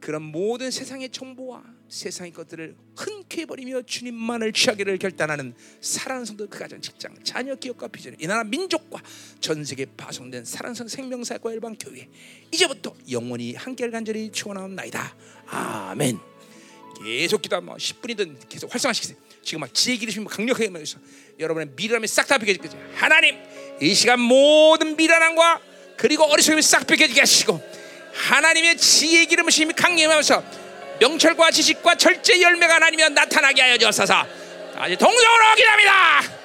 그런 0.00 0.22
모든 0.22 0.70
세상의 0.70 1.10
정보와 1.10 1.62
세상의 1.92 2.32
것들을 2.32 2.74
흔쾌히 2.96 3.44
버리며 3.44 3.82
주님만을 3.82 4.54
취하기를 4.54 4.96
결단하는 4.96 5.54
사랑하는 5.82 6.24
성도 6.24 6.48
그 6.48 6.58
가정 6.58 6.80
직장 6.80 7.14
자녀 7.22 7.54
기업과 7.54 7.88
비전 7.88 8.16
이 8.18 8.26
나라 8.26 8.44
민족과 8.44 9.02
전 9.40 9.62
세계 9.62 9.84
파송된 9.84 10.46
사랑하는 10.46 10.74
성 10.74 10.88
생명사과 10.88 11.52
일반 11.52 11.76
교회 11.76 12.08
이제부터 12.50 12.94
영원히 13.10 13.54
한결 13.54 13.90
간절히 13.90 14.32
축원하옵나이다. 14.32 15.16
아멘. 15.48 16.18
계속 17.04 17.42
기도하면 17.42 17.76
10분이든 17.76 18.48
계속 18.48 18.72
활성화시키세요. 18.72 19.18
지금 19.42 19.60
막 19.60 19.74
지혜 19.74 19.96
기르시면 19.96 20.28
강력하게 20.28 20.70
말해서 20.70 20.98
여러분의 21.38 21.72
미련함이 21.76 22.06
싹 22.06 22.26
다 22.26 22.38
비켜질 22.38 22.62
거죠 22.62 22.78
하나님 22.94 23.36
이 23.82 23.94
시간 23.94 24.18
모든 24.18 24.96
미련함과 24.96 25.60
그리고 25.98 26.24
어리석음이 26.24 26.62
싹 26.62 26.86
비켜지게 26.86 27.20
하시고 27.20 27.60
하나님의 28.14 28.78
지혜 28.78 29.26
기름으심이 29.26 29.74
강림하면서 29.74 30.61
명철과 31.02 31.50
지식과 31.50 31.96
절제 31.96 32.40
열매가 32.40 32.74
하나님이 32.76 33.08
나타나게 33.10 33.60
하여 33.60 33.76
주옵소서. 33.76 34.24
아주 34.76 34.96
동정으로 34.96 35.54
기도합니다 35.56 36.41